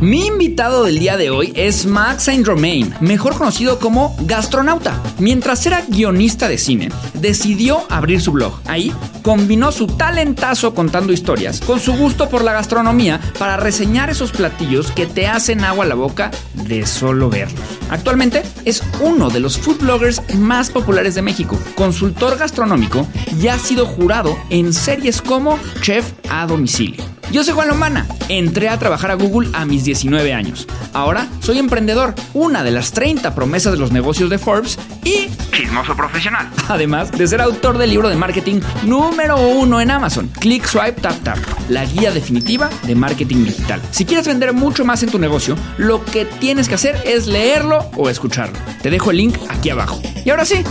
Mi 0.00 0.26
invitado 0.26 0.84
del 0.84 1.00
día 1.00 1.16
de 1.16 1.30
hoy 1.30 1.52
es 1.56 1.84
Max 1.84 2.24
Saint 2.24 2.46
Romain, 2.46 2.94
mejor 3.00 3.36
conocido 3.36 3.80
como 3.80 4.14
gastronauta. 4.20 5.02
Mientras 5.18 5.66
era 5.66 5.84
guionista 5.88 6.46
de 6.46 6.56
cine, 6.56 6.90
decidió 7.14 7.82
abrir 7.90 8.20
su 8.20 8.30
blog. 8.30 8.60
Ahí 8.66 8.92
combinó 9.22 9.72
su 9.72 9.88
talentazo 9.88 10.72
contando 10.72 11.12
historias 11.12 11.60
con 11.60 11.80
su 11.80 11.94
gusto 11.94 12.28
por 12.28 12.44
la 12.44 12.52
gastronomía 12.52 13.20
para 13.40 13.56
reseñar 13.56 14.08
esos 14.08 14.30
platillos 14.30 14.92
que 14.92 15.06
te 15.06 15.26
hacen 15.26 15.64
agua 15.64 15.84
a 15.84 15.88
la 15.88 15.96
boca 15.96 16.30
de 16.54 16.86
solo 16.86 17.28
verlos. 17.28 17.60
Actualmente 17.90 18.44
es 18.64 18.84
uno 19.00 19.30
de 19.30 19.40
los 19.40 19.58
food 19.58 19.80
bloggers 19.80 20.22
más 20.36 20.70
populares 20.70 21.16
de 21.16 21.22
México, 21.22 21.58
consultor 21.74 22.38
gastronómico 22.38 23.04
y 23.42 23.48
ha 23.48 23.58
sido 23.58 23.84
jurado 23.84 24.38
en 24.50 24.72
series 24.72 25.20
como 25.20 25.58
Chef 25.82 26.12
a 26.30 26.46
domicilio. 26.46 27.17
Yo 27.30 27.44
soy 27.44 27.52
Juan 27.52 27.68
Lomana. 27.68 28.06
Entré 28.30 28.70
a 28.70 28.78
trabajar 28.78 29.10
a 29.10 29.14
Google 29.14 29.50
a 29.52 29.66
mis 29.66 29.84
19 29.84 30.32
años. 30.32 30.66
Ahora 30.94 31.28
soy 31.40 31.58
emprendedor, 31.58 32.14
una 32.32 32.64
de 32.64 32.70
las 32.70 32.92
30 32.92 33.34
promesas 33.34 33.72
de 33.72 33.78
los 33.78 33.92
negocios 33.92 34.30
de 34.30 34.38
Forbes 34.38 34.78
y 35.04 35.28
chismoso 35.52 35.94
profesional. 35.94 36.48
Además 36.68 37.12
de 37.12 37.26
ser 37.26 37.42
autor 37.42 37.76
del 37.76 37.90
libro 37.90 38.08
de 38.08 38.16
marketing 38.16 38.60
número 38.84 39.36
uno 39.38 39.80
en 39.80 39.90
Amazon, 39.90 40.28
Click 40.40 40.64
Swipe 40.64 41.00
Tap 41.02 41.22
Tap, 41.22 41.38
la 41.68 41.84
guía 41.84 42.12
definitiva 42.12 42.70
de 42.84 42.94
marketing 42.94 43.44
digital. 43.44 43.82
Si 43.90 44.06
quieres 44.06 44.26
vender 44.26 44.54
mucho 44.54 44.86
más 44.86 45.02
en 45.02 45.10
tu 45.10 45.18
negocio, 45.18 45.54
lo 45.76 46.02
que 46.06 46.24
tienes 46.24 46.66
que 46.68 46.76
hacer 46.76 46.96
es 47.04 47.26
leerlo 47.26 47.90
o 47.96 48.08
escucharlo. 48.08 48.58
Te 48.82 48.90
dejo 48.90 49.10
el 49.10 49.18
link 49.18 49.36
aquí 49.50 49.68
abajo. 49.68 50.00
Y 50.24 50.30
ahora 50.30 50.46
sí, 50.46 50.62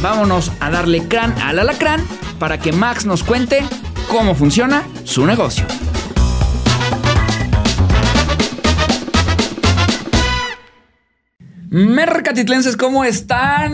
vámonos 0.00 0.50
a 0.60 0.70
darle 0.70 1.06
crán 1.08 1.34
al 1.42 1.58
alacrán 1.58 2.02
para 2.38 2.58
que 2.58 2.72
Max 2.72 3.04
nos 3.04 3.22
cuente 3.22 3.62
cómo 4.08 4.34
funciona 4.34 4.82
su 5.04 5.26
negocio. 5.26 5.66
Mercatitlenses, 11.72 12.76
¿cómo 12.76 13.04
están? 13.04 13.72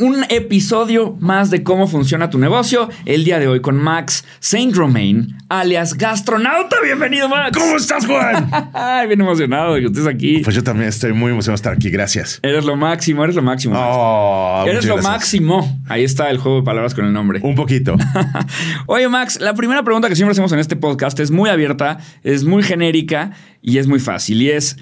Un 0.00 0.24
episodio 0.30 1.14
más 1.20 1.50
de 1.50 1.62
cómo 1.62 1.86
funciona 1.86 2.30
tu 2.30 2.38
negocio. 2.38 2.88
El 3.04 3.22
día 3.24 3.38
de 3.38 3.46
hoy 3.48 3.60
con 3.60 3.76
Max 3.76 4.24
Saint 4.40 4.74
Romain, 4.74 5.36
alias 5.50 5.92
Gastronauta. 5.92 6.76
Bienvenido, 6.82 7.28
Max. 7.28 7.58
¿Cómo 7.58 7.76
estás, 7.76 8.06
Juan? 8.06 8.50
Bien 9.08 9.20
emocionado 9.20 9.74
de 9.74 9.82
que 9.82 9.86
estés 9.88 10.06
aquí. 10.06 10.38
Pues 10.38 10.56
yo 10.56 10.64
también 10.64 10.88
estoy 10.88 11.12
muy 11.12 11.32
emocionado 11.32 11.56
de 11.56 11.56
estar 11.56 11.74
aquí. 11.74 11.90
Gracias. 11.90 12.40
Eres 12.42 12.64
lo 12.64 12.76
máximo, 12.76 13.22
eres 13.24 13.36
lo 13.36 13.42
máximo. 13.42 13.74
Oh, 13.76 14.64
eres 14.66 14.86
lo 14.86 14.94
gracias. 14.94 15.12
máximo. 15.12 15.82
Ahí 15.86 16.02
está 16.02 16.30
el 16.30 16.38
juego 16.38 16.60
de 16.60 16.64
palabras 16.64 16.94
con 16.94 17.04
el 17.04 17.12
nombre. 17.12 17.40
Un 17.42 17.56
poquito. 17.56 17.94
Oye, 18.86 19.06
Max, 19.10 19.38
la 19.38 19.52
primera 19.52 19.82
pregunta 19.82 20.08
que 20.08 20.16
siempre 20.16 20.32
hacemos 20.32 20.50
en 20.52 20.60
este 20.60 20.76
podcast 20.76 21.20
es 21.20 21.30
muy 21.30 21.50
abierta, 21.50 21.98
es 22.22 22.44
muy 22.44 22.62
genérica 22.62 23.32
y 23.60 23.76
es 23.76 23.86
muy 23.86 24.00
fácil. 24.00 24.40
Y 24.40 24.50
es, 24.50 24.78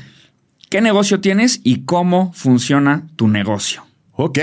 ¿qué 0.72 0.80
negocio 0.80 1.20
tienes 1.20 1.60
y 1.64 1.82
cómo 1.84 2.32
funciona 2.32 3.06
tu 3.16 3.28
negocio? 3.28 3.84
Ok. 4.12 4.38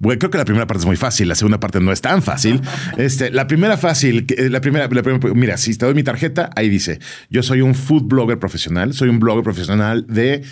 Bueno, 0.00 0.18
creo 0.18 0.30
que 0.32 0.38
la 0.38 0.44
primera 0.44 0.66
parte 0.66 0.80
es 0.80 0.86
muy 0.86 0.96
fácil. 0.96 1.28
La 1.28 1.36
segunda 1.36 1.60
parte 1.60 1.78
no 1.78 1.92
es 1.92 2.00
tan 2.00 2.20
fácil. 2.20 2.60
Este, 2.96 3.30
la 3.30 3.46
primera 3.46 3.76
fácil, 3.76 4.26
que- 4.26 4.50
la 4.50 4.60
primera, 4.60 4.88
la 4.90 5.02
primera- 5.02 5.34
mira, 5.34 5.56
si 5.58 5.76
te 5.76 5.86
doy 5.86 5.94
mi 5.94 6.02
tarjeta, 6.02 6.50
ahí 6.56 6.68
dice, 6.68 6.98
yo 7.30 7.44
soy 7.44 7.60
un 7.60 7.76
food 7.76 8.02
blogger 8.08 8.40
profesional, 8.40 8.92
soy 8.92 9.08
un 9.08 9.20
blogger 9.20 9.44
profesional 9.44 10.04
de 10.08 10.42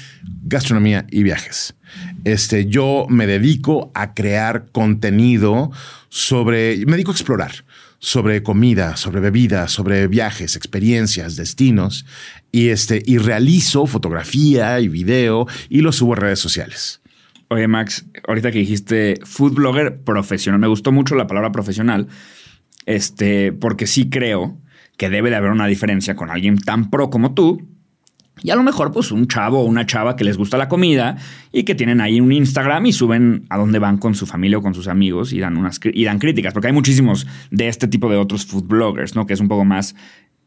gastronomía 0.45 1.07
y 1.11 1.25
viajes. 1.25 1.75
Este, 2.23 2.67
yo 2.67 3.07
me 3.09 3.27
dedico 3.27 3.91
a 3.95 4.15
crear 4.15 4.67
contenido 4.71 5.73
sobre, 6.09 6.77
me 6.87 6.93
dedico 6.93 7.11
a 7.11 7.15
explorar 7.15 7.51
sobre 8.01 8.43
comida, 8.43 8.97
sobre 8.97 9.21
bebida, 9.21 9.69
sobre 9.69 10.09
viajes, 10.09 10.57
experiencias, 10.57 11.37
destinos 11.37 12.07
y 12.51 12.71
este, 12.71 13.03
y 13.05 13.19
realizo 13.19 13.87
fotografía 13.87 14.81
y 14.81 14.89
video 14.89 15.47
y 15.69 15.83
lo 15.83 15.93
subo 15.93 16.15
a 16.15 16.17
redes 16.17 16.41
sociales. 16.41 17.01
Oye, 17.49 17.69
Max, 17.69 18.07
ahorita 18.27 18.51
que 18.51 18.59
dijiste 18.59 19.19
food 19.25 19.55
blogger 19.55 20.01
profesional, 20.03 20.61
me 20.61 20.67
gustó 20.67 20.93
mucho 20.93 21.15
la 21.15 21.27
palabra 21.27 21.53
profesional, 21.53 22.09
este, 22.87 23.53
porque 23.53 23.87
sí 23.87 24.09
creo 24.09 24.59
que 24.97 25.11
debe 25.11 25.31
de 25.31 25.37
haber 25.37 25.51
una 25.51 25.67
diferencia 25.67 26.15
con 26.15 26.31
alguien 26.31 26.59
tan 26.59 26.91
pro 26.91 27.11
como 27.11 27.35
tú. 27.35 27.70
Y 28.43 28.51
a 28.51 28.57
lo 28.57 28.63
mejor, 28.63 28.93
pues, 28.93 29.13
un 29.13 29.27
chavo 29.27 29.61
o 29.61 29.65
una 29.65 29.87
chava 29.87 30.17
que 30.17 30.25
les 30.25 30.37
gusta 30.37 30.57
la 30.57 30.69
comida 30.69 31.17
y 31.53 31.65
que 31.65 31.75
tienen 31.75 32.01
ahí 32.01 32.21
un 32.21 32.33
Instagram 32.33 32.87
y 32.87 32.93
suben 32.93 33.47
a 33.49 33.59
dónde 33.59 33.79
van 33.79 33.99
con 33.99 34.15
su 34.15 34.27
familia 34.27 34.59
o 34.59 34.63
con 34.63 34.75
sus 34.75 34.89
amigos 34.89 35.33
y 35.33 35.41
dan, 35.41 35.57
unas, 35.57 35.81
y 35.83 36.05
dan 36.05 36.19
críticas, 36.19 36.53
porque 36.53 36.69
hay 36.69 36.73
muchísimos 36.73 37.27
de 37.51 37.69
este 37.69 37.89
tipo 37.89 38.11
de 38.11 38.17
otros 38.17 38.47
food 38.47 38.65
bloggers, 38.65 39.15
¿no? 39.15 39.27
Que 39.27 39.35
es 39.35 39.41
un 39.41 39.49
poco 39.49 39.65
más, 39.65 39.95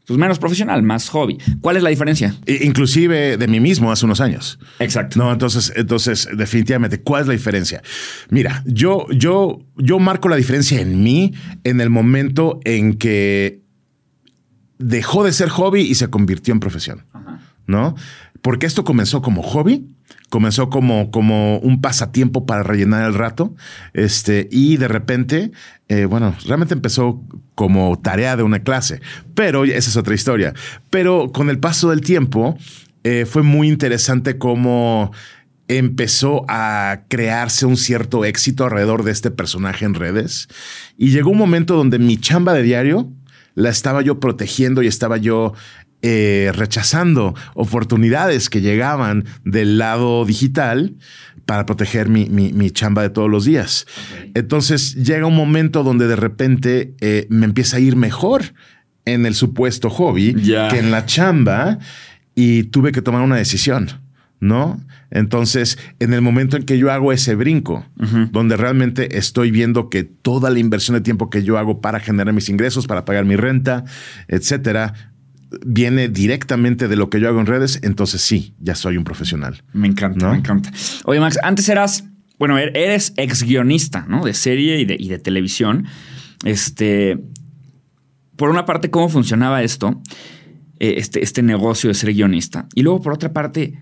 pues, 0.08 0.18
menos 0.18 0.40
profesional, 0.40 0.84
más 0.84 1.09
hobby. 1.09 1.38
¿Cuál 1.62 1.78
es 1.78 1.84
la 1.84 1.90
diferencia? 1.90 2.36
Inclusive 2.46 3.38
de 3.38 3.48
mí 3.48 3.59
mismo 3.59 3.92
hace 3.92 4.06
unos 4.06 4.22
años. 4.22 4.60
Exacto. 4.80 5.20
No, 5.20 5.31
entonces, 5.31 5.72
entonces, 5.75 6.28
definitivamente, 6.36 7.02
¿cuál 7.02 7.22
es 7.22 7.28
la 7.28 7.34
diferencia? 7.34 7.81
Mira, 8.30 8.64
yo, 8.66 9.08
yo, 9.12 9.60
yo 9.78 10.00
marco 10.00 10.30
la 10.30 10.36
diferencia 10.36 10.81
en 10.81 11.04
mí 11.04 11.34
en 11.64 11.80
el 11.80 11.90
momento 11.90 12.60
en 12.66 12.96
que 12.96 13.64
dejó 14.80 15.24
de 15.24 15.31
ser 15.31 15.50
hobby 15.50 15.81
y 15.81 15.96
se 15.96 16.10
convirtió 16.10 16.54
en 16.54 16.60
profesión, 16.60 17.06
¿no? 17.68 17.96
Porque 18.41 18.66
esto 18.66 18.84
comenzó 18.84 19.22
como 19.22 19.41
hobby, 19.41 19.88
comenzó 20.29 20.69
como, 20.69 21.12
como 21.12 21.59
un 21.59 21.79
pasatiempo 21.79 22.46
para 22.46 22.63
rellenar 22.63 23.06
el 23.06 23.13
rato, 23.13 23.56
este, 23.94 24.47
y 24.51 24.78
de 24.78 24.88
repente, 24.88 25.51
eh, 25.88 26.06
bueno, 26.06 26.35
realmente 26.46 26.74
empezó 26.74 27.22
como 27.56 28.00
tarea 28.00 28.35
de 28.35 28.44
una 28.44 28.63
clase, 28.63 29.00
pero 29.35 29.63
esa 29.63 29.90
es 29.90 29.96
otra 29.96 30.16
historia. 30.16 30.53
Pero 30.90 31.31
con 31.31 31.50
el 31.50 31.59
paso 31.59 31.90
del 31.91 32.01
tiempo, 32.01 32.57
eh, 33.03 33.25
fue 33.25 33.44
muy 33.44 33.68
interesante 33.68 34.38
cómo 34.38 35.12
empezó 35.68 36.45
a 36.47 37.01
crearse 37.07 37.66
un 37.66 37.78
cierto 37.78 38.25
éxito 38.25 38.66
alrededor 38.66 39.03
de 39.03 39.12
este 39.12 39.31
personaje 39.31 39.85
en 39.85 39.94
redes. 39.94 40.47
Y 40.97 41.12
llegó 41.12 41.31
un 41.31 41.38
momento 41.38 41.75
donde 41.75 42.00
mi 42.00 42.18
chamba 42.18 42.53
de 42.53 42.63
diario 42.63 43.09
la 43.56 43.69
estaba 43.69 44.01
yo 44.01 44.19
protegiendo 44.19 44.81
y 44.81 44.88
estaba 44.88 45.18
yo 45.18 45.53
eh, 46.03 46.52
rechazando 46.53 47.34
oportunidades 47.56 48.50
que 48.50 48.62
llegaban 48.62 49.25
del 49.44 49.78
lado 49.80 50.25
digital 50.25 50.94
para 51.46 51.66
proteger 51.66 52.08
mi, 52.09 52.30
mi- 52.30 52.53
mi 52.53 52.69
chamba 52.72 53.02
de 53.02 53.09
todos 53.09 53.30
los 53.30 53.46
días. 53.46 53.86
Entonces 54.36 54.96
llega 54.96 55.25
un 55.25 55.36
momento 55.36 55.84
donde 55.84 56.08
de 56.08 56.16
repente 56.16 56.94
eh, 57.02 57.25
me 57.30 57.46
empieza 57.46 57.78
a 57.78 57.80
ir 57.80 57.96
mejor 57.96 58.53
en 59.06 59.25
el 59.25 59.34
supuesto 59.34 59.90
hobby 59.90 60.34
que 60.69 60.80
en 60.80 60.92
la 60.92 61.06
chamba 61.06 61.80
y 62.36 62.63
tuve 62.63 62.92
que 62.92 63.02
tomar 63.02 63.22
una 63.22 63.36
decisión, 63.36 63.90
¿no? 64.40 64.80
Entonces, 65.12 65.78
en 66.00 66.13
el 66.13 66.22
momento 66.22 66.58
en 66.58 66.63
que 66.63 66.78
yo 66.80 66.92
hago 66.92 67.12
ese 67.13 67.36
brinco, 67.36 67.86
donde 68.31 68.58
realmente 68.58 69.18
estoy 69.18 69.52
viendo 69.52 69.90
que 69.90 70.03
toda 70.03 70.50
la 70.50 70.58
inversión 70.59 70.96
de 70.96 71.02
tiempo 71.02 71.30
que 71.30 71.44
yo 71.44 71.58
hago 71.59 71.81
para 71.81 72.00
generar 72.00 72.34
mis 72.34 72.50
ingresos, 72.50 72.88
para 72.88 73.06
pagar 73.06 73.24
mi 73.25 73.36
renta, 73.36 73.84
etcétera, 74.28 75.12
viene 75.66 76.08
directamente 76.09 76.88
de 76.88 76.96
lo 76.96 77.09
que 77.09 77.19
yo 77.19 77.28
hago 77.30 77.40
en 77.40 77.46
redes, 77.46 77.80
entonces 77.84 78.22
sí, 78.22 78.56
ya 78.59 78.75
soy 78.75 78.97
un 78.97 79.03
profesional. 79.03 79.64
Me 79.74 79.88
encanta, 79.88 80.25
¿No? 80.25 80.31
me 80.34 80.40
encanta. 80.40 80.72
Oye, 81.06 81.19
Max, 81.19 81.38
antes 81.44 81.68
eras, 81.69 82.06
bueno, 82.40 82.58
er- 82.58 82.72
eres 82.75 83.14
ex 83.18 83.44
guionista, 83.44 84.06
¿no? 84.08 84.24
De 84.25 84.34
serie 84.34 84.80
y 84.80 84.86
de, 84.86 84.96
y 85.00 85.08
de 85.09 85.19
televisión. 85.19 85.86
Este, 86.44 87.19
por 88.36 88.50
una 88.50 88.66
parte, 88.66 88.90
¿cómo 88.90 89.09
funcionaba 89.09 89.63
esto? 89.63 90.02
Eh, 90.80 90.96
Este, 90.97 91.24
este 91.24 91.42
negocio 91.44 91.88
de 91.90 91.94
ser 91.94 92.13
guionista. 92.13 92.68
Y 92.75 92.81
luego, 92.84 93.02
por 93.02 93.13
otra 93.13 93.31
parte, 93.31 93.80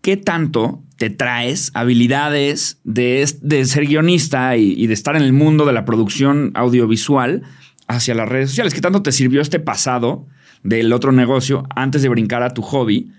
¿qué 0.00 0.16
tanto 0.16 0.82
te 0.96 1.10
traes 1.10 1.70
habilidades 1.74 2.80
de, 2.84 3.28
de 3.42 3.64
ser 3.66 3.86
guionista 3.86 4.56
y, 4.56 4.72
y 4.72 4.86
de 4.86 4.94
estar 4.94 5.14
en 5.16 5.22
el 5.22 5.32
mundo 5.32 5.64
de 5.66 5.72
la 5.72 5.84
producción 5.84 6.50
audiovisual 6.54 7.42
hacia 7.86 8.14
las 8.14 8.28
redes 8.28 8.50
sociales? 8.50 8.74
¿Qué 8.74 8.80
tanto 8.80 9.02
te 9.02 9.12
sirvió 9.12 9.40
este 9.40 9.60
pasado 9.60 10.26
del 10.62 10.92
otro 10.92 11.12
negocio 11.12 11.66
antes 11.74 12.02
de 12.02 12.08
brincar 12.08 12.42
a 12.42 12.50
tu 12.50 12.62
hobby? 12.62 13.12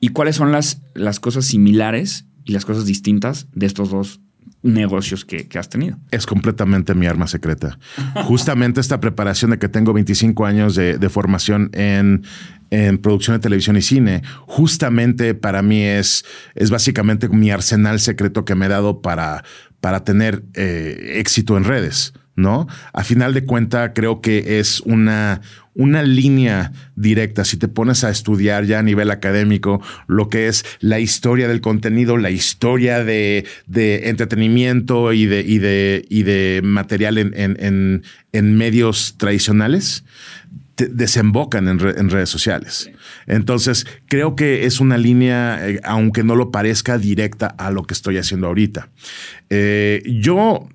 ¿Y 0.00 0.08
cuáles 0.08 0.36
son 0.36 0.52
las, 0.52 0.82
las 0.94 1.20
cosas 1.20 1.46
similares 1.46 2.26
y 2.44 2.52
las 2.52 2.64
cosas 2.64 2.86
distintas 2.86 3.46
de 3.52 3.66
estos 3.66 3.90
dos 3.90 4.20
negocios 4.62 5.24
que, 5.24 5.48
que 5.48 5.58
has 5.58 5.68
tenido? 5.68 5.98
Es 6.10 6.26
completamente 6.26 6.94
mi 6.94 7.06
arma 7.06 7.26
secreta. 7.26 7.78
Justamente 8.24 8.80
esta 8.80 9.00
preparación 9.00 9.52
de 9.52 9.58
que 9.58 9.68
tengo 9.68 9.92
25 9.92 10.46
años 10.46 10.74
de, 10.74 10.98
de 10.98 11.08
formación 11.08 11.70
en, 11.72 12.24
en 12.70 12.98
producción 12.98 13.36
de 13.36 13.40
televisión 13.40 13.76
y 13.76 13.82
cine, 13.82 14.22
justamente 14.46 15.34
para 15.34 15.62
mí 15.62 15.82
es, 15.82 16.24
es 16.54 16.70
básicamente 16.70 17.28
mi 17.28 17.50
arsenal 17.50 18.00
secreto 18.00 18.44
que 18.44 18.54
me 18.54 18.66
he 18.66 18.68
dado 18.68 19.02
para, 19.02 19.44
para 19.80 20.04
tener 20.04 20.44
eh, 20.54 21.16
éxito 21.16 21.56
en 21.56 21.64
redes. 21.64 22.14
¿No? 22.42 22.66
A 22.92 23.04
final 23.04 23.34
de 23.34 23.44
cuenta, 23.44 23.92
creo 23.92 24.20
que 24.20 24.58
es 24.58 24.80
una, 24.80 25.42
una 25.74 26.02
línea 26.02 26.72
directa. 26.96 27.44
Si 27.44 27.56
te 27.56 27.68
pones 27.68 28.02
a 28.02 28.10
estudiar 28.10 28.64
ya 28.64 28.80
a 28.80 28.82
nivel 28.82 29.12
académico 29.12 29.80
lo 30.08 30.28
que 30.28 30.48
es 30.48 30.64
la 30.80 30.98
historia 30.98 31.46
del 31.46 31.60
contenido, 31.60 32.16
la 32.16 32.30
historia 32.30 33.04
de, 33.04 33.46
de 33.68 34.08
entretenimiento 34.08 35.12
y 35.12 35.26
de, 35.26 35.40
y 35.46 35.58
de, 35.58 36.04
y 36.08 36.24
de 36.24 36.62
material 36.64 37.16
en, 37.18 37.32
en, 37.36 37.56
en, 37.60 38.02
en 38.32 38.56
medios 38.56 39.14
tradicionales, 39.18 40.02
desembocan 40.76 41.68
en, 41.68 41.78
redes 41.78 42.28
sociales. 42.28 42.90
Entonces, 43.26 43.86
creo 44.06 44.36
que 44.36 44.64
es 44.66 44.80
una 44.80 44.96
línea, 44.96 45.68
eh, 45.68 45.80
aunque 45.84 46.24
no 46.24 46.34
lo 46.34 46.50
parezca, 46.50 46.98
directa 46.98 47.46
a 47.46 47.70
lo 47.70 47.84
que 47.84 47.94
estoy 47.94 48.18
haciendo 48.18 48.46
ahorita. 48.46 48.90
Eh, 49.50 50.02
yo 50.06 50.66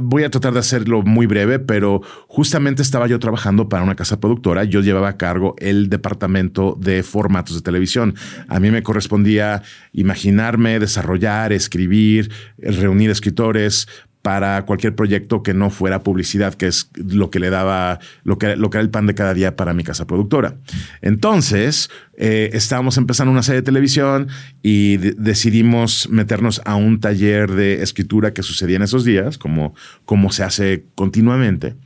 voy 0.00 0.24
a 0.24 0.30
tratar 0.30 0.52
de 0.52 0.58
hacerlo 0.58 1.02
muy 1.02 1.26
breve, 1.26 1.58
pero 1.58 2.02
justamente 2.26 2.82
estaba 2.82 3.06
yo 3.06 3.18
trabajando 3.18 3.68
para 3.68 3.84
una 3.84 3.94
casa 3.94 4.20
productora. 4.20 4.64
Yo 4.64 4.80
llevaba 4.80 5.10
a 5.10 5.16
cargo 5.16 5.54
el 5.58 5.88
departamento 5.88 6.76
de 6.80 7.02
formatos 7.02 7.56
de 7.56 7.62
televisión. 7.62 8.14
A 8.48 8.60
mí 8.60 8.70
me 8.70 8.82
correspondía 8.82 9.62
imaginarme, 9.92 10.78
desarrollar, 10.80 11.52
escribir, 11.52 12.30
reunir 12.58 13.10
escritores, 13.10 13.86
para 14.24 14.64
cualquier 14.64 14.94
proyecto 14.94 15.42
que 15.42 15.52
no 15.52 15.68
fuera 15.68 16.02
publicidad, 16.02 16.54
que 16.54 16.66
es 16.66 16.88
lo 16.94 17.28
que 17.28 17.38
le 17.38 17.50
daba, 17.50 17.98
lo 18.22 18.38
que, 18.38 18.56
lo 18.56 18.70
que 18.70 18.78
era 18.78 18.82
el 18.82 18.88
pan 18.88 19.06
de 19.06 19.14
cada 19.14 19.34
día 19.34 19.54
para 19.54 19.74
mi 19.74 19.84
casa 19.84 20.06
productora. 20.06 20.56
Entonces, 21.02 21.90
eh, 22.16 22.48
estábamos 22.54 22.96
empezando 22.96 23.30
una 23.30 23.42
serie 23.42 23.60
de 23.60 23.66
televisión 23.66 24.28
y 24.62 24.96
decidimos 24.96 26.08
meternos 26.08 26.62
a 26.64 26.74
un 26.74 27.00
taller 27.00 27.52
de 27.52 27.82
escritura 27.82 28.32
que 28.32 28.42
sucedía 28.42 28.76
en 28.76 28.84
esos 28.84 29.04
días, 29.04 29.36
como, 29.36 29.74
como 30.06 30.32
se 30.32 30.42
hace 30.42 30.86
continuamente. 30.94 31.76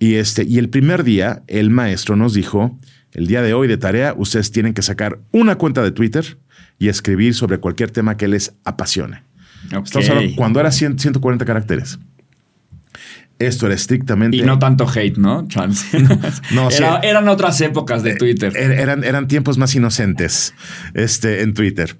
Y, 0.00 0.14
este, 0.14 0.42
y 0.42 0.58
el 0.58 0.70
primer 0.70 1.04
día, 1.04 1.44
el 1.46 1.70
maestro 1.70 2.16
nos 2.16 2.34
dijo, 2.34 2.76
el 3.12 3.28
día 3.28 3.40
de 3.40 3.54
hoy 3.54 3.68
de 3.68 3.76
tarea, 3.76 4.14
ustedes 4.16 4.50
tienen 4.50 4.74
que 4.74 4.82
sacar 4.82 5.20
una 5.30 5.54
cuenta 5.54 5.84
de 5.84 5.92
Twitter 5.92 6.38
y 6.80 6.88
escribir 6.88 7.36
sobre 7.36 7.58
cualquier 7.58 7.92
tema 7.92 8.16
que 8.16 8.26
les 8.26 8.52
apasione 8.64 9.27
cuando 10.36 10.60
era 10.60 10.70
140 10.70 11.44
caracteres. 11.44 11.98
Esto 13.38 13.66
era 13.66 13.76
estrictamente. 13.76 14.36
Y 14.36 14.42
no 14.42 14.58
tanto 14.58 14.88
hate, 14.88 15.16
¿no? 15.16 15.46
no, 16.52 16.68
eran 17.02 17.28
otras 17.28 17.60
épocas 17.60 18.02
de 18.02 18.12
eh, 18.12 18.16
Twitter. 18.16 18.52
Er, 18.56 18.72
eran, 18.72 19.04
eran 19.04 19.28
tiempos 19.28 19.58
más 19.58 19.76
inocentes 19.76 20.54
este, 20.94 21.42
en 21.42 21.54
Twitter. 21.54 21.96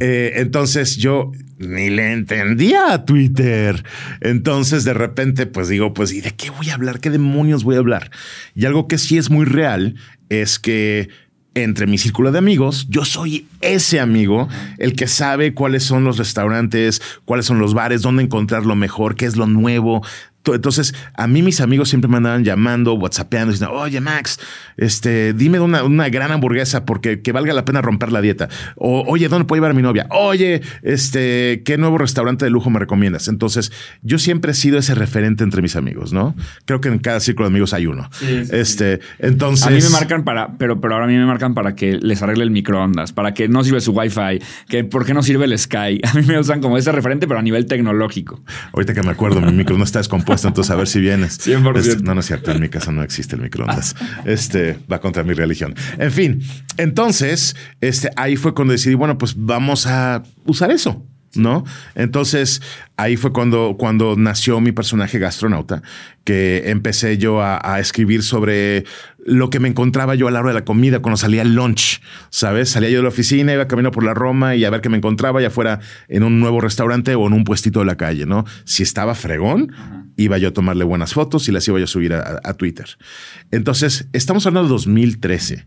Eh, 0.00 0.34
entonces 0.36 0.98
yo 0.98 1.32
ni 1.56 1.88
le 1.88 2.12
entendía 2.12 2.92
a 2.92 3.06
Twitter. 3.06 3.82
Entonces 4.20 4.84
de 4.84 4.92
repente, 4.92 5.46
pues 5.46 5.68
digo, 5.68 5.94
pues, 5.94 6.12
¿y 6.12 6.20
de 6.20 6.32
qué 6.32 6.50
voy 6.50 6.68
a 6.68 6.74
hablar? 6.74 7.00
¿Qué 7.00 7.08
demonios 7.08 7.64
voy 7.64 7.76
a 7.76 7.78
hablar? 7.78 8.10
Y 8.54 8.66
algo 8.66 8.86
que 8.86 8.98
sí 8.98 9.16
es 9.16 9.30
muy 9.30 9.46
real 9.46 9.94
es 10.28 10.58
que 10.58 11.08
entre 11.54 11.86
mi 11.86 11.98
círculo 11.98 12.32
de 12.32 12.38
amigos, 12.38 12.86
yo 12.88 13.04
soy 13.04 13.46
ese 13.60 14.00
amigo, 14.00 14.48
el 14.78 14.94
que 14.94 15.06
sabe 15.06 15.54
cuáles 15.54 15.82
son 15.82 16.04
los 16.04 16.18
restaurantes, 16.18 17.02
cuáles 17.24 17.46
son 17.46 17.58
los 17.58 17.74
bares, 17.74 18.02
dónde 18.02 18.22
encontrar 18.22 18.64
lo 18.64 18.74
mejor, 18.74 19.16
qué 19.16 19.26
es 19.26 19.36
lo 19.36 19.46
nuevo, 19.46 20.02
entonces, 20.46 20.94
a 21.14 21.26
mí 21.26 21.42
mis 21.42 21.60
amigos 21.60 21.88
siempre 21.88 22.10
me 22.10 22.16
andaban 22.16 22.44
llamando, 22.44 22.94
whatsappeando, 22.94 23.52
diciendo, 23.52 23.74
oye, 23.76 24.00
Max, 24.00 24.40
este, 24.76 25.32
dime 25.34 25.60
una, 25.60 25.84
una 25.84 26.08
gran 26.08 26.32
hamburguesa 26.32 26.84
porque 26.84 27.22
que 27.22 27.32
valga 27.32 27.52
la 27.52 27.64
pena 27.64 27.80
romper 27.80 28.10
la 28.10 28.20
dieta. 28.20 28.48
O, 28.76 29.04
oye, 29.06 29.28
¿dónde 29.28 29.46
puedo 29.46 29.58
llevar 29.58 29.70
a 29.70 29.74
mi 29.74 29.82
novia? 29.82 30.06
Oye, 30.10 30.62
este, 30.82 31.62
¿qué 31.64 31.78
nuevo 31.78 31.98
restaurante 31.98 32.44
de 32.44 32.50
lujo 32.50 32.70
me 32.70 32.80
recomiendas? 32.80 33.28
Entonces, 33.28 33.70
yo 34.02 34.18
siempre 34.18 34.52
he 34.52 34.54
sido 34.54 34.78
ese 34.78 34.94
referente 34.94 35.44
entre 35.44 35.62
mis 35.62 35.76
amigos, 35.76 36.12
¿no? 36.12 36.34
Creo 36.64 36.80
que 36.80 36.88
en 36.88 36.98
cada 36.98 37.20
círculo 37.20 37.48
de 37.48 37.52
amigos 37.52 37.72
hay 37.72 37.86
uno. 37.86 38.10
este, 38.50 39.00
entonces. 39.20 39.66
A 39.66 39.70
mí 39.70 39.80
me 39.80 39.90
marcan 39.90 40.24
para, 40.24 40.56
pero, 40.58 40.80
pero 40.80 40.94
ahora 40.94 41.06
a 41.06 41.08
mí 41.08 41.16
me 41.16 41.26
marcan 41.26 41.54
para 41.54 41.76
que 41.76 41.98
les 41.98 42.20
arregle 42.22 42.42
el 42.42 42.50
microondas, 42.50 43.12
para 43.12 43.32
que 43.32 43.48
no 43.48 43.62
sirve 43.62 43.80
su 43.80 43.92
wifi, 43.92 44.40
que 44.68 44.82
por 44.82 45.06
qué 45.06 45.14
no 45.14 45.22
sirve 45.22 45.44
el 45.44 45.56
Sky. 45.56 46.00
A 46.12 46.14
mí 46.14 46.22
me 46.26 46.38
usan 46.38 46.60
como 46.60 46.76
ese 46.76 46.92
referente, 46.92 47.26
pero 47.26 47.40
a 47.40 47.42
nivel 47.42 47.66
tecnológico. 47.66 48.42
Ahorita 48.72 48.92
que 48.92 49.02
me 49.02 49.10
acuerdo, 49.10 49.40
mi 49.40 49.52
microondas 49.52 49.88
está 49.88 49.98
descompuesto 49.98 50.31
entonces 50.44 50.70
a 50.70 50.76
ver 50.76 50.88
si 50.88 51.00
vienes. 51.00 51.38
100%. 51.46 51.78
Este, 51.78 52.02
no, 52.02 52.14
no 52.14 52.20
es 52.20 52.26
cierto, 52.26 52.50
en 52.50 52.60
mi 52.60 52.68
casa 52.68 52.92
no 52.92 53.02
existe 53.02 53.36
el 53.36 53.42
microondas. 53.42 53.94
Este 54.24 54.78
va 54.90 55.00
contra 55.00 55.22
mi 55.24 55.34
religión. 55.34 55.74
En 55.98 56.10
fin, 56.10 56.42
entonces, 56.76 57.56
este, 57.80 58.10
ahí 58.16 58.36
fue 58.36 58.54
cuando 58.54 58.72
decidí, 58.72 58.94
bueno, 58.94 59.18
pues 59.18 59.34
vamos 59.36 59.86
a 59.86 60.22
usar 60.44 60.70
eso. 60.70 61.04
¿no? 61.34 61.64
Entonces, 61.94 62.60
ahí 62.96 63.16
fue 63.16 63.32
cuando, 63.32 63.76
cuando 63.78 64.16
nació 64.16 64.60
mi 64.60 64.72
personaje 64.72 65.18
gastronauta, 65.18 65.82
que 66.24 66.64
empecé 66.66 67.18
yo 67.18 67.42
a, 67.42 67.80
escribir 67.80 68.22
sobre 68.22 68.84
lo 69.24 69.50
que 69.50 69.60
me 69.60 69.68
encontraba 69.68 70.14
yo 70.14 70.28
a 70.28 70.30
la 70.30 70.40
hora 70.40 70.48
de 70.48 70.54
la 70.54 70.64
comida, 70.64 71.00
cuando 71.00 71.16
salía 71.16 71.42
el 71.42 71.54
lunch, 71.54 72.00
¿sabes? 72.30 72.70
Salía 72.70 72.90
yo 72.90 72.96
de 72.98 73.02
la 73.04 73.08
oficina, 73.08 73.52
iba 73.52 73.68
camino 73.68 73.90
por 73.90 74.04
la 74.04 74.14
Roma 74.14 74.56
y 74.56 74.64
a 74.64 74.70
ver 74.70 74.80
qué 74.80 74.88
me 74.88 74.96
encontraba, 74.96 75.40
ya 75.40 75.50
fuera 75.50 75.80
en 76.08 76.24
un 76.24 76.40
nuevo 76.40 76.60
restaurante 76.60 77.14
o 77.14 77.26
en 77.26 77.32
un 77.32 77.44
puestito 77.44 77.80
de 77.80 77.86
la 77.86 77.96
calle, 77.96 78.26
¿no? 78.26 78.44
Si 78.64 78.82
estaba 78.82 79.14
fregón, 79.14 79.72
iba 80.16 80.38
yo 80.38 80.48
a 80.48 80.52
tomarle 80.52 80.84
buenas 80.84 81.14
fotos 81.14 81.48
y 81.48 81.52
las 81.52 81.66
iba 81.68 81.78
yo 81.78 81.84
a 81.84 81.88
subir 81.88 82.14
a, 82.14 82.54
Twitter. 82.54 82.86
Entonces, 83.50 84.08
estamos 84.12 84.46
hablando 84.46 84.68
de 84.68 84.72
2013. 84.72 85.66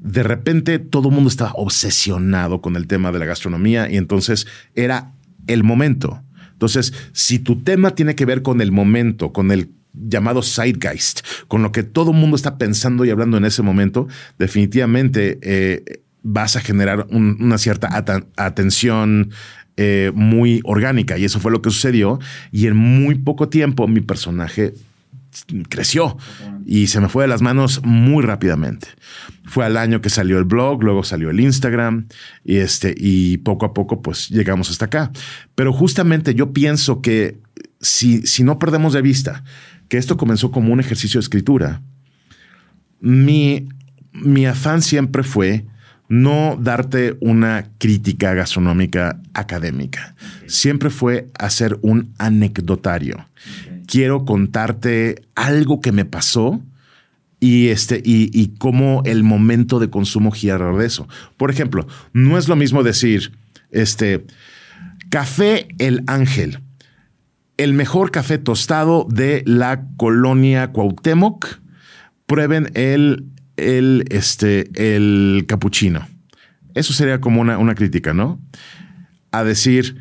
De 0.00 0.22
repente, 0.22 0.78
todo 0.78 1.08
el 1.08 1.14
mundo 1.14 1.28
estaba 1.28 1.52
obsesionado 1.54 2.60
con 2.60 2.76
el 2.76 2.86
tema 2.86 3.12
de 3.12 3.18
la 3.18 3.24
gastronomía 3.24 3.90
y 3.90 3.96
entonces 3.96 4.46
era 4.74 5.12
el 5.46 5.64
momento. 5.64 6.22
Entonces, 6.52 6.92
si 7.12 7.38
tu 7.38 7.62
tema 7.62 7.94
tiene 7.94 8.14
que 8.14 8.26
ver 8.26 8.42
con 8.42 8.60
el 8.60 8.72
momento, 8.72 9.32
con 9.32 9.52
el 9.52 9.70
llamado 9.96 10.42
zeitgeist, 10.42 11.20
con 11.48 11.62
lo 11.62 11.72
que 11.72 11.82
todo 11.82 12.12
el 12.12 12.16
mundo 12.16 12.36
está 12.36 12.58
pensando 12.58 13.04
y 13.04 13.10
hablando 13.10 13.36
en 13.36 13.44
ese 13.44 13.62
momento, 13.62 14.08
definitivamente 14.38 15.38
eh, 15.42 16.02
vas 16.22 16.56
a 16.56 16.60
generar 16.60 17.06
una 17.10 17.58
cierta 17.58 18.04
atención 18.36 19.30
eh, 19.76 20.10
muy 20.14 20.60
orgánica. 20.64 21.18
Y 21.18 21.24
eso 21.24 21.38
fue 21.38 21.52
lo 21.52 21.62
que 21.62 21.70
sucedió. 21.70 22.18
Y 22.50 22.66
en 22.66 22.76
muy 22.76 23.14
poco 23.14 23.48
tiempo 23.48 23.86
mi 23.86 24.00
personaje 24.00 24.74
creció 25.68 26.16
y 26.64 26.86
se 26.86 27.00
me 27.00 27.08
fue 27.08 27.24
de 27.24 27.28
las 27.28 27.42
manos 27.42 27.82
muy 27.84 28.24
rápidamente. 28.24 28.88
Fue 29.44 29.64
al 29.64 29.76
año 29.76 30.00
que 30.00 30.10
salió 30.10 30.38
el 30.38 30.44
blog, 30.44 30.82
luego 30.82 31.04
salió 31.04 31.30
el 31.30 31.40
Instagram 31.40 32.08
y 32.44 32.56
este 32.56 32.94
y 32.96 33.38
poco 33.38 33.66
a 33.66 33.74
poco 33.74 34.02
pues 34.02 34.28
llegamos 34.28 34.70
hasta 34.70 34.86
acá. 34.86 35.12
Pero 35.54 35.72
justamente 35.72 36.34
yo 36.34 36.52
pienso 36.52 37.02
que 37.02 37.38
si, 37.80 38.22
si 38.26 38.42
no 38.42 38.58
perdemos 38.58 38.94
de 38.94 39.02
vista 39.02 39.44
que 39.88 39.98
esto 39.98 40.16
comenzó 40.16 40.50
como 40.50 40.72
un 40.72 40.80
ejercicio 40.80 41.18
de 41.18 41.24
escritura, 41.24 41.82
mi, 43.00 43.68
mi 44.12 44.46
afán 44.46 44.82
siempre 44.82 45.22
fue 45.22 45.64
no 46.08 46.56
darte 46.60 47.16
una 47.20 47.70
crítica 47.78 48.34
gastronómica 48.34 49.20
académica. 49.34 50.14
Siempre 50.46 50.90
fue 50.90 51.28
hacer 51.38 51.78
un 51.82 52.14
anecdotario. 52.18 53.26
Quiero 53.86 54.24
contarte 54.24 55.22
algo 55.34 55.80
que 55.80 55.92
me 55.92 56.04
pasó 56.04 56.62
y, 57.40 57.68
este, 57.68 58.02
y, 58.04 58.30
y 58.32 58.54
cómo 58.58 59.02
el 59.04 59.22
momento 59.22 59.78
de 59.78 59.90
consumo 59.90 60.30
gira 60.30 60.58
de 60.58 60.86
eso. 60.86 61.08
Por 61.36 61.50
ejemplo, 61.50 61.86
no 62.12 62.38
es 62.38 62.48
lo 62.48 62.56
mismo 62.56 62.82
decir, 62.82 63.32
este, 63.70 64.24
café 65.10 65.68
El 65.78 66.02
Ángel, 66.06 66.60
el 67.56 67.72
mejor 67.72 68.10
café 68.10 68.38
tostado 68.38 69.06
de 69.10 69.42
la 69.46 69.86
colonia 69.96 70.72
Cuauhtémoc. 70.72 71.60
Prueben 72.26 72.70
el 72.74 73.32
el, 73.56 74.04
este, 74.10 74.70
el 74.74 75.44
capuchino. 75.48 76.06
Eso 76.74 76.92
sería 76.92 77.20
como 77.20 77.40
una, 77.40 77.58
una 77.58 77.74
crítica, 77.74 78.12
¿no? 78.12 78.40
A 79.32 79.44
decir, 79.44 79.96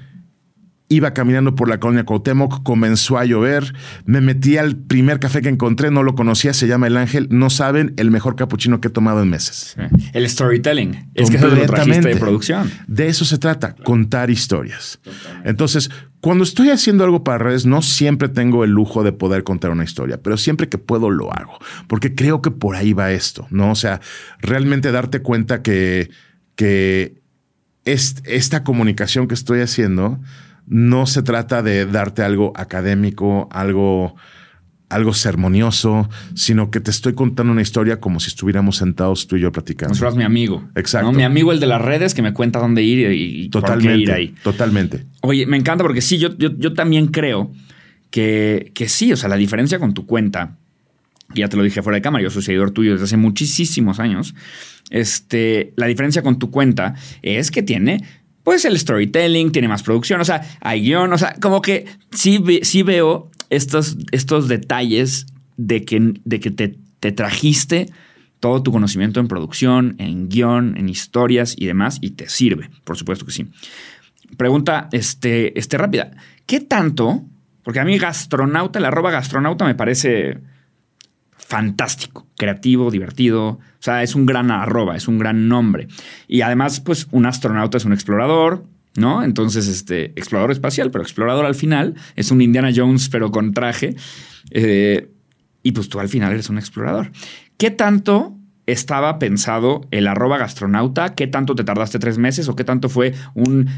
iba 0.89 1.13
caminando 1.13 1.55
por 1.55 1.69
la 1.69 1.79
colonia 1.79 2.03
Cuauhtémoc, 2.03 2.63
comenzó 2.63 3.17
a 3.17 3.25
llover, 3.25 3.73
me 4.05 4.19
metí 4.19 4.57
al 4.57 4.75
primer 4.75 5.19
café 5.19 5.41
que 5.41 5.49
encontré, 5.49 5.89
no 5.89 6.03
lo 6.03 6.15
conocía, 6.15 6.53
se 6.53 6.67
llama 6.67 6.87
El 6.87 6.97
Ángel, 6.97 7.27
no 7.31 7.49
saben 7.49 7.93
el 7.97 8.11
mejor 8.11 8.35
capuchino 8.35 8.81
que 8.81 8.89
he 8.89 8.91
tomado 8.91 9.21
en 9.23 9.29
meses. 9.29 9.75
El 10.13 10.29
storytelling, 10.29 11.11
es 11.13 11.29
que 11.29 11.37
es 11.37 12.03
de 12.03 12.17
producción. 12.17 12.69
De 12.87 13.07
eso 13.07 13.23
se 13.23 13.37
trata, 13.37 13.73
contar 13.73 14.29
historias. 14.29 14.99
Entonces, 15.45 15.89
cuando 16.25 16.43
estoy 16.43 16.71
haciendo 16.71 17.03
algo 17.03 17.23
para 17.23 17.37
redes, 17.37 17.67
no 17.67 17.83
siempre 17.83 18.29
tengo 18.29 18.63
el 18.63 18.71
lujo 18.71 19.03
de 19.03 19.11
poder 19.11 19.43
contar 19.43 19.69
una 19.69 19.83
historia, 19.83 20.23
pero 20.23 20.37
siempre 20.37 20.67
que 20.67 20.79
puedo 20.79 21.11
lo 21.11 21.31
hago, 21.31 21.59
porque 21.87 22.15
creo 22.15 22.41
que 22.41 22.49
por 22.49 22.75
ahí 22.75 22.93
va 22.93 23.11
esto, 23.11 23.45
¿no? 23.51 23.69
O 23.69 23.75
sea, 23.75 24.01
realmente 24.39 24.91
darte 24.91 25.21
cuenta 25.21 25.61
que, 25.61 26.09
que 26.55 27.21
esta 27.83 28.63
comunicación 28.63 29.27
que 29.27 29.35
estoy 29.35 29.61
haciendo 29.61 30.19
no 30.65 31.05
se 31.05 31.21
trata 31.21 31.61
de 31.61 31.85
darte 31.85 32.23
algo 32.23 32.53
académico, 32.55 33.47
algo 33.51 34.15
algo 34.89 35.13
sermonioso, 35.13 36.09
sino 36.35 36.69
que 36.69 36.79
te 36.79 36.91
estoy 36.91 37.13
contando 37.13 37.51
una 37.51 37.61
historia 37.61 37.99
como 37.99 38.19
si 38.19 38.27
estuviéramos 38.27 38.77
sentados 38.77 39.27
tú 39.27 39.35
y 39.35 39.41
yo 39.41 39.51
platicando. 39.51 39.97
Como 39.97 40.11
si 40.11 40.17
mi 40.17 40.23
amigo. 40.23 40.63
Exacto. 40.75 41.11
Mi 41.11 41.23
amigo 41.23 41.51
el 41.51 41.59
de 41.59 41.67
las 41.67 41.81
redes 41.81 42.13
que 42.13 42.21
me 42.21 42.33
cuenta 42.33 42.59
dónde 42.59 42.83
ir 42.83 43.11
y, 43.11 43.49
totalmente, 43.49 44.01
ir 44.01 44.11
ahí. 44.11 44.35
Totalmente. 44.43 45.05
Oye, 45.21 45.45
me 45.45 45.57
encanta 45.57 45.83
porque 45.83 46.01
sí, 46.01 46.17
yo, 46.17 46.29
yo, 46.37 46.73
también 46.73 47.07
creo 47.07 47.51
que, 48.11 48.71
que 48.75 48.87
sí, 48.87 49.11
o 49.11 49.17
sea, 49.17 49.27
la 49.27 49.37
diferencia 49.37 49.79
con 49.79 49.93
tu 49.93 50.05
cuenta, 50.05 50.57
ya 51.33 51.49
te 51.49 51.57
lo 51.57 51.63
dije 51.63 51.81
fuera 51.81 51.95
de 51.95 52.01
cámara, 52.01 52.23
yo 52.23 52.29
soy 52.29 52.43
seguidor 52.43 52.71
tuyo 52.71 52.91
desde 52.93 53.05
hace 53.05 53.17
muchísimos 53.17 53.99
años, 53.99 54.35
este, 54.91 55.73
la 55.77 55.87
diferencia 55.87 56.21
con 56.21 56.37
tu 56.37 56.51
cuenta 56.51 56.93
es 57.23 57.49
que 57.49 57.63
tiene 57.63 58.03
pues 58.43 58.63
el 58.63 58.77
storytelling, 58.77 59.51
tiene 59.51 59.67
más 59.67 59.81
producción, 59.81 60.21
o 60.21 60.25
sea, 60.25 60.47
hay 60.61 60.81
guion, 60.81 61.11
o 61.11 61.17
sea, 61.17 61.35
como 61.41 61.63
que 61.63 61.87
sí, 62.11 62.39
sí 62.61 62.83
veo 62.83 63.31
estos, 63.49 63.97
estos 64.11 64.47
detalles 64.47 65.27
de 65.57 65.85
que, 65.85 66.13
de 66.23 66.39
que 66.39 66.51
te, 66.51 66.77
te 66.99 67.11
trajiste 67.11 67.87
todo 68.39 68.61
tu 68.61 68.71
conocimiento 68.71 69.19
en 69.19 69.27
producción, 69.27 69.95
en 69.97 70.29
guion, 70.29 70.77
en 70.77 70.89
historias 70.89 71.55
y 71.57 71.65
demás, 71.65 71.97
y 72.01 72.11
te 72.11 72.29
sirve, 72.29 72.69
por 72.83 72.97
supuesto 72.97 73.25
que 73.25 73.31
sí. 73.31 73.47
Pregunta 74.37 74.89
este, 74.91 75.57
este 75.57 75.77
rápida. 75.77 76.11
¿Qué 76.45 76.59
tanto? 76.59 77.23
Porque 77.63 77.79
a 77.79 77.85
mí 77.85 77.97
gastronauta, 77.97 78.79
el 78.79 78.85
arroba 78.85 79.11
gastronauta 79.11 79.65
me 79.65 79.75
parece 79.75 80.39
fantástico, 81.35 82.27
creativo, 82.37 82.91
divertido. 82.91 83.47
O 83.47 83.59
sea, 83.79 84.03
es 84.03 84.15
un 84.15 84.25
gran 84.25 84.51
arroba, 84.51 84.95
es 84.95 85.07
un 85.07 85.17
gran 85.17 85.47
nombre. 85.47 85.87
Y 86.27 86.41
además, 86.41 86.79
pues 86.79 87.07
un 87.11 87.25
astronauta 87.25 87.77
es 87.77 87.85
un 87.85 87.93
explorador, 87.93 88.65
¿no? 88.95 89.23
Entonces, 89.23 89.67
este, 89.67 90.05
explorador 90.11 90.51
espacial, 90.51 90.91
pero 90.91 91.03
explorador 91.03 91.45
al 91.45 91.55
final 91.55 91.95
es 92.15 92.31
un 92.31 92.41
Indiana 92.41 92.71
Jones, 92.75 93.09
pero 93.09 93.31
con 93.31 93.53
traje. 93.53 93.95
Eh, 94.51 95.11
y 95.63 95.71
pues 95.71 95.89
tú 95.89 95.99
al 95.99 96.09
final 96.09 96.31
eres 96.31 96.49
un 96.49 96.57
explorador. 96.57 97.11
¿Qué 97.57 97.71
tanto 97.71 98.37
estaba 98.67 99.19
pensado 99.19 99.81
el 99.91 100.07
arroba 100.07 100.37
gastronauta? 100.37 101.15
¿Qué 101.15 101.27
tanto 101.27 101.55
te 101.55 101.63
tardaste 101.63 101.99
tres 101.99 102.17
meses 102.17 102.47
o 102.49 102.55
qué 102.55 102.63
tanto 102.63 102.89
fue 102.89 103.13
un 103.33 103.69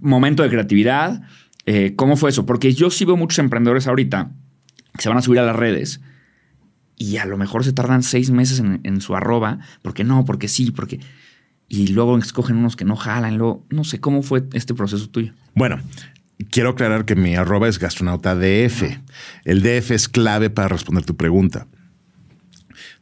momento 0.00 0.42
de 0.42 0.48
creatividad? 0.48 1.22
Eh, 1.66 1.94
¿Cómo 1.96 2.16
fue 2.16 2.30
eso? 2.30 2.44
Porque 2.44 2.72
yo 2.72 2.90
sí 2.90 3.04
veo 3.04 3.16
muchos 3.16 3.38
emprendedores 3.38 3.86
ahorita 3.86 4.32
que 4.94 5.02
se 5.02 5.08
van 5.08 5.18
a 5.18 5.22
subir 5.22 5.38
a 5.38 5.44
las 5.44 5.56
redes 5.56 6.00
y 6.96 7.16
a 7.16 7.24
lo 7.24 7.36
mejor 7.36 7.64
se 7.64 7.72
tardan 7.72 8.02
seis 8.02 8.30
meses 8.30 8.60
en, 8.60 9.00
su 9.00 9.16
arroba, 9.16 9.58
porque 9.82 10.04
no, 10.04 10.24
porque 10.24 10.48
sí, 10.48 10.70
porque... 10.70 11.00
Y 11.72 11.86
luego 11.86 12.18
escogen 12.18 12.58
unos 12.58 12.76
que 12.76 12.84
no 12.84 12.96
jalan, 12.96 13.38
luego, 13.38 13.64
no 13.70 13.82
sé, 13.82 13.98
¿cómo 13.98 14.22
fue 14.22 14.44
este 14.52 14.74
proceso 14.74 15.08
tuyo? 15.08 15.32
Bueno, 15.54 15.80
quiero 16.50 16.68
aclarar 16.68 17.06
que 17.06 17.16
mi 17.16 17.34
arroba 17.34 17.66
es 17.66 17.78
gastronauta 17.78 18.34
DF. 18.34 18.98
El 19.46 19.62
DF 19.62 19.92
es 19.92 20.06
clave 20.06 20.50
para 20.50 20.68
responder 20.68 21.06
tu 21.06 21.16
pregunta. 21.16 21.66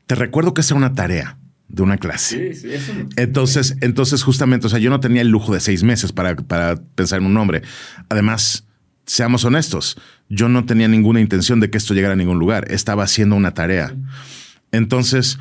Te 0.07 0.15
recuerdo 0.15 0.55
que 0.55 0.61
esa 0.61 0.75
era 0.75 0.87
una 0.87 0.95
tarea 0.95 1.37
de 1.67 1.83
una 1.83 1.99
clase. 1.99 2.55
Sí, 2.55 2.61
sí, 2.61 2.73
eso 2.73 2.93
entonces, 3.17 3.77
entonces, 3.81 4.23
justamente, 4.23 4.69
o 4.69 4.71
sea, 4.71 4.79
yo 4.79 4.89
no 4.89 5.01
tenía 5.01 5.23
el 5.23 5.31
lujo 5.31 5.53
de 5.53 5.59
seis 5.59 5.83
meses 5.83 6.13
para, 6.13 6.37
para 6.37 6.77
pensar 6.77 7.19
en 7.19 7.27
un 7.27 7.35
nombre. 7.35 7.63
Además, 8.09 8.69
seamos 9.05 9.45
honestos, 9.45 9.97
yo 10.29 10.49
no 10.49 10.65
tenía 10.65 10.87
ninguna 10.87 11.21
intención 11.21 11.59
de 11.59 11.71
que 11.71 11.79
esto 11.79 11.93
llegara 11.93 12.15
a 12.15 12.17
ningún 12.17 12.39
lugar. 12.39 12.71
Estaba 12.71 13.03
haciendo 13.03 13.35
una 13.35 13.53
tarea. 13.53 13.97
Entonces, 14.71 15.41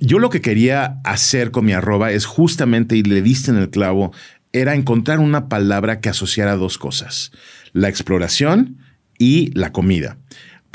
yo 0.00 0.18
lo 0.18 0.30
que 0.30 0.40
quería 0.40 1.00
hacer 1.04 1.50
con 1.50 1.64
mi 1.64 1.72
arroba 1.72 2.12
es 2.12 2.26
justamente, 2.26 2.96
y 2.96 3.02
le 3.02 3.22
diste 3.22 3.50
en 3.50 3.56
el 3.56 3.70
clavo, 3.70 4.12
era 4.52 4.74
encontrar 4.74 5.18
una 5.18 5.48
palabra 5.48 6.00
que 6.00 6.08
asociara 6.08 6.56
dos 6.56 6.78
cosas, 6.78 7.32
la 7.72 7.88
exploración 7.88 8.78
y 9.18 9.50
la 9.54 9.72
comida. 9.72 10.18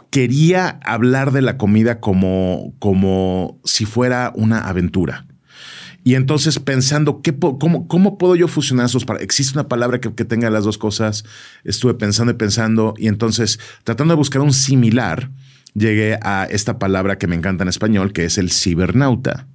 Quería 0.09 0.79
hablar 0.83 1.31
de 1.31 1.41
la 1.41 1.57
comida 1.57 1.99
como, 1.99 2.73
como 2.79 3.59
si 3.63 3.85
fuera 3.85 4.31
una 4.35 4.59
aventura. 4.67 5.25
Y 6.03 6.15
entonces 6.15 6.59
pensando, 6.59 7.21
¿qué, 7.21 7.33
cómo, 7.37 7.87
¿cómo 7.87 8.17
puedo 8.17 8.35
yo 8.35 8.49
fusionar 8.49 8.87
esos? 8.87 9.05
¿Existe 9.21 9.57
una 9.57 9.69
palabra 9.69 10.01
que, 10.01 10.13
que, 10.13 10.25
tenga 10.25 10.49
las 10.49 10.65
dos 10.65 10.77
cosas? 10.77 11.23
Estuve 11.63 11.93
pensando 11.93 12.33
y 12.33 12.35
pensando 12.35 12.93
y 12.97 13.07
entonces 13.07 13.59
tratando 13.85 14.13
de 14.13 14.17
buscar 14.17 14.41
un 14.41 14.51
similar, 14.51 15.29
llegué 15.73 16.19
a 16.21 16.47
esta 16.49 16.79
palabra 16.79 17.17
que 17.17 17.27
me 17.27 17.35
encanta 17.35 17.63
en 17.63 17.69
español, 17.69 18.13
que 18.13 18.25
es 18.25 18.37
el 18.37 18.51
cibernauta. 18.51 19.47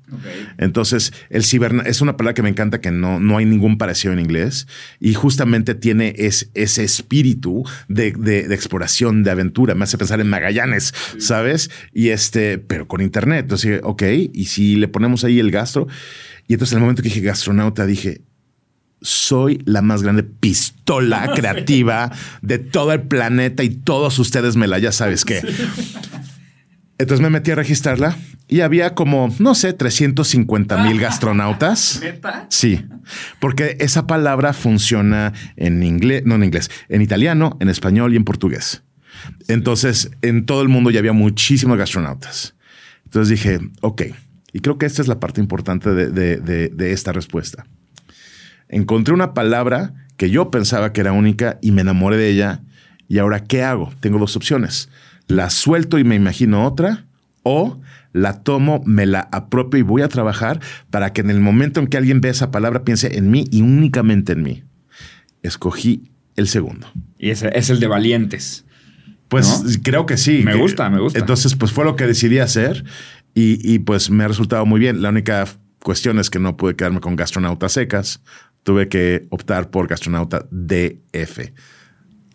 Entonces, 0.57 1.13
el 1.29 1.45
cibernauta 1.45 1.89
es 1.89 2.01
una 2.01 2.17
palabra 2.17 2.35
que 2.35 2.43
me 2.43 2.49
encanta, 2.49 2.81
que 2.81 2.91
no, 2.91 3.21
no 3.21 3.37
hay 3.37 3.45
ningún 3.45 3.79
parecido 3.79 4.13
en 4.15 4.21
inglés 4.21 4.67
y 5.01 5.15
justamente 5.15 5.75
tiene 5.75 6.15
es, 6.17 6.51
ese 6.55 6.83
espíritu 6.83 7.65
de, 7.89 8.13
de, 8.13 8.55
exploración, 8.55 9.23
de 9.23 9.31
aventura. 9.31 9.75
Me 9.75 9.85
hace 9.85 9.99
pensar 9.99 10.21
en 10.21 10.29
Magallanes, 10.29 10.95
¿sabes? 11.19 11.71
Y 11.93 12.09
este, 12.09 12.59
pero 12.59 12.89
con 12.89 13.01
internet. 13.01 13.41
Entonces, 13.41 13.81
ok, 13.83 14.03
y 14.33 14.47
si 14.47 14.77
le 14.77 14.89
ponemos 14.89 15.25
ahí 15.25 15.39
el 15.39 15.51
gastro. 15.51 15.87
Y 16.47 16.55
entonces, 16.55 16.73
en 16.73 16.79
el 16.79 16.83
momento 16.83 17.03
que 17.03 17.11
dije 17.11 17.21
gastronauta, 17.21 17.85
dije, 17.85 18.23
soy 19.01 19.63
la 19.65 19.83
más 19.83 20.03
grande 20.03 20.23
pistola 20.23 21.31
creativa 21.37 22.11
de 22.43 22.59
todo 22.59 22.93
el 22.93 23.03
planeta 23.03 23.63
y 23.63 23.71
todos 23.71 24.19
ustedes 24.19 24.57
me 24.57 24.67
la 24.67 24.79
ya 24.79 24.93
sabes 24.93 25.25
qué. 25.25 25.43
Entonces 26.99 27.23
me 27.23 27.31
metí 27.31 27.53
a 27.53 27.55
registrarla 27.55 28.17
y 28.49 28.61
había 28.61 28.95
como, 28.95 29.33
no 29.39 29.55
sé, 29.55 29.73
350 29.73 30.85
mil 30.85 31.01
gastronautas. 31.01 32.03
Sí, 32.49 32.85
porque 33.41 33.77
esa 33.79 34.07
palabra 34.07 34.53
funciona 34.53 35.33
en 35.57 35.83
inglés, 35.83 36.23
no 36.25 36.35
en 36.35 36.45
inglés, 36.45 36.71
en 36.89 37.01
italiano, 37.03 37.57
en 37.61 37.69
español 37.69 38.13
y 38.13 38.17
en 38.17 38.25
portugués. 38.25 38.83
Entonces, 39.47 40.11
en 40.23 40.45
todo 40.45 40.63
el 40.63 40.69
mundo 40.69 40.91
ya 40.91 40.99
había 40.99 41.13
muchísimos 41.13 41.79
gastronautas. 41.79 42.55
Entonces 43.05 43.31
dije, 43.31 43.61
ok, 43.81 44.03
y 44.53 44.61
creo 44.61 44.79
que 44.79 44.87
esta 44.87 45.03
es 45.03 45.09
la 45.09 45.21
parte 45.21 45.41
importante 45.41 45.91
de, 45.91 46.93
esta 46.93 47.13
respuesta. 47.13 47.67
Encontré 48.69 49.15
una 49.15 49.35
palabra 49.35 49.95
que 50.17 50.31
yo 50.31 50.51
pensaba 50.51 50.93
que 50.93 51.01
era 51.01 51.13
única 51.13 51.59
y 51.63 51.73
me 51.73 51.83
enamoré 51.83 52.17
de 52.17 52.29
ella. 52.29 52.61
Y 53.09 53.19
ahora, 53.19 53.45
¿qué 53.45 53.63
hago? 53.63 53.93
Tengo 54.01 54.19
dos 54.19 54.37
opciones. 54.37 54.89
La 55.29 55.51
suelto 55.51 55.99
y 55.99 56.05
me 56.05 56.17
imagino 56.17 56.67
otra 56.67 57.07
o 57.43 57.81
la 58.13 58.43
tomo, 58.43 58.83
me 58.85 59.07
la 59.07 59.29
apropio 59.33 59.79
y 59.79 59.83
voy 59.83 60.03
a 60.03 60.09
trabajar 60.09 60.61
para 60.91 61.13
que 61.13 61.21
en 61.21 61.31
el 61.31 61.41
momento 61.41 61.81
en 61.81 61.87
que 61.87 61.97
alguien 61.97 62.21
vea 62.21 62.33
esa 62.33 62.51
palabra 62.51 62.85
piense 62.85 63.17
en 63.17 63.31
mí 63.31 63.45
y 63.51 63.63
únicamente 63.63 64.33
en 64.33 64.43
mí. 64.43 64.65
Escogí 65.43 66.11
el 66.37 66.49
segundo. 66.49 66.91
Y 67.19 67.31
ese 67.31 67.51
es 67.55 67.71
el 67.71 67.81
de 67.81 67.87
valientes. 67.87 68.65
Pues 69.29 69.79
creo 69.83 70.07
que 70.07 70.17
sí. 70.17 70.43
Me 70.43 70.55
gusta, 70.55 70.89
me 70.89 71.01
gusta. 71.01 71.19
Entonces, 71.19 71.55
pues 71.55 71.71
fue 71.73 71.85
lo 71.85 71.97
que 71.97 72.07
decidí 72.07 72.39
hacer 72.39 72.85
y, 73.35 73.79
pues 73.81 74.11
me 74.11 74.25
ha 74.25 74.29
resultado 74.29 74.67
muy 74.67 74.81
bien. 74.81 75.03
La 75.03 75.11
única 75.11 75.45
cuestión 75.81 76.19
es 76.19 76.29
que 76.31 76.41
no 76.41 76.57
pude 76.57 76.75
quedarme 76.75 77.01
con 77.01 77.15
gastronautas 77.15 77.73
secas. 77.73 78.23
Tuve 78.65 78.89
que 78.89 79.27
optar 79.31 79.71
por 79.71 79.87
gastronauta 79.87 80.47
DF. 80.51 81.53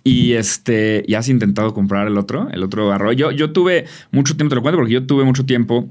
Y 0.03 0.33
este, 0.33 1.05
¿ya 1.07 1.19
has 1.19 1.29
intentado 1.29 1.73
comprar 1.73 2.07
el 2.07 2.17
otro? 2.17 2.49
El 2.51 2.63
otro 2.63 2.91
arroyo. 2.91 3.31
Yo, 3.31 3.51
tuve 3.51 3.85
mucho 4.11 4.35
tiempo, 4.35 4.49
te 4.49 4.55
lo 4.55 4.61
cuento, 4.61 4.77
porque 4.77 4.93
yo 4.93 5.05
tuve 5.05 5.23
mucho 5.23 5.45
tiempo. 5.45 5.89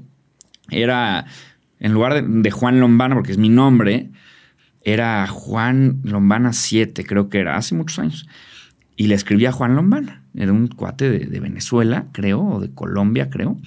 Era 0.69 1.25
en 1.79 1.93
lugar 1.93 2.23
de, 2.23 2.51
Juan 2.51 2.79
Lombana, 2.79 3.15
porque 3.15 3.31
es 3.31 3.37
mi 3.37 3.49
nombre, 3.49 4.09
era 4.83 5.27
Juan 5.27 5.99
Lombana 6.03 6.53
7, 6.53 7.05
creo 7.05 7.29
que 7.29 7.39
era, 7.39 7.57
hace 7.57 7.75
muchos 7.75 7.99
años. 7.99 8.27
Y 8.95 9.07
le 9.07 9.15
escribí 9.15 9.45
a 9.47 9.51
Juan 9.51 9.75
Lombana. 9.75 10.23
Era 10.35 10.51
un 10.51 10.67
cuate 10.67 11.09
de, 11.09 11.25
de 11.25 11.39
Venezuela, 11.39 12.05
creo, 12.11 12.41
o 12.41 12.59
de 12.59 12.71
Colombia, 12.71 13.29
creo. 13.29 13.57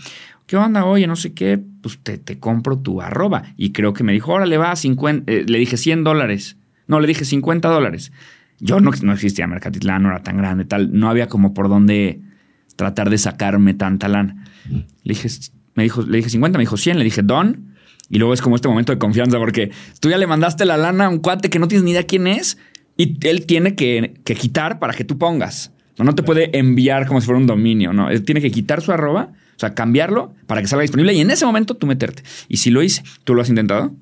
¿qué 0.47 0.57
onda? 0.57 0.85
Oye, 0.85 1.07
no 1.07 1.17
sé 1.17 1.35
qué, 1.35 1.61
pues 1.83 1.99
te, 2.03 2.19
te 2.19 2.39
compro 2.39 2.79
tu 2.79 3.03
arroba. 3.03 3.45
Y 3.57 3.73
creo 3.73 3.93
que 3.93 4.05
me 4.05 4.13
dijo, 4.13 4.33
órale, 4.33 4.57
va, 4.57 4.75
50, 4.75 5.31
eh, 5.31 5.45
le 5.47 5.59
dije 5.59 5.77
100 5.77 6.05
dólares. 6.05 6.57
No, 6.87 7.01
le 7.01 7.09
dije 7.09 7.25
50 7.25 7.69
dólares. 7.69 8.13
Yo 8.61 8.81
no, 8.81 8.91
no 9.03 9.13
existía 9.13 9.47
Mercatitlán, 9.47 10.03
no 10.03 10.11
era 10.11 10.23
tan 10.23 10.37
grande, 10.37 10.65
tal. 10.65 10.93
No 10.93 11.09
había 11.09 11.29
como 11.29 11.55
por 11.55 11.69
dónde 11.69 12.21
tratar 12.77 13.11
de 13.11 13.19
sacarme 13.19 13.75
tanta 13.75 14.09
lana. 14.09 14.45
Le 14.69 15.15
dije, 15.15 15.29
me 15.75 15.83
dijo, 15.83 16.03
le 16.03 16.19
dije 16.19 16.31
50, 16.31 16.59
me 16.59 16.63
dijo 16.63 16.77
100, 16.77 16.99
le 16.99 17.05
dije 17.05 17.23
don. 17.23 17.75
Y 18.09 18.19
luego 18.19 18.35
es 18.35 18.41
como 18.41 18.57
este 18.57 18.69
momento 18.69 18.93
de 18.93 18.99
confianza 18.99 19.39
porque 19.39 19.73
tú 20.01 20.09
ya 20.09 20.19
le 20.19 20.27
mandaste 20.27 20.65
la 20.65 20.77
lana 20.77 21.07
a 21.07 21.09
un 21.09 21.19
cuate 21.19 21.51
que 21.51 21.59
no 21.59 21.69
tienes 21.69 21.85
ni 21.85 21.91
idea 21.91 22.05
quién 22.05 22.27
es 22.29 22.57
y 22.97 23.19
él 23.27 23.47
tiene 23.47 23.75
que, 23.75 24.21
que 24.25 24.35
quitar 24.37 24.79
para 24.79 24.93
que 24.93 25.05
tú 25.05 25.19
pongas. 25.19 25.73
No, 25.99 26.05
no 26.05 26.15
te 26.15 26.23
puede 26.23 26.57
enviar 26.57 27.07
como 27.07 27.21
si 27.21 27.27
fuera 27.27 27.41
un 27.41 27.47
dominio, 27.47 27.93
no. 27.93 28.11
Él 28.11 28.23
tiene 28.23 28.41
que 28.41 28.51
quitar 28.51 28.81
su 28.81 28.93
arroba 28.93 29.33
o 29.57 29.59
sea, 29.59 29.75
cambiarlo 29.75 30.35
para 30.47 30.61
que 30.61 30.69
salga 30.69 30.83
disponible 30.83 31.15
y 31.15 31.21
en 31.21 31.31
ese 31.31 31.47
momento 31.47 31.75
tú 31.75 31.87
meterte. 31.87 32.23
Y 32.49 32.59
si 32.59 32.71
lo 32.71 32.83
hice, 32.83 33.03
¿tú 33.25 33.35
lo 33.35 33.41
has 33.41 33.49
intentado? 33.49 33.95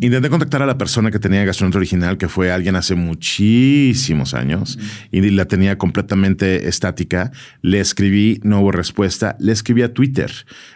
Intenté 0.00 0.28
contactar 0.30 0.62
a 0.62 0.66
la 0.66 0.78
persona 0.78 1.10
que 1.10 1.18
tenía 1.18 1.44
Gastronauta 1.44 1.78
Original, 1.78 2.18
que 2.18 2.28
fue 2.28 2.50
alguien 2.50 2.76
hace 2.76 2.94
muchísimos 2.94 4.34
años, 4.34 4.78
y 5.10 5.20
la 5.30 5.46
tenía 5.46 5.78
completamente 5.78 6.68
estática. 6.68 7.30
Le 7.62 7.80
escribí, 7.80 8.40
no 8.42 8.60
hubo 8.60 8.72
respuesta. 8.72 9.36
Le 9.38 9.52
escribí 9.52 9.82
a 9.82 9.92
Twitter. 9.94 10.32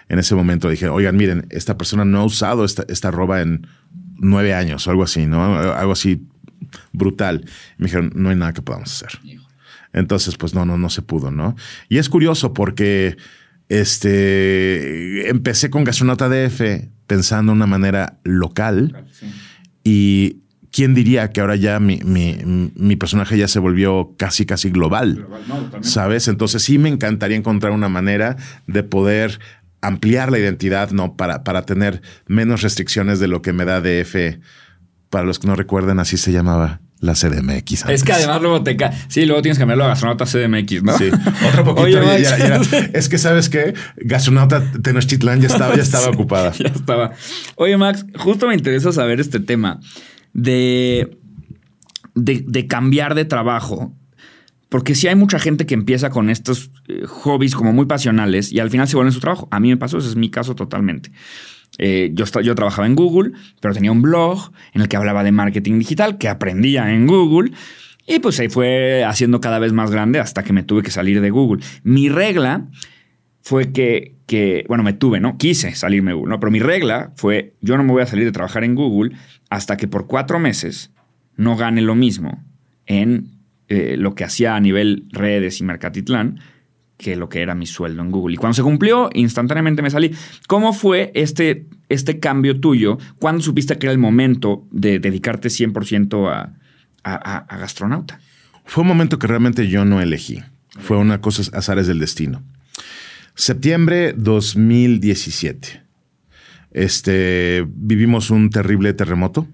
En 0.09 0.19
ese 0.19 0.35
momento 0.35 0.69
dije, 0.69 0.89
oigan, 0.89 1.17
miren, 1.17 1.47
esta 1.51 1.77
persona 1.77 2.05
no 2.05 2.21
ha 2.21 2.25
usado 2.25 2.65
esta, 2.65 2.85
esta 2.89 3.09
arroba 3.09 3.41
en 3.41 3.67
nueve 4.17 4.55
años 4.55 4.87
o 4.87 4.91
algo 4.91 5.03
así, 5.03 5.27
¿no? 5.27 5.59
Algo 5.59 5.93
así 5.93 6.27
brutal. 6.93 7.45
me 7.79 7.87
dijeron, 7.87 8.13
no 8.15 8.31
hay 8.31 8.37
nada 8.37 8.53
que 8.53 8.63
podamos 8.63 8.93
hacer. 8.93 9.21
Entonces, 9.93 10.37
pues 10.37 10.55
no, 10.55 10.65
no, 10.65 10.79
no 10.79 10.89
se 10.89 11.03
pudo, 11.03 11.31
¿no? 11.31 11.57
Y 11.89 11.99
es 11.99 12.09
curioso 12.09 12.55
porque 12.55 13.17
este, 13.69 15.29
empecé 15.29 15.71
con 15.71 15.85
Gastronauta 15.85 16.29
DF 16.29 16.61
pensando 17.11 17.51
de 17.51 17.57
una 17.57 17.67
manera 17.67 18.21
local 18.23 19.05
y 19.83 20.43
quién 20.71 20.95
diría 20.95 21.33
que 21.33 21.41
ahora 21.41 21.57
ya 21.57 21.81
mi, 21.81 21.97
personaje 23.01 23.37
ya 23.37 23.49
se 23.49 23.59
volvió 23.59 24.15
casi, 24.17 24.47
casi 24.47 24.71
global, 24.71 25.27
¿sabes? 25.81 26.29
Entonces 26.29 26.63
sí 26.63 26.79
me 26.79 26.89
encantaría 26.89 27.37
encontrar 27.37 27.73
una 27.73 27.89
manera 27.89 28.37
de 28.69 28.85
poder 28.85 29.41
ampliar 29.81 30.31
la 30.31 30.39
identidad, 30.39 30.93
¿no? 30.93 31.17
Para, 31.17 31.43
para 31.43 31.63
tener 31.63 32.01
menos 32.29 32.63
restricciones 32.63 33.19
de 33.19 33.27
lo 33.27 33.43
que 33.43 33.53
me 33.53 33.65
da 33.65 33.81
DF. 33.81 34.39
Para 35.09 35.25
los 35.25 35.41
que 35.41 35.49
no 35.49 35.57
recuerden, 35.57 35.99
así 35.99 36.17
se 36.17 36.31
llamaba 36.31 36.81
la 37.01 37.15
CDMX. 37.15 37.87
Es 37.89 38.05
que 38.05 38.13
además 38.13 38.43
luego 38.43 38.63
te 38.63 38.77
cae. 38.77 38.93
Sí, 39.09 39.25
luego 39.25 39.41
tienes 39.43 39.57
que 39.57 39.63
cambiarlo 39.63 39.85
a 39.85 39.89
gastronauta 39.89 40.27
CDMX, 40.27 40.83
¿no? 40.83 40.97
Sí, 40.99 41.11
otro 41.49 41.65
poquito. 41.65 42.03
Es 42.93 43.09
que 43.09 43.19
sabes 43.19 43.49
que 43.49 43.75
gastronauta 43.97 44.63
Tenochtitlán 44.83 45.41
ya 45.41 45.49
estaba, 45.49 45.75
ya 45.75 45.83
estaba 45.83 46.09
ocupada. 46.11 46.53
Ya 46.53 46.69
estaba. 46.69 47.13
Oye, 47.57 47.77
Max, 47.77 48.05
justo 48.17 48.47
me 48.47 48.55
interesa 48.55 48.93
saber 48.93 49.19
este 49.19 49.41
tema 49.41 49.81
de, 50.35 51.19
de, 52.15 52.67
cambiar 52.67 53.15
de 53.15 53.25
trabajo. 53.25 53.97
Porque 54.69 54.95
si 54.95 55.09
hay 55.09 55.17
mucha 55.17 55.41
gente 55.41 55.67
que 55.67 55.75
empieza 55.75 56.11
con 56.11 56.31
estos 56.31 56.71
eh, 56.87 57.03
hobbies 57.07 57.57
como 57.57 57.73
muy 57.73 57.87
pasionales 57.87 58.53
y 58.53 58.61
al 58.61 58.71
final 58.71 58.87
se 58.87 58.95
vuelven 58.95 59.13
su 59.13 59.19
trabajo. 59.21 59.49
A 59.51 59.59
mí 59.59 59.69
me 59.69 59.77
pasó, 59.77 59.99
ese 59.99 60.09
es 60.09 60.17
mi 60.17 60.31
caso 60.31 60.55
totalmente. 60.55 61.11
Eh, 61.83 62.11
yo, 62.13 62.27
yo 62.43 62.55
trabajaba 62.55 62.87
en 62.87 62.95
Google, 62.95 63.33
pero 63.59 63.73
tenía 63.73 63.91
un 63.91 64.03
blog 64.03 64.53
en 64.75 64.83
el 64.83 64.89
que 64.89 64.99
hablaba 64.99 65.25
de 65.25 65.33
marketing 65.33 65.79
digital, 65.79 66.19
que 66.19 66.29
aprendía 66.29 66.93
en 66.93 67.07
Google. 67.07 67.53
Y 68.07 68.19
pues 68.19 68.39
ahí 68.39 68.51
fue 68.51 69.03
haciendo 69.03 69.41
cada 69.41 69.59
vez 69.59 69.73
más 69.73 69.91
grande 69.91 70.19
hasta 70.19 70.45
que 70.45 70.53
me 70.53 70.63
tuve 70.63 70.83
que 70.83 70.91
salir 70.91 71.23
de 71.23 71.31
Google. 71.31 71.65
Mi 71.83 72.11
regla 72.11 72.67
fue 73.41 73.73
que, 73.73 74.17
que, 74.27 74.67
bueno, 74.69 74.85
me 74.85 74.93
tuve, 74.93 75.21
¿no? 75.21 75.39
Quise 75.39 75.75
salirme 75.75 76.11
de 76.11 76.17
Google, 76.17 76.31
¿no? 76.31 76.41
Pero 76.41 76.51
mi 76.51 76.61
regla 76.61 77.13
fue, 77.17 77.55
yo 77.63 77.79
no 77.79 77.83
me 77.83 77.93
voy 77.93 78.03
a 78.03 78.07
salir 78.07 78.27
de 78.27 78.33
trabajar 78.33 78.63
en 78.63 78.75
Google 78.75 79.17
hasta 79.49 79.79
que 79.79 79.89
por 79.89 80.07
cuatro 80.07 80.39
meses 80.39 80.93
no 81.37 81.57
gane 81.57 81.81
lo 81.81 81.95
mismo 81.95 82.45
en 82.85 83.39
eh, 83.69 83.97
lo 83.97 84.15
que 84.15 84.25
hacía 84.25 84.55
a 84.55 84.61
nivel 84.61 85.07
redes 85.13 85.61
y 85.61 85.65
Mercatitlán 85.65 86.41
que 87.01 87.17
lo 87.17 87.31
que 87.31 87.41
era 87.41 87.55
mi 87.55 87.65
sueldo 87.65 88.03
en 88.03 88.11
Google. 88.11 88.35
Y 88.35 88.37
cuando 88.37 88.55
se 88.55 88.63
cumplió, 88.63 89.09
instantáneamente 89.15 89.81
me 89.81 89.89
salí. 89.89 90.15
¿Cómo 90.47 90.75
fue 90.75 91.11
este, 91.15 91.65
este 91.89 92.21
cambio 92.21 92.61
tuyo? 92.61 92.99
¿Cuándo 93.19 93.43
supiste 93.43 93.79
que 93.79 93.87
era 93.87 93.93
el 93.93 93.99
momento 93.99 94.67
de 94.71 94.99
dedicarte 94.99 95.49
100% 95.49 96.31
a, 96.31 96.53
a, 97.03 97.57
gastronauta? 97.57 98.21
Fue 98.67 98.83
un 98.83 98.89
momento 98.89 99.19
que 99.19 99.27
realmente 99.27 99.67
yo 99.69 99.87
no 99.87 100.03
elegí. 100.03 100.43
Fue 100.79 100.99
una 100.99 101.23
cosa 101.23 101.43
azares 101.57 101.87
del 101.87 102.01
destino. 102.01 102.43
Septiembre 103.35 104.13
2017. 104.15 105.83
Este, 106.73 107.67
vivimos 107.67 108.29
un 108.29 108.51
terrible 108.51 108.93
terremoto. 108.93 109.49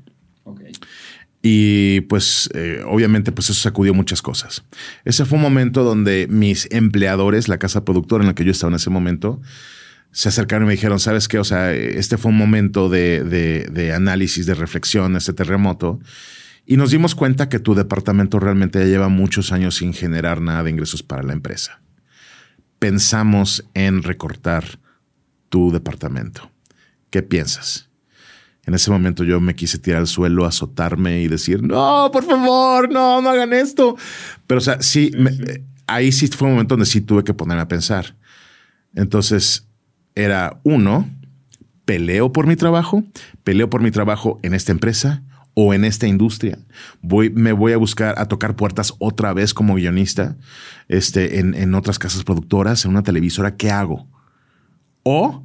Y 1.43 2.01
pues 2.03 2.51
eh, 2.55 2.83
obviamente 2.87 3.31
pues 3.31 3.51
eso 3.51 3.61
sacudió 3.61 3.95
muchas 3.95 4.23
cosas. 4.23 4.65
Ese 5.05 5.25
fue 5.25 5.37
un 5.37 5.43
momento 5.43 5.85
donde 5.85 6.27
mis 6.29 6.69
empleadores, 6.73 7.49
la 7.49 7.59
casa 7.59 7.85
productora 7.85 8.23
en 8.23 8.29
la 8.29 8.35
que 8.35 8.45
yo 8.45 8.51
estaba 8.51 8.71
en 8.71 8.77
ese 8.77 8.91
momento, 8.91 9.41
se 10.11 10.29
acercaron 10.29 10.65
y 10.65 10.69
me 10.69 10.73
dijeron, 10.73 10.99
¿sabes 10.99 11.29
qué? 11.29 11.39
O 11.39 11.45
sea, 11.45 11.73
este 11.73 12.17
fue 12.17 12.31
un 12.31 12.39
momento 12.39 12.89
de, 12.89 13.23
de 13.71 13.93
análisis, 13.93 14.47
de 14.47 14.55
reflexión, 14.55 15.15
este 15.15 15.35
terremoto. 15.35 16.01
Y 16.65 16.77
nos 16.79 16.91
dimos 16.91 17.15
cuenta 17.15 17.49
que 17.49 17.61
tu 17.61 17.75
departamento 17.75 18.41
realmente 18.41 18.81
ya 18.81 18.87
lleva 18.87 19.09
muchos 19.09 19.53
años 19.53 19.77
sin 19.77 19.93
generar 19.93 20.41
nada 20.41 20.65
de 20.65 20.71
ingresos 20.71 21.05
para 21.05 21.23
la 21.23 21.33
empresa. 21.33 21.81
Pensamos 22.81 23.65
en 23.75 24.03
recortar 24.03 24.81
tu 25.49 25.71
departamento. 25.71 26.51
¿Qué 27.11 27.23
piensas? 27.23 27.86
En 28.67 28.75
ese 28.75 28.91
momento 28.91 29.23
yo 29.23 29.41
me 29.41 29.55
quise 29.55 29.79
tirar 29.79 30.01
al 30.01 30.09
suelo, 30.09 30.45
azotarme 30.45 31.23
y 31.23 31.29
decir, 31.29 31.63
no, 31.63 32.11
por 32.13 32.25
favor, 32.25 32.91
no, 32.91 33.23
no 33.23 33.31
hagan 33.31 33.53
esto. 33.53 33.97
Pero, 34.47 34.59
o 34.59 34.61
sea, 34.61 34.83
sí, 34.83 35.13
ahí 35.87 36.11
sí 36.11 36.27
fue 36.27 36.49
un 36.49 36.55
momento 36.55 36.75
donde 36.75 36.87
sí 36.87 37.01
tuve 37.01 37.23
que 37.23 37.33
ponerme 37.33 37.63
a 37.63 37.69
pensar. 37.69 38.17
Entonces, 38.93 39.69
era 40.17 40.59
uno, 40.65 41.09
peleo 41.85 42.33
por 42.33 42.49
mi 42.49 42.57
trabajo, 42.57 43.05
peleo 43.45 43.71
por 43.71 43.83
mi 43.83 43.93
trabajo 43.93 44.41
en 44.43 44.53
esta 44.53 44.73
empresa 44.73 45.23
o 45.55 45.73
en 45.73 45.85
esta 45.85 46.09
industria. 46.09 46.59
Voy, 47.03 47.31
me 47.31 47.53
voy 47.53 47.73
a 47.73 47.77
buscar 47.77 48.17
a 48.19 48.27
tocar 48.27 48.57
puertas 48.57 48.95
otra 48.99 49.33
vez 49.33 49.55
como 49.55 49.77
guionista 49.77 50.37
este, 50.89 51.39
en, 51.39 51.55
en 51.55 51.75
otras 51.75 52.01
casas 52.01 52.25
productoras, 52.25 52.85
en 52.85 52.91
una 52.91 53.05
televisora. 53.05 53.57
¿Qué 53.57 53.71
hago? 53.71 54.09
O 55.05 55.45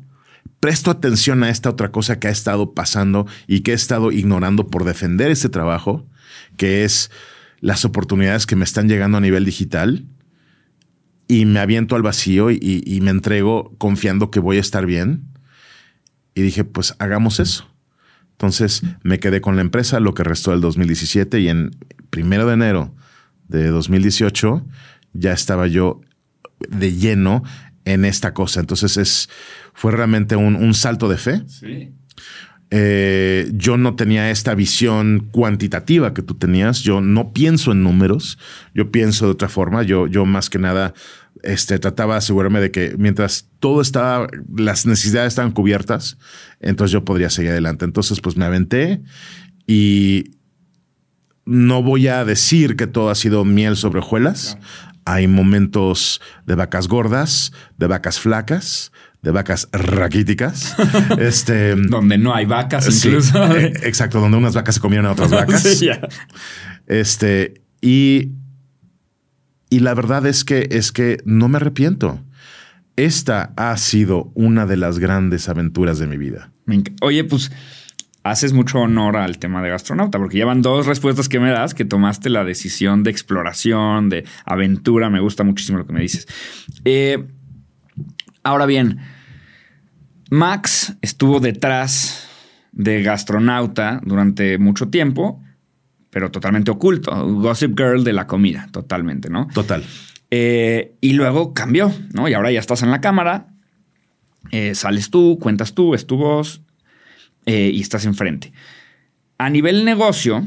presto 0.61 0.91
atención 0.91 1.43
a 1.43 1.49
esta 1.49 1.69
otra 1.69 1.91
cosa 1.91 2.19
que 2.19 2.27
ha 2.27 2.31
estado 2.31 2.73
pasando 2.73 3.27
y 3.47 3.61
que 3.61 3.71
he 3.71 3.73
estado 3.73 4.11
ignorando 4.11 4.67
por 4.67 4.85
defender 4.85 5.31
este 5.31 5.49
trabajo, 5.49 6.07
que 6.55 6.85
es 6.85 7.11
las 7.59 7.83
oportunidades 7.83 8.45
que 8.45 8.55
me 8.55 8.63
están 8.63 8.87
llegando 8.87 9.17
a 9.17 9.21
nivel 9.21 9.43
digital 9.43 10.05
y 11.27 11.45
me 11.45 11.59
aviento 11.59 11.95
al 11.95 12.03
vacío 12.03 12.51
y, 12.51 12.99
me 13.01 13.09
entrego 13.09 13.73
confiando 13.77 14.31
que 14.31 14.39
voy 14.39 14.57
a 14.57 14.61
estar 14.61 14.85
bien. 14.85 15.23
Y 16.35 16.41
dije, 16.41 16.63
pues 16.63 16.95
hagamos 16.99 17.39
eso. 17.39 17.67
Entonces 18.33 18.83
me 19.03 19.19
quedé 19.19 19.41
con 19.41 19.55
la 19.55 19.61
empresa 19.61 19.99
lo 19.99 20.13
que 20.13 20.23
restó 20.23 20.51
del 20.51 20.61
2017 20.61 21.39
y 21.39 21.49
en 21.49 21.71
primero 22.09 22.45
de 22.45 22.53
enero 22.53 22.93
de 23.47 23.67
2018 23.67 24.65
ya 25.13 25.33
estaba 25.33 25.67
yo 25.67 26.01
de 26.69 26.93
lleno 26.93 27.43
en 27.85 28.05
esta 28.05 28.33
cosa. 28.33 28.59
Entonces 28.59 28.97
es, 28.97 29.29
fue 29.73 29.91
realmente 29.91 30.35
un, 30.35 30.73
salto 30.73 31.09
de 31.09 31.17
fe. 31.17 31.43
Eh, 32.73 33.51
yo 33.53 33.75
no 33.77 33.95
tenía 33.95 34.31
esta 34.31 34.55
visión 34.55 35.27
cuantitativa 35.31 36.13
que 36.13 36.21
tú 36.21 36.35
tenías. 36.35 36.81
Yo 36.81 37.01
no 37.01 37.33
pienso 37.33 37.71
en 37.71 37.83
números. 37.83 38.37
Yo 38.73 38.91
pienso 38.91 39.25
de 39.25 39.31
otra 39.31 39.49
forma. 39.49 39.83
Yo, 39.83 40.07
yo 40.07 40.25
más 40.25 40.49
que 40.49 40.59
nada 40.59 40.93
este, 41.43 41.79
trataba 41.79 42.15
de 42.15 42.19
asegurarme 42.19 42.61
de 42.61 42.71
que 42.71 42.95
mientras 42.97 43.49
todo 43.59 43.81
estaba, 43.81 44.27
las 44.55 44.85
necesidades 44.85 45.29
estaban 45.29 45.51
cubiertas, 45.51 46.17
entonces 46.59 46.91
yo 46.91 47.03
podría 47.03 47.29
seguir 47.29 47.51
adelante. 47.51 47.85
Entonces, 47.85 48.21
pues 48.21 48.37
me 48.37 48.45
aventé 48.45 49.01
y 49.65 50.31
no 51.45 51.81
voy 51.81 52.07
a 52.07 52.23
decir 52.25 52.75
que 52.75 52.87
todo 52.87 53.09
ha 53.09 53.15
sido 53.15 53.43
miel 53.45 53.75
sobre 53.75 53.99
hojuelas. 53.99 54.57
Hay 55.05 55.27
momentos 55.27 56.21
de 56.45 56.55
vacas 56.55 56.87
gordas, 56.87 57.51
de 57.77 57.87
vacas 57.87 58.19
flacas, 58.19 58.91
de 59.21 59.31
vacas 59.31 59.69
raquíticas. 59.71 60.75
este, 61.19 61.75
donde 61.75 62.17
no 62.17 62.33
hay 62.33 62.45
vacas 62.45 62.87
incluso. 62.87 63.55
Eh, 63.57 63.73
exacto, 63.83 64.19
donde 64.19 64.37
unas 64.37 64.55
vacas 64.55 64.75
se 64.75 64.81
comieron 64.81 65.05
a 65.07 65.11
otras 65.11 65.31
vacas. 65.31 65.81
Este, 66.87 67.61
y, 67.81 68.31
y 69.69 69.79
la 69.79 69.93
verdad 69.93 70.25
es 70.25 70.43
que, 70.43 70.67
es 70.71 70.91
que 70.91 71.21
no 71.25 71.47
me 71.47 71.57
arrepiento. 71.57 72.23
Esta 72.95 73.53
ha 73.55 73.75
sido 73.77 74.31
una 74.35 74.65
de 74.65 74.77
las 74.77 74.99
grandes 74.99 75.49
aventuras 75.49 75.97
de 75.97 76.07
mi 76.07 76.17
vida. 76.17 76.51
Oye, 77.01 77.23
pues 77.23 77.51
haces 78.23 78.53
mucho 78.53 78.79
honor 78.79 79.17
al 79.17 79.39
tema 79.39 79.61
de 79.61 79.69
gastronauta, 79.69 80.17
porque 80.17 80.37
llevan 80.37 80.61
dos 80.61 80.85
respuestas 80.85 81.27
que 81.27 81.39
me 81.39 81.51
das, 81.51 81.73
que 81.73 81.85
tomaste 81.85 82.29
la 82.29 82.43
decisión 82.43 83.03
de 83.03 83.11
exploración, 83.11 84.09
de 84.09 84.25
aventura. 84.45 85.09
Me 85.09 85.19
gusta 85.19 85.43
muchísimo 85.43 85.79
lo 85.79 85.87
que 85.87 85.93
me 85.93 86.01
dices. 86.01 86.27
Eh, 86.85 87.27
ahora 88.43 88.65
bien, 88.65 88.99
Max 90.29 90.95
estuvo 91.01 91.39
detrás 91.39 92.27
de 92.71 93.01
gastronauta 93.01 93.99
durante 94.03 94.57
mucho 94.57 94.89
tiempo, 94.89 95.41
pero 96.09 96.29
totalmente 96.29 96.71
oculto. 96.71 97.11
Gossip 97.39 97.77
Girl 97.77 98.03
de 98.03 98.13
la 98.13 98.27
comida, 98.27 98.67
totalmente, 98.71 99.29
¿no? 99.29 99.47
Total. 99.53 99.83
Eh, 100.29 100.95
y 101.01 101.13
luego 101.13 101.53
cambió, 101.53 101.91
¿no? 102.13 102.29
Y 102.29 102.33
ahora 102.33 102.51
ya 102.51 102.59
estás 102.59 102.83
en 102.83 102.91
la 102.91 103.01
cámara, 103.01 103.47
eh, 104.51 104.75
sales 104.75 105.09
tú, 105.09 105.37
cuentas 105.41 105.73
tú, 105.73 105.93
es 105.93 106.07
tu 106.07 106.17
voz, 106.17 106.61
eh, 107.45 107.71
y 107.73 107.81
estás 107.81 108.05
enfrente. 108.05 108.51
A 109.37 109.49
nivel 109.49 109.85
negocio, 109.85 110.45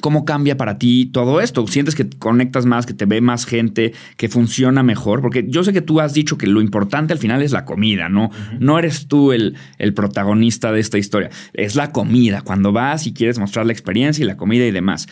¿cómo 0.00 0.24
cambia 0.24 0.56
para 0.56 0.78
ti 0.78 1.06
todo 1.12 1.40
esto? 1.40 1.66
¿Sientes 1.66 1.94
que 1.94 2.08
conectas 2.08 2.66
más, 2.66 2.86
que 2.86 2.94
te 2.94 3.04
ve 3.04 3.20
más 3.20 3.46
gente, 3.46 3.92
que 4.16 4.28
funciona 4.28 4.82
mejor? 4.82 5.20
Porque 5.20 5.44
yo 5.48 5.62
sé 5.64 5.72
que 5.72 5.82
tú 5.82 6.00
has 6.00 6.14
dicho 6.14 6.38
que 6.38 6.46
lo 6.46 6.60
importante 6.60 7.12
al 7.12 7.18
final 7.18 7.42
es 7.42 7.52
la 7.52 7.64
comida, 7.64 8.08
¿no? 8.08 8.30
No 8.60 8.78
eres 8.78 9.08
tú 9.08 9.32
el, 9.32 9.56
el, 9.78 9.94
protagonista 9.94 10.72
de 10.72 10.80
esta 10.80 10.98
historia, 10.98 11.30
es 11.52 11.74
la 11.74 11.92
comida, 11.92 12.42
cuando 12.42 12.72
vas 12.72 13.06
y 13.06 13.12
quieres 13.12 13.38
mostrar 13.38 13.66
la 13.66 13.72
experiencia 13.72 14.22
y 14.22 14.26
la 14.26 14.36
comida 14.36 14.64
y 14.66 14.70
demás. 14.70 15.06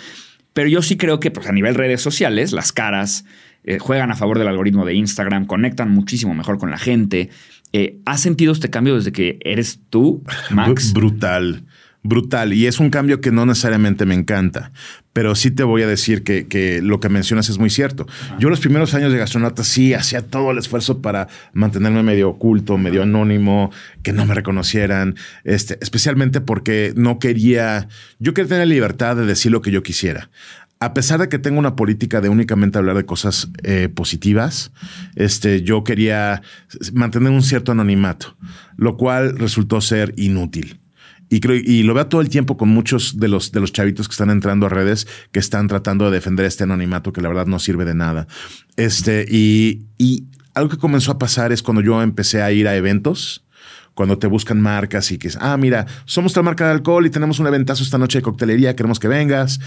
Pero 0.52 0.68
yo 0.68 0.82
sí 0.82 0.96
creo 0.96 1.20
que 1.20 1.30
pues, 1.30 1.46
a 1.46 1.52
nivel 1.52 1.74
redes 1.74 2.02
sociales, 2.02 2.52
las 2.52 2.72
caras 2.72 3.24
eh, 3.64 3.78
juegan 3.78 4.10
a 4.10 4.16
favor 4.16 4.38
del 4.38 4.48
algoritmo 4.48 4.84
de 4.84 4.94
Instagram, 4.94 5.46
conectan 5.46 5.90
muchísimo 5.90 6.34
mejor 6.34 6.58
con 6.58 6.70
la 6.70 6.78
gente. 6.78 7.30
Eh, 7.72 7.98
¿Has 8.04 8.20
sentido 8.20 8.52
este 8.52 8.70
cambio 8.70 8.96
desde 8.96 9.12
que 9.12 9.38
eres 9.44 9.80
tú, 9.88 10.22
Max? 10.50 10.92
Brutal, 10.92 11.64
brutal. 12.02 12.52
Y 12.52 12.66
es 12.66 12.80
un 12.80 12.90
cambio 12.90 13.20
que 13.20 13.30
no 13.30 13.46
necesariamente 13.46 14.04
me 14.04 14.14
encanta, 14.14 14.72
pero 15.12 15.34
sí 15.36 15.50
te 15.52 15.62
voy 15.62 15.82
a 15.82 15.86
decir 15.86 16.24
que, 16.24 16.80
lo 16.82 16.98
que 16.98 17.08
mencionas 17.08 17.48
es 17.48 17.58
muy 17.58 17.70
cierto. 17.70 18.06
Yo 18.38 18.50
los 18.50 18.60
primeros 18.60 18.94
años 18.94 19.12
de 19.12 19.18
gastronauta 19.18 19.62
sí 19.62 19.94
hacía 19.94 20.22
todo 20.22 20.50
el 20.50 20.58
esfuerzo 20.58 21.00
para 21.00 21.28
mantenerme 21.52 22.02
medio 22.02 22.30
oculto, 22.30 22.76
medio 22.78 23.04
anónimo, 23.04 23.70
que 24.02 24.12
no 24.12 24.26
me 24.26 24.34
reconocieran, 24.34 25.14
este, 25.44 25.78
especialmente 25.80 26.40
porque 26.40 26.92
no 26.96 27.18
quería, 27.18 27.88
yo 28.18 28.34
quería 28.34 28.48
tener 28.50 28.68
libertad 28.68 29.16
de 29.16 29.24
decir 29.24 29.52
lo 29.52 29.62
que 29.62 29.70
yo 29.70 29.82
quisiera 29.82 30.30
a 30.82 30.94
pesar 30.94 31.20
de 31.20 31.28
que 31.28 31.38
tengo 31.38 31.60
una 31.60 31.76
política 31.76 32.20
de 32.20 32.28
únicamente 32.28 32.76
hablar 32.76 32.96
de 32.96 33.06
cosas 33.06 33.48
eh, 33.62 33.88
positivas, 33.88 34.72
este, 35.14 35.62
yo 35.62 35.84
quería 35.84 36.42
mantener 36.92 37.30
un 37.30 37.44
cierto 37.44 37.70
anonimato, 37.70 38.36
lo 38.76 38.96
cual 38.96 39.38
resultó 39.38 39.80
ser 39.80 40.12
inútil. 40.16 40.80
Y, 41.28 41.38
creo, 41.38 41.54
y 41.54 41.84
lo 41.84 41.94
veo 41.94 42.08
todo 42.08 42.20
el 42.20 42.28
tiempo 42.28 42.56
con 42.56 42.68
muchos 42.68 43.20
de 43.20 43.28
los, 43.28 43.52
de 43.52 43.60
los 43.60 43.72
chavitos 43.72 44.08
que 44.08 44.12
están 44.12 44.30
entrando 44.30 44.66
a 44.66 44.70
redes 44.70 45.06
que 45.30 45.38
están 45.38 45.68
tratando 45.68 46.06
de 46.06 46.10
defender 46.10 46.46
este 46.46 46.64
anonimato 46.64 47.12
que 47.12 47.20
la 47.20 47.28
verdad 47.28 47.46
no 47.46 47.60
sirve 47.60 47.84
de 47.84 47.94
nada. 47.94 48.26
Este, 48.76 49.24
y, 49.30 49.86
y 49.98 50.24
algo 50.52 50.68
que 50.68 50.78
comenzó 50.78 51.12
a 51.12 51.18
pasar 51.18 51.52
es 51.52 51.62
cuando 51.62 51.80
yo 51.80 52.02
empecé 52.02 52.42
a 52.42 52.50
ir 52.50 52.66
a 52.66 52.74
eventos 52.74 53.44
cuando 53.94 54.18
te 54.18 54.26
buscan 54.26 54.60
marcas 54.60 55.12
y 55.12 55.18
que 55.18 55.30
ah, 55.38 55.56
mira, 55.56 55.86
somos 56.06 56.32
tal 56.32 56.42
marca 56.44 56.64
de 56.64 56.72
alcohol 56.72 57.06
y 57.06 57.10
tenemos 57.10 57.38
un 57.38 57.46
eventazo 57.46 57.84
esta 57.84 57.98
noche 57.98 58.18
de 58.18 58.22
coctelería, 58.22 58.74
queremos 58.74 58.98
que 58.98 59.06
vengas. 59.06 59.60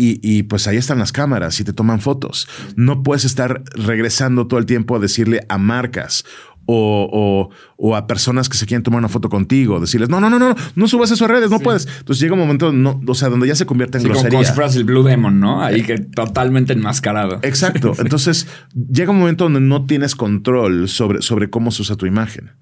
Y, 0.00 0.44
pues 0.44 0.68
ahí 0.68 0.76
están 0.76 1.00
las 1.00 1.10
cámaras 1.10 1.58
y 1.58 1.64
te 1.64 1.72
toman 1.72 2.00
fotos. 2.00 2.48
No 2.76 3.02
puedes 3.02 3.24
estar 3.24 3.64
regresando 3.74 4.46
todo 4.46 4.60
el 4.60 4.66
tiempo 4.66 4.94
a 4.94 5.00
decirle 5.00 5.44
a 5.48 5.58
marcas 5.58 6.24
o, 6.70 7.50
a 7.96 8.06
personas 8.06 8.48
que 8.48 8.56
se 8.56 8.66
quieren 8.66 8.82
tomar 8.82 8.98
una 8.98 9.08
foto 9.08 9.28
contigo, 9.28 9.80
decirles, 9.80 10.08
no, 10.08 10.20
no, 10.20 10.28
no, 10.28 10.38
no, 10.38 10.54
no 10.74 10.88
subas 10.88 11.10
eso 11.10 11.24
a 11.24 11.28
redes, 11.28 11.50
no 11.50 11.60
puedes. 11.60 11.88
Entonces 11.98 12.20
llega 12.20 12.34
un 12.34 12.40
momento, 12.40 12.72
no, 12.72 13.00
o 13.06 13.14
sea, 13.14 13.28
donde 13.28 13.48
ya 13.48 13.54
se 13.54 13.66
convierte 13.66 13.98
en 13.98 14.04
grosería. 14.04 14.30
Como, 14.30 14.44
si 14.44 14.52
fueras 14.52 14.76
el 14.76 14.84
Blue 14.84 15.02
Demon, 15.02 15.40
¿no? 15.40 15.62
Ahí 15.64 15.82
que 15.82 15.98
totalmente 15.98 16.74
enmascarado. 16.74 17.40
Exacto. 17.42 17.94
Entonces 17.98 18.46
llega 18.74 19.10
un 19.10 19.18
momento 19.18 19.44
donde 19.44 19.60
no 19.60 19.86
tienes 19.86 20.14
control 20.14 20.88
sobre, 20.88 21.22
sobre 21.22 21.50
cómo 21.50 21.70
se 21.70 21.82
usa 21.82 21.96
tu 21.96 22.06
imagen. 22.06 22.52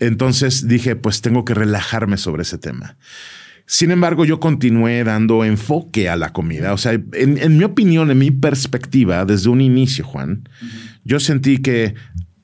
Entonces 0.00 0.66
dije, 0.66 0.96
pues 0.96 1.20
tengo 1.20 1.44
que 1.44 1.54
relajarme 1.54 2.16
sobre 2.16 2.42
ese 2.42 2.58
tema. 2.58 2.96
Sin 3.72 3.90
embargo, 3.90 4.26
yo 4.26 4.38
continué 4.38 5.02
dando 5.02 5.46
enfoque 5.46 6.10
a 6.10 6.16
la 6.16 6.34
comida. 6.34 6.74
O 6.74 6.76
sea, 6.76 6.92
en, 6.92 7.56
mi 7.56 7.64
opinión, 7.64 8.10
en 8.10 8.18
mi 8.18 8.30
perspectiva, 8.30 9.24
desde 9.24 9.48
un 9.48 9.62
inicio, 9.62 10.04
Juan, 10.04 10.46
yo 11.04 11.18
sentí 11.18 11.56
que 11.56 11.94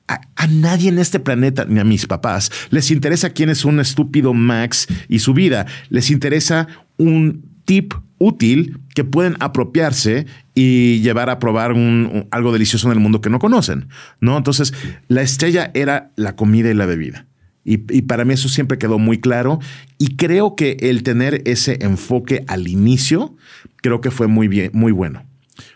a, 0.07 0.21
a, 0.35 0.47
nadie 0.47 0.89
en 0.89 0.97
este 0.97 1.19
planeta, 1.19 1.65
ni 1.65 1.79
a 1.79 1.83
mis 1.83 2.07
papás, 2.07 2.49
les 2.71 2.89
interesa 2.89 3.29
quién 3.29 3.51
es 3.51 3.63
un 3.63 3.79
estúpido 3.79 4.33
Max 4.33 4.87
y 5.07 5.19
su 5.19 5.35
vida. 5.35 5.67
Les 5.89 6.09
interesa 6.09 6.67
un 6.97 7.45
tip 7.63 7.93
útil 8.17 8.79
que 8.95 9.03
pueden 9.03 9.35
apropiarse 9.39 10.25
y 10.55 10.99
llevar 11.01 11.29
a 11.29 11.37
probar 11.37 11.73
un, 11.73 12.27
algo 12.31 12.51
delicioso 12.51 12.87
en 12.87 12.93
el 12.93 12.99
mundo 12.99 13.21
que 13.21 13.29
no 13.29 13.37
conocen, 13.37 13.89
¿no? 14.19 14.35
Entonces, 14.35 14.73
la 15.09 15.21
estrella 15.21 15.69
era 15.75 16.11
la 16.15 16.35
comida 16.35 16.71
y 16.71 16.73
la 16.73 16.87
bebida. 16.87 17.27
Y, 17.71 18.01
para 18.01 18.25
mí 18.25 18.33
eso 18.33 18.49
siempre 18.49 18.79
quedó 18.79 18.97
muy 18.97 19.19
claro. 19.19 19.59
Y 19.99 20.15
creo 20.15 20.55
que 20.55 20.77
el 20.79 21.03
tener 21.03 21.43
ese 21.45 21.77
enfoque 21.81 22.43
al 22.47 22.67
inicio, 22.67 23.35
creo 23.77 24.01
que 24.01 24.09
fue 24.09 24.25
muy 24.25 24.47
bien, 24.47 24.71
muy 24.73 24.91
bueno. 24.91 25.23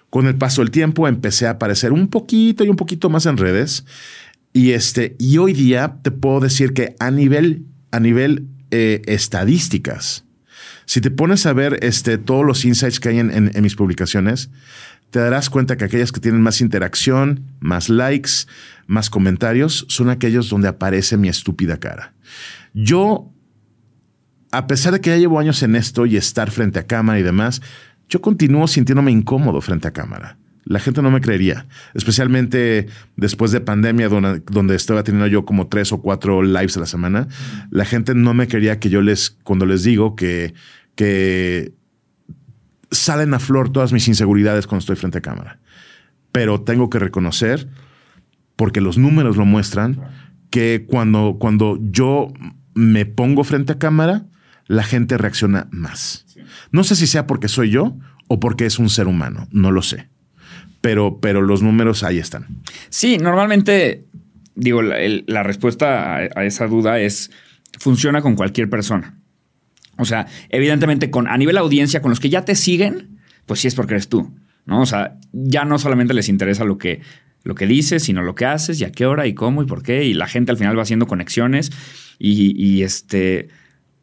Con 0.09 0.25
el 0.25 0.35
paso 0.35 0.61
del 0.61 0.71
tiempo 0.71 1.07
empecé 1.07 1.45
a 1.45 1.51
aparecer 1.51 1.93
un 1.93 2.07
poquito 2.07 2.63
y 2.63 2.69
un 2.69 2.77
poquito 2.77 3.11
más 3.11 3.27
en 3.27 3.37
redes. 3.37 3.85
Y, 4.53 4.71
este, 4.71 5.15
y 5.19 5.37
hoy 5.37 5.53
día 5.53 5.99
te 6.01 6.09
puedo 6.09 6.39
decir 6.39 6.73
que 6.73 6.95
a 6.99 7.11
nivel, 7.11 7.65
a 7.91 7.99
nivel 7.99 8.47
eh, 8.71 9.03
estadísticas, 9.05 10.25
si 10.85 10.99
te 10.99 11.11
pones 11.11 11.45
a 11.45 11.53
ver 11.53 11.77
este, 11.81 12.17
todos 12.17 12.43
los 12.43 12.65
insights 12.65 12.99
que 12.99 13.09
hay 13.09 13.19
en, 13.19 13.51
mis 13.61 13.75
publicaciones, 13.75 14.49
te 15.11 15.19
darás 15.19 15.49
cuenta 15.49 15.77
que 15.77 15.85
aquellas 15.85 16.11
que 16.11 16.19
tienen 16.19 16.41
más 16.41 16.59
interacción, 16.59 17.45
más 17.59 17.87
likes, 17.89 18.47
más 18.87 19.09
comentarios, 19.09 19.85
son 19.89 20.09
aquellos 20.09 20.49
donde 20.49 20.67
aparece 20.67 21.17
mi 21.17 21.29
estúpida 21.29 21.77
cara. 21.77 22.13
Yo, 22.73 23.31
a 24.51 24.67
pesar 24.67 24.93
de 24.93 25.01
que 25.01 25.09
ya 25.09 25.17
llevo 25.17 25.39
años 25.39 25.63
en 25.63 25.75
esto 25.75 26.05
y 26.05 26.17
estar 26.17 26.51
frente 26.51 26.79
a 26.79 26.87
cámara 26.87 27.19
y 27.19 27.23
demás, 27.23 27.61
yo 28.09 28.21
continúo 28.21 28.67
sintiéndome 28.67 29.11
incómodo 29.11 29.61
frente 29.61 29.87
a 29.87 29.91
cámara. 29.91 30.37
La 30.65 30.79
gente 30.79 31.01
no 31.01 31.11
me 31.11 31.19
creería, 31.19 31.67
especialmente 31.93 32.87
después 33.17 33.51
de 33.51 33.59
pandemia, 33.59 34.07
donde, 34.07 34.75
estaba 34.75 35.03
teniendo 35.03 35.27
yo 35.27 35.43
como 35.45 35.67
tres 35.67 35.91
o 35.91 36.01
cuatro 36.01 36.41
lives 36.41 36.77
a 36.77 36.79
la 36.79 36.85
semana. 36.85 37.27
La 37.69 37.83
gente 37.83 38.15
no 38.15 38.33
me 38.33 38.47
quería 38.47 38.79
que 38.79 38.89
yo 38.89 39.01
les, 39.01 39.31
cuando 39.43 39.65
les 39.65 39.83
digo 39.83 40.15
que, 40.15 40.53
que 40.95 41.73
salen 42.91 43.33
a 43.33 43.39
flor 43.39 43.71
todas 43.71 43.91
mis 43.91 44.07
inseguridades 44.07 44.65
cuando 44.65 44.79
estoy 44.79 44.95
frente 44.95 45.17
a 45.17 45.21
cámara. 45.21 45.59
Pero 46.31 46.61
tengo 46.61 46.89
que 46.89 46.99
reconocer, 46.99 47.67
porque 48.55 48.81
los 48.81 48.97
números 48.97 49.37
lo 49.37 49.45
muestran, 49.45 50.01
que 50.49 50.85
cuando, 50.87 51.37
cuando 51.39 51.79
yo 51.81 52.31
me 52.73 53.05
pongo 53.05 53.43
frente 53.43 53.73
a 53.73 53.79
cámara, 53.79 54.25
la 54.67 54.83
gente 54.83 55.17
reacciona 55.17 55.67
más. 55.71 56.25
No 56.71 56.83
sé 56.83 56.95
si 56.95 57.07
sea 57.07 57.27
porque 57.27 57.47
soy 57.47 57.69
yo 57.69 57.97
o 58.27 58.39
porque 58.39 58.65
es 58.65 58.79
un 58.79 58.89
ser 58.89 59.07
humano, 59.07 59.47
no 59.51 59.71
lo 59.71 59.81
sé 59.81 60.09
pero, 60.83 61.19
pero 61.21 61.41
los 61.41 61.63
números 61.63 62.03
ahí 62.03 62.19
están. 62.19 62.45
Sí, 62.89 63.17
normalmente, 63.17 64.03
digo, 64.53 64.81
la, 64.81 65.41
respuesta 65.41 66.17
a, 66.17 66.43
esa 66.43 66.67
duda 66.67 66.99
es, 66.99 67.31
funciona 67.79 68.21
con 68.21 68.35
cualquier 68.35 68.69
persona. 68.69 69.17
O 69.97 70.03
sea, 70.03 70.27
evidentemente 70.49 71.09
con, 71.09 71.29
a 71.29 71.37
nivel 71.37 71.57
audiencia, 71.57 72.01
con 72.01 72.09
los 72.09 72.19
que 72.19 72.29
ya 72.29 72.43
te 72.43 72.55
siguen, 72.55 73.17
pues 73.45 73.61
sí 73.61 73.69
es 73.69 73.75
porque 73.75 73.93
eres 73.93 74.09
tú, 74.09 74.35
¿no? 74.65 74.81
O 74.81 74.85
sea, 74.85 75.17
ya 75.31 75.63
no 75.63 75.79
solamente 75.79 76.13
les 76.13 76.27
interesa 76.27 76.65
lo 76.65 76.77
que, 76.77 76.99
lo 77.43 77.55
que 77.55 77.67
dices, 77.67 78.03
sino 78.03 78.21
lo 78.21 78.35
que 78.35 78.45
haces 78.45 78.79
y 78.81 78.85
a 78.85 78.91
qué 78.91 79.05
hora 79.05 79.27
y 79.27 79.33
cómo 79.33 79.61
y 79.61 79.65
por 79.65 79.83
qué. 79.83 80.05
Y 80.05 80.13
la 80.13 80.27
gente 80.27 80.51
al 80.51 80.57
final 80.57 80.77
va 80.77 80.83
haciendo 80.83 81.07
conexiones. 81.07 81.71
Y, 82.19 82.83
este, 82.83 83.49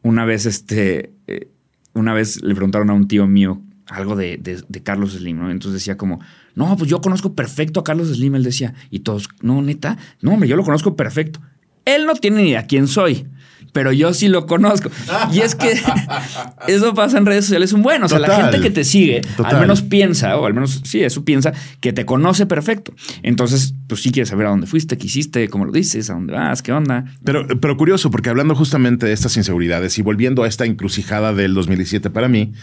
una 0.03 0.25
vez, 0.25 0.45
este, 0.45 1.11
eh, 1.27 1.49
una 1.93 2.13
vez 2.13 2.41
le 2.43 2.53
preguntaron 2.53 2.89
a 2.91 2.93
un 2.93 3.07
tío 3.07 3.25
mío 3.25 3.61
algo 3.87 4.15
de, 4.15 4.37
de 4.37 4.83
Carlos 4.83 5.13
Slim, 5.13 5.37
¿no? 5.39 5.49
Entonces 5.51 5.81
decía 5.81 5.97
como, 5.97 6.21
no, 6.55 6.75
pues 6.77 6.89
yo 6.89 7.01
conozco 7.01 7.33
perfecto 7.33 7.79
a 7.79 7.83
Carlos 7.83 8.09
Slim, 8.09 8.35
él 8.35 8.43
decía. 8.43 8.73
Y 8.89 8.99
todos, 8.99 9.29
no, 9.41 9.61
neta, 9.61 9.97
no, 10.21 10.33
hombre, 10.33 10.47
yo 10.47 10.55
lo 10.55 10.63
conozco 10.63 10.95
perfecto. 10.95 11.41
Él 11.85 12.05
no 12.05 12.13
tiene 12.15 12.43
ni 12.43 12.49
idea 12.49 12.67
quién 12.67 12.87
soy, 12.87 13.27
pero 13.71 13.91
yo 13.91 14.13
sí 14.13 14.27
lo 14.27 14.45
conozco. 14.45 14.89
Y 15.31 15.39
es 15.39 15.55
que 15.55 15.79
eso 16.67 16.93
pasa 16.93 17.17
en 17.17 17.25
redes 17.25 17.45
sociales 17.45 17.73
un 17.73 17.81
bueno. 17.81 18.05
O 18.05 18.09
sea, 18.09 18.19
la 18.19 18.35
gente 18.35 18.59
que 18.59 18.69
te 18.69 18.83
sigue, 18.83 19.21
al 19.43 19.59
menos 19.59 19.81
piensa, 19.81 20.37
o 20.37 20.45
al 20.45 20.53
menos 20.53 20.81
sí, 20.83 21.03
eso 21.03 21.23
piensa, 21.23 21.53
que 21.79 21.93
te 21.93 22.05
conoce 22.05 22.45
perfecto. 22.45 22.93
Entonces, 23.23 23.73
pues 23.87 24.01
sí 24.01 24.11
quieres 24.11 24.29
saber 24.29 24.47
a 24.47 24.49
dónde 24.49 24.67
fuiste, 24.67 24.97
qué 24.97 25.07
hiciste, 25.07 25.49
cómo 25.49 25.65
lo 25.65 25.71
dices, 25.71 26.09
a 26.09 26.13
dónde 26.13 26.33
vas, 26.33 26.61
qué 26.61 26.71
onda. 26.71 27.05
Pero, 27.23 27.47
pero 27.59 27.77
curioso, 27.77 28.11
porque 28.11 28.29
hablando 28.29 28.55
justamente 28.55 29.05
de 29.05 29.13
estas 29.13 29.37
inseguridades 29.37 29.97
y 29.97 30.01
volviendo 30.01 30.43
a 30.43 30.47
esta 30.47 30.65
encrucijada 30.65 31.33
del 31.33 31.53
2017 31.53 32.09
para 32.09 32.27
mí, 32.27 32.53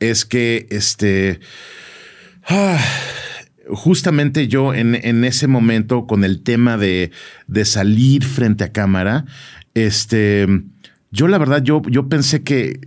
es 0.00 0.24
que 0.24 0.66
este 0.70 1.40
Ah, 2.48 2.78
justamente 3.68 4.48
yo 4.48 4.74
en, 4.74 5.24
ese 5.24 5.46
momento 5.46 6.06
con 6.06 6.24
el 6.24 6.42
tema 6.42 6.76
de, 6.76 7.12
salir 7.64 8.24
frente 8.24 8.64
a 8.64 8.72
cámara, 8.72 9.24
este, 9.74 10.46
yo 11.10 11.28
la 11.28 11.38
verdad, 11.38 11.62
yo, 11.62 11.82
yo 11.88 12.08
pensé 12.08 12.42
que, 12.42 12.80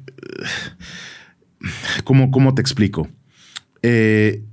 ¿cómo, 2.04 2.32
cómo 2.32 2.56
te 2.56 2.62
explico? 2.62 3.08
Eh, 3.82 4.44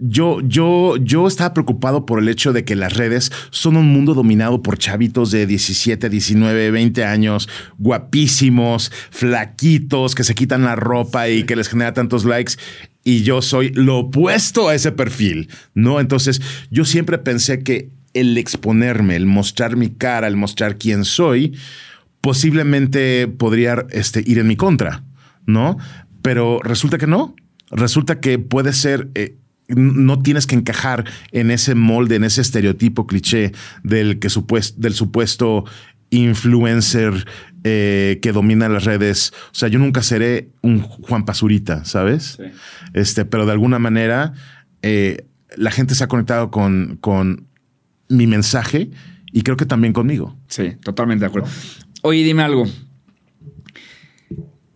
yo, 0.00 0.40
yo, 0.42 0.96
yo 0.96 1.26
estaba 1.26 1.52
preocupado 1.52 2.06
por 2.06 2.20
el 2.20 2.28
hecho 2.28 2.52
de 2.52 2.64
que 2.64 2.76
las 2.76 2.96
redes 2.96 3.32
son 3.50 3.76
un 3.76 3.88
mundo 3.92 4.14
dominado 4.14 4.62
por 4.62 4.78
chavitos 4.78 5.32
de 5.32 5.46
17, 5.46 6.08
19, 6.08 6.70
20 6.70 7.04
años, 7.04 7.48
guapísimos, 7.78 8.92
flaquitos, 9.10 10.14
que 10.14 10.22
se 10.22 10.36
quitan 10.36 10.62
la 10.62 10.76
ropa 10.76 11.28
y 11.28 11.42
que 11.44 11.56
les 11.56 11.68
genera 11.68 11.94
tantos 11.94 12.24
likes 12.24 12.54
y 13.02 13.22
yo 13.22 13.42
soy 13.42 13.70
lo 13.70 13.98
opuesto 13.98 14.68
a 14.68 14.74
ese 14.74 14.92
perfil, 14.92 15.48
¿no? 15.74 15.98
Entonces 15.98 16.40
yo 16.70 16.84
siempre 16.84 17.18
pensé 17.18 17.62
que 17.62 17.90
el 18.14 18.38
exponerme, 18.38 19.16
el 19.16 19.26
mostrar 19.26 19.76
mi 19.76 19.90
cara, 19.90 20.26
el 20.26 20.36
mostrar 20.36 20.78
quién 20.78 21.04
soy, 21.04 21.56
posiblemente 22.20 23.28
podría 23.28 23.86
este, 23.90 24.22
ir 24.26 24.38
en 24.38 24.46
mi 24.46 24.56
contra, 24.56 25.04
¿no? 25.46 25.78
Pero 26.22 26.60
resulta 26.62 26.98
que 26.98 27.06
no. 27.06 27.34
Resulta 27.70 28.20
que 28.20 28.38
puede 28.38 28.72
ser... 28.72 29.08
Eh, 29.14 29.36
no 29.68 30.22
tienes 30.22 30.46
que 30.46 30.54
encajar 30.54 31.04
en 31.30 31.50
ese 31.50 31.74
molde, 31.74 32.16
en 32.16 32.24
ese 32.24 32.40
estereotipo 32.40 33.06
cliché 33.06 33.52
del, 33.82 34.18
que 34.18 34.28
del 34.78 34.94
supuesto 34.94 35.64
influencer 36.10 37.26
eh, 37.64 38.18
que 38.22 38.32
domina 38.32 38.68
las 38.68 38.84
redes. 38.84 39.32
O 39.52 39.54
sea, 39.54 39.68
yo 39.68 39.78
nunca 39.78 40.02
seré 40.02 40.48
un 40.62 40.80
Juan 40.80 41.24
Pazurita, 41.24 41.84
¿sabes? 41.84 42.38
Este, 42.94 43.24
pero 43.24 43.46
de 43.46 43.52
alguna 43.52 43.78
manera 43.78 44.32
eh, 44.82 45.26
la 45.56 45.70
gente 45.70 45.94
se 45.94 46.04
ha 46.04 46.08
conectado 46.08 46.50
con, 46.50 46.98
con 47.00 47.47
mi 48.08 48.26
mensaje 48.26 48.90
y 49.32 49.42
creo 49.42 49.56
que 49.56 49.66
también 49.66 49.92
conmigo. 49.92 50.36
Sí, 50.48 50.72
totalmente 50.82 51.24
de 51.24 51.28
acuerdo. 51.28 51.48
Oye, 52.02 52.22
dime 52.22 52.42
algo. 52.42 52.66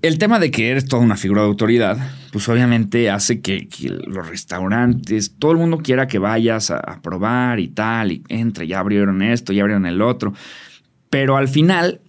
El 0.03 0.19
tema 0.19 0.41
de 0.41 0.51
que 0.51 0.71
eres 0.71 0.87
toda 0.87 1.01
una 1.01 1.17
figura 1.17 1.43
de 1.43 1.49
autoridad, 1.49 1.97
pues 2.33 2.49
obviamente 2.49 3.09
hace 3.09 3.41
que, 3.41 3.69
los 4.07 4.29
restaurantes, 4.29 5.37
todo 5.39 5.53
el 5.53 5.59
mundo 5.59 5.79
quiera 5.79 6.09
que 6.09 6.19
vayas 6.19 6.73
a, 6.73 6.79
a, 6.79 7.01
probar 7.01 7.61
y 7.61 7.69
tal, 7.69 8.11
y 8.11 8.25
entre, 8.29 8.67
ya 8.67 8.81
abrieron 8.81 9.23
esto, 9.23 9.53
ya 9.53 9.63
abrieron 9.63 9.87
el 9.87 10.03
otro. 10.03 10.35
Pero 11.09 11.37
al 11.37 11.47
final, 11.47 12.01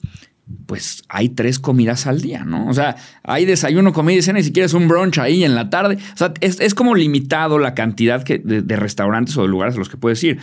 pues 0.66 1.04
hay 1.08 1.30
tres 1.30 1.58
comidas 1.60 2.06
al 2.06 2.22
día, 2.22 2.44
¿no? 2.44 2.68
O 2.68 2.74
sea, 2.74 2.98
hay 3.24 3.46
desayuno, 3.46 3.94
comida 3.94 4.18
y 4.18 4.22
cena 4.22 4.40
y 4.40 4.44
si 4.44 4.52
quieres 4.52 4.74
un 4.74 4.88
brunch 4.88 5.18
ahí 5.20 5.44
en 5.44 5.56
la 5.56 5.70
tarde. 5.70 5.98
O 6.14 6.18
sea, 6.18 6.34
es, 6.42 6.74
como 6.74 6.96
limitado 6.96 7.60
la 7.60 7.74
cantidad 7.74 8.24
de, 8.24 8.76
restaurantes 8.76 9.38
o 9.38 9.44
de 9.44 9.48
lugares 9.48 9.76
a 9.76 9.80
los 9.80 9.90
que 9.90 9.98
puedes 9.98 10.22
ir. 10.24 10.40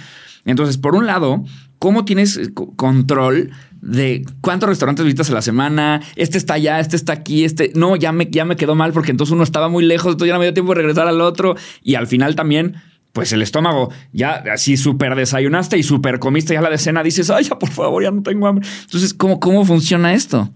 Entonces, 0.46 0.78
por 0.78 0.96
un 0.96 1.06
lado, 1.06 1.44
¿cómo 1.78 2.06
tienes 2.06 2.40
control 2.76 3.50
de 3.82 4.24
cuántos 4.40 4.70
restaurantes 4.70 5.04
visitas 5.04 5.30
a 5.30 5.34
la 5.34 5.42
semana? 5.42 6.00
Este 6.16 6.38
está 6.38 6.54
allá, 6.54 6.80
este 6.80 6.96
está 6.96 7.12
aquí, 7.12 7.44
este 7.44 7.72
no, 7.74 7.94
ya 7.96 8.10
me, 8.12 8.26
ya 8.30 8.46
me 8.46 8.56
quedó 8.56 8.74
mal 8.74 8.92
porque 8.94 9.10
entonces 9.10 9.32
uno 9.32 9.42
estaba 9.42 9.68
muy 9.68 9.84
lejos, 9.84 10.12
entonces 10.12 10.28
ya 10.28 10.34
no 10.34 10.38
me 10.38 10.46
dio 10.46 10.54
tiempo 10.54 10.72
de 10.72 10.80
regresar 10.80 11.08
al 11.08 11.20
otro 11.20 11.56
y 11.82 11.96
al 11.96 12.06
final 12.06 12.36
también 12.36 12.76
pues 13.12 13.32
el 13.32 13.42
estómago, 13.42 13.92
ya 14.12 14.42
así 14.52 14.76
súper 14.76 15.14
desayunaste 15.14 15.78
y 15.78 15.82
súper 15.82 16.18
comiste 16.18 16.54
ya 16.54 16.60
la 16.60 16.70
de 16.70 16.78
cena, 16.78 17.02
dices, 17.02 17.30
ay, 17.30 17.44
ya 17.44 17.58
por 17.58 17.70
favor, 17.70 18.02
ya 18.02 18.10
no 18.10 18.22
tengo 18.22 18.46
hambre. 18.46 18.66
Entonces, 18.82 19.14
¿cómo, 19.14 19.40
cómo 19.40 19.64
funciona 19.64 20.14
esto? 20.14 20.52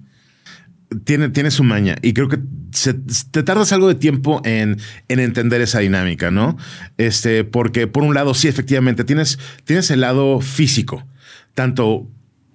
Tiene, 1.04 1.28
tiene 1.30 1.50
su 1.50 1.64
maña 1.64 1.96
y 2.02 2.12
creo 2.12 2.28
que 2.28 2.38
te 3.30 3.42
tardas 3.42 3.72
algo 3.72 3.88
de 3.88 3.94
tiempo 3.94 4.40
en, 4.44 4.78
en, 5.08 5.18
entender 5.18 5.60
esa 5.60 5.80
dinámica, 5.80 6.30
¿no? 6.30 6.56
Este, 6.98 7.44
porque 7.44 7.86
por 7.86 8.04
un 8.04 8.14
lado, 8.14 8.34
sí, 8.34 8.48
efectivamente, 8.48 9.04
tienes, 9.04 9.38
tienes 9.64 9.90
el 9.90 10.00
lado 10.00 10.40
físico, 10.40 11.04
tanto 11.54 12.08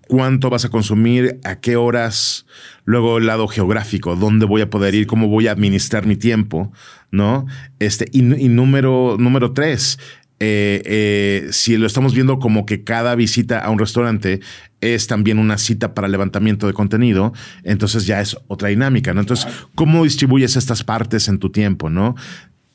cuánto 0.09 0.49
vas 0.49 0.65
a 0.65 0.69
consumir, 0.69 1.39
a 1.43 1.59
qué 1.59 1.75
horas, 1.75 2.47
luego 2.83 3.19
el 3.19 3.27
lado 3.27 3.47
geográfico, 3.47 4.15
dónde 4.15 4.45
voy 4.45 4.61
a 4.61 4.69
poder 4.69 4.95
ir, 4.95 5.05
cómo 5.05 5.27
voy 5.27 5.47
a 5.47 5.51
administrar 5.51 6.07
mi 6.07 6.15
tiempo, 6.15 6.71
¿no? 7.11 7.45
Este, 7.79 8.05
y, 8.11 8.21
número, 8.21 9.17
número 9.19 9.53
tres, 9.53 9.99
eh, 10.39 10.81
eh, 10.85 11.47
si 11.51 11.75
lo 11.77 11.85
estamos 11.85 12.13
viendo 12.13 12.39
como 12.39 12.65
que 12.65 12.83
cada 12.83 13.15
visita 13.15 13.59
a 13.59 13.69
un 13.69 13.79
restaurante 13.79 14.39
es 14.79 15.07
también 15.07 15.37
una 15.37 15.57
cita 15.57 15.93
para 15.93 16.07
levantamiento 16.07 16.67
de 16.67 16.73
contenido, 16.73 17.33
entonces 17.63 18.05
ya 18.05 18.21
es 18.21 18.37
otra 18.47 18.69
dinámica, 18.69 19.13
¿no? 19.13 19.19
Entonces, 19.19 19.47
¿cómo 19.75 20.03
distribuyes 20.03 20.55
estas 20.55 20.83
partes 20.83 21.27
en 21.27 21.39
tu 21.39 21.51
tiempo, 21.51 21.89
¿no? 21.89 22.15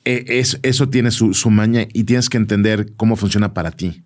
E, 0.04 0.42
eso 0.62 0.88
tiene 0.90 1.10
su, 1.10 1.32
su 1.32 1.50
maña 1.50 1.86
y 1.92 2.04
tienes 2.04 2.28
que 2.28 2.36
entender 2.36 2.92
cómo 2.96 3.16
funciona 3.16 3.54
para 3.54 3.70
ti. 3.70 4.02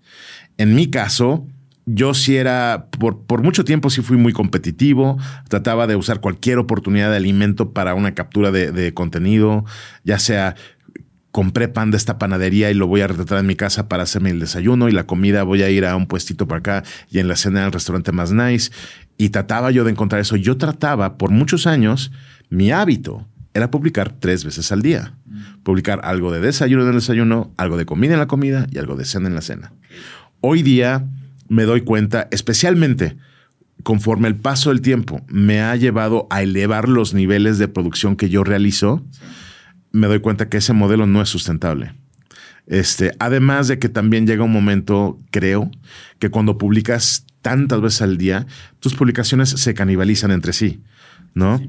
En 0.57 0.75
mi 0.77 0.89
caso, 0.89 1.47
yo 1.91 2.13
sí 2.13 2.37
era, 2.37 2.89
por, 2.99 3.23
por, 3.23 3.43
mucho 3.43 3.65
tiempo 3.65 3.89
sí 3.89 4.03
fui 4.03 4.19
muy 4.19 4.35
competitivo, 4.35 5.17
trataba 5.49 5.87
de 5.87 5.97
usar 5.97 6.21
cualquier 6.21 6.59
oportunidad 6.59 7.11
de 7.11 7.17
alimento 7.17 7.73
para 7.73 7.95
una 7.95 8.15
captura 8.15 8.51
de, 8.51 8.93
contenido, 8.93 9.65
ya 10.05 10.19
sea 10.19 10.55
compré 11.31 11.69
pan 11.69 11.91
de 11.91 11.97
esta 11.97 12.19
panadería 12.19 12.71
y 12.71 12.75
lo 12.75 12.87
voy 12.87 13.01
a 13.01 13.07
retratar 13.07 13.39
en 13.39 13.47
mi 13.47 13.55
casa 13.55 13.89
para 13.89 14.03
hacerme 14.03 14.31
el 14.31 14.41
desayuno 14.41 14.89
y 14.89 14.93
la 14.93 15.07
comida 15.07 15.45
voy 15.45 15.63
a 15.63 15.71
ir 15.71 15.87
a 15.87 15.97
un 15.97 16.07
puestito 16.07 16.47
por 16.47 16.59
acá 16.59 16.83
y 17.11 17.21
en 17.21 17.29
la 17.29 17.37
cena 17.37 17.65
al 17.65 17.73
restaurante 17.73 18.13
más 18.13 18.33
nice. 18.33 18.71
Y 19.17 19.31
trataba 19.31 19.71
yo 19.71 19.85
de 19.85 19.91
encontrar 19.91 20.21
eso. 20.21 20.37
Yo 20.37 20.57
trataba 20.57 21.17
por 21.17 21.31
muchos 21.31 21.67
años, 21.67 22.13
mi 22.51 22.71
hábito 22.71 23.27
era 23.55 23.71
publicar 23.71 24.13
tres 24.13 24.45
veces 24.45 24.73
al 24.73 24.83
día. 24.83 25.15
Publicar 25.63 26.01
algo 26.03 26.33
de 26.33 26.41
desayuno 26.41 26.83
en 26.83 26.89
el 26.89 26.95
desayuno, 26.97 27.53
algo 27.57 27.77
de 27.77 27.87
comida 27.87 28.15
en 28.15 28.21
la 28.21 28.27
comida 28.27 28.67
y 28.71 28.79
algo 28.79 28.97
de 28.97 29.05
cena 29.05 29.29
en 29.29 29.35
la 29.35 29.43
cena. 29.43 29.73
Hoy 30.41 30.63
día 30.63 31.07
me 31.49 31.65
doy 31.65 31.83
cuenta, 31.83 32.29
especialmente 32.31 33.17
conforme 33.83 34.29
el 34.29 34.37
paso 34.37 34.71
del 34.71 34.81
tiempo 34.81 35.25
me 35.29 35.61
ha 35.61 35.75
llevado 35.77 36.27
a 36.31 36.43
elevar 36.43 36.89
los 36.89 37.15
niveles 37.15 37.59
de 37.59 37.69
producción 37.69 38.17
que 38.17 38.29
yo 38.29 38.45
realizo, 38.45 39.05
me 39.93 40.07
doy 40.07 40.21
cuenta 40.21 40.49
que 40.49 40.59
ese 40.59 40.73
modelo 40.73 41.07
no 41.07 41.23
es 41.23 41.29
sustentable. 41.29 41.95
Este, 42.67 43.13
además 43.19 43.69
de 43.69 43.79
que 43.79 43.89
también 43.89 44.27
llega 44.27 44.45
un 44.45 44.53
momento, 44.53 45.19
creo, 45.31 45.71
que 46.19 46.31
cuando 46.31 46.59
publicas 46.59 47.25
tantas 47.41 47.81
veces 47.81 48.03
al 48.03 48.19
día, 48.19 48.47
tus 48.81 48.95
publicaciones 48.95 49.49
se 49.49 49.75
canibalizan 49.75 50.33
entre 50.33 50.53
sí, 50.53 50.83
¿no? 51.35 51.61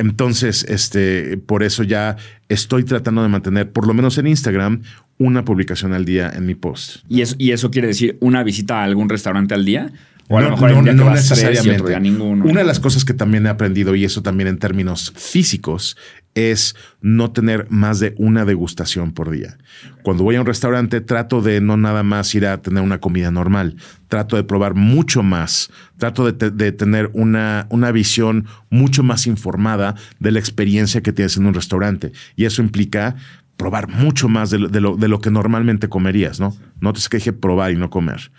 Entonces, 0.00 0.64
este, 0.64 1.36
por 1.36 1.62
eso 1.62 1.82
ya 1.82 2.16
estoy 2.48 2.84
tratando 2.84 3.22
de 3.22 3.28
mantener, 3.28 3.70
por 3.70 3.86
lo 3.86 3.92
menos 3.92 4.16
en 4.16 4.28
Instagram, 4.28 4.80
una 5.18 5.44
publicación 5.44 5.92
al 5.92 6.06
día 6.06 6.32
en 6.34 6.46
mi 6.46 6.54
post. 6.54 7.04
¿Y 7.10 7.20
eso, 7.20 7.34
¿Y 7.36 7.50
eso 7.50 7.70
quiere 7.70 7.88
decir 7.88 8.16
una 8.20 8.42
visita 8.42 8.80
a 8.80 8.84
algún 8.84 9.10
restaurante 9.10 9.52
al 9.52 9.66
día? 9.66 9.92
O 10.32 10.38
a 10.38 10.42
lo 10.42 10.50
mejor 10.50 10.70
no, 10.70 10.92
no 10.92 11.10
necesariamente. 11.10 11.98
ninguno. 11.98 12.44
Una 12.44 12.60
de 12.60 12.66
las 12.66 12.78
cosas 12.78 13.04
que 13.04 13.14
también 13.14 13.46
he 13.46 13.48
aprendido, 13.48 13.96
y 13.96 14.04
eso 14.04 14.22
también 14.22 14.46
en 14.46 14.58
términos 14.58 15.12
físicos, 15.16 15.96
es 16.36 16.76
no 17.00 17.32
tener 17.32 17.66
más 17.68 17.98
de 17.98 18.14
una 18.16 18.44
degustación 18.44 19.10
por 19.10 19.30
día. 19.30 19.58
Cuando 20.04 20.22
voy 20.22 20.36
a 20.36 20.40
un 20.40 20.46
restaurante, 20.46 21.00
trato 21.00 21.42
de 21.42 21.60
no 21.60 21.76
nada 21.76 22.04
más 22.04 22.32
ir 22.36 22.46
a 22.46 22.62
tener 22.62 22.80
una 22.80 23.00
comida 23.00 23.32
normal. 23.32 23.74
Trato 24.06 24.36
de 24.36 24.44
probar 24.44 24.74
mucho 24.74 25.24
más. 25.24 25.68
Trato 25.98 26.30
de, 26.30 26.72
tener 26.72 27.10
una, 27.12 27.66
una 27.68 27.90
visión 27.90 28.46
mucho 28.70 29.02
más 29.02 29.26
informada 29.26 29.96
de 30.20 30.30
la 30.30 30.38
experiencia 30.38 31.02
que 31.02 31.12
tienes 31.12 31.36
en 31.38 31.46
un 31.46 31.54
restaurante. 31.54 32.12
Y 32.36 32.44
eso 32.44 32.62
implica 32.62 33.16
probar 33.56 33.88
mucho 33.88 34.28
más 34.28 34.50
de 34.50 34.60
lo, 34.60 34.96
de 34.96 35.08
lo, 35.08 35.20
que 35.20 35.30
normalmente 35.30 35.88
comerías, 35.88 36.38
¿no? 36.38 36.56
No 36.80 36.92
te 36.92 37.00
que 37.10 37.16
dije 37.16 37.32
probar 37.32 37.72
y 37.72 37.76
no 37.76 37.90
comer. 37.90 38.30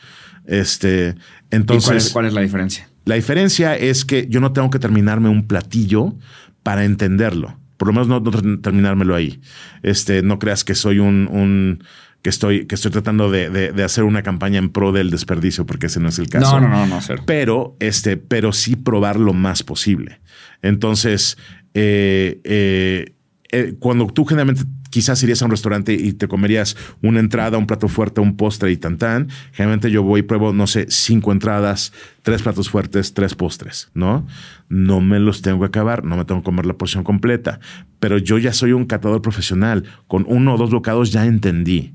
Este, 0.52 1.16
entonces, 1.50 2.10
cuál 2.12 2.26
es, 2.26 2.34
la 2.34 2.42
diferencia? 2.42 2.90
La 3.06 3.16
diferencia 3.16 3.78
es 3.78 4.04
que 4.04 4.28
yo 4.30 4.42
no 4.42 4.52
tengo 4.52 4.70
que 4.70 4.80
terminarme 4.80 5.30
un 5.30 5.48
platillo 5.48 6.14
para 6.62 6.84
entenderlo. 6.84 7.58
Por 7.78 7.88
lo 7.88 7.94
menos 7.94 8.10
no, 8.10 8.22
terminármelo 8.60 9.16
ahí. 9.16 9.40
Este, 9.82 10.22
no 10.22 10.40
creas 10.40 10.66
que 10.66 10.76
soy 10.76 11.00
un, 11.00 11.82
que 12.22 12.30
estoy, 12.30 12.66
que 12.66 12.76
estoy 12.76 12.92
tratando 12.92 13.32
de, 13.32 13.74
hacer 13.82 14.04
una 14.04 14.24
campaña 14.24 14.60
en 14.60 14.72
pro 14.72 14.92
del 14.92 15.10
desperdicio, 15.10 15.66
porque 15.66 15.86
ese 15.86 16.02
no 16.02 16.10
es 16.10 16.20
el 16.20 16.28
caso. 16.28 16.60
No, 16.60 16.68
no, 16.68 16.86
no, 16.86 17.00
no. 17.00 17.26
Pero, 17.26 17.78
este, 17.80 18.18
pero 18.18 18.52
sí 18.52 18.76
probar 18.76 19.18
lo 19.22 19.32
más 19.32 19.64
posible. 19.64 20.20
Entonces, 20.62 21.38
eh, 21.74 22.42
eh, 22.44 23.14
eh, 23.52 23.76
cuando 23.80 24.08
tú 24.08 24.26
generalmente 24.26 24.64
quizás 24.90 25.22
irías 25.24 25.42
a 25.42 25.46
un 25.46 25.52
restaurante 25.52 25.94
y 25.94 26.14
te 26.14 26.28
comerías 26.28 26.78
una 27.02 27.20
entrada, 27.20 27.58
un 27.58 27.68
plato 27.68 27.88
fuerte, 27.88 28.22
un 28.22 28.38
postre 28.38 28.72
y 28.72 28.78
tan 28.78 28.98
tan. 28.98 29.30
Generalmente 29.52 29.92
yo 29.92 30.04
voy 30.04 30.22
y 30.22 30.24
pruebo, 30.24 30.54
no 30.54 30.68
sé, 30.68 30.86
cinco 30.90 31.32
entradas, 31.32 31.92
tres 32.22 32.42
platos 32.44 32.70
fuertes, 32.70 33.14
tres 33.14 33.36
postres, 33.36 33.90
¿no? 33.94 34.26
No 34.70 35.02
me 35.02 35.20
los 35.20 35.42
tengo 35.42 35.60
que 35.60 35.66
acabar, 35.66 36.04
no 36.06 36.18
me 36.18 36.26
tengo 36.26 36.42
que 36.42 36.46
comer 36.46 36.66
la 36.66 36.78
porción 36.78 37.04
completa, 37.04 37.60
pero 38.00 38.18
yo 38.18 38.38
ya 38.38 38.54
soy 38.54 38.72
un 38.72 38.86
catador 38.86 39.22
profesional. 39.22 39.84
Con 40.08 40.26
uno 40.28 40.56
o 40.56 40.58
dos 40.58 40.72
bocados 40.72 41.12
ya 41.12 41.26
entendí. 41.26 41.94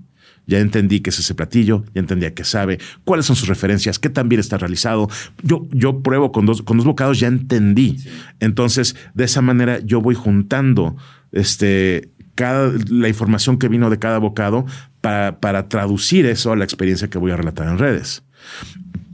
Ya 0.49 0.61
entendí 0.61 1.01
qué 1.01 1.11
es 1.11 1.19
ese 1.19 1.35
platillo, 1.35 1.85
ya 1.93 2.01
entendí 2.01 2.25
a 2.25 2.33
qué 2.33 2.45
sabe, 2.45 2.79
cuáles 3.05 3.27
son 3.27 3.35
sus 3.35 3.49
referencias, 3.49 3.99
qué 3.99 4.09
tan 4.09 4.29
bien 4.29 4.39
está 4.39 4.57
realizado. 4.57 5.09
Yo, 5.43 5.67
yo 5.73 6.03
pruebo 6.03 6.31
con 6.31 6.47
dos, 6.47 6.63
con 6.63 6.77
dos 6.77 6.87
bocados, 6.87 7.19
ya 7.19 7.27
entendí. 7.27 7.97
Entonces, 8.39 8.95
de 9.15 9.25
esa 9.25 9.43
manera 9.43 9.81
yo 9.81 10.01
voy 10.01 10.15
juntando 10.15 10.97
este, 11.37 12.11
cada, 12.35 12.73
la 12.89 13.09
información 13.09 13.59
que 13.59 13.69
vino 13.69 13.91
de 13.91 13.99
cada 13.99 14.19
bocado 14.19 14.67
para, 15.01 15.41
para 15.41 15.69
traducir 15.69 16.27
eso 16.27 16.53
a 16.53 16.57
la 16.57 16.65
experiencia 16.65 17.09
que 17.09 17.19
voy 17.19 17.33
a 17.33 17.37
relatar 17.37 17.69
en 17.69 17.79
redes. 17.79 18.23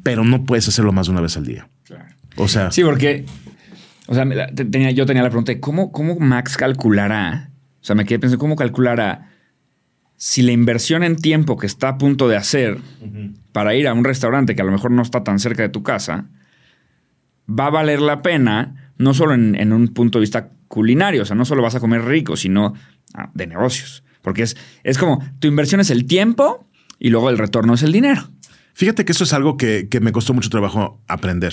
Pero 0.03 0.25
no 0.25 0.45
puedes 0.45 0.69
hacerlo 0.69 0.93
más 0.93 1.07
de 1.07 1.13
una 1.13 1.21
vez 1.21 1.37
al 1.37 1.47
día. 1.47 1.69
O 2.37 2.49
sea. 2.49 2.71
Sí, 2.71 2.83
porque. 2.83 3.25
O 4.09 4.15
sea, 4.15 4.27
tenía, 4.55 4.91
yo 4.91 5.07
tenía 5.07 5.23
la 5.23 5.31
pregunta 5.31 5.53
de 5.53 5.61
cómo, 5.61 5.93
cómo 5.93 6.19
Max 6.19 6.57
calculará. 6.57 7.51
O 7.81 7.85
sea, 7.85 7.95
me 7.95 8.05
quedé 8.05 8.19
pensando 8.19 8.41
cómo 8.41 8.57
calculará 8.57 9.31
si 10.17 10.43
la 10.43 10.53
inversión 10.53 11.03
en 11.03 11.17
tiempo 11.17 11.57
que 11.57 11.67
está 11.67 11.89
a 11.89 11.99
punto 11.99 12.29
de 12.29 12.37
hacer 12.37 12.79
para 13.53 13.75
ir 13.75 13.89
a 13.89 13.93
un 13.93 14.05
restaurante 14.05 14.55
que 14.55 14.63
a 14.63 14.65
lo 14.65 14.71
mejor 14.71 14.93
no 14.93 15.03
está 15.03 15.25
tan 15.25 15.39
cerca 15.39 15.63
de 15.63 15.69
tu 15.69 15.83
casa 15.83 16.27
va 17.49 17.67
a 17.67 17.71
valer 17.71 18.01
la 18.01 18.23
pena, 18.23 18.93
no 18.99 19.15
solo 19.15 19.35
en, 19.35 19.55
en 19.57 19.73
un 19.73 19.89
punto 19.89 20.19
de 20.19 20.21
vista 20.21 20.51
culinario, 20.73 21.23
o 21.23 21.25
sea, 21.27 21.37
no 21.37 21.45
solo 21.45 21.61
vas 21.61 21.75
a 21.75 21.81
comer 21.81 22.03
rico, 22.03 22.35
sino 22.35 22.73
Ah, 23.15 23.31
de 23.35 23.47
negocios. 23.47 24.03
Porque 24.23 24.43
es, 24.43 24.57
es 24.85 24.99
como 24.99 25.23
tu 25.39 25.49
inversión 25.49 25.81
es 25.81 25.91
el 25.91 26.07
tiempo 26.07 26.67
y 26.99 27.11
luego 27.11 27.29
el 27.31 27.39
retorno 27.39 27.75
es 27.75 27.83
el 27.83 27.93
dinero. 27.93 28.31
Fíjate 28.75 29.05
que 29.05 29.13
eso 29.13 29.25
es 29.25 29.35
algo 29.35 29.59
que, 29.59 29.87
me 30.01 30.13
costó 30.13 30.33
mucho 30.33 30.49
trabajo 30.49 31.03
aprender. 31.07 31.53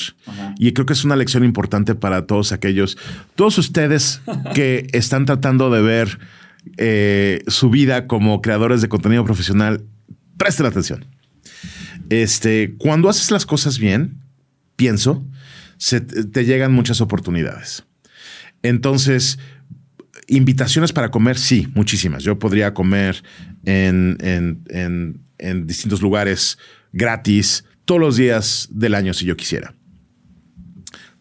Y 0.58 0.72
creo 0.72 0.86
que 0.86 0.94
es 0.94 1.04
una 1.04 1.18
lección 1.18 1.44
importante 1.44 1.94
para 1.96 2.28
todos 2.28 2.54
aquellos, 2.54 2.98
todos 3.36 3.58
ustedes 3.58 4.22
que 4.56 4.88
están 4.94 5.26
tratando 5.26 5.70
de 5.70 5.82
ver 5.82 6.20
eh, 6.78 7.44
su 7.48 7.70
vida 7.70 8.08
como 8.08 8.42
creadores 8.42 8.82
de 8.82 8.88
contenido 8.88 9.26
profesional. 9.26 9.84
Presten 10.38 10.66
atención. 10.66 11.06
Este, 12.10 12.76
cuando 12.78 13.10
haces 13.10 13.32
las 13.32 13.46
cosas 13.46 13.80
bien, 13.80 14.22
pienso, 14.78 15.26
se, 15.78 16.00
te 16.00 16.46
llegan 16.46 16.72
muchas 16.72 17.02
oportunidades. 17.02 17.84
Entonces, 18.64 19.40
Invitaciones 20.30 20.94
para 20.94 21.10
comer, 21.10 21.40
sí, 21.40 21.68
muchísimas. 21.74 22.24
Yo 22.24 22.38
podría 22.38 22.72
comer 22.76 23.24
en, 23.66 24.18
en, 24.20 25.68
distintos 25.68 26.04
lugares 26.04 26.60
gratis 26.94 27.66
todos 27.86 28.00
los 28.00 28.16
días 28.16 28.68
del 28.72 28.94
año 28.94 29.16
si 29.16 29.26
yo 29.26 29.36
quisiera. 29.36 29.74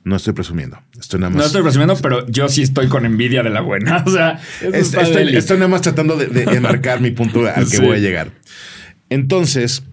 No 0.05 0.17
estoy 0.17 0.35
presumiendo. 0.35 0.79
Estoy 1.01 1.21
nada 1.21 1.31
más. 1.31 1.39
No 1.39 1.47
estoy 1.47 1.63
presumiendo, 1.63 1.97
pero 1.97 2.27
yo 2.27 2.51
sí 2.51 2.61
estoy 2.61 2.89
con 2.89 3.07
envidia 3.07 3.43
de 3.43 3.49
la 3.49 3.63
buena. 3.63 4.03
O 4.07 4.11
sea, 4.11 4.41
estoy, 4.61 5.57
nada 5.57 5.69
más 5.69 5.81
tratando 5.81 6.15
de, 6.19 6.43
enmarcar 6.55 7.01
mi 7.01 7.11
punto 7.11 7.47
al 7.47 7.67
que 7.71 7.81
voy 7.81 7.97
a 7.97 8.01
llegar. 8.01 8.33
Entonces, 9.09 9.85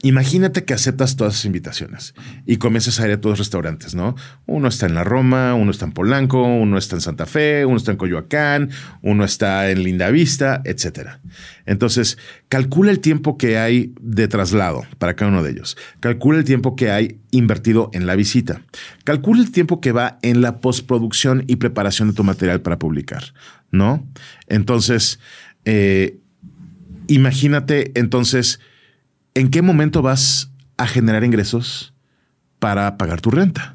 Imagínate 0.00 0.64
que 0.64 0.72
aceptas 0.72 1.16
todas 1.16 1.34
esas 1.34 1.44
invitaciones 1.44 2.14
y 2.46 2.56
comienzas 2.56 2.98
a 2.98 3.06
ir 3.06 3.12
a 3.12 3.20
todos 3.20 3.32
los 3.32 3.38
restaurantes, 3.40 3.94
¿no? 3.94 4.16
Uno 4.46 4.68
está 4.68 4.86
en 4.86 4.94
la 4.94 5.04
Roma, 5.04 5.54
uno 5.54 5.70
está 5.70 5.84
en 5.84 5.92
Polanco, 5.92 6.42
uno 6.42 6.78
está 6.78 6.96
en 6.96 7.02
Santa 7.02 7.26
Fe, 7.26 7.66
uno 7.66 7.76
está 7.76 7.90
en 7.90 7.98
Coyoacán, 7.98 8.70
uno 9.02 9.22
está 9.22 9.70
en 9.70 9.82
Linda 9.82 10.10
Vista, 10.10 10.62
etcétera. 10.64 11.20
Entonces, 11.66 12.16
calcula 12.48 12.90
el 12.90 13.00
tiempo 13.00 13.36
que 13.36 13.58
hay 13.58 13.92
de 14.00 14.28
traslado 14.28 14.82
para 14.98 15.14
cada 15.14 15.30
uno 15.30 15.42
de 15.42 15.50
ellos. 15.50 15.76
Calcula 16.00 16.38
el 16.38 16.44
tiempo 16.44 16.74
que 16.74 16.90
hay 16.90 17.20
invertido 17.30 17.90
en 17.92 18.06
la 18.06 18.16
visita. 18.16 18.62
Calcula 19.04 19.42
el 19.42 19.52
tiempo 19.52 19.82
que 19.82 19.92
va 19.92 20.18
en 20.22 20.40
la 20.40 20.62
postproducción 20.62 21.44
y 21.48 21.56
preparación 21.56 22.08
de 22.08 22.14
tu 22.14 22.24
material 22.24 22.62
para 22.62 22.78
publicar, 22.78 23.34
¿no? 23.70 24.08
Entonces, 24.46 25.20
eh, 25.66 26.16
imagínate 27.08 27.92
entonces 27.94 28.58
¿en 29.34 29.50
qué 29.50 29.62
momento 29.62 30.02
vas 30.02 30.50
a 30.76 30.86
generar 30.86 31.24
ingresos 31.24 31.94
para 32.58 32.96
pagar 32.96 33.20
tu 33.20 33.30
renta? 33.30 33.74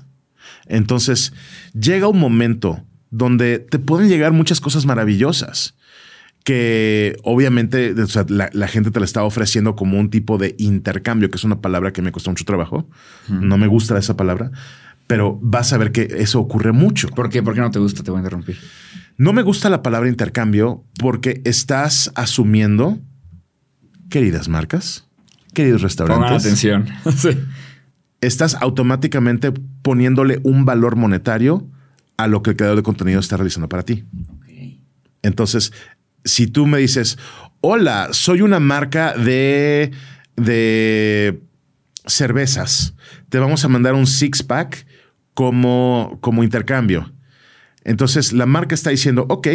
Entonces, 0.65 1.34
llega 1.74 2.08
un 2.08 2.20
momento 2.20 2.84
donde 3.10 3.60
te 3.60 3.80
pueden 3.80 4.10
llegar 4.10 4.34
muchas 4.34 4.60
cosas 4.60 4.86
maravillosas 4.86 5.76
que 6.43 7.17
obviamente 7.24 7.93
la, 8.30 8.67
gente 8.70 8.91
te 8.91 9.00
la 9.00 9.06
está 9.06 9.24
ofreciendo 9.24 9.76
como 9.76 10.00
un 10.00 10.10
tipo 10.10 10.38
de 10.38 10.56
intercambio, 10.58 11.30
que 11.30 11.36
es 11.36 11.43
una 11.43 11.60
palabra 11.60 11.91
que 11.91 12.02
me 12.02 12.13
costó 12.13 12.30
mucho 12.30 12.46
trabajo. 12.46 12.89
No 13.28 13.58
me 13.58 13.67
gusta 13.67 13.98
esa 13.98 14.15
palabra, 14.15 14.52
pero 15.08 15.38
vas 15.41 15.74
a 15.74 15.78
ver 15.78 15.91
que 15.91 16.08
eso 16.20 16.39
ocurre 16.39 16.72
mucho. 16.72 17.10
¿Por 17.10 17.30
qué? 17.30 17.43
¿Por 17.43 17.54
qué 17.54 17.60
no 17.60 17.70
te 17.70 17.80
gusta? 17.80 18.02
Te 18.02 18.12
voy 18.12 18.20
a 18.20 18.22
interrumpir. 18.22 18.58
No 19.17 19.34
me 19.34 19.41
gusta 19.41 19.70
la 19.70 19.84
palabra 19.84 20.08
intercambio 20.08 20.86
porque 21.00 21.41
estás 21.43 22.13
asumiendo, 22.15 23.00
queridas 24.10 24.48
marcas, 24.48 25.07
queridos 25.58 25.82
restaurantes. 25.82 26.24
Pongan 26.24 26.39
atención. 26.39 26.88
Estás 28.22 28.56
automáticamente 28.62 29.52
poniéndole 29.82 30.39
un 30.43 30.65
valor 30.65 30.96
monetario 30.96 31.67
a 32.15 32.28
lo 32.28 32.43
que 32.43 32.52
el 32.52 32.58
creador 32.58 32.78
de 32.78 32.84
contenido 32.84 33.20
está 33.20 33.38
realizando 33.38 33.67
para 33.67 33.82
ti. 33.82 34.06
Entonces, 35.24 35.74
si 36.24 36.46
tú 36.46 36.67
me 36.67 36.78
dices, 36.78 37.17
hola, 37.62 38.10
soy 38.12 38.41
una 38.41 38.60
marca 38.60 39.17
de, 39.17 39.91
de 40.36 41.41
cervezas, 42.06 42.93
te 43.30 43.39
vamos 43.39 43.65
a 43.65 43.67
mandar 43.67 43.96
un 43.96 44.06
six 44.06 44.43
pack 44.43 44.86
como, 45.34 46.20
como 46.22 46.43
intercambio. 46.43 47.12
Entonces, 47.84 48.32
la 48.32 48.46
marca 48.46 48.76
está 48.76 48.91
diciendo, 48.91 49.26
ok, 49.28 49.48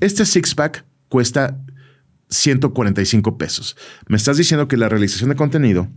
este 0.00 0.24
six 0.24 0.54
pack 0.54 0.84
cuesta 1.08 1.58
145 2.32 3.38
pesos. 3.38 3.76
Me 4.08 4.16
estás 4.16 4.36
diciendo 4.36 4.68
que 4.68 4.76
la 4.76 4.88
realización 4.88 5.30
de 5.30 5.36
contenido, 5.36 5.88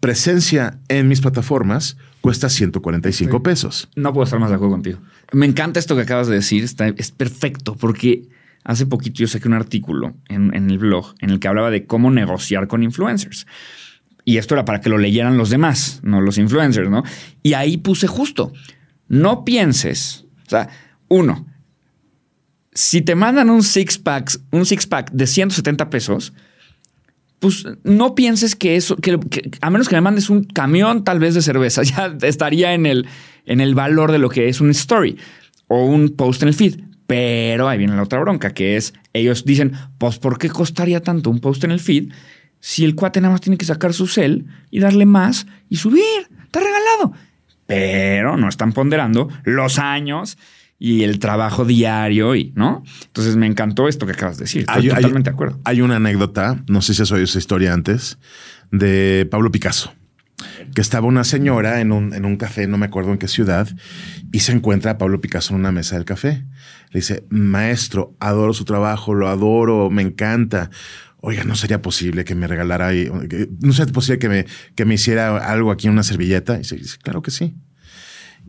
presencia 0.00 0.80
en 0.88 1.08
mis 1.08 1.20
plataformas, 1.20 1.96
cuesta 2.20 2.48
145 2.48 3.42
pesos. 3.42 3.88
No 3.96 4.12
puedo 4.12 4.24
estar 4.24 4.38
más 4.38 4.50
de 4.50 4.56
acuerdo 4.56 4.74
contigo. 4.74 4.98
Me 5.32 5.46
encanta 5.46 5.80
esto 5.80 5.96
que 5.96 6.02
acabas 6.02 6.28
de 6.28 6.36
decir. 6.36 6.64
Está, 6.64 6.88
es 6.88 7.10
perfecto 7.10 7.76
porque 7.76 8.28
hace 8.64 8.86
poquito 8.86 9.18
yo 9.18 9.26
saqué 9.26 9.48
un 9.48 9.54
artículo 9.54 10.14
en, 10.28 10.54
en 10.54 10.70
el 10.70 10.78
blog 10.78 11.14
en 11.20 11.30
el 11.30 11.40
que 11.40 11.48
hablaba 11.48 11.70
de 11.70 11.86
cómo 11.86 12.10
negociar 12.10 12.68
con 12.68 12.82
influencers. 12.82 13.46
Y 14.24 14.36
esto 14.36 14.54
era 14.54 14.64
para 14.64 14.80
que 14.80 14.88
lo 14.88 14.98
leyeran 14.98 15.36
los 15.36 15.50
demás, 15.50 16.00
no 16.04 16.20
los 16.20 16.38
influencers, 16.38 16.88
¿no? 16.88 17.02
Y 17.42 17.54
ahí 17.54 17.76
puse 17.76 18.06
justo, 18.06 18.52
no 19.08 19.44
pienses, 19.44 20.26
o 20.46 20.50
sea, 20.50 20.68
uno, 21.08 21.46
si 22.74 23.02
te 23.02 23.14
mandan 23.14 23.50
un 23.50 23.62
six 23.62 23.98
pack, 23.98 24.38
un 24.50 24.64
six 24.66 24.86
pack 24.86 25.10
de 25.12 25.26
170 25.26 25.90
pesos, 25.90 26.32
pues 27.38 27.66
no 27.82 28.14
pienses 28.14 28.54
que 28.54 28.76
eso, 28.76 28.96
que, 28.96 29.18
a 29.60 29.70
menos 29.70 29.88
que 29.88 29.96
me 29.96 30.00
mandes 30.00 30.30
un 30.30 30.44
camión 30.44 31.04
tal 31.04 31.18
vez 31.18 31.34
de 31.34 31.42
cerveza, 31.42 31.82
ya 31.84 32.16
estaría 32.22 32.72
en 32.74 32.86
el, 32.86 33.06
en 33.46 33.60
el 33.60 33.74
valor 33.74 34.12
de 34.12 34.18
lo 34.18 34.28
que 34.28 34.48
es 34.48 34.60
un 34.60 34.70
story 34.70 35.18
o 35.68 35.84
un 35.84 36.10
post 36.10 36.42
en 36.42 36.48
el 36.48 36.54
feed. 36.54 36.80
Pero 37.06 37.68
ahí 37.68 37.78
viene 37.78 37.96
la 37.96 38.04
otra 38.04 38.20
bronca, 38.20 38.54
que 38.54 38.76
es, 38.76 38.94
ellos 39.12 39.44
dicen, 39.44 39.72
pues 39.98 40.18
¿por 40.18 40.38
qué 40.38 40.48
costaría 40.48 41.02
tanto 41.02 41.28
un 41.30 41.40
post 41.40 41.64
en 41.64 41.72
el 41.72 41.80
feed 41.80 42.12
si 42.60 42.84
el 42.84 42.94
cuate 42.94 43.20
nada 43.20 43.32
más 43.32 43.40
tiene 43.40 43.58
que 43.58 43.66
sacar 43.66 43.92
su 43.92 44.06
cel 44.06 44.46
y 44.70 44.80
darle 44.80 45.04
más 45.04 45.46
y 45.68 45.76
subir? 45.76 46.28
Está 46.44 46.60
regalado. 46.60 47.12
Pero 47.66 48.36
no 48.36 48.48
están 48.48 48.72
ponderando 48.72 49.28
los 49.44 49.78
años 49.78 50.38
y 50.84 51.04
el 51.04 51.20
trabajo 51.20 51.64
diario 51.64 52.34
y, 52.34 52.52
¿no? 52.56 52.82
Entonces 53.04 53.36
me 53.36 53.46
encantó 53.46 53.86
esto 53.86 54.04
que 54.04 54.14
acabas 54.14 54.38
de 54.38 54.46
decir. 54.46 54.62
Estoy 54.62 54.88
totalmente 54.88 55.30
de 55.30 55.34
acuerdo. 55.34 55.60
Hay 55.62 55.80
una 55.80 55.94
anécdota, 55.94 56.64
no 56.66 56.82
sé 56.82 56.92
si 56.92 57.02
has 57.02 57.12
oído 57.12 57.22
esa 57.22 57.38
historia 57.38 57.72
antes, 57.72 58.18
de 58.72 59.28
Pablo 59.30 59.52
Picasso, 59.52 59.94
que 60.74 60.80
estaba 60.80 61.06
una 61.06 61.22
señora 61.22 61.80
en 61.80 61.92
un, 61.92 62.12
en 62.12 62.24
un 62.24 62.36
café, 62.36 62.66
no 62.66 62.78
me 62.78 62.86
acuerdo 62.86 63.12
en 63.12 63.18
qué 63.18 63.28
ciudad, 63.28 63.68
y 64.32 64.40
se 64.40 64.50
encuentra 64.50 64.90
a 64.90 64.98
Pablo 64.98 65.20
Picasso 65.20 65.54
en 65.54 65.60
una 65.60 65.70
mesa 65.70 65.94
del 65.94 66.04
café. 66.04 66.46
Le 66.90 66.98
dice, 66.98 67.26
maestro, 67.30 68.16
adoro 68.18 68.52
su 68.52 68.64
trabajo, 68.64 69.14
lo 69.14 69.28
adoro, 69.28 69.88
me 69.88 70.02
encanta. 70.02 70.70
Oiga, 71.18 71.44
no 71.44 71.54
sería 71.54 71.80
posible 71.80 72.24
que 72.24 72.34
me 72.34 72.48
regalara, 72.48 72.90
no 73.60 73.72
sería 73.72 73.92
posible 73.92 74.18
que 74.18 74.28
me, 74.28 74.46
que 74.74 74.84
me 74.84 74.94
hiciera 74.94 75.48
algo 75.48 75.70
aquí 75.70 75.86
en 75.86 75.92
una 75.92 76.02
servilleta. 76.02 76.56
Y 76.56 76.62
dice, 76.62 76.98
claro 77.00 77.22
que 77.22 77.30
sí. 77.30 77.54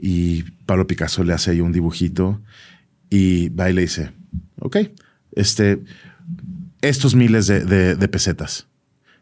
Y 0.06 0.44
Pablo 0.66 0.86
Picasso 0.86 1.24
le 1.24 1.32
hace 1.32 1.52
ahí 1.52 1.62
un 1.62 1.72
dibujito 1.72 2.42
y 3.10 3.48
va 3.48 3.70
y 3.70 3.74
le 3.74 3.84
dice, 3.84 4.12
ok, 4.60 4.76
este, 5.32 5.82
estos 6.82 7.16
miles 7.16 7.48
de, 7.48 8.08
pesetas. 8.10 8.68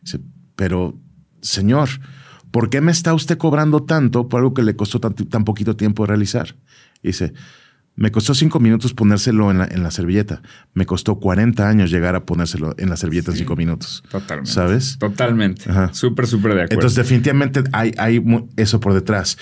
Dice, 0.01 0.19
pero, 0.55 0.99
señor, 1.43 1.87
¿por 2.49 2.71
qué 2.71 2.81
me 2.81 2.91
está 2.91 3.13
usted 3.13 3.37
cobrando 3.37 3.83
tanto 3.83 4.27
por 4.27 4.39
algo 4.39 4.55
que 4.55 4.63
le 4.63 4.75
costó 4.75 4.99
tan, 4.99 5.13
tan 5.13 5.45
poquito 5.45 5.75
tiempo 5.75 6.07
realizar? 6.07 6.55
dice, 7.03 7.31
me 7.95 8.11
costó 8.11 8.33
cinco 8.33 8.59
minutos 8.59 8.95
ponérselo 8.95 9.51
en 9.51 9.59
la, 9.59 9.65
en 9.65 9.83
la, 9.83 9.91
servilleta. 9.91 10.41
Me 10.73 10.87
costó 10.87 11.19
40 11.19 11.69
años 11.69 11.91
llegar 11.91 12.15
a 12.15 12.25
ponérselo 12.25 12.73
en 12.79 12.89
la 12.89 12.97
servilleta 12.97 13.29
en 13.29 13.37
cinco 13.37 13.55
minutos. 13.55 14.03
Totalmente. 14.09 14.51
¿Sabes? 14.51 14.97
Totalmente. 14.97 15.65
Súper, 15.91 16.25
súper 16.25 16.55
de 16.55 16.61
acuerdo. 16.63 16.73
Entonces, 16.73 16.95
definitivamente 16.95 17.63
hay, 17.71 17.93
hay 17.99 18.23
eso 18.55 18.79
por 18.79 18.95
detrás. 18.95 19.37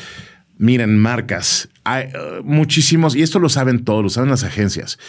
Miren, 0.61 0.99
marcas, 0.99 1.69
hay 1.89 2.07
uh, 2.07 2.43
muchísimos, 2.43 3.15
y 3.15 3.21
esto 3.21 3.39
lo 3.39 3.49
saben 3.49 3.83
todos, 3.83 4.03
lo 4.03 4.09
saben 4.09 4.29
las 4.29 4.43
agencias. 4.43 4.99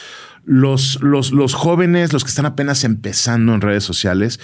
Los, 0.45 0.99
los, 1.03 1.33
los 1.33 1.55
jóvenes, 1.55 2.13
los 2.13 2.25
que 2.25 2.31
están 2.31 2.47
apenas 2.47 2.85
empezando 2.85 3.55
en 3.55 3.61
redes 3.61 3.85
sociales, 3.85 4.41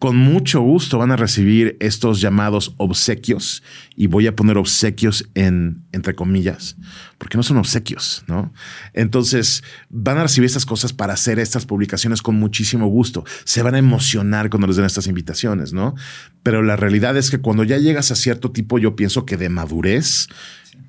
con 0.00 0.16
mucho 0.16 0.62
gusto 0.62 0.96
van 0.96 1.10
a 1.10 1.16
recibir 1.16 1.76
estos 1.78 2.22
llamados 2.22 2.74
obsequios 2.78 3.62
y 3.94 4.06
voy 4.06 4.26
a 4.26 4.34
poner 4.34 4.56
obsequios 4.56 5.28
en 5.34 5.84
entre 5.92 6.14
comillas, 6.14 6.76
porque 7.18 7.36
no 7.36 7.42
son 7.42 7.58
obsequios, 7.58 8.24
¿no? 8.26 8.50
Entonces 8.94 9.62
van 9.90 10.16
a 10.16 10.22
recibir 10.22 10.46
estas 10.46 10.64
cosas 10.64 10.94
para 10.94 11.12
hacer 11.12 11.38
estas 11.38 11.66
publicaciones 11.66 12.22
con 12.22 12.36
muchísimo 12.36 12.86
gusto. 12.86 13.24
Se 13.44 13.62
van 13.62 13.74
a 13.74 13.78
emocionar 13.78 14.48
cuando 14.48 14.68
les 14.68 14.76
den 14.76 14.86
estas 14.86 15.06
invitaciones, 15.06 15.74
¿no? 15.74 15.94
Pero 16.42 16.62
la 16.62 16.76
realidad 16.76 17.18
es 17.18 17.30
que 17.30 17.38
cuando 17.38 17.64
ya 17.64 17.76
llegas 17.76 18.10
a 18.10 18.14
cierto 18.14 18.52
tipo, 18.52 18.78
yo 18.78 18.96
pienso 18.96 19.26
que 19.26 19.36
de 19.36 19.50
madurez, 19.50 20.28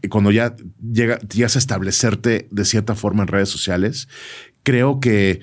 cuando 0.10 0.32
ya 0.32 0.56
llega, 0.82 1.20
llegas 1.20 1.56
a 1.56 1.60
establecerte 1.60 2.48
de 2.52 2.65
cierta 2.65 2.96
forma 2.96 3.24
en 3.24 3.28
redes 3.28 3.50
sociales, 3.50 4.08
creo 4.63 5.00
que 5.00 5.41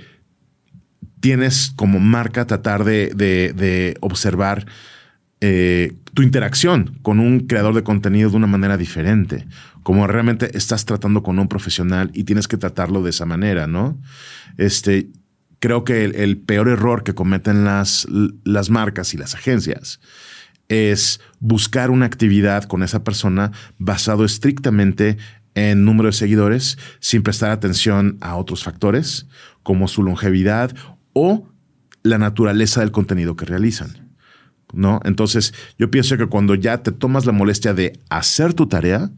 tienes 1.20 1.72
como 1.74 2.01
marca 2.01 2.46
tratar 2.46 2.85
de, 2.85 3.96
observar 4.01 4.66
eh, 5.40 5.94
tu 6.14 6.22
interacción 6.22 6.98
con 7.03 7.20
un 7.20 7.40
creador 7.40 7.74
de 7.74 7.83
contenido 7.83 8.31
de 8.31 8.37
una 8.37 8.46
manera 8.46 8.77
diferente, 8.77 9.46
como 9.83 10.07
realmente 10.07 10.57
estás 10.57 10.85
tratando 10.85 11.22
con 11.22 11.38
un 11.38 11.48
profesional 11.48 12.11
y 12.12 12.24
tienes 12.24 12.48
que 12.48 12.57
tratarlo 12.57 13.03
de 13.03 13.11
esa 13.11 13.27
manera, 13.27 13.66
¿no? 13.66 14.01
Este, 14.57 15.11
creo 15.61 15.85
que 15.85 16.05
el, 16.05 16.38
peor 16.38 16.68
error 16.68 17.05
que 17.05 17.14
cometen 17.14 17.64
las, 17.64 18.07
las 18.44 18.70
marcas 18.70 19.14
y 19.14 19.16
las 19.16 19.35
agencias 19.35 20.01
es 20.68 21.20
buscar 21.40 21.90
una 21.90 22.07
actividad 22.07 22.64
con 22.64 22.83
esa 22.83 23.02
persona 23.04 23.52
basado 23.78 24.24
estrictamente 24.24 25.16
en 25.54 25.85
número 25.85 26.09
de 26.09 26.12
seguidores 26.12 26.78
sin 27.00 27.22
prestar 27.22 27.50
atención 27.50 28.18
a 28.20 28.37
otros 28.37 28.62
factores 28.62 29.26
como 29.62 29.88
su 29.88 30.02
longevidad 30.02 30.74
o 31.12 31.48
la 32.02 32.18
naturaleza 32.18 32.81
del 32.81 32.92
contenido 32.92 33.37
que 33.37 33.44
realizan. 33.44 34.09
¿No? 34.74 35.00
Entonces, 35.04 35.54
yo 35.78 35.90
pienso 35.90 36.18
que 36.18 36.26
cuando 36.26 36.54
ya 36.54 36.83
te 36.83 36.92
tomas 36.92 37.24
la 37.24 37.33
molestia 37.33 37.72
de 37.72 37.98
hacer 38.11 38.52
tu 38.52 38.68
tarea, 38.68 39.11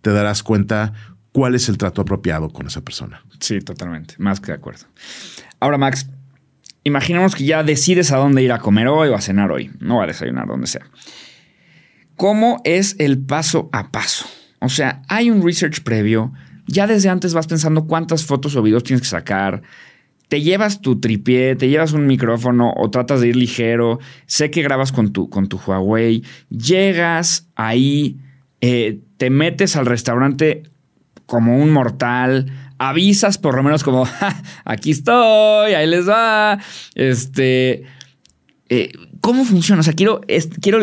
te 0.00 0.12
darás 0.12 0.44
cuenta 0.44 0.92
cuál 1.32 1.56
es 1.56 1.68
el 1.68 1.76
trato 1.76 2.02
apropiado 2.02 2.50
con 2.50 2.68
esa 2.68 2.82
persona. 2.82 3.24
Sí, 3.40 3.60
totalmente. 3.60 4.14
Más 4.18 4.38
que 4.38 4.52
de 4.52 4.58
acuerdo. 4.58 4.84
Ahora, 5.58 5.76
Max, 5.76 6.08
imaginemos 6.84 7.34
que 7.34 7.44
ya 7.44 7.62
decides 7.62 8.12
a 8.12 8.16
dónde 8.16 8.42
ir 8.42 8.52
a 8.52 8.58
comer 8.58 8.88
hoy 8.88 9.08
o 9.08 9.14
a 9.14 9.20
cenar 9.20 9.50
hoy, 9.50 9.70
no 9.80 10.02
a 10.02 10.06
desayunar, 10.06 10.46
donde 10.46 10.66
sea. 10.66 10.86
¿Cómo 12.16 12.60
es 12.64 12.96
el 12.98 13.18
paso 13.18 13.68
a 13.72 13.90
paso? 13.90 14.26
O 14.60 14.68
sea, 14.68 15.02
hay 15.08 15.30
un 15.30 15.44
research 15.44 15.82
previo. 15.82 16.32
Ya 16.66 16.86
desde 16.86 17.08
antes 17.08 17.34
vas 17.34 17.46
pensando 17.46 17.86
cuántas 17.86 18.24
fotos 18.24 18.54
o 18.54 18.62
videos 18.62 18.84
tienes 18.84 19.02
que 19.02 19.08
sacar, 19.08 19.62
te 20.28 20.40
llevas 20.40 20.80
tu 20.80 20.98
tripié, 20.98 21.56
te 21.56 21.68
llevas 21.68 21.92
un 21.92 22.06
micrófono 22.06 22.72
o 22.76 22.88
tratas 22.90 23.20
de 23.20 23.28
ir 23.28 23.36
ligero, 23.36 23.98
sé 24.26 24.50
que 24.50 24.62
grabas 24.62 24.90
con 24.92 25.12
tu, 25.12 25.28
con 25.28 25.48
tu 25.48 25.58
Huawei, 25.58 26.24
llegas 26.48 27.48
ahí, 27.54 28.18
eh, 28.62 29.00
te 29.18 29.28
metes 29.28 29.76
al 29.76 29.84
restaurante 29.84 30.62
como 31.26 31.58
un 31.58 31.70
mortal, 31.70 32.61
avisas 32.88 33.38
por 33.38 33.56
lo 33.56 33.62
menos 33.62 33.84
como, 33.84 34.08
aquí 34.64 34.90
estoy, 34.90 35.74
ahí 35.74 35.86
les 35.86 36.08
va, 36.08 36.58
este... 36.94 37.84
Eh, 38.68 38.92
¿Cómo 39.20 39.44
funciona? 39.44 39.80
O 39.80 39.82
sea, 39.84 39.92
quiero, 39.92 40.20
quiero 40.60 40.80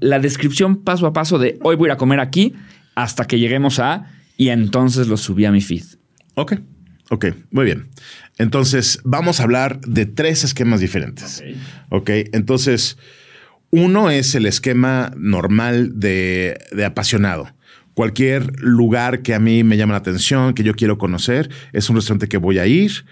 la 0.00 0.18
descripción 0.18 0.82
paso 0.82 1.06
a 1.06 1.12
paso 1.12 1.38
de 1.38 1.58
hoy 1.62 1.76
voy 1.76 1.86
a 1.86 1.88
ir 1.88 1.92
a 1.92 1.96
comer 1.96 2.20
aquí 2.20 2.54
hasta 2.94 3.24
que 3.24 3.38
lleguemos 3.38 3.78
a 3.78 4.10
y 4.36 4.48
entonces 4.50 5.06
lo 5.06 5.16
subí 5.16 5.44
a 5.44 5.52
mi 5.52 5.60
feed. 5.60 5.84
Ok, 6.34 6.54
ok, 7.08 7.26
muy 7.50 7.64
bien. 7.64 7.88
Entonces, 8.36 9.00
vamos 9.04 9.40
a 9.40 9.44
hablar 9.44 9.80
de 9.80 10.06
tres 10.06 10.44
esquemas 10.44 10.80
diferentes. 10.80 11.42
Ok, 11.88 12.10
entonces, 12.32 12.98
uno 13.70 14.10
es 14.10 14.34
el 14.34 14.46
esquema 14.46 15.12
normal 15.16 16.00
de, 16.00 16.58
apasionado. 16.84 17.54
Cualquier 18.00 18.58
lugar 18.60 19.20
que 19.20 19.34
a 19.34 19.38
mí 19.38 19.62
me 19.62 19.76
llama 19.76 19.92
la 19.92 19.98
atención, 19.98 20.54
que 20.54 20.62
yo 20.62 20.74
quiero 20.74 20.96
conocer, 20.96 21.50
es 21.74 21.90
un 21.90 21.96
restaurante 21.96 22.28
que 22.28 22.38
voy 22.38 22.58
a 22.58 22.66
ir 22.66 23.04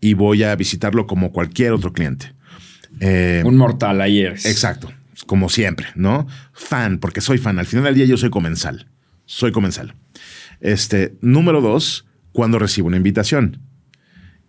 y 0.00 0.14
voy 0.14 0.44
a 0.44 0.54
visitarlo 0.54 1.08
como 1.08 1.32
cualquier 1.32 1.72
otro 1.72 1.92
cliente. 1.92 2.32
Eh, 3.00 3.42
un 3.44 3.56
mortal 3.56 4.00
ayer. 4.00 4.34
Exacto, 4.44 4.92
como 5.26 5.48
siempre, 5.48 5.88
¿no? 5.96 6.28
Fan, 6.52 6.98
porque 6.98 7.20
soy 7.20 7.38
fan. 7.38 7.58
Al 7.58 7.66
final 7.66 7.86
del 7.86 7.96
día 7.96 8.04
yo 8.04 8.16
soy 8.16 8.30
comensal. 8.30 8.86
Soy 9.24 9.50
comensal. 9.50 9.96
Este, 10.60 11.16
número 11.20 11.60
dos, 11.60 12.06
cuando 12.30 12.60
recibo 12.60 12.86
una 12.86 12.98
invitación. 12.98 13.58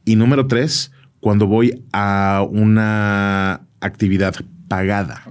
Y 0.06 0.16
número 0.16 0.46
tres, 0.46 0.92
cuando 1.22 1.48
voy 1.48 1.84
a 1.92 2.46
una 2.48 3.62
actividad 3.82 4.36
pagada. 4.68 5.24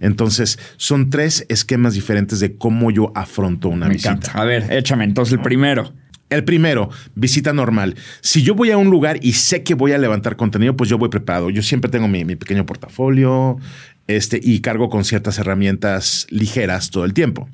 Entonces, 0.00 0.58
son 0.76 1.10
tres 1.10 1.46
esquemas 1.48 1.94
diferentes 1.94 2.40
de 2.40 2.56
cómo 2.56 2.90
yo 2.90 3.12
afronto 3.14 3.68
una 3.68 3.88
visita. 3.88 4.32
A 4.32 4.44
ver, 4.44 4.72
échame 4.72 5.04
entonces 5.04 5.34
el 5.34 5.40
primero. 5.40 5.92
El 6.30 6.44
primero, 6.44 6.90
visita 7.16 7.52
normal. 7.52 7.96
Si 8.20 8.42
yo 8.42 8.54
voy 8.54 8.70
a 8.70 8.76
un 8.76 8.88
lugar 8.88 9.18
y 9.20 9.32
sé 9.32 9.64
que 9.64 9.74
voy 9.74 9.92
a 9.92 9.98
levantar 9.98 10.36
contenido, 10.36 10.76
pues 10.76 10.88
yo 10.88 10.96
voy 10.96 11.08
preparado. 11.08 11.50
Yo 11.50 11.60
siempre 11.60 11.90
tengo 11.90 12.06
mi, 12.06 12.24
pequeño 12.24 12.64
portafolio 12.64 13.58
este, 14.06 14.40
y 14.40 14.60
cargo 14.60 14.88
con 14.88 15.04
ciertas 15.04 15.38
herramientas 15.38 16.28
ligeras 16.30 16.90
todo 16.90 17.04
el 17.04 17.14
tiempo. 17.14 17.48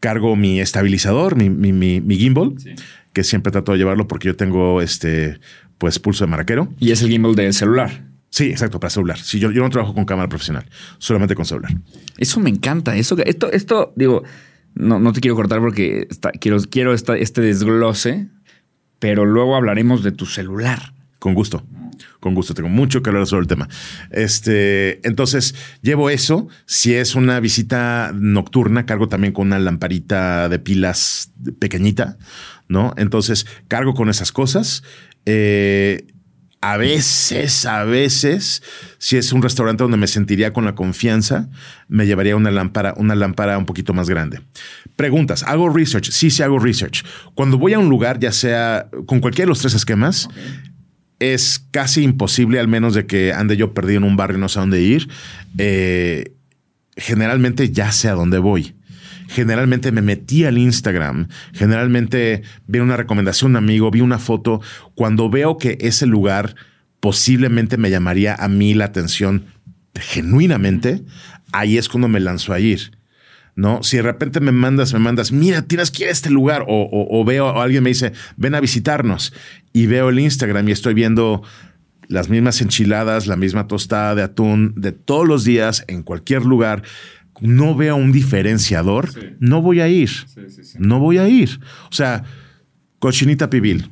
Cargo 0.00 0.34
mi 0.34 0.60
estabilizador, 0.60 1.36
mi, 1.36 1.48
mi, 1.50 2.16
gimbal, 2.16 2.54
que 3.12 3.22
siempre 3.22 3.52
trato 3.52 3.72
de 3.72 3.78
llevarlo 3.78 4.08
porque 4.08 4.26
yo 4.26 4.36
tengo 4.36 4.82
este, 4.82 5.38
pues 5.78 6.00
pulso 6.00 6.24
de 6.24 6.30
maraquero. 6.30 6.74
Y 6.80 6.90
es 6.90 7.02
el 7.02 7.10
gimbal 7.10 7.36
de 7.36 7.52
celular. 7.52 8.02
Sí, 8.30 8.50
exacto, 8.50 8.78
para 8.78 8.90
celular. 8.90 9.18
Sí, 9.18 9.38
yo, 9.38 9.50
yo 9.50 9.62
no 9.62 9.70
trabajo 9.70 9.94
con 9.94 10.04
cámara 10.04 10.28
profesional, 10.28 10.66
solamente 10.98 11.34
con 11.34 11.44
celular. 11.44 11.72
Eso 12.18 12.40
me 12.40 12.50
encanta. 12.50 12.96
Eso, 12.96 13.16
esto, 13.24 13.50
esto, 13.50 13.92
digo, 13.96 14.22
no, 14.74 14.98
no 14.98 15.12
te 15.12 15.20
quiero 15.20 15.34
cortar 15.34 15.60
porque 15.60 16.08
quiero, 16.40 16.58
quiero 16.70 16.94
este 16.94 17.40
desglose, 17.40 18.28
pero 18.98 19.24
luego 19.24 19.56
hablaremos 19.56 20.02
de 20.02 20.12
tu 20.12 20.26
celular. 20.26 20.94
Con 21.18 21.34
gusto. 21.34 21.66
Con 22.20 22.34
gusto, 22.34 22.54
tengo 22.54 22.68
mucho 22.68 23.02
que 23.02 23.10
hablar 23.10 23.26
sobre 23.26 23.42
el 23.42 23.48
tema. 23.48 23.68
Este, 24.10 25.06
entonces, 25.06 25.54
llevo 25.82 26.10
eso. 26.10 26.48
Si 26.64 26.94
es 26.94 27.16
una 27.16 27.40
visita 27.40 28.12
nocturna, 28.14 28.86
cargo 28.86 29.08
también 29.08 29.32
con 29.32 29.48
una 29.48 29.58
lamparita 29.58 30.48
de 30.48 30.60
pilas 30.60 31.32
pequeñita, 31.58 32.18
¿no? 32.68 32.94
Entonces, 32.96 33.46
cargo 33.66 33.94
con 33.94 34.08
esas 34.08 34.30
cosas. 34.30 34.84
Eh, 35.26 36.06
a 36.60 36.76
veces, 36.76 37.66
a 37.66 37.84
veces, 37.84 38.62
si 38.98 39.16
es 39.16 39.32
un 39.32 39.42
restaurante 39.42 39.84
donde 39.84 39.96
me 39.96 40.08
sentiría 40.08 40.52
con 40.52 40.64
la 40.64 40.74
confianza, 40.74 41.48
me 41.86 42.06
llevaría 42.06 42.34
una 42.34 42.50
lámpara, 42.50 42.94
una 42.96 43.14
lámpara 43.14 43.56
un 43.58 43.66
poquito 43.66 43.94
más 43.94 44.08
grande. 44.08 44.40
Preguntas, 44.96 45.44
¿hago 45.44 45.68
research? 45.68 46.10
Sí, 46.10 46.30
sí 46.30 46.42
hago 46.42 46.58
research. 46.58 47.04
Cuando 47.34 47.58
voy 47.58 47.74
a 47.74 47.78
un 47.78 47.88
lugar, 47.88 48.18
ya 48.18 48.32
sea 48.32 48.88
con 49.06 49.20
cualquiera 49.20 49.46
de 49.46 49.50
los 49.50 49.60
tres 49.60 49.74
esquemas, 49.74 50.28
es 51.20 51.64
casi 51.70 52.02
imposible, 52.02 52.58
al 52.58 52.68
menos 52.68 52.94
de 52.94 53.06
que 53.06 53.32
ande 53.32 53.56
yo 53.56 53.72
perdido 53.72 53.98
en 53.98 54.04
un 54.04 54.16
barrio 54.16 54.38
y 54.38 54.40
no 54.40 54.48
sé 54.48 54.58
a 54.58 54.62
dónde 54.62 54.82
ir. 54.82 55.08
Eh, 55.58 56.32
generalmente 56.96 57.70
ya 57.70 57.92
sé 57.92 58.08
a 58.08 58.14
dónde 58.14 58.38
voy 58.38 58.77
generalmente 59.28 59.92
me 59.92 60.02
metí 60.02 60.44
al 60.44 60.58
Instagram, 60.58 61.28
generalmente 61.52 62.42
vi 62.66 62.80
una 62.80 62.96
recomendación 62.96 63.52
un 63.52 63.56
amigo, 63.56 63.90
vi 63.90 64.00
una 64.00 64.18
foto, 64.18 64.60
cuando 64.94 65.30
veo 65.30 65.58
que 65.58 65.78
ese 65.80 66.06
lugar 66.06 66.56
posiblemente 67.00 67.76
me 67.76 67.90
llamaría 67.90 68.34
a 68.34 68.48
mí 68.48 68.74
la 68.74 68.86
atención 68.86 69.44
genuinamente, 69.94 71.02
ahí 71.52 71.78
es 71.78 71.88
cuando 71.88 72.08
me 72.08 72.20
lanzo 72.20 72.52
a 72.52 72.60
ir. 72.60 72.98
¿no? 73.54 73.82
Si 73.82 73.96
de 73.96 74.02
repente 74.04 74.40
me 74.40 74.52
mandas, 74.52 74.92
me 74.92 75.00
mandas, 75.00 75.32
mira, 75.32 75.62
tienes 75.62 75.90
que 75.90 76.04
ir 76.04 76.08
a 76.08 76.12
este 76.12 76.30
lugar, 76.30 76.64
o, 76.68 77.24
veo, 77.24 77.48
o 77.48 77.60
alguien 77.60 77.82
me 77.82 77.90
dice, 77.90 78.12
ven 78.36 78.54
a 78.54 78.60
visitarnos, 78.60 79.32
y 79.72 79.86
veo 79.86 80.08
el 80.08 80.20
Instagram 80.20 80.68
y 80.68 80.72
estoy 80.72 80.94
viendo 80.94 81.42
las 82.06 82.28
mismas 82.28 82.60
enchiladas, 82.60 83.26
la 83.26 83.36
misma 83.36 83.66
tostada 83.66 84.14
de 84.14 84.22
atún 84.22 84.74
de 84.76 84.92
todos 84.92 85.26
los 85.26 85.44
días 85.44 85.84
en 85.88 86.02
cualquier 86.02 86.44
lugar 86.44 86.82
no 87.40 87.74
veo 87.74 87.96
un 87.96 88.12
diferenciador, 88.12 89.10
no 89.40 89.62
voy 89.62 89.80
a 89.80 89.88
ir. 89.88 90.10
no 90.78 90.98
voy 90.98 91.18
a 91.18 91.28
ir. 91.28 91.60
O 91.90 91.94
sea, 91.94 92.24
cochinita 92.98 93.50
pibil. 93.50 93.90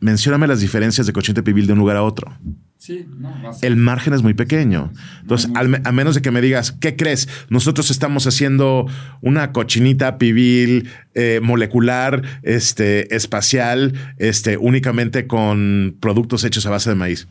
Mencióname 0.00 0.46
las 0.46 0.60
diferencias 0.60 1.06
de 1.06 1.12
cochinita 1.12 1.42
pibil 1.42 1.66
de 1.66 1.72
un 1.72 1.78
lugar 1.78 1.96
a 1.96 2.02
otro. 2.02 2.36
Sí, 2.78 3.06
no, 3.18 3.34
El 3.62 3.76
margen 3.76 4.12
es 4.12 4.22
muy 4.22 4.34
pequeño. 4.34 4.92
Entonces, 5.22 5.50
a 5.54 5.92
menos 5.92 6.14
de 6.14 6.22
que 6.22 6.30
me 6.30 6.40
digas, 6.40 6.72
¿qué 6.72 6.94
crees? 6.94 7.28
Nosotros 7.48 7.90
estamos 7.90 8.26
haciendo 8.26 8.86
una 9.22 9.50
cochinita 9.52 10.18
pibil 10.18 10.88
eh, 11.14 11.40
molecular, 11.42 12.22
este, 12.42 13.16
espacial, 13.16 13.94
este, 14.18 14.58
únicamente 14.58 15.26
con 15.26 15.96
productos 15.98 16.44
hechos 16.44 16.66
a 16.66 16.70
base 16.70 16.90
de 16.90 16.96
maíz. 16.96 17.26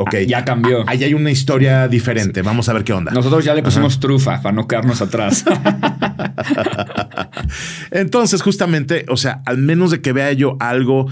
Ok. 0.00 0.14
Ah, 0.14 0.22
ya 0.22 0.44
cambió. 0.44 0.88
Ahí 0.88 1.02
hay 1.02 1.12
una 1.12 1.32
historia 1.32 1.88
diferente. 1.88 2.42
Vamos 2.42 2.68
a 2.68 2.72
ver 2.72 2.84
qué 2.84 2.92
onda. 2.92 3.10
Nosotros 3.10 3.44
ya 3.44 3.52
le 3.52 3.64
pusimos 3.64 3.98
trufa 3.98 4.40
para 4.40 4.54
no 4.54 4.68
quedarnos 4.68 5.02
atrás. 5.02 5.44
Entonces, 7.90 8.40
justamente, 8.40 9.06
o 9.08 9.16
sea, 9.16 9.42
al 9.44 9.58
menos 9.58 9.90
de 9.90 10.00
que 10.00 10.12
vea 10.12 10.32
yo 10.34 10.56
algo, 10.60 11.08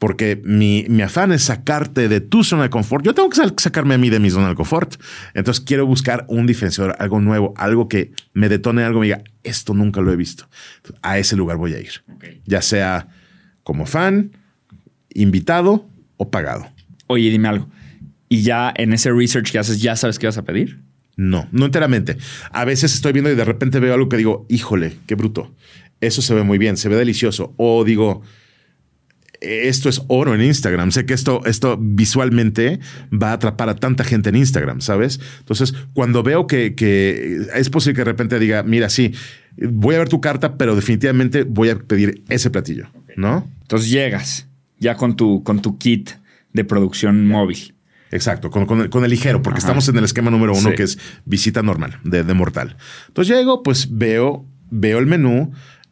porque 0.00 0.42
mi, 0.44 0.84
afán 1.00 1.30
es 1.30 1.44
sacarte 1.44 2.08
de 2.08 2.20
tu 2.20 2.42
zona 2.42 2.64
de 2.64 2.70
confort. 2.70 3.04
Yo 3.04 3.14
tengo 3.14 3.30
que 3.30 3.40
sacarme 3.56 3.94
a 3.94 3.98
mí 3.98 4.10
de 4.10 4.18
mi 4.18 4.30
zona 4.30 4.48
de 4.48 4.56
confort. 4.56 4.96
Entonces, 5.34 5.64
quiero 5.64 5.86
buscar 5.86 6.24
un 6.26 6.48
diferenciador, 6.48 6.96
algo 6.98 7.20
nuevo, 7.20 7.54
algo 7.56 7.88
que 7.88 8.10
me 8.32 8.48
detone 8.48 8.82
algo, 8.82 8.98
me 8.98 9.06
diga, 9.06 9.22
esto 9.44 9.74
nunca 9.74 10.00
lo 10.00 10.10
he 10.10 10.16
visto. 10.16 10.48
A 11.02 11.18
ese 11.18 11.36
lugar 11.36 11.56
voy 11.56 11.74
a 11.74 11.78
ir. 11.78 12.02
Ya 12.46 12.62
sea 12.62 13.06
como 13.62 13.86
fan, 13.86 14.32
invitado 15.10 15.86
o 16.16 16.32
pagado. 16.32 16.66
Oye, 17.06 17.30
dime 17.30 17.46
algo 17.46 17.68
y 18.34 18.42
ya 18.42 18.74
en 18.76 18.92
ese 18.92 19.12
research 19.12 19.52
que 19.52 19.60
haces, 19.60 19.80
ya 19.80 19.94
sabes 19.94 20.18
qué 20.18 20.26
vas 20.26 20.38
a 20.38 20.42
pedir? 20.42 20.80
No, 21.16 21.46
no 21.52 21.66
enteramente. 21.66 22.16
A 22.50 22.64
veces 22.64 22.92
estoy 22.92 23.12
viendo 23.12 23.30
y 23.30 23.36
de 23.36 23.44
repente 23.44 23.78
veo 23.78 23.94
algo 23.94 24.08
que 24.08 24.16
digo, 24.16 24.44
híjole, 24.48 24.96
qué 25.06 25.14
bruto. 25.14 25.54
Eso 26.00 26.20
se 26.20 26.34
ve 26.34 26.42
muy 26.42 26.58
bien, 26.58 26.76
se 26.76 26.88
ve 26.88 26.96
delicioso. 26.96 27.54
O 27.56 27.84
digo, 27.84 28.22
esto 29.40 29.88
es 29.88 30.02
oro 30.08 30.34
en 30.34 30.42
Instagram. 30.42 30.90
Sé 30.90 31.06
que 31.06 31.14
esto, 31.14 31.42
esto 31.44 31.78
visualmente 31.80 32.80
va 33.12 33.30
a 33.30 33.34
atrapar 33.34 33.68
a 33.68 33.76
tanta 33.76 34.02
gente 34.02 34.30
en 34.30 34.36
Instagram, 34.36 34.80
¿sabes? 34.80 35.20
Entonces, 35.38 35.72
cuando 35.92 36.24
veo 36.24 36.48
que, 36.48 37.46
es 37.54 37.70
posible 37.70 37.94
que 37.94 38.00
de 38.00 38.04
repente 38.06 38.40
diga, 38.40 38.64
mira, 38.64 38.88
sí, 38.88 39.14
voy 39.56 39.94
a 39.94 39.98
ver 39.98 40.08
tu 40.08 40.20
carta, 40.20 40.58
pero 40.58 40.74
definitivamente 40.74 41.44
voy 41.44 41.68
a 41.68 41.78
pedir 41.78 42.24
ese 42.30 42.50
platillo, 42.50 42.88
¿no? 43.16 43.48
Entonces 43.62 43.92
llegas 43.92 44.48
ya 44.80 44.96
con 44.96 45.14
tu, 45.14 45.44
con 45.44 45.62
tu 45.62 45.78
kit 45.78 46.10
de 46.52 46.64
producción 46.64 47.28
móvil. 47.28 47.73
Exacto, 48.14 48.48
con, 48.48 48.80
el, 49.04 49.10
ligero, 49.10 49.42
porque 49.42 49.58
estamos 49.58 49.88
en 49.88 49.98
el 49.98 50.04
esquema 50.04 50.30
número 50.30 50.54
uno 50.54 50.70
que 50.70 50.84
es 50.84 51.00
visita 51.24 51.62
normal, 51.64 51.98
de, 52.04 52.22
mortal. 52.32 52.76
Entonces 53.08 53.36
llego, 53.36 53.64
pues 53.64 53.88
veo, 53.90 54.46
veo 54.70 55.00
el 55.00 55.06
menú, 55.06 55.50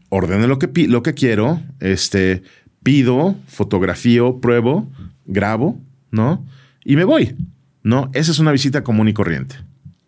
ordeno 0.08 0.46
lo 0.46 0.56
que, 0.60 0.86
lo 0.86 1.02
que 1.02 1.14
quiero, 1.14 1.60
este, 1.80 2.44
pido, 2.84 3.34
fotografío, 3.48 4.40
pruebo, 4.40 4.88
grabo, 5.24 5.80
¿no? 6.12 6.46
Y 6.84 6.94
me 6.94 7.02
voy, 7.02 7.34
¿no? 7.82 8.08
Esa 8.14 8.30
es 8.30 8.38
una 8.38 8.52
visita 8.52 8.84
común 8.84 9.08
y 9.08 9.12
corriente 9.12 9.56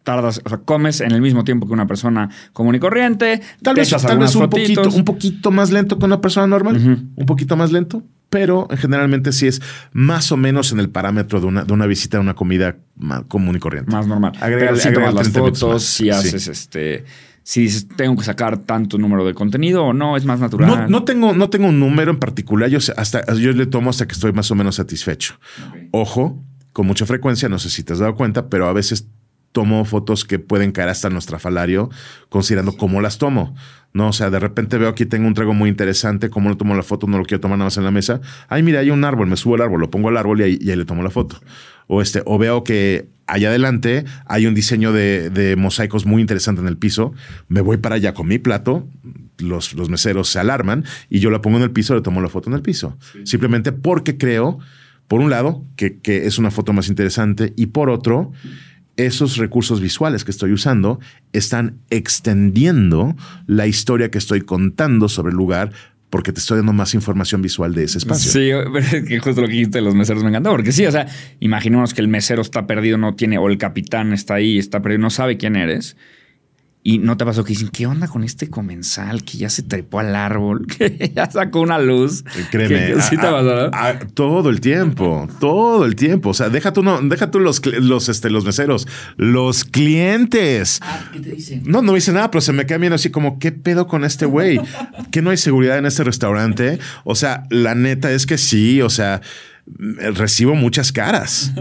tardas, 0.04 0.40
o 0.44 0.48
sea, 0.50 0.58
comes 0.58 1.00
en 1.00 1.12
el 1.12 1.22
mismo 1.22 1.44
tiempo 1.44 1.66
que 1.66 1.72
una 1.72 1.86
persona 1.86 2.28
común 2.52 2.74
y 2.74 2.78
corriente. 2.78 3.40
Tal 3.62 3.74
vez, 3.74 3.88
tal 3.88 4.18
vez 4.18 4.36
un, 4.36 4.50
poquito, 4.50 4.88
un 4.90 5.04
poquito 5.04 5.50
más 5.50 5.72
lento 5.72 5.98
que 5.98 6.04
una 6.04 6.20
persona 6.20 6.46
normal, 6.46 7.08
un 7.16 7.26
poquito 7.26 7.56
más 7.56 7.72
lento, 7.72 8.02
pero 8.34 8.66
generalmente 8.76 9.30
sí 9.30 9.46
es 9.46 9.62
más 9.92 10.32
o 10.32 10.36
menos 10.36 10.72
en 10.72 10.80
el 10.80 10.90
parámetro 10.90 11.40
de 11.40 11.46
una, 11.46 11.62
de 11.62 11.72
una 11.72 11.86
visita 11.86 12.18
a 12.18 12.20
una 12.20 12.34
comida 12.34 12.74
común 13.28 13.54
y 13.54 13.60
corriente. 13.60 13.92
Más 13.92 14.08
normal. 14.08 14.32
Agrega, 14.40 14.74
si 14.74 14.92
tomas 14.92 15.14
las 15.14 15.28
fotos, 15.28 15.84
si 15.84 16.10
haces 16.10 16.48
este 16.48 17.04
si 17.44 17.60
dices, 17.60 17.86
tengo 17.86 18.16
que 18.16 18.24
sacar 18.24 18.58
tanto 18.58 18.98
número 18.98 19.24
de 19.24 19.34
contenido 19.34 19.84
o 19.84 19.92
no, 19.92 20.16
es 20.16 20.24
más 20.24 20.40
natural. 20.40 20.68
No, 20.68 20.88
no 20.88 21.04
tengo, 21.04 21.32
no 21.32 21.48
tengo 21.48 21.68
un 21.68 21.78
número 21.78 22.10
en 22.10 22.18
particular. 22.18 22.68
Yo, 22.68 22.80
hasta, 22.96 23.24
yo 23.34 23.52
le 23.52 23.66
tomo 23.66 23.90
hasta 23.90 24.08
que 24.08 24.14
estoy 24.14 24.32
más 24.32 24.50
o 24.50 24.56
menos 24.56 24.74
satisfecho. 24.74 25.38
Ojo, 25.92 26.42
con 26.72 26.88
mucha 26.88 27.06
frecuencia, 27.06 27.48
no 27.48 27.60
sé 27.60 27.70
si 27.70 27.84
te 27.84 27.92
has 27.92 28.00
dado 28.00 28.16
cuenta, 28.16 28.48
pero 28.48 28.66
a 28.66 28.72
veces 28.72 29.06
tomo 29.54 29.84
fotos 29.84 30.24
que 30.24 30.40
pueden 30.40 30.72
caer 30.72 30.88
hasta 30.88 31.08
nuestro 31.10 31.38
falario, 31.38 31.88
considerando 32.28 32.76
cómo 32.76 33.00
las 33.00 33.18
tomo. 33.18 33.54
No, 33.92 34.08
o 34.08 34.12
sea, 34.12 34.28
de 34.28 34.40
repente 34.40 34.76
veo 34.76 34.88
aquí 34.88 35.06
tengo 35.06 35.28
un 35.28 35.34
trago 35.34 35.54
muy 35.54 35.70
interesante, 35.70 36.28
cómo 36.28 36.48
lo 36.48 36.56
tomo 36.56 36.74
la 36.74 36.82
foto, 36.82 37.06
no 37.06 37.18
lo 37.18 37.24
quiero 37.24 37.40
tomar 37.40 37.56
nada 37.56 37.68
más 37.68 37.76
en 37.76 37.84
la 37.84 37.92
mesa. 37.92 38.20
Ay, 38.48 38.64
mira, 38.64 38.80
hay 38.80 38.90
un 38.90 39.04
árbol, 39.04 39.28
me 39.28 39.36
subo 39.36 39.54
al 39.54 39.62
árbol, 39.62 39.80
lo 39.80 39.90
pongo 39.90 40.08
al 40.08 40.16
árbol 40.16 40.40
y 40.40 40.42
ahí, 40.42 40.58
le 40.58 40.84
tomo 40.84 41.04
la 41.04 41.10
foto. 41.10 41.40
O 41.86 42.02
este, 42.02 42.20
o 42.26 42.36
veo 42.36 42.64
que 42.64 43.06
allá 43.28 43.50
adelante 43.50 44.04
hay 44.26 44.46
un 44.46 44.54
diseño 44.54 44.92
de, 44.92 45.54
mosaicos 45.56 46.04
muy 46.04 46.20
interesante 46.20 46.60
en 46.60 46.66
el 46.66 46.76
piso. 46.76 47.12
Me 47.46 47.60
voy 47.60 47.76
para 47.76 47.94
allá 47.94 48.12
con 48.12 48.26
mi 48.26 48.38
plato, 48.40 48.88
los, 49.38 49.74
los 49.74 49.88
meseros 49.88 50.28
se 50.28 50.40
alarman 50.40 50.84
y 51.08 51.20
yo 51.20 51.30
la 51.30 51.40
pongo 51.40 51.58
en 51.58 51.62
el 51.62 51.70
piso, 51.70 51.94
le 51.94 52.00
tomo 52.00 52.20
la 52.20 52.28
foto 52.28 52.50
en 52.50 52.56
el 52.56 52.62
piso. 52.62 52.98
Simplemente 53.22 53.70
porque 53.70 54.18
creo, 54.18 54.58
por 55.06 55.20
un 55.20 55.30
lado, 55.30 55.64
que, 55.76 56.00
que 56.00 56.26
es 56.26 56.38
una 56.38 56.50
foto 56.50 56.72
más 56.72 56.88
interesante 56.88 57.52
y 57.56 57.66
por 57.66 57.90
otro, 57.90 58.32
esos 58.96 59.36
recursos 59.36 59.80
visuales 59.80 60.24
que 60.24 60.30
estoy 60.30 60.52
usando 60.52 61.00
están 61.32 61.78
extendiendo 61.90 63.16
la 63.46 63.66
historia 63.66 64.10
que 64.10 64.18
estoy 64.18 64.42
contando 64.42 65.08
sobre 65.08 65.30
el 65.30 65.36
lugar 65.36 65.72
porque 66.10 66.32
te 66.32 66.38
estoy 66.38 66.58
dando 66.58 66.72
más 66.72 66.94
información 66.94 67.42
visual 67.42 67.74
de 67.74 67.82
ese 67.82 67.98
espacio. 67.98 68.30
Sí, 68.30 69.02
que 69.08 69.18
justo 69.18 69.40
lo 69.40 69.48
que 69.48 69.54
dijiste 69.54 69.78
de 69.78 69.82
los 69.82 69.96
meseros 69.96 70.22
me 70.22 70.28
encantó, 70.28 70.50
porque 70.50 70.70
sí, 70.70 70.86
o 70.86 70.92
sea, 70.92 71.08
imaginemos 71.40 71.92
que 71.92 72.02
el 72.02 72.06
mesero 72.06 72.40
está 72.40 72.68
perdido, 72.68 72.98
no 72.98 73.16
tiene, 73.16 73.36
o 73.36 73.48
el 73.48 73.58
capitán 73.58 74.12
está 74.12 74.34
ahí, 74.34 74.58
está 74.58 74.80
perdido, 74.80 75.00
no 75.00 75.10
sabe 75.10 75.38
quién 75.38 75.56
eres. 75.56 75.96
Y 76.86 76.98
no 76.98 77.16
te 77.16 77.24
pasó 77.24 77.44
que 77.44 77.54
dicen, 77.54 77.70
¿qué 77.70 77.86
onda 77.86 78.08
con 78.08 78.24
este 78.24 78.50
comensal 78.50 79.24
que 79.24 79.38
ya 79.38 79.48
se 79.48 79.62
trepó 79.62 80.00
al 80.00 80.14
árbol, 80.14 80.66
que 80.78 81.12
ya 81.16 81.30
sacó 81.30 81.62
una 81.62 81.78
luz? 81.78 82.24
Créeme. 82.50 83.00
sí 83.00 83.16
te 83.16 83.26
todo 84.12 84.50
el 84.50 84.60
tiempo, 84.60 85.26
todo 85.40 85.86
el 85.86 85.96
tiempo. 85.96 86.28
O 86.28 86.34
sea, 86.34 86.50
deja 86.50 86.74
tú, 86.74 86.82
no, 86.82 87.00
deja 87.00 87.30
tú 87.30 87.40
los, 87.40 87.64
los, 87.64 88.10
este, 88.10 88.28
los 88.28 88.44
meseros, 88.44 88.86
los 89.16 89.64
clientes. 89.64 90.80
Ah, 90.82 91.08
¿Qué 91.10 91.20
te 91.20 91.30
dicen? 91.30 91.62
No, 91.64 91.80
no 91.80 91.92
me 91.92 91.96
dicen 91.96 92.16
nada, 92.16 92.30
pero 92.30 92.42
se 92.42 92.52
me 92.52 92.66
queda 92.66 92.76
viendo 92.76 92.96
así 92.96 93.08
como, 93.08 93.38
¿qué 93.38 93.50
pedo 93.50 93.86
con 93.86 94.04
este 94.04 94.26
güey? 94.26 94.60
¿Que 95.10 95.22
no 95.22 95.30
hay 95.30 95.38
seguridad 95.38 95.78
en 95.78 95.86
este 95.86 96.04
restaurante? 96.04 96.80
O 97.04 97.14
sea, 97.14 97.44
la 97.48 97.74
neta 97.74 98.12
es 98.12 98.26
que 98.26 98.36
sí, 98.36 98.82
o 98.82 98.90
sea 98.90 99.22
recibo 99.66 100.54
muchas 100.54 100.92
caras 100.92 101.52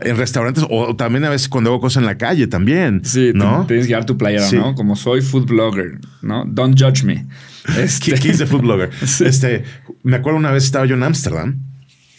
en 0.00 0.16
restaurantes 0.16 0.64
o 0.70 0.96
también 0.96 1.24
a 1.24 1.30
veces 1.30 1.48
cuando 1.48 1.70
hago 1.70 1.80
cosas 1.80 2.00
en 2.00 2.06
la 2.06 2.16
calle 2.16 2.46
también. 2.46 3.02
Sí, 3.04 3.32
¿no? 3.34 3.66
Tienes 3.66 3.86
que 3.86 3.92
dar 3.92 4.06
tu 4.06 4.16
playera, 4.16 4.50
¿no? 4.52 4.74
Como 4.74 4.96
soy 4.96 5.20
food 5.20 5.46
blogger, 5.46 6.00
¿no? 6.22 6.44
Don't 6.46 6.80
judge 6.80 7.04
me. 7.04 7.26
Este... 7.76 8.14
¿Qué, 8.14 8.32
de 8.32 8.46
food 8.46 8.62
blogger? 8.62 8.90
Este, 9.20 9.64
me 10.02 10.16
acuerdo 10.16 10.38
una 10.38 10.50
vez 10.50 10.64
estaba 10.64 10.86
yo 10.86 10.94
en 10.94 11.02
Ámsterdam 11.02 11.58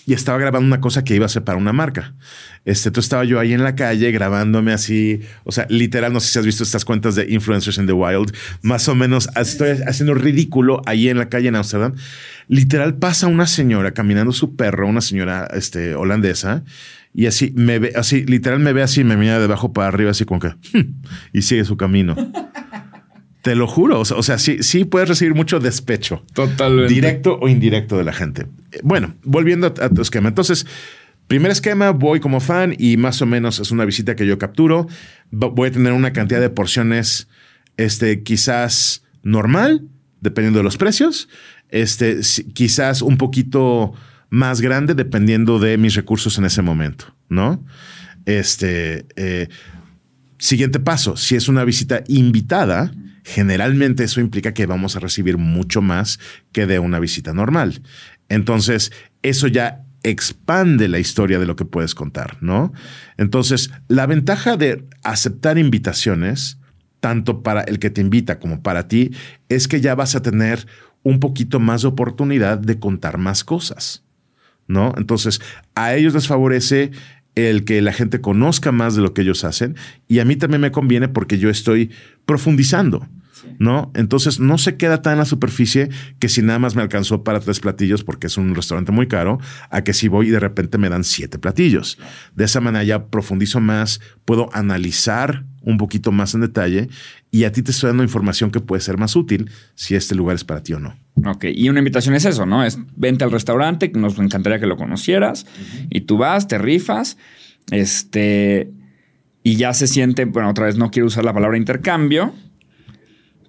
y 0.05 0.13
estaba 0.13 0.37
grabando 0.37 0.67
una 0.67 0.79
cosa 0.79 1.03
que 1.03 1.15
iba 1.15 1.25
a 1.25 1.29
ser 1.29 1.43
para 1.43 1.57
una 1.57 1.73
marca. 1.73 2.13
Este, 2.63 2.91
tú 2.91 2.99
estaba 2.99 3.23
yo 3.23 3.39
ahí 3.39 3.53
en 3.53 3.63
la 3.63 3.75
calle 3.75 4.11
grabándome 4.11 4.71
así, 4.71 5.21
o 5.43 5.51
sea, 5.51 5.65
literal, 5.69 6.13
no 6.13 6.19
sé 6.19 6.31
si 6.31 6.39
has 6.39 6.45
visto 6.45 6.63
estas 6.63 6.85
cuentas 6.85 7.15
de 7.15 7.25
influencers 7.31 7.77
in 7.79 7.87
the 7.87 7.93
wild, 7.93 8.35
más 8.61 8.87
o 8.87 8.93
menos 8.93 9.29
estoy 9.35 9.79
haciendo 9.87 10.13
ridículo 10.13 10.81
ahí 10.85 11.09
en 11.09 11.17
la 11.17 11.27
calle 11.27 11.47
en 11.47 11.55
Amsterdam. 11.55 11.95
Literal 12.47 12.97
pasa 12.97 13.27
una 13.27 13.47
señora 13.47 13.93
caminando 13.93 14.31
su 14.31 14.55
perro, 14.55 14.87
una 14.87 15.01
señora 15.01 15.47
este, 15.53 15.95
holandesa, 15.95 16.63
y 17.13 17.25
así 17.25 17.51
me 17.55 17.79
ve, 17.79 17.93
así, 17.95 18.25
literal 18.25 18.59
me 18.59 18.73
ve 18.73 18.83
así, 18.83 19.03
me 19.03 19.17
mira 19.17 19.39
de 19.39 19.45
abajo 19.45 19.73
para 19.73 19.87
arriba, 19.87 20.11
así 20.11 20.25
como 20.25 20.39
que, 20.39 20.49
hmm", 20.49 21.01
y 21.33 21.41
sigue 21.41 21.65
su 21.65 21.77
camino. 21.77 22.15
Te 23.41 23.55
lo 23.55 23.67
juro. 23.67 23.99
O 23.99 24.23
sea, 24.23 24.37
sí, 24.37 24.61
sí 24.61 24.85
puedes 24.85 25.09
recibir 25.09 25.33
mucho 25.33 25.59
despecho. 25.59 26.23
Totalmente. 26.33 26.93
Directo 26.93 27.39
o 27.41 27.47
indirecto 27.47 27.97
de 27.97 28.03
la 28.03 28.13
gente. 28.13 28.45
Bueno, 28.83 29.15
volviendo 29.23 29.67
a, 29.67 29.89
tu 29.89 30.01
esquema. 30.01 30.29
Entonces, 30.29 30.67
primer 31.27 31.51
esquema, 31.51 31.91
voy 31.91 32.19
como 32.19 32.39
fan 32.39 32.75
y 32.77 32.97
más 32.97 33.21
o 33.21 33.25
menos 33.25 33.59
es 33.59 33.71
una 33.71 33.85
visita 33.85 34.15
que 34.15 34.25
yo 34.25 34.37
capturo. 34.37 34.87
Voy 35.31 35.69
a 35.69 35.71
tener 35.71 35.93
una 35.93 36.13
cantidad 36.13 36.41
de 36.41 36.49
porciones, 36.49 37.27
este, 37.77 38.23
quizás 38.23 39.03
normal, 39.23 39.87
dependiendo 40.19 40.59
de 40.59 40.63
los 40.63 40.77
precios. 40.77 41.29
Este, 41.69 42.19
quizás 42.53 43.01
un 43.01 43.17
poquito 43.17 43.93
más 44.29 44.61
grande, 44.61 44.93
dependiendo 44.93 45.59
de 45.59 45.77
mis 45.77 45.95
recursos 45.95 46.37
en 46.37 46.45
ese 46.45 46.61
momento, 46.61 47.13
¿no? 47.29 47.63
Este, 48.25 49.05
eh, 49.15 49.47
siguiente 50.37 50.79
paso, 50.79 51.17
si 51.17 51.35
es 51.35 51.47
una 51.47 51.63
visita 51.63 52.03
invitada, 52.07 52.91
generalmente 53.23 54.03
eso 54.03 54.19
implica 54.19 54.53
que 54.53 54.65
vamos 54.65 54.95
a 54.95 54.99
recibir 54.99 55.37
mucho 55.37 55.81
más 55.81 56.19
que 56.51 56.65
de 56.65 56.79
una 56.79 56.99
visita 56.99 57.33
normal. 57.33 57.81
Entonces, 58.29 58.91
eso 59.21 59.47
ya 59.47 59.83
expande 60.03 60.87
la 60.87 60.99
historia 60.99 61.39
de 61.39 61.45
lo 61.45 61.55
que 61.55 61.65
puedes 61.65 61.95
contar, 61.95 62.37
¿no? 62.41 62.73
Entonces, 63.17 63.71
la 63.87 64.05
ventaja 64.05 64.57
de 64.57 64.85
aceptar 65.03 65.57
invitaciones, 65.57 66.57
tanto 66.99 67.43
para 67.43 67.61
el 67.61 67.79
que 67.79 67.89
te 67.89 68.01
invita 68.01 68.39
como 68.39 68.61
para 68.61 68.87
ti, 68.87 69.11
es 69.49 69.67
que 69.67 69.81
ya 69.81 69.95
vas 69.95 70.15
a 70.15 70.21
tener 70.21 70.65
un 71.03 71.19
poquito 71.19 71.59
más 71.59 71.81
de 71.81 71.89
oportunidad 71.89 72.57
de 72.57 72.79
contar 72.79 73.17
más 73.17 73.43
cosas, 73.43 74.03
¿no? 74.67 74.93
Entonces, 74.97 75.41
a 75.75 75.95
ellos 75.95 76.13
les 76.13 76.27
favorece 76.27 76.91
el 77.35 77.63
que 77.63 77.81
la 77.81 77.93
gente 77.93 78.21
conozca 78.21 78.71
más 78.71 78.95
de 78.95 79.01
lo 79.01 79.13
que 79.13 79.21
ellos 79.21 79.43
hacen 79.43 79.75
y 80.07 80.19
a 80.19 80.25
mí 80.25 80.35
también 80.35 80.61
me 80.61 80.71
conviene 80.71 81.07
porque 81.07 81.37
yo 81.37 81.49
estoy 81.49 81.91
profundizando. 82.25 83.07
¿No? 83.59 83.91
Entonces 83.95 84.39
no 84.39 84.57
se 84.57 84.77
queda 84.77 85.01
tan 85.01 85.13
en 85.13 85.19
la 85.19 85.25
superficie 85.25 85.89
que 86.19 86.29
si 86.29 86.41
nada 86.41 86.59
más 86.59 86.75
me 86.75 86.81
alcanzó 86.81 87.23
para 87.23 87.39
tres 87.39 87.59
platillos 87.59 88.03
porque 88.03 88.27
es 88.27 88.37
un 88.37 88.55
restaurante 88.55 88.91
muy 88.91 89.07
caro, 89.07 89.39
a 89.69 89.83
que 89.83 89.93
si 89.93 90.07
voy 90.07 90.27
y 90.27 90.31
de 90.31 90.39
repente 90.39 90.77
me 90.77 90.89
dan 90.89 91.03
siete 91.03 91.39
platillos. 91.39 91.97
De 92.35 92.45
esa 92.45 92.61
manera 92.61 92.83
ya 92.83 93.07
profundizo 93.07 93.59
más, 93.59 94.01
puedo 94.25 94.49
analizar 94.53 95.45
un 95.61 95.77
poquito 95.77 96.11
más 96.11 96.33
en 96.33 96.41
detalle 96.41 96.89
y 97.29 97.43
a 97.43 97.51
ti 97.51 97.61
te 97.61 97.71
estoy 97.71 97.89
dando 97.89 98.03
información 98.03 98.51
que 98.51 98.59
puede 98.59 98.81
ser 98.81 98.97
más 98.97 99.15
útil 99.15 99.49
si 99.75 99.95
este 99.95 100.15
lugar 100.15 100.35
es 100.35 100.43
para 100.43 100.63
ti 100.63 100.73
o 100.73 100.79
no. 100.79 100.95
Ok, 101.25 101.45
y 101.53 101.69
una 101.69 101.79
invitación 101.79 102.15
es 102.15 102.25
eso, 102.25 102.45
¿no? 102.45 102.63
Es 102.63 102.79
vente 102.95 103.23
al 103.23 103.31
restaurante, 103.31 103.91
nos 103.93 104.17
encantaría 104.17 104.59
que 104.59 104.65
lo 104.65 104.77
conocieras 104.77 105.45
y 105.89 106.01
tú 106.01 106.17
vas, 106.17 106.47
te 106.47 106.57
rifas, 106.57 107.17
este, 107.69 108.71
y 109.43 109.55
ya 109.55 109.73
se 109.73 109.87
siente, 109.87 110.25
bueno, 110.25 110.49
otra 110.49 110.65
vez 110.65 110.77
no 110.77 110.89
quiero 110.89 111.07
usar 111.07 111.23
la 111.23 111.33
palabra 111.33 111.57
intercambio, 111.57 112.33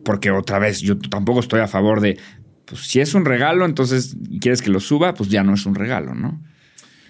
porque 0.04 0.30
otra 0.30 0.58
vez 0.58 0.80
yo 0.80 0.98
tampoco 0.98 1.40
estoy 1.40 1.60
a 1.60 1.68
favor 1.68 2.00
de, 2.00 2.18
pues 2.64 2.82
si 2.82 3.00
es 3.00 3.14
un 3.14 3.24
regalo, 3.24 3.64
entonces 3.64 4.16
quieres 4.40 4.62
que 4.62 4.70
lo 4.70 4.80
suba, 4.80 5.14
pues 5.14 5.28
ya 5.30 5.42
no 5.42 5.54
es 5.54 5.66
un 5.66 5.74
regalo, 5.74 6.14
¿no? 6.14 6.40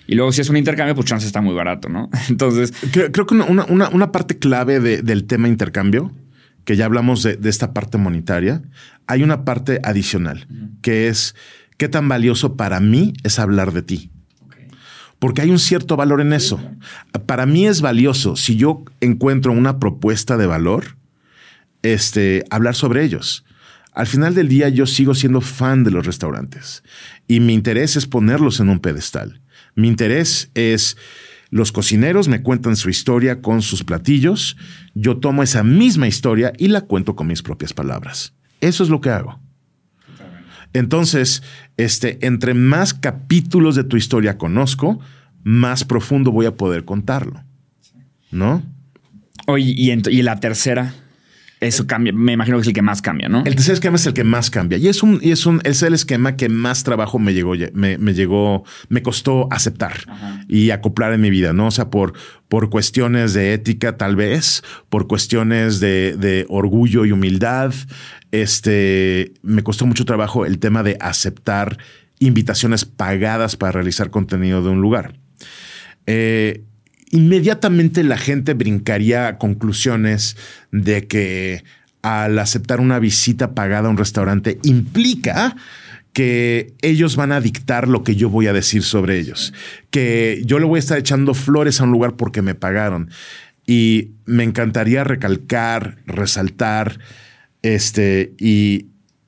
Y 0.06 0.14
luego 0.14 0.32
si 0.32 0.40
es 0.40 0.50
un 0.50 0.56
intercambio, 0.56 0.94
pues 0.94 1.06
chance 1.06 1.26
está 1.26 1.40
muy 1.40 1.54
barato, 1.54 1.88
¿no? 1.88 2.10
Entonces... 2.28 2.72
Creo, 2.92 3.26
que 3.26 3.34
una, 3.34 4.12
parte 4.12 4.38
clave 4.38 4.80
del 4.80 5.24
tema 5.24 5.48
intercambio, 5.48 6.12
que 6.64 6.76
ya 6.76 6.84
hablamos 6.84 7.22
de, 7.22 7.38
esta 7.44 7.72
parte 7.72 7.98
monetaria, 7.98 8.62
hay 9.06 9.22
una 9.22 9.44
parte 9.44 9.80
adicional, 9.84 10.46
que 10.82 11.08
es 11.08 11.34
qué 11.78 11.88
tan 11.88 12.08
valioso 12.08 12.56
para 12.56 12.80
mí 12.80 13.12
es 13.22 13.38
hablar 13.38 13.72
de 13.72 13.82
ti. 13.82 14.10
Porque 15.18 15.40
hay 15.40 15.50
un 15.50 15.60
cierto 15.60 15.96
valor 15.96 16.20
en 16.20 16.32
eso. 16.32 16.60
Para 17.26 17.46
mí 17.46 17.66
es 17.66 17.80
valioso 17.80 18.34
si 18.34 18.56
yo 18.56 18.84
encuentro 19.00 19.52
una 19.52 19.78
propuesta 19.78 20.36
de 20.36 20.46
valor 20.46 20.96
este, 21.82 22.44
hablar 22.50 22.74
sobre 22.74 23.04
ellos. 23.04 23.44
Al 23.92 24.06
final 24.06 24.34
del 24.34 24.48
día 24.48 24.68
yo 24.70 24.86
sigo 24.86 25.14
siendo 25.14 25.40
fan 25.40 25.84
de 25.84 25.90
los 25.90 26.06
restaurantes 26.06 26.82
y 27.28 27.40
mi 27.40 27.52
interés 27.52 27.96
es 27.96 28.06
ponerlos 28.06 28.58
en 28.60 28.70
un 28.70 28.78
pedestal. 28.78 29.42
Mi 29.74 29.88
interés 29.88 30.50
es 30.54 30.96
los 31.50 31.70
cocineros 31.70 32.28
me 32.28 32.42
cuentan 32.42 32.76
su 32.76 32.88
historia 32.88 33.42
con 33.42 33.60
sus 33.60 33.84
platillos, 33.84 34.56
yo 34.94 35.18
tomo 35.18 35.42
esa 35.42 35.62
misma 35.62 36.08
historia 36.08 36.54
y 36.56 36.68
la 36.68 36.80
cuento 36.80 37.14
con 37.14 37.26
mis 37.26 37.42
propias 37.42 37.74
palabras. 37.74 38.32
Eso 38.62 38.82
es 38.82 38.88
lo 38.88 39.02
que 39.02 39.10
hago. 39.10 39.38
Entonces, 40.72 41.42
este, 41.76 42.24
entre 42.26 42.54
más 42.54 42.94
capítulos 42.94 43.76
de 43.76 43.84
tu 43.84 43.98
historia 43.98 44.38
conozco, 44.38 44.98
más 45.42 45.84
profundo 45.84 46.32
voy 46.32 46.46
a 46.46 46.56
poder 46.56 46.86
contarlo. 46.86 47.44
¿No? 48.30 48.62
Oye, 49.46 49.74
¿y, 49.76 49.90
y 49.90 50.22
la 50.22 50.40
tercera? 50.40 50.94
Eso 51.62 51.86
cambia, 51.86 52.12
me 52.12 52.32
imagino 52.32 52.56
que 52.56 52.62
es 52.62 52.66
el 52.66 52.74
que 52.74 52.82
más 52.82 53.00
cambia, 53.00 53.28
¿no? 53.28 53.44
El 53.46 53.54
tercer 53.54 53.74
esquema 53.74 53.94
es 53.94 54.04
el 54.06 54.14
que 54.14 54.24
más 54.24 54.50
cambia 54.50 54.78
y 54.78 54.88
es 54.88 55.04
un, 55.04 55.20
y 55.22 55.30
es 55.30 55.46
un, 55.46 55.60
es 55.62 55.80
el 55.84 55.94
esquema 55.94 56.36
que 56.36 56.48
más 56.48 56.82
trabajo 56.82 57.20
me 57.20 57.34
llegó, 57.34 57.54
me, 57.72 57.98
me 57.98 58.14
llegó, 58.14 58.64
me 58.88 59.02
costó 59.02 59.46
aceptar 59.52 59.92
y 60.48 60.70
acoplar 60.70 61.12
en 61.12 61.20
mi 61.20 61.30
vida, 61.30 61.52
¿no? 61.52 61.68
O 61.68 61.70
sea, 61.70 61.88
por, 61.88 62.14
por 62.48 62.68
cuestiones 62.68 63.32
de 63.32 63.54
ética, 63.54 63.96
tal 63.96 64.16
vez, 64.16 64.64
por 64.88 65.06
cuestiones 65.06 65.78
de, 65.78 66.16
de 66.18 66.46
orgullo 66.48 67.04
y 67.04 67.12
humildad. 67.12 67.72
Este 68.32 69.32
me 69.42 69.62
costó 69.62 69.86
mucho 69.86 70.04
trabajo 70.04 70.44
el 70.44 70.58
tema 70.58 70.82
de 70.82 70.96
aceptar 71.00 71.78
invitaciones 72.18 72.84
pagadas 72.84 73.54
para 73.54 73.70
realizar 73.70 74.10
contenido 74.10 74.64
de 74.64 74.70
un 74.70 74.80
lugar. 74.80 75.14
Eh, 76.06 76.64
inmediatamente 77.12 78.02
la 78.02 78.16
gente 78.16 78.54
brincaría 78.54 79.28
a 79.28 79.38
conclusiones 79.38 80.36
de 80.72 81.06
que 81.06 81.62
al 82.00 82.38
aceptar 82.38 82.80
una 82.80 82.98
visita 82.98 83.54
pagada 83.54 83.86
a 83.86 83.90
un 83.90 83.96
restaurante 83.96 84.58
implica 84.64 85.54
que 86.12 86.74
ellos 86.82 87.16
van 87.16 87.32
a 87.32 87.40
dictar 87.40 87.86
lo 87.86 88.02
que 88.02 88.16
yo 88.16 88.28
voy 88.28 88.46
a 88.46 88.52
decir 88.52 88.82
sobre 88.82 89.18
ellos, 89.18 89.54
que 89.90 90.42
yo 90.44 90.58
le 90.58 90.66
voy 90.66 90.78
a 90.78 90.80
estar 90.80 90.98
echando 90.98 91.34
flores 91.34 91.80
a 91.80 91.84
un 91.84 91.92
lugar 91.92 92.16
porque 92.16 92.42
me 92.42 92.54
pagaron. 92.54 93.10
Y 93.64 94.10
me 94.26 94.42
encantaría 94.42 95.04
recalcar, 95.04 95.98
resaltar, 96.06 96.98
este, 97.62 98.34
y, 98.38 98.86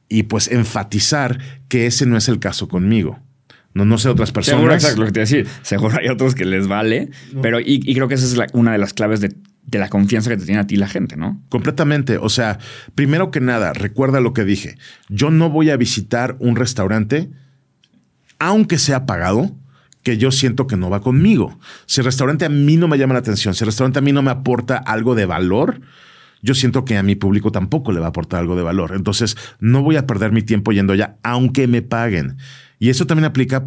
y 0.09 0.25
pues 0.25 0.49
enfatizar 0.49 1.39
que 1.69 1.87
ese 1.87 2.05
no 2.05 2.17
es 2.17 2.29
el 2.29 2.41
caso 2.41 2.67
conmigo. 2.69 3.24
No, 3.75 3.85
no 3.85 3.99
sé 3.99 4.09
otras 4.09 4.33
personas. 4.33 4.59
Seguro, 4.59 4.75
exacto, 4.75 5.01
lo 5.01 5.07
que 5.07 5.13
te 5.13 5.19
iba 5.21 5.23
a 5.23 5.29
decir. 5.29 5.49
Seguro 5.63 5.99
hay 6.01 6.09
otros 6.09 6.35
que 6.35 6.45
les 6.45 6.69
vale, 6.69 7.11
pero 7.43 7.61
y, 7.61 7.81
y, 7.85 7.95
creo 7.95 8.09
que 8.09 8.15
esa 8.15 8.25
es 8.25 8.53
una 8.53 8.73
de 8.73 8.79
las 8.79 8.95
claves 8.95 9.21
de, 9.21 9.35
de, 9.67 9.79
la 9.79 9.89
confianza 9.89 10.31
que 10.31 10.37
te 10.37 10.45
tiene 10.45 10.61
a 10.61 10.67
ti 10.67 10.77
la 10.77 10.87
gente, 10.87 11.17
¿no? 11.17 11.43
Completamente. 11.49 12.17
O 12.19 12.29
sea, 12.29 12.59
primero 12.95 13.33
que 13.33 13.41
nada, 13.41 13.73
recuerda 13.73 14.21
lo 14.21 14.33
que 14.33 14.45
dije. 14.45 14.79
Yo 15.09 15.31
no 15.31 15.51
voy 15.51 15.71
a 15.71 15.77
visitar 15.77 16.37
un 16.39 16.55
restaurante, 16.55 17.31
aunque 18.39 18.79
sea 18.79 19.07
pagado, 19.07 19.51
que 20.05 20.19
yo 20.19 20.31
siento 20.31 20.69
que 20.69 20.77
no 20.77 20.91
va 20.91 21.01
conmigo. 21.01 21.59
Si 21.87 22.01
el 22.01 22.05
restaurante 22.05 22.45
a 22.45 22.51
mí 22.51 22.77
no 22.77 22.87
me 22.87 22.99
llama 22.99 23.15
la 23.15 23.21
atención, 23.21 23.55
si 23.55 23.65
el 23.65 23.69
restaurante 23.69 23.99
a 23.99 24.03
mí 24.03 24.13
no 24.13 24.23
me 24.23 24.31
aporta 24.31 24.77
algo 24.77 25.17
de 25.17 25.27
valor, 25.27 25.81
yo 26.43 26.55
siento 26.55 26.85
que 26.85 26.99
a 26.99 27.03
mi 27.03 27.17
público 27.17 27.51
tampoco 27.51 27.91
le 27.91 28.01
va 28.01 28.07
a 28.07 28.09
aportar 28.11 28.41
algo 28.41 28.55
de 28.55 28.63
valor. 28.63 28.93
Entonces, 28.95 29.35
no 29.61 29.83
voy 29.83 29.97
a 29.97 30.07
perder 30.07 30.31
mi 30.31 30.43
tiempo 30.43 30.73
yendo 30.73 30.93
allá, 30.93 31.17
aunque 31.23 31.67
me 31.67 31.81
paguen. 31.81 32.37
Y 32.85 32.91
eso 32.91 33.07
también 33.07 33.25
aplica, 33.25 33.67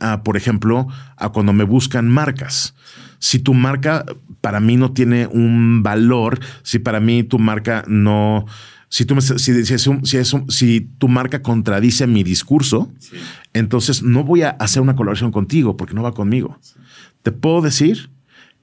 a, 0.00 0.24
por 0.24 0.36
ejemplo, 0.36 0.88
a 1.16 1.28
cuando 1.28 1.52
me 1.52 1.62
buscan 1.62 2.08
marcas. 2.08 2.74
Si 3.20 3.38
tu 3.38 3.54
marca 3.54 4.04
para 4.40 4.58
mí 4.58 4.76
no 4.76 4.90
tiene 4.90 5.28
un 5.28 5.84
valor, 5.84 6.40
si 6.64 6.80
para 6.80 6.98
mí 6.98 7.22
tu 7.22 7.38
marca 7.38 7.84
no, 7.86 8.44
si, 8.88 9.04
tú 9.04 9.14
me, 9.14 9.20
si, 9.20 9.38
si, 9.38 9.72
es 9.72 9.86
un, 9.86 10.04
si, 10.04 10.16
es 10.16 10.32
un, 10.32 10.50
si, 10.50 10.80
tu 10.80 11.06
marca 11.06 11.42
contradice 11.42 12.08
mi 12.08 12.24
discurso, 12.24 12.90
sí. 12.98 13.14
entonces 13.52 14.02
no 14.02 14.24
voy 14.24 14.42
a 14.42 14.50
hacer 14.50 14.82
una 14.82 14.96
colaboración 14.96 15.30
contigo 15.30 15.76
porque 15.76 15.94
no 15.94 16.02
va 16.02 16.10
conmigo. 16.10 16.58
Sí. 16.60 16.74
Te 17.22 17.30
puedo 17.30 17.60
decir 17.60 18.10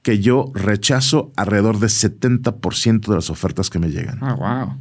que 0.02 0.18
yo 0.20 0.52
rechazo 0.52 1.32
alrededor 1.34 1.78
de 1.78 1.86
70% 1.86 3.08
de 3.08 3.14
las 3.14 3.30
ofertas 3.30 3.70
que 3.70 3.78
me 3.78 3.88
llegan. 3.88 4.18
Ah, 4.20 4.34
wow. 4.34 4.76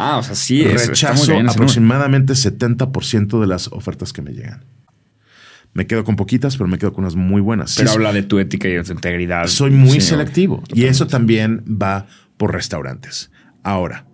Ah, 0.00 0.18
o 0.18 0.22
sea, 0.22 0.36
sí. 0.36 0.62
Rechazo 0.62 1.32
bien, 1.32 1.48
aproximadamente 1.48 2.34
70% 2.34 3.40
de 3.40 3.46
las 3.48 3.66
ofertas 3.72 4.12
que 4.12 4.22
me 4.22 4.32
llegan. 4.32 4.64
Me 5.72 5.88
quedo 5.88 6.04
con 6.04 6.14
poquitas, 6.14 6.56
pero 6.56 6.68
me 6.68 6.78
quedo 6.78 6.92
con 6.92 7.02
unas 7.02 7.16
muy 7.16 7.40
buenas. 7.40 7.74
Pero 7.76 7.90
sí, 7.90 7.96
habla 7.96 8.12
de 8.12 8.22
tu 8.22 8.38
ética 8.38 8.68
y 8.68 8.74
de 8.74 8.84
tu 8.84 8.92
integridad. 8.92 9.48
Soy 9.48 9.72
muy 9.72 10.00
selectivo. 10.00 10.62
Y 10.72 10.84
eso 10.84 11.08
también 11.08 11.64
va 11.66 12.06
por 12.36 12.52
restaurantes. 12.52 13.32
Ahora, 13.64 14.06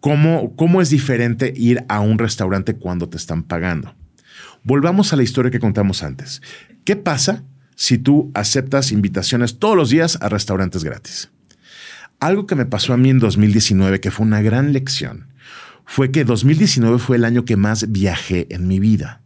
¿cómo, 0.00 0.56
¿cómo 0.56 0.82
es 0.82 0.90
diferente 0.90 1.54
ir 1.56 1.84
a 1.88 2.00
un 2.00 2.18
restaurante 2.18 2.74
cuando 2.74 3.08
te 3.08 3.16
están 3.16 3.44
pagando? 3.44 3.94
Volvamos 4.64 5.12
a 5.12 5.16
la 5.16 5.22
historia 5.22 5.52
que 5.52 5.60
contamos 5.60 6.02
antes. 6.02 6.42
¿Qué 6.84 6.96
pasa 6.96 7.44
si 7.76 7.96
tú 7.96 8.32
aceptas 8.34 8.90
invitaciones 8.90 9.60
todos 9.60 9.76
los 9.76 9.88
días 9.90 10.18
a 10.20 10.28
restaurantes 10.28 10.82
gratis? 10.82 11.30
Algo 12.22 12.46
que 12.46 12.54
me 12.54 12.66
pasó 12.66 12.92
a 12.92 12.96
mí 12.96 13.10
en 13.10 13.18
2019, 13.18 13.98
que 13.98 14.12
fue 14.12 14.24
una 14.24 14.40
gran 14.42 14.72
lección, 14.72 15.26
fue 15.84 16.12
que 16.12 16.22
2019 16.22 17.00
fue 17.00 17.16
el 17.16 17.24
año 17.24 17.44
que 17.44 17.56
más 17.56 17.90
viajé 17.90 18.46
en 18.50 18.68
mi 18.68 18.78
vida. 18.78 19.22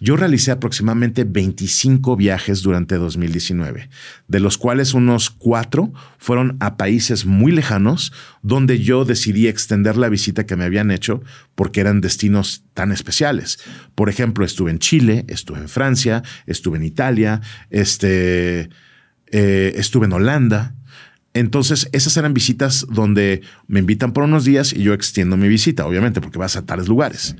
Yo 0.00 0.18
realicé 0.18 0.50
aproximadamente 0.50 1.24
25 1.24 2.16
viajes 2.16 2.60
durante 2.60 2.96
2019, 2.96 3.88
de 4.28 4.40
los 4.40 4.58
cuales 4.58 4.92
unos 4.92 5.30
cuatro 5.30 5.94
fueron 6.18 6.58
a 6.60 6.76
países 6.76 7.24
muy 7.24 7.52
lejanos, 7.52 8.12
donde 8.42 8.80
yo 8.80 9.06
decidí 9.06 9.48
extender 9.48 9.96
la 9.96 10.10
visita 10.10 10.44
que 10.44 10.56
me 10.56 10.64
habían 10.64 10.90
hecho 10.90 11.22
porque 11.54 11.80
eran 11.80 12.02
destinos 12.02 12.64
tan 12.74 12.92
especiales. 12.92 13.60
Por 13.94 14.10
ejemplo, 14.10 14.44
estuve 14.44 14.70
en 14.70 14.78
Chile, 14.78 15.24
estuve 15.26 15.56
en 15.60 15.70
Francia, 15.70 16.22
estuve 16.44 16.76
en 16.76 16.84
Italia, 16.84 17.40
este, 17.70 18.68
eh, 19.28 19.72
estuve 19.76 20.04
en 20.04 20.12
Holanda. 20.12 20.74
Entonces, 21.32 21.88
esas 21.92 22.16
eran 22.16 22.34
visitas 22.34 22.86
donde 22.90 23.42
me 23.68 23.80
invitan 23.80 24.12
por 24.12 24.24
unos 24.24 24.44
días 24.44 24.72
y 24.72 24.82
yo 24.82 24.94
extiendo 24.94 25.36
mi 25.36 25.48
visita, 25.48 25.86
obviamente, 25.86 26.20
porque 26.20 26.38
vas 26.38 26.56
a 26.56 26.66
tales 26.66 26.88
lugares. 26.88 27.36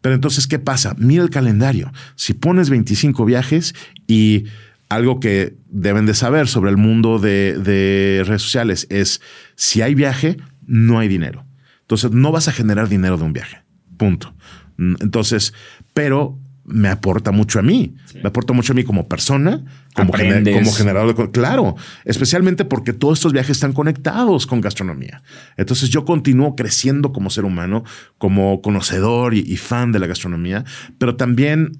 Pero 0.00 0.14
entonces, 0.14 0.46
¿qué 0.46 0.58
pasa? 0.58 0.94
Mira 0.98 1.22
el 1.22 1.30
calendario. 1.30 1.92
Si 2.14 2.34
pones 2.34 2.70
25 2.70 3.24
viajes 3.24 3.74
y 4.06 4.44
algo 4.88 5.18
que 5.18 5.56
deben 5.68 6.06
de 6.06 6.14
saber 6.14 6.46
sobre 6.46 6.70
el 6.70 6.76
mundo 6.76 7.18
de, 7.18 7.58
de 7.58 8.22
redes 8.24 8.42
sociales 8.42 8.86
es 8.90 9.20
si 9.56 9.82
hay 9.82 9.94
viaje, 9.94 10.36
no 10.66 10.98
hay 10.98 11.08
dinero. 11.08 11.44
Entonces, 11.80 12.12
no 12.12 12.30
vas 12.30 12.48
a 12.48 12.52
generar 12.52 12.88
dinero 12.88 13.16
de 13.16 13.24
un 13.24 13.32
viaje. 13.32 13.62
Punto. 13.96 14.34
Entonces, 14.78 15.54
pero 15.92 16.38
me 16.64 16.88
aporta 16.88 17.30
mucho 17.30 17.58
a 17.58 17.62
mí. 17.62 17.94
Sí. 18.06 18.18
Me 18.22 18.28
aporta 18.28 18.52
mucho 18.52 18.72
a 18.72 18.76
mí 18.76 18.84
como 18.84 19.08
persona, 19.08 19.64
como, 19.94 20.12
gener 20.12 20.54
como 20.54 20.72
generador 20.72 21.14
de... 21.14 21.30
Claro, 21.30 21.76
especialmente 22.04 22.64
porque 22.64 22.92
todos 22.92 23.18
estos 23.18 23.32
viajes 23.32 23.56
están 23.56 23.72
conectados 23.72 24.46
con 24.46 24.60
gastronomía. 24.60 25.22
Entonces 25.56 25.90
yo 25.90 26.04
continúo 26.04 26.56
creciendo 26.56 27.12
como 27.12 27.30
ser 27.30 27.44
humano, 27.44 27.84
como 28.18 28.62
conocedor 28.62 29.34
y, 29.34 29.40
y 29.40 29.56
fan 29.56 29.92
de 29.92 29.98
la 29.98 30.06
gastronomía, 30.06 30.64
pero 30.98 31.16
también 31.16 31.72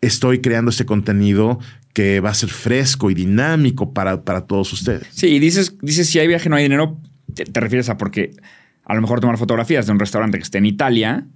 estoy 0.00 0.40
creando 0.40 0.70
este 0.70 0.84
contenido 0.84 1.58
que 1.92 2.20
va 2.20 2.30
a 2.30 2.34
ser 2.34 2.50
fresco 2.50 3.10
y 3.10 3.14
dinámico 3.14 3.92
para, 3.92 4.22
para 4.24 4.42
todos 4.42 4.72
ustedes. 4.72 5.08
Sí, 5.10 5.28
y 5.28 5.38
dices, 5.38 5.76
dices 5.80 6.08
si 6.08 6.18
hay 6.18 6.28
viaje 6.28 6.48
no 6.48 6.56
hay 6.56 6.64
dinero, 6.64 7.00
te, 7.34 7.44
te 7.44 7.60
refieres 7.60 7.88
a 7.88 7.96
porque 7.96 8.36
a 8.84 8.94
lo 8.94 9.00
mejor 9.00 9.20
tomar 9.20 9.38
fotografías 9.38 9.86
de 9.86 9.92
un 9.92 9.98
restaurante 9.98 10.38
que 10.38 10.44
esté 10.44 10.58
en 10.58 10.66
Italia, 10.66 11.26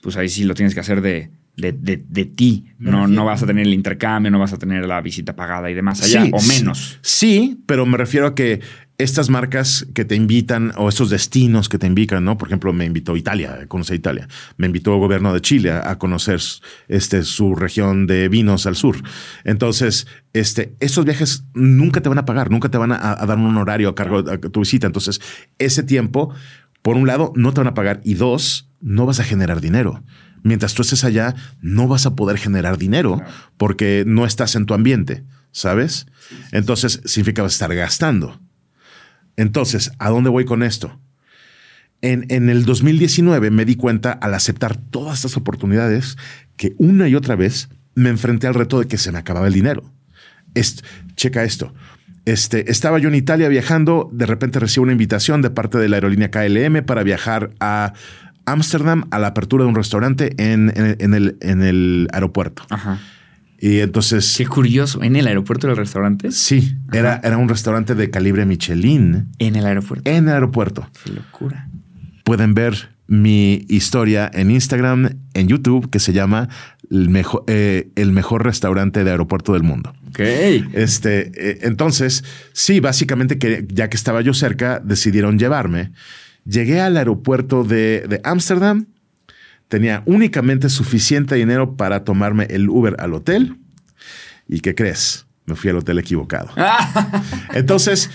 pues 0.00 0.16
ahí 0.16 0.28
sí 0.28 0.44
lo 0.44 0.54
tienes 0.54 0.74
que 0.74 0.80
hacer 0.80 1.00
de 1.00 1.30
de, 1.56 1.72
de, 1.72 2.04
de 2.08 2.24
ti. 2.26 2.66
No, 2.78 3.08
no, 3.08 3.24
vas 3.24 3.42
a 3.42 3.46
tener 3.46 3.66
el 3.66 3.74
intercambio, 3.74 4.30
no 4.30 4.38
vas 4.38 4.52
a 4.52 4.58
tener 4.58 4.86
la 4.86 5.00
visita 5.00 5.34
pagada 5.34 5.70
y 5.70 5.74
demás 5.74 6.02
allá, 6.02 6.24
sí, 6.24 6.30
o 6.32 6.42
menos. 6.42 6.98
Sí, 7.02 7.62
pero 7.66 7.86
me 7.86 7.96
refiero 7.96 8.26
a 8.26 8.34
que 8.34 8.60
estas 8.98 9.28
marcas 9.28 9.86
que 9.94 10.04
te 10.04 10.14
invitan 10.14 10.72
o 10.76 10.88
estos 10.88 11.10
destinos 11.10 11.68
que 11.68 11.78
te 11.78 11.86
invitan, 11.86 12.24
¿no? 12.24 12.38
Por 12.38 12.48
ejemplo, 12.48 12.72
me 12.72 12.86
invitó 12.86 13.16
Italia, 13.16 13.58
a 13.62 13.66
conocer 13.66 13.96
Italia. 13.96 14.28
Me 14.56 14.66
invitó 14.66 14.94
el 14.94 15.00
gobierno 15.00 15.34
de 15.34 15.40
Chile 15.40 15.70
a 15.72 15.98
conocer 15.98 16.40
este, 16.88 17.22
su 17.22 17.54
región 17.54 18.06
de 18.06 18.28
vinos 18.28 18.66
al 18.66 18.76
sur. 18.76 18.96
Entonces, 19.44 20.06
este, 20.32 20.74
estos 20.80 21.04
viajes 21.04 21.44
nunca 21.54 22.00
te 22.00 22.08
van 22.08 22.18
a 22.18 22.24
pagar, 22.24 22.50
nunca 22.50 22.70
te 22.70 22.78
van 22.78 22.92
a, 22.92 22.96
a 22.96 23.26
dar 23.26 23.38
un 23.38 23.56
horario 23.56 23.90
a 23.90 23.94
cargo 23.94 24.22
de 24.22 24.38
tu 24.38 24.60
visita. 24.60 24.86
Entonces, 24.86 25.20
ese 25.58 25.82
tiempo, 25.82 26.34
por 26.80 26.96
un 26.96 27.06
lado, 27.06 27.32
no 27.36 27.52
te 27.52 27.60
van 27.60 27.68
a 27.68 27.74
pagar 27.74 28.00
y 28.02 28.14
dos, 28.14 28.70
no 28.80 29.04
vas 29.04 29.20
a 29.20 29.24
generar 29.24 29.60
dinero 29.60 30.02
mientras 30.46 30.74
tú 30.74 30.82
estés 30.82 31.04
allá, 31.04 31.34
no 31.60 31.88
vas 31.88 32.06
a 32.06 32.14
poder 32.14 32.38
generar 32.38 32.78
dinero 32.78 33.20
porque 33.56 34.04
no 34.06 34.24
estás 34.24 34.54
en 34.54 34.66
tu 34.66 34.74
ambiente, 34.74 35.24
¿sabes? 35.52 36.06
Entonces 36.52 37.00
significa 37.04 37.44
estar 37.44 37.74
gastando. 37.74 38.40
Entonces, 39.36 39.92
¿a 39.98 40.08
dónde 40.08 40.30
voy 40.30 40.44
con 40.44 40.62
esto? 40.62 40.98
En, 42.00 42.26
en, 42.28 42.48
el 42.48 42.64
2019 42.64 43.50
me 43.50 43.64
di 43.64 43.74
cuenta 43.74 44.12
al 44.12 44.34
aceptar 44.34 44.76
todas 44.76 45.16
estas 45.16 45.36
oportunidades 45.36 46.16
que 46.56 46.74
una 46.78 47.08
y 47.08 47.14
otra 47.14 47.36
vez 47.36 47.68
me 47.94 48.10
enfrenté 48.10 48.46
al 48.46 48.54
reto 48.54 48.78
de 48.78 48.86
que 48.86 48.98
se 48.98 49.12
me 49.12 49.18
acababa 49.18 49.46
el 49.46 49.54
dinero. 49.54 49.92
Es, 50.54 50.84
checa 51.16 51.44
esto. 51.44 51.74
Este, 52.26 52.70
estaba 52.72 52.98
yo 52.98 53.08
en 53.08 53.14
Italia 53.14 53.48
viajando, 53.48 54.10
de 54.12 54.26
repente 54.26 54.58
recibo 54.58 54.82
una 54.82 54.92
invitación 54.92 55.42
de 55.42 55.50
parte 55.50 55.78
de 55.78 55.88
la 55.88 55.96
aerolínea 55.96 56.30
KLM 56.30 56.84
para 56.84 57.04
viajar 57.04 57.52
a 57.60 57.92
Ámsterdam 58.46 59.06
a 59.10 59.18
la 59.18 59.28
apertura 59.28 59.64
de 59.64 59.68
un 59.68 59.74
restaurante 59.74 60.32
en, 60.38 60.72
en, 60.74 60.96
en, 60.98 61.14
el, 61.14 61.36
en 61.40 61.62
el 61.62 62.08
aeropuerto. 62.12 62.64
Ajá. 62.70 62.98
Y 63.58 63.80
entonces. 63.80 64.34
Qué 64.36 64.46
curioso. 64.46 65.02
¿En 65.02 65.16
el 65.16 65.26
aeropuerto 65.26 65.66
del 65.66 65.76
restaurante? 65.76 66.30
Sí, 66.32 66.76
era, 66.92 67.20
era, 67.24 67.38
un 67.38 67.48
restaurante 67.48 67.94
de 67.94 68.10
calibre 68.10 68.44
Michelin. 68.44 69.28
¿En 69.38 69.56
el 69.56 69.66
aeropuerto? 69.66 70.08
En 70.10 70.28
el 70.28 70.34
aeropuerto. 70.34 70.88
Qué 71.04 71.12
locura. 71.12 71.68
Pueden 72.24 72.54
ver 72.54 72.90
mi 73.06 73.64
historia 73.68 74.30
en 74.34 74.50
Instagram, 74.50 75.10
en 75.34 75.48
YouTube, 75.48 75.90
que 75.90 76.00
se 76.00 76.12
llama 76.12 76.48
el 76.90 77.08
mejor, 77.08 77.44
eh, 77.46 77.90
el 77.94 78.12
mejor 78.12 78.44
restaurante 78.44 79.04
de 79.04 79.10
aeropuerto 79.10 79.52
del 79.52 79.62
mundo. 79.62 79.94
Ok. 80.08 80.20
Este, 80.20 81.30
eh, 81.34 81.58
entonces, 81.62 82.24
sí, 82.52 82.80
básicamente 82.80 83.38
que 83.38 83.66
ya 83.68 83.88
que 83.88 83.96
estaba 83.96 84.20
yo 84.20 84.34
cerca, 84.34 84.80
decidieron 84.80 85.38
llevarme. 85.38 85.92
Llegué 86.46 86.80
al 86.80 86.96
aeropuerto 86.96 87.64
de 87.64 88.20
Ámsterdam, 88.24 88.86
tenía 89.68 90.02
únicamente 90.06 90.68
suficiente 90.68 91.34
dinero 91.34 91.76
para 91.76 92.04
tomarme 92.04 92.46
el 92.50 92.68
Uber 92.68 92.96
al 92.98 93.14
hotel. 93.14 93.58
¿Y 94.48 94.60
qué 94.60 94.74
crees? 94.74 95.26
Me 95.46 95.56
fui 95.56 95.70
al 95.70 95.76
hotel 95.76 95.98
equivocado. 95.98 96.50
entonces, 97.54 98.10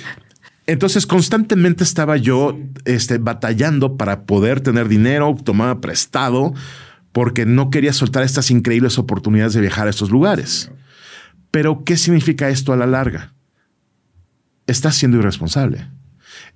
entonces 0.67 1.05
constantemente 1.05 1.83
estaba 1.83 2.17
yo 2.17 2.57
este, 2.85 3.17
batallando 3.17 3.97
para 3.97 4.23
poder 4.23 4.61
tener 4.61 4.87
dinero, 4.87 5.35
tomaba 5.43 5.81
prestado, 5.81 6.53
porque 7.11 7.45
no 7.45 7.69
quería 7.69 7.93
soltar 7.93 8.23
estas 8.23 8.51
increíbles 8.51 8.97
oportunidades 8.97 9.53
de 9.53 9.61
viajar 9.61 9.87
a 9.87 9.89
estos 9.89 10.11
lugares. 10.11 10.71
Pero, 11.51 11.83
¿qué 11.83 11.97
significa 11.97 12.49
esto 12.49 12.71
a 12.71 12.77
la 12.77 12.87
larga? 12.87 13.33
Estás 14.67 14.95
siendo 14.95 15.17
irresponsable 15.17 15.87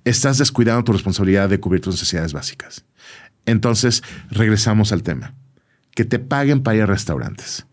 estás 0.04 0.38
descuidando 0.38 0.84
tu 0.84 0.92
responsabilidad 0.92 1.48
de 1.48 1.60
cubrir 1.60 1.80
tus 1.80 1.94
necesidades 1.94 2.32
básicas. 2.32 2.84
Entonces, 3.44 4.02
regresamos 4.30 4.92
al 4.92 5.02
tema. 5.02 5.34
Que 5.94 6.04
te 6.04 6.18
paguen 6.18 6.62
para 6.62 6.76
ir 6.76 6.82
a 6.82 6.86
restaurantes. 6.86 7.66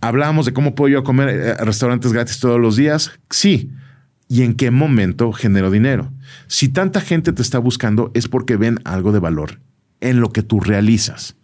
Hablamos 0.00 0.46
de 0.46 0.52
cómo 0.52 0.74
puedo 0.74 0.88
yo 0.88 1.04
comer 1.04 1.28
eh, 1.28 1.50
a 1.52 1.64
restaurantes 1.64 2.12
gratis 2.12 2.40
todos 2.40 2.60
los 2.60 2.76
días. 2.76 3.12
Sí. 3.30 3.70
¿Y 4.28 4.42
en 4.42 4.54
qué 4.54 4.70
momento 4.70 5.32
genero 5.32 5.70
dinero? 5.70 6.12
Si 6.46 6.68
tanta 6.68 7.00
gente 7.00 7.32
te 7.32 7.42
está 7.42 7.58
buscando 7.58 8.10
es 8.14 8.28
porque 8.28 8.56
ven 8.56 8.78
algo 8.84 9.12
de 9.12 9.18
valor 9.18 9.60
en 10.00 10.20
lo 10.20 10.32
que 10.32 10.42
tú 10.42 10.60
realizas. 10.60 11.36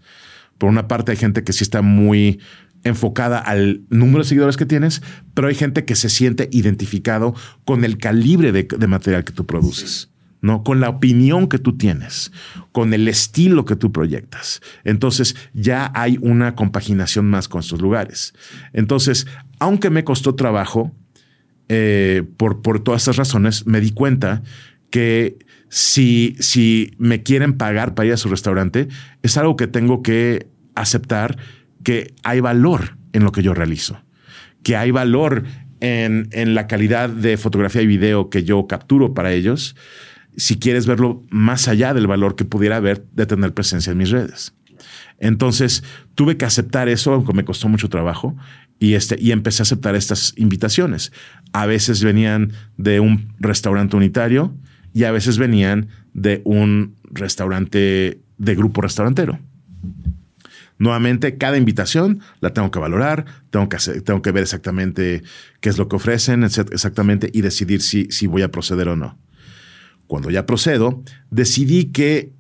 Por 0.58 0.70
una 0.70 0.88
parte 0.88 1.12
hay 1.12 1.18
gente 1.18 1.44
que 1.44 1.52
sí 1.52 1.64
está 1.64 1.82
muy 1.82 2.40
enfocada 2.86 3.38
al 3.38 3.82
número 3.90 4.18
de 4.18 4.28
seguidores 4.28 4.56
que 4.56 4.66
tienes, 4.66 5.02
pero 5.34 5.48
hay 5.48 5.54
gente 5.54 5.84
que 5.84 5.96
se 5.96 6.08
siente 6.08 6.48
identificado 6.52 7.34
con 7.64 7.84
el 7.84 7.98
calibre 7.98 8.52
de, 8.52 8.86
material 8.86 9.24
que 9.24 9.32
tú 9.32 9.46
produces. 9.46 10.10
¿no? 10.42 10.62
Con 10.62 10.80
la 10.80 10.88
opinión 10.88 11.48
que 11.48 11.58
tú 11.58 11.76
tienes, 11.76 12.30
con 12.70 12.94
el 12.94 13.08
estilo 13.08 13.64
que 13.64 13.74
tú 13.74 13.90
proyectas. 13.90 14.60
Entonces 14.84 15.34
ya 15.54 15.90
hay 15.94 16.18
una 16.20 16.54
compaginación 16.54 17.28
más 17.28 17.48
con 17.48 17.60
estos 17.60 17.80
lugares. 17.80 18.32
Entonces, 18.72 19.26
aunque 19.58 19.90
me 19.90 20.04
costó 20.04 20.36
trabajo, 20.36 20.92
eh, 21.68 22.22
por, 22.36 22.62
por 22.62 22.78
todas 22.80 23.02
estas 23.02 23.16
razones, 23.16 23.66
me 23.66 23.80
di 23.80 23.90
cuenta 23.90 24.42
que 24.90 25.38
si, 25.68 26.36
si 26.38 26.92
me 26.98 27.24
quieren 27.24 27.54
pagar 27.54 27.94
para 27.94 28.06
ir 28.06 28.12
a 28.12 28.18
su 28.18 28.28
restaurante, 28.28 28.86
es 29.22 29.36
algo 29.36 29.56
que 29.56 29.66
tengo 29.66 30.02
que 30.02 30.46
aceptar 30.76 31.38
que 31.86 32.12
hay 32.24 32.40
valor 32.40 32.98
en 33.12 33.22
lo 33.22 33.30
que 33.30 33.44
yo 33.44 33.54
realizo, 33.54 34.02
que 34.64 34.76
hay 34.76 34.90
valor 34.90 35.44
en, 35.78 36.28
en 36.32 36.56
la 36.56 36.66
calidad 36.66 37.08
de 37.08 37.36
fotografía 37.36 37.80
y 37.80 37.86
video 37.86 38.28
que 38.28 38.42
yo 38.42 38.66
capturo 38.66 39.14
para 39.14 39.32
ellos, 39.32 39.76
si 40.36 40.58
quieres 40.58 40.88
verlo 40.88 41.22
más 41.30 41.68
allá 41.68 41.94
del 41.94 42.08
valor 42.08 42.34
que 42.34 42.44
pudiera 42.44 42.78
haber 42.78 43.06
de 43.12 43.24
tener 43.26 43.54
presencia 43.54 43.92
en 43.92 43.98
mis 43.98 44.10
redes. 44.10 44.52
Entonces 45.20 45.84
tuve 46.16 46.36
que 46.36 46.44
aceptar 46.44 46.88
eso, 46.88 47.12
aunque 47.12 47.32
me 47.32 47.44
costó 47.44 47.68
mucho 47.68 47.88
trabajo, 47.88 48.36
y, 48.80 48.94
este, 48.94 49.16
y 49.20 49.30
empecé 49.30 49.62
a 49.62 49.64
aceptar 49.64 49.94
estas 49.94 50.34
invitaciones. 50.36 51.12
A 51.52 51.66
veces 51.66 52.02
venían 52.02 52.50
de 52.76 52.98
un 52.98 53.32
restaurante 53.38 53.96
unitario 53.96 54.56
y 54.92 55.04
a 55.04 55.12
veces 55.12 55.38
venían 55.38 55.86
de 56.14 56.42
un 56.44 56.96
restaurante 57.12 58.22
de 58.38 58.54
grupo 58.56 58.80
restaurantero. 58.80 59.38
Nuevamente, 60.78 61.38
cada 61.38 61.56
invitación 61.56 62.20
la 62.40 62.52
tengo 62.52 62.70
que 62.70 62.78
valorar, 62.78 63.24
tengo 63.50 63.68
que, 63.68 63.78
tengo 64.00 64.20
que 64.20 64.32
ver 64.32 64.42
exactamente 64.42 65.22
qué 65.60 65.68
es 65.68 65.78
lo 65.78 65.88
que 65.88 65.96
ofrecen, 65.96 66.44
exactamente, 66.44 67.30
y 67.32 67.40
decidir 67.40 67.80
si, 67.80 68.06
si 68.10 68.26
voy 68.26 68.42
a 68.42 68.50
proceder 68.50 68.88
o 68.88 68.96
no. 68.96 69.18
Cuando 70.06 70.30
ya 70.30 70.46
procedo, 70.46 71.02
decidí 71.30 71.86
que 71.86 72.32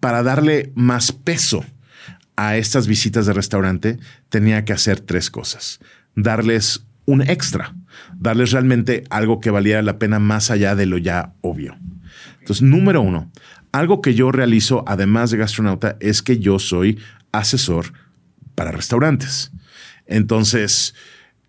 para 0.00 0.22
darle 0.22 0.72
más 0.74 1.12
peso 1.12 1.64
a 2.36 2.56
estas 2.56 2.86
visitas 2.86 3.26
de 3.26 3.32
restaurante, 3.32 3.98
tenía 4.28 4.64
que 4.64 4.74
hacer 4.74 5.00
tres 5.00 5.30
cosas. 5.30 5.80
Darles 6.14 6.86
un 7.06 7.22
extra, 7.22 7.74
darles 8.14 8.52
realmente 8.52 9.04
algo 9.10 9.40
que 9.40 9.50
valiera 9.50 9.80
la 9.82 9.98
pena 9.98 10.18
más 10.18 10.50
allá 10.50 10.74
de 10.74 10.86
lo 10.86 10.98
ya 10.98 11.32
obvio. 11.40 11.78
Entonces, 12.40 12.62
número 12.62 13.00
uno, 13.00 13.30
algo 13.72 14.00
que 14.00 14.14
yo 14.14 14.30
realizo 14.32 14.84
además 14.86 15.30
de 15.30 15.38
gastronauta 15.38 15.96
es 16.00 16.22
que 16.22 16.38
yo 16.38 16.58
soy 16.58 16.98
asesor 17.38 17.92
para 18.54 18.72
restaurantes. 18.72 19.52
Entonces, 20.06 20.94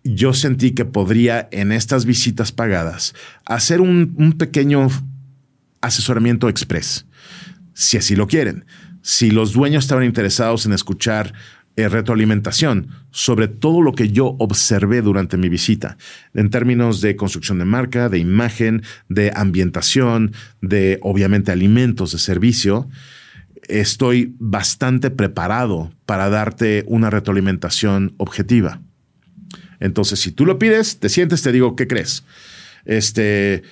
yo 0.04 0.32
sentí 0.32 0.72
que 0.72 0.84
podría 0.84 1.48
en 1.50 1.72
estas 1.72 2.04
visitas 2.04 2.52
pagadas 2.52 3.14
hacer 3.44 3.80
un, 3.80 4.34
pequeño 4.38 4.88
asesoramiento 5.80 6.48
express, 6.48 7.06
si 7.74 7.96
así 7.96 8.16
lo 8.16 8.26
quieren. 8.26 8.64
Si 9.02 9.30
los 9.30 9.52
dueños 9.52 9.84
estaban 9.84 10.04
interesados 10.04 10.66
en 10.66 10.72
escuchar 10.72 11.32
eh, 11.76 11.88
retroalimentación 11.88 12.88
sobre 13.10 13.48
todo 13.48 13.82
lo 13.82 13.92
que 13.92 14.10
yo 14.10 14.36
observé 14.38 15.00
durante 15.00 15.36
mi 15.36 15.48
visita, 15.48 15.96
en 16.34 16.50
términos 16.50 17.00
de 17.00 17.16
construcción 17.16 17.58
de 17.58 17.64
marca, 17.64 18.08
de 18.08 18.18
imagen, 18.18 18.82
de 19.08 19.32
ambientación, 19.34 20.32
de 20.60 20.98
obviamente 21.02 21.52
alimentos, 21.52 22.12
de 22.12 22.18
servicio, 22.18 22.88
estoy 23.68 24.34
bastante 24.38 25.10
preparado 25.10 25.92
para 26.06 26.28
darte 26.30 26.84
una 26.86 27.10
retroalimentación 27.10 28.14
objetiva. 28.18 28.80
Entonces, 29.80 30.20
si 30.20 30.32
tú 30.32 30.46
lo 30.46 30.58
pides, 30.58 30.98
te 30.98 31.08
sientes, 31.08 31.42
te 31.42 31.52
digo, 31.52 31.76
¿qué 31.76 31.86
crees? 31.86 32.24
Este, 32.84 33.62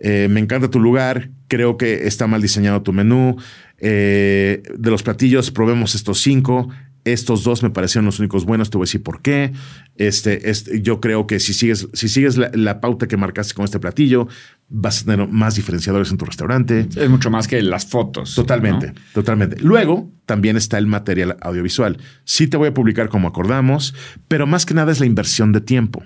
eh, 0.00 0.28
me 0.30 0.40
encanta 0.40 0.70
tu 0.70 0.80
lugar, 0.80 1.30
creo 1.48 1.76
que 1.76 2.06
está 2.06 2.26
mal 2.26 2.42
diseñado 2.42 2.82
tu 2.82 2.92
menú. 2.92 3.36
Eh, 3.78 4.62
de 4.76 4.90
los 4.90 5.02
platillos, 5.02 5.50
probemos 5.50 5.94
estos 5.94 6.20
cinco. 6.20 6.68
Estos 7.04 7.44
dos 7.44 7.62
me 7.62 7.70
parecieron 7.70 8.06
los 8.06 8.18
únicos 8.18 8.44
buenos, 8.46 8.70
te 8.70 8.78
voy 8.78 8.84
a 8.84 8.86
decir 8.86 9.02
por 9.02 9.20
qué. 9.20 9.52
Este, 9.96 10.50
este 10.50 10.80
yo 10.80 11.00
creo 11.00 11.26
que 11.26 11.38
si 11.38 11.52
sigues, 11.52 11.88
si 11.92 12.08
sigues 12.08 12.36
la, 12.36 12.80
pauta 12.80 13.06
que 13.06 13.16
marcaste 13.16 13.54
con 13.54 13.64
este 13.64 13.78
platillo, 13.78 14.26
vas 14.68 15.02
a 15.02 15.04
tener 15.04 15.28
más 15.28 15.54
diferenciadores 15.56 16.10
en 16.10 16.16
tu 16.16 16.24
restaurante. 16.24 16.88
Es 16.96 17.10
mucho 17.10 17.30
más 17.30 17.46
que 17.46 17.60
las 17.62 17.86
fotos. 17.86 18.34
Totalmente, 18.34 18.94
totalmente. 19.12 19.56
Luego 19.60 20.10
también 20.24 20.56
está 20.56 20.78
el 20.78 20.86
material 20.86 21.36
audiovisual. 21.42 21.98
Sí 22.24 22.46
te 22.46 22.56
voy 22.56 22.68
a 22.68 22.74
publicar 22.74 23.08
como 23.10 23.28
acordamos, 23.28 23.94
pero 24.26 24.46
más 24.46 24.64
que 24.64 24.74
nada 24.74 24.90
es 24.90 25.00
la 25.00 25.06
inversión 25.06 25.52
de 25.52 25.60
tiempo. 25.60 26.02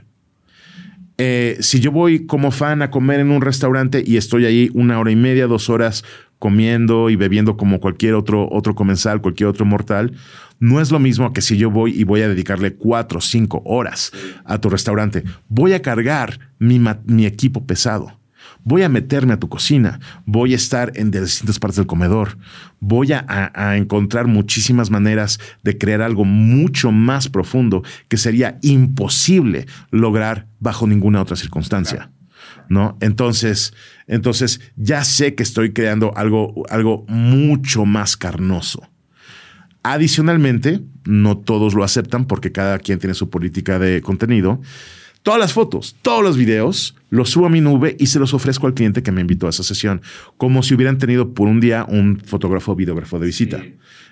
Eh, 1.20 1.56
si 1.60 1.80
yo 1.80 1.90
voy 1.90 2.26
como 2.26 2.52
fan 2.52 2.80
a 2.80 2.92
comer 2.92 3.18
en 3.18 3.32
un 3.32 3.42
restaurante 3.42 4.04
y 4.06 4.16
estoy 4.16 4.46
ahí 4.46 4.70
una 4.72 5.00
hora 5.00 5.10
y 5.10 5.16
media, 5.16 5.48
dos 5.48 5.68
horas 5.68 6.04
comiendo 6.38 7.10
y 7.10 7.16
bebiendo 7.16 7.56
como 7.56 7.80
cualquier 7.80 8.14
otro, 8.14 8.48
otro 8.52 8.76
comensal, 8.76 9.20
cualquier 9.20 9.48
otro 9.48 9.64
mortal, 9.64 10.12
no 10.60 10.80
es 10.80 10.90
lo 10.90 10.98
mismo 10.98 11.32
que 11.32 11.42
si 11.42 11.56
yo 11.56 11.70
voy 11.70 11.98
y 11.98 12.04
voy 12.04 12.22
a 12.22 12.28
dedicarle 12.28 12.74
cuatro 12.74 13.18
o 13.18 13.22
cinco 13.22 13.62
horas 13.64 14.12
a 14.44 14.58
tu 14.58 14.70
restaurante. 14.70 15.24
Voy 15.48 15.72
a 15.72 15.82
cargar 15.82 16.38
mi, 16.58 16.80
mi 17.06 17.26
equipo 17.26 17.66
pesado. 17.66 18.18
Voy 18.64 18.82
a 18.82 18.88
meterme 18.88 19.34
a 19.34 19.38
tu 19.38 19.48
cocina, 19.48 20.00
voy 20.26 20.52
a 20.52 20.56
estar 20.56 20.92
en 20.94 21.10
distintas 21.10 21.58
partes 21.58 21.76
del 21.76 21.86
comedor, 21.86 22.38
voy 22.80 23.12
a, 23.12 23.24
a, 23.54 23.76
encontrar 23.76 24.26
muchísimas 24.26 24.90
maneras 24.90 25.38
de 25.62 25.78
crear 25.78 26.02
algo 26.02 26.24
mucho 26.24 26.92
más 26.92 27.28
profundo 27.28 27.82
que 28.08 28.16
sería 28.16 28.58
imposible 28.62 29.66
lograr 29.90 30.48
bajo 30.60 30.86
ninguna 30.86 31.22
otra 31.22 31.36
circunstancia. 31.36 32.10
¿No? 32.68 32.98
Entonces, 33.00 33.72
entonces 34.06 34.60
ya 34.76 35.02
sé 35.02 35.34
que 35.34 35.42
estoy 35.42 35.72
creando 35.72 36.14
algo, 36.16 36.64
algo 36.68 37.06
mucho 37.08 37.86
más 37.86 38.16
carnoso. 38.16 38.88
Adicionalmente, 39.82 40.80
no 41.04 41.38
todos 41.38 41.74
lo 41.74 41.84
aceptan 41.84 42.26
porque 42.26 42.52
cada 42.52 42.78
quien 42.78 42.98
tiene 42.98 43.14
su 43.14 43.30
política 43.30 43.78
de 43.78 44.02
contenido. 44.02 44.60
Todas 45.22 45.40
las 45.40 45.52
fotos, 45.52 45.96
todos 46.02 46.22
los 46.22 46.36
videos, 46.36 46.96
los 47.10 47.30
subo 47.30 47.46
a 47.46 47.50
mi 47.50 47.60
nube 47.60 47.96
y 47.98 48.06
se 48.06 48.18
los 48.18 48.34
ofrezco 48.34 48.66
al 48.66 48.74
cliente 48.74 49.02
que 49.02 49.12
me 49.12 49.20
invitó 49.20 49.46
a 49.46 49.50
esa 49.50 49.62
sesión, 49.62 50.00
como 50.36 50.62
si 50.62 50.74
hubieran 50.74 50.98
tenido 50.98 51.34
por 51.34 51.48
un 51.48 51.60
día 51.60 51.84
un 51.88 52.20
fotógrafo 52.20 52.72
o 52.72 52.76
videógrafo 52.76 53.18
de 53.18 53.26
visita. 53.26 53.62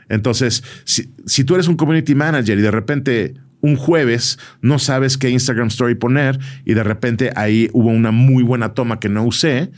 Entonces, 0.09 0.63
si, 0.85 1.11
si 1.25 1.45
tú 1.45 1.55
eres 1.55 1.69
un 1.69 1.77
community 1.77 2.15
manager 2.15 2.59
y 2.59 2.63
de 2.63 2.71
repente 2.71 3.35
un 3.61 3.77
jueves 3.77 4.39
no 4.61 4.79
sabes 4.79 5.19
qué 5.19 5.31
Instagram 5.31 5.69
Story 5.69 5.95
poner 5.95 6.39
y 6.65 6.75
de 6.75 6.85
repente 6.85 7.33
ahí 7.35 7.69
hubo 7.73 7.89
una 7.89 8.11
muy 8.11 8.43
buena 8.43 8.75
toma 8.75 9.01
que 9.01 9.09
no 9.09 9.25
usé, 9.25 9.71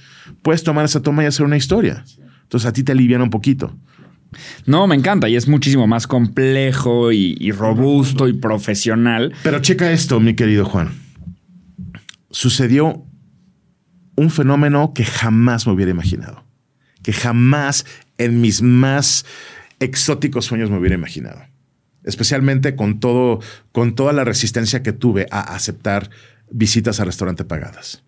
puedes 0.43 0.63
tomar 0.63 0.85
esa 0.85 1.03
toma 1.03 1.23
y 1.25 1.27
hacer 1.27 1.47
una 1.47 1.57
historia. 1.57 2.05
Entonces 2.43 2.69
a 2.69 2.73
ti 2.73 2.83
te 2.83 2.93
alivian 2.93 3.23
un 3.23 3.31
poquito. 3.31 3.77
No, 4.67 4.87
me 4.87 4.95
encanta 4.95 5.29
y 5.29 5.37
es 5.37 5.49
muchísimo 5.49 5.87
más 5.87 6.07
complejo 6.07 7.13
y, 7.13 7.51
robusto 7.53 8.29
y 8.29 8.35
profesional. 8.35 9.35
Pero 9.43 9.61
checa 9.61 9.91
esto, 9.91 10.21
mi 10.21 10.35
querido 10.35 10.65
Juan. 10.65 10.93
Sucedió 12.31 13.05
un 14.17 14.31
fenómeno 14.31 14.93
que 14.95 15.05
jamás 15.05 15.67
me 15.67 15.73
hubiera 15.73 15.91
imaginado, 15.91 16.45
que 17.03 17.13
jamás 17.13 17.87
en 18.19 18.41
mis 18.41 18.63
más 18.63 19.25
exóticos 19.81 20.45
sueños 20.45 20.71
me 20.71 20.79
hubiera 20.79 20.97
imaginado, 20.97 21.41
especialmente 22.05 22.77
con 22.77 23.01
todo, 23.01 23.41
con 23.73 23.95
toda 23.95 24.13
la 24.13 24.25
resistencia 24.25 24.83
que 24.83 24.93
tuve 24.93 25.27
a 25.31 25.41
aceptar 25.41 26.11
visitas 26.51 27.01
a 27.01 27.05
restaurante 27.05 27.45
pagadas 27.45 28.03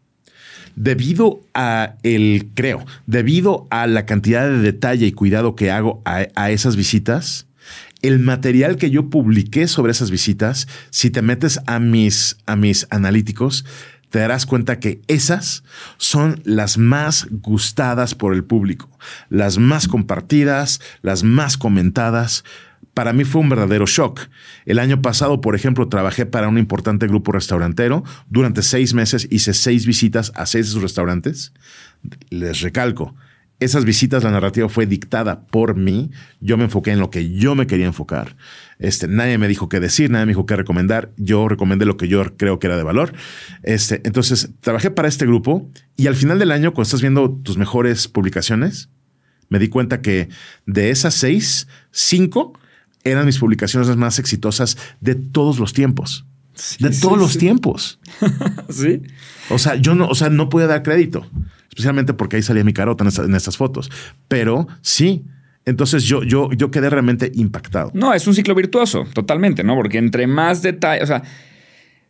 debido 0.76 1.40
a 1.54 1.94
el, 2.02 2.50
creo, 2.54 2.84
debido 3.06 3.66
a 3.70 3.86
la 3.86 4.06
cantidad 4.06 4.48
de 4.48 4.58
detalle 4.58 5.06
y 5.06 5.12
cuidado 5.12 5.56
que 5.56 5.70
hago 5.70 6.02
a, 6.04 6.50
esas 6.50 6.76
visitas, 6.76 7.46
el 8.02 8.18
material 8.18 8.76
que 8.76 8.90
yo 8.90 9.10
publiqué 9.10 9.68
sobre 9.68 9.92
esas 9.92 10.10
visitas, 10.10 10.68
si 10.90 11.10
te 11.10 11.22
metes 11.22 11.60
a 11.66 11.78
mis, 11.78 12.38
a 12.46 12.56
mis 12.56 12.86
analíticos, 12.90 13.64
te 14.10 14.18
darás 14.18 14.44
cuenta 14.44 14.80
que 14.80 15.02
esas 15.06 15.62
son 15.96 16.40
las 16.44 16.78
más 16.78 17.28
gustadas 17.30 18.14
por 18.14 18.34
el 18.34 18.44
público, 18.44 18.90
las 19.28 19.58
más 19.58 19.86
compartidas, 19.86 20.80
las 21.02 21.22
más 21.22 21.56
comentadas, 21.56 22.44
para 22.95 23.12
mí 23.12 23.24
fue 23.24 23.41
un 23.41 23.49
verdadero 23.49 23.86
shock. 23.86 24.20
El 24.66 24.78
año 24.78 25.01
pasado, 25.03 25.41
por 25.41 25.55
ejemplo, 25.55 25.88
trabajé 25.88 26.26
para 26.26 26.49
un 26.49 26.59
importante 26.59 27.07
grupo 27.07 27.32
restaurantero. 27.32 28.05
Durante 28.28 28.62
seis 28.62 28.95
meses 28.95 29.28
hice 29.30 29.55
seis 29.55 29.86
visitas 29.86 30.32
a 30.34 30.47
seis 30.47 30.66
de 30.66 30.72
sus 30.72 30.82
restaurantes. 30.82 31.53
Les 32.30 32.61
recalco, 32.61 33.14
esas 33.61 33.84
visitas, 33.84 34.24
la 34.24 34.30
narrativa 34.30 34.70
fue 34.70 34.86
dictada 34.86 35.47
por 35.47 35.76
mí. 35.76 36.11
Yo 36.41 36.57
me 36.57 36.64
enfoqué 36.64 36.93
en 36.93 36.99
lo 36.99 37.11
que 37.11 37.30
yo 37.30 37.55
me 37.55 37.66
quería 37.66 37.84
enfocar. 37.84 38.36
Este, 38.78 39.07
nadie 39.07 39.36
me 39.36 39.49
dijo 39.49 39.68
qué 39.68 39.80
decir, 39.80 40.11
nadie 40.11 40.24
me 40.24 40.30
dijo 40.30 40.47
qué 40.47 40.57
recomendar. 40.57 41.12
Yo 41.18 41.47
recomendé 41.47 41.84
lo 41.84 41.99
que 41.99 42.09
yo 42.09 42.24
creo 42.38 42.59
que 42.59 42.68
era 42.68 42.78
de 42.78 42.82
valor. 42.82 43.12
Este, 43.62 44.01
entonces, 44.05 44.51
trabajé 44.61 44.91
para 44.91 45.09
este 45.09 45.26
grupo 45.26 45.70
y 45.97 46.07
al 46.07 46.16
final 46.16 46.38
del 46.38 46.53
año, 46.53 46.72
cuando 46.72 46.84
estás 46.84 47.03
viendo 47.03 47.30
tus 47.30 47.59
mejores 47.59 48.09
publicaciones, 48.09 48.88
me 49.51 49.59
di 49.59 49.68
cuenta 49.68 50.01
que 50.01 50.30
de 50.64 50.88
esas 50.88 51.12
seis, 51.12 51.68
cinco 51.91 52.59
eran 53.05 53.26
mis 53.26 53.38
publicaciones 53.38 53.94
más 53.96 54.18
exitosas 54.18 54.76
de 55.01 55.14
todos 55.14 55.59
los 55.59 55.72
tiempos. 55.72 56.26
de 56.78 56.90
todos 56.90 57.18
los 57.18 57.38
tiempos. 57.38 57.98
sí. 58.68 59.03
O 59.48 59.59
sea, 59.59 59.76
yo 59.76 59.94
no, 59.94 60.07
o 60.09 60.14
sea, 60.14 60.28
no 60.28 60.48
pude 60.48 60.66
dar 60.66 60.82
crédito, 60.82 61.26
especialmente 61.68 62.14
porque 62.14 62.36
ahí 62.36 62.42
salía 62.42 62.64
mi 62.64 62.72
carota 62.72 63.05
en, 63.05 63.34
estas 63.34 63.57
fotos. 63.57 63.90
Pero 64.28 64.68
sí, 64.82 65.24
entonces 65.64 66.05
yo, 66.05 66.22
yo, 66.22 66.51
yo 66.53 66.70
quedé 66.70 66.90
realmente 66.90 67.32
impactado. 67.34 67.90
No, 67.94 68.12
es 68.12 68.26
un 68.26 68.34
ciclo 68.34 68.55
virtuoso, 68.55 69.07
totalmente, 69.12 69.64
¿no? 69.64 69.74
Porque 69.74 69.98
entre 69.98 70.26
más 70.26 70.62
detalles, 70.62 71.05
o 71.05 71.07
sea, 71.07 71.22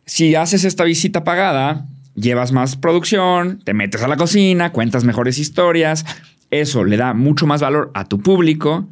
si 0.05 0.35
haces 0.35 0.65
esta 0.65 0.83
visita 0.83 1.23
pagada, 1.23 1.87
llevas 2.15 2.51
más 2.51 2.75
producción, 2.75 3.61
te 3.63 3.73
metes 3.73 4.01
a 4.03 4.07
la 4.07 4.17
cocina, 4.17 4.71
cuentas 4.71 5.05
mejores 5.05 5.39
historias, 5.39 6.05
eso 6.49 6.83
le 6.83 6.97
da 6.97 7.13
mucho 7.13 7.47
más 7.47 7.61
valor 7.61 7.91
a 7.93 8.05
tu 8.05 8.19
público 8.19 8.89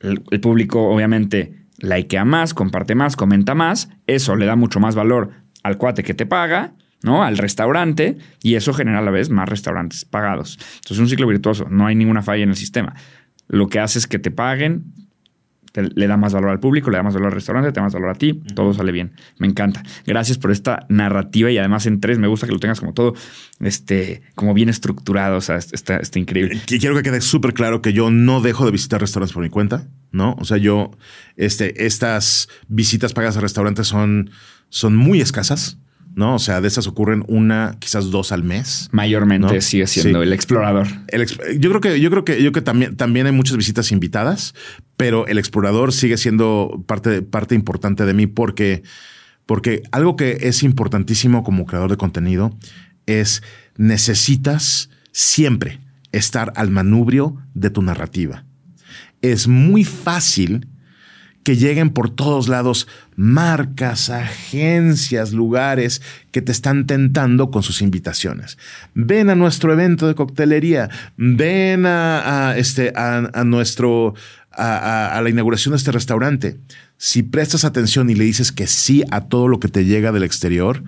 el, 0.00 0.40
público 0.40 0.88
obviamente 0.88 1.66
likea 1.78 2.24
más, 2.24 2.54
comparte 2.54 2.94
más, 2.94 3.16
comenta 3.16 3.54
más, 3.54 3.90
eso 4.06 4.36
le 4.36 4.46
da 4.46 4.56
mucho 4.56 4.80
más 4.80 4.94
valor 4.94 5.30
al 5.62 5.78
cuate 5.78 6.02
que 6.02 6.14
te 6.14 6.26
paga, 6.26 6.74
¿no? 7.02 7.22
Al 7.22 7.38
restaurante 7.38 8.18
y 8.42 8.54
eso 8.54 8.72
genera 8.72 8.98
a 8.98 9.02
la 9.02 9.10
vez 9.10 9.30
más 9.30 9.48
restaurantes 9.48 10.04
pagados. 10.04 10.58
Entonces 10.58 10.92
es 10.92 10.98
un 10.98 11.08
ciclo 11.08 11.26
virtuoso, 11.26 11.66
no 11.70 11.86
hay 11.86 11.94
ninguna 11.94 12.22
falla 12.22 12.42
en 12.42 12.50
el 12.50 12.56
sistema. 12.56 12.94
Lo 13.46 13.68
que 13.68 13.80
hace 13.80 13.98
es 13.98 14.06
que 14.06 14.18
te 14.18 14.30
paguen, 14.30 14.92
le 15.74 16.06
da 16.06 16.16
más 16.16 16.32
valor 16.32 16.50
al 16.50 16.60
público, 16.60 16.90
le 16.90 16.96
da 16.96 17.02
más 17.02 17.14
valor 17.14 17.28
al 17.28 17.34
restaurante, 17.34 17.70
te 17.72 17.76
da 17.76 17.84
más 17.84 17.94
valor 17.94 18.10
a 18.10 18.14
ti, 18.14 18.34
todo 18.54 18.72
sale 18.74 18.92
bien. 18.92 19.12
Me 19.38 19.46
encanta. 19.46 19.82
Gracias 20.06 20.38
por 20.38 20.50
esta 20.50 20.86
narrativa 20.88 21.50
y 21.50 21.58
además 21.58 21.86
en 21.86 22.00
tres 22.00 22.18
me 22.18 22.28
gusta 22.28 22.46
que 22.46 22.52
lo 22.52 22.58
tengas 22.58 22.80
como 22.80 22.94
todo, 22.94 23.14
este, 23.60 24.22
como 24.34 24.54
bien 24.54 24.68
estructurado, 24.68 25.36
o 25.36 25.40
sea, 25.40 25.56
está, 25.56 25.96
está 25.96 26.18
increíble. 26.18 26.60
Quiero 26.66 26.94
que 26.96 27.02
quede 27.02 27.20
súper 27.20 27.54
claro 27.54 27.82
que 27.82 27.92
yo 27.92 28.10
no 28.10 28.40
dejo 28.40 28.64
de 28.64 28.72
visitar 28.72 29.00
restaurantes 29.00 29.34
por 29.34 29.42
mi 29.42 29.50
cuenta, 29.50 29.88
¿no? 30.10 30.34
O 30.38 30.44
sea, 30.44 30.56
yo, 30.56 30.90
este, 31.36 31.86
estas 31.86 32.48
visitas 32.68 33.12
pagas 33.12 33.36
a 33.36 33.40
restaurantes 33.40 33.86
son, 33.86 34.30
son 34.68 34.96
muy 34.96 35.20
escasas. 35.20 35.78
¿No? 36.18 36.34
O 36.34 36.38
sea, 36.40 36.60
de 36.60 36.66
esas 36.66 36.88
ocurren 36.88 37.24
una, 37.28 37.76
quizás 37.78 38.10
dos 38.10 38.32
al 38.32 38.42
mes. 38.42 38.88
Mayormente 38.90 39.60
sigue 39.60 39.86
siendo 39.86 40.20
el 40.20 40.32
explorador. 40.32 40.88
yo 41.58 41.70
creo 41.70 41.80
que, 41.80 42.00
yo 42.00 42.10
creo 42.10 42.24
que, 42.24 42.42
yo 42.42 42.50
que 42.50 42.60
también, 42.60 42.96
también 42.96 43.26
hay 43.26 43.32
muchas 43.32 43.56
visitas 43.56 43.92
invitadas, 43.92 44.52
pero 44.96 45.28
el 45.28 45.38
explorador 45.38 45.92
sigue 45.92 46.16
siendo 46.16 46.82
parte, 46.86 47.22
parte 47.22 47.54
importante 47.54 48.04
de 48.04 48.14
mí 48.14 48.26
porque, 48.26 48.82
porque 49.46 49.84
algo 49.92 50.16
que 50.16 50.38
es 50.40 50.64
importantísimo 50.64 51.44
como 51.44 51.66
creador 51.66 51.90
de 51.90 51.96
contenido 51.96 52.52
es 53.06 53.44
necesitas 53.76 54.90
siempre 55.12 55.78
estar 56.10 56.52
al 56.56 56.70
manubrio 56.70 57.36
de 57.54 57.70
tu 57.70 57.80
narrativa. 57.80 58.44
Es 59.22 59.46
muy 59.46 59.84
fácil 59.84 60.66
que 61.48 61.56
lleguen 61.56 61.88
por 61.88 62.10
todos 62.10 62.46
lados 62.46 62.86
marcas, 63.16 64.10
agencias, 64.10 65.32
lugares 65.32 66.02
que 66.30 66.42
te 66.42 66.52
están 66.52 66.86
tentando 66.86 67.50
con 67.50 67.62
sus 67.62 67.80
invitaciones. 67.80 68.58
Ven 68.92 69.30
a 69.30 69.34
nuestro 69.34 69.72
evento 69.72 70.06
de 70.06 70.14
coctelería, 70.14 70.90
ven 71.16 71.86
a, 71.86 72.52
este, 72.58 72.92
a, 72.94 73.44
nuestro, 73.46 74.14
a, 74.52 75.18
la 75.22 75.30
inauguración 75.30 75.72
de 75.72 75.78
este 75.78 75.90
restaurante. 75.90 76.60
Si 76.98 77.22
prestas 77.22 77.64
atención 77.64 78.10
y 78.10 78.14
le 78.14 78.24
dices 78.24 78.52
que 78.52 78.66
sí 78.66 79.02
a 79.10 79.22
todo 79.22 79.48
lo 79.48 79.58
que 79.58 79.68
te 79.68 79.86
llega 79.86 80.12
del 80.12 80.24
exterior, 80.24 80.84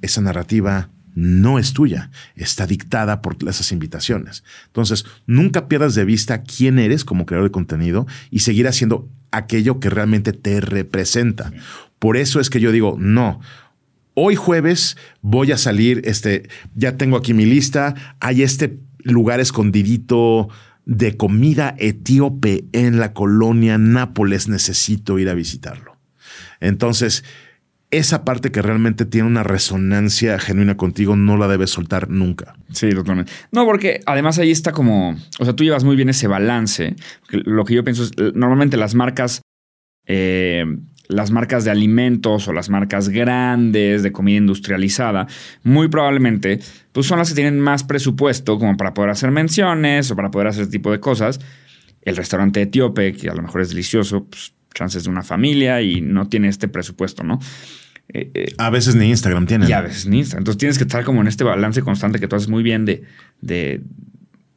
esa 0.00 0.22
narrativa 0.22 0.88
no 1.14 1.58
es 1.58 1.74
tuya, 1.74 2.10
está 2.36 2.66
dictada 2.66 3.20
por 3.20 3.36
esas 3.46 3.70
invitaciones. 3.70 4.44
Entonces, 4.68 5.04
nunca 5.26 5.68
pierdas 5.68 5.94
de 5.94 6.06
vista 6.06 6.40
quién 6.40 6.78
eres 6.78 7.04
como 7.04 7.26
creador 7.26 7.50
de 7.50 7.52
contenido 7.52 8.06
y 8.30 8.38
seguir 8.38 8.66
haciendo 8.66 9.10
aquello 9.30 9.80
que 9.80 9.90
realmente 9.90 10.32
te 10.32 10.60
representa. 10.60 11.52
Por 11.98 12.16
eso 12.16 12.40
es 12.40 12.50
que 12.50 12.60
yo 12.60 12.72
digo, 12.72 12.96
no, 12.98 13.40
hoy 14.14 14.34
jueves 14.34 14.96
voy 15.20 15.52
a 15.52 15.58
salir, 15.58 16.02
este, 16.04 16.48
ya 16.74 16.96
tengo 16.96 17.16
aquí 17.16 17.34
mi 17.34 17.46
lista, 17.46 17.94
hay 18.20 18.42
este 18.42 18.78
lugar 19.02 19.40
escondidito 19.40 20.48
de 20.86 21.16
comida 21.16 21.74
etíope 21.78 22.64
en 22.72 22.98
la 22.98 23.12
colonia 23.12 23.78
Nápoles, 23.78 24.48
necesito 24.48 25.18
ir 25.18 25.28
a 25.28 25.34
visitarlo. 25.34 25.96
Entonces, 26.60 27.24
esa 27.90 28.24
parte 28.24 28.52
que 28.52 28.62
realmente 28.62 29.04
tiene 29.04 29.26
una 29.26 29.42
resonancia 29.42 30.38
genuina 30.38 30.76
contigo 30.76 31.16
no 31.16 31.36
la 31.36 31.48
debes 31.48 31.70
soltar 31.70 32.08
nunca. 32.08 32.54
Sí, 32.72 32.90
totalmente. 32.90 33.32
No, 33.50 33.64
porque 33.64 34.00
además 34.06 34.38
ahí 34.38 34.50
está 34.50 34.72
como, 34.72 35.16
o 35.38 35.44
sea, 35.44 35.54
tú 35.54 35.64
llevas 35.64 35.82
muy 35.82 35.96
bien 35.96 36.08
ese 36.08 36.28
balance. 36.28 36.94
Lo 37.30 37.64
que 37.64 37.74
yo 37.74 37.82
pienso 37.82 38.04
es, 38.04 38.12
normalmente 38.34 38.76
las 38.76 38.94
marcas, 38.94 39.42
eh, 40.06 40.64
las 41.08 41.32
marcas 41.32 41.64
de 41.64 41.72
alimentos 41.72 42.46
o 42.46 42.52
las 42.52 42.70
marcas 42.70 43.08
grandes 43.08 44.04
de 44.04 44.12
comida 44.12 44.38
industrializada, 44.38 45.26
muy 45.64 45.88
probablemente, 45.88 46.60
pues 46.92 47.06
son 47.06 47.18
las 47.18 47.30
que 47.30 47.34
tienen 47.34 47.58
más 47.58 47.82
presupuesto 47.82 48.58
como 48.60 48.76
para 48.76 48.94
poder 48.94 49.10
hacer 49.10 49.32
menciones 49.32 50.10
o 50.12 50.16
para 50.16 50.30
poder 50.30 50.46
hacer 50.48 50.62
ese 50.62 50.70
tipo 50.70 50.92
de 50.92 51.00
cosas. 51.00 51.40
El 52.02 52.16
restaurante 52.16 52.62
etíope, 52.62 53.12
que 53.14 53.28
a 53.28 53.34
lo 53.34 53.42
mejor 53.42 53.62
es 53.62 53.70
delicioso, 53.70 54.26
pues 54.26 54.54
chances 54.74 55.04
de 55.04 55.10
una 55.10 55.22
familia 55.22 55.82
y 55.82 56.00
no 56.00 56.28
tiene 56.28 56.48
este 56.48 56.68
presupuesto, 56.68 57.22
¿no? 57.22 57.38
Eh, 58.12 58.30
eh, 58.34 58.54
a 58.58 58.70
veces 58.70 58.96
ni 58.96 59.08
Instagram 59.08 59.46
tiene. 59.46 59.68
Y 59.68 59.72
a 59.72 59.80
veces 59.80 60.06
ni 60.06 60.18
Instagram. 60.18 60.40
Entonces 60.40 60.58
tienes 60.58 60.78
que 60.78 60.84
estar 60.84 61.04
como 61.04 61.20
en 61.20 61.28
este 61.28 61.44
balance 61.44 61.82
constante 61.82 62.18
que 62.18 62.28
tú 62.28 62.36
haces 62.36 62.48
muy 62.48 62.62
bien 62.62 62.84
de, 62.84 63.04
de, 63.40 63.82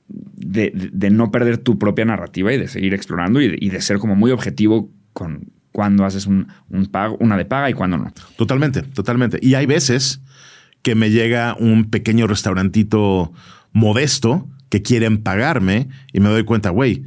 de, 0.07 1.09
no 1.09 1.32
perder 1.32 1.57
tu 1.57 1.78
propia 1.78 2.05
narrativa 2.05 2.53
y 2.53 2.57
de 2.57 2.68
seguir 2.68 2.93
explorando 2.93 3.41
y 3.41 3.70
de, 3.70 3.82
ser 3.82 3.99
como 3.99 4.16
muy 4.16 4.32
objetivo 4.32 4.91
con 5.14 5.51
cuando 5.72 6.05
haces 6.05 6.28
un, 6.28 6.47
pago, 6.91 7.18
una 7.20 7.36
de 7.36 7.45
paga 7.45 7.70
y 7.70 7.74
cuando 7.74 7.97
no. 7.97 8.14
Totalmente, 8.38 8.84
totalmente. 8.84 9.39
Y 9.41 9.55
hay 9.55 9.66
veces 9.66 10.22
que 10.84 10.95
me 10.95 11.09
llega 11.09 11.55
un 11.59 11.89
pequeño 11.89 12.28
restaurantito 12.28 13.34
modesto 13.72 14.47
que 14.70 14.82
quieren 14.82 15.24
pagarme 15.24 15.89
y 16.11 16.20
me 16.20 16.30
doy 16.30 16.43
cuenta, 16.43 16.70
güey, 16.70 17.05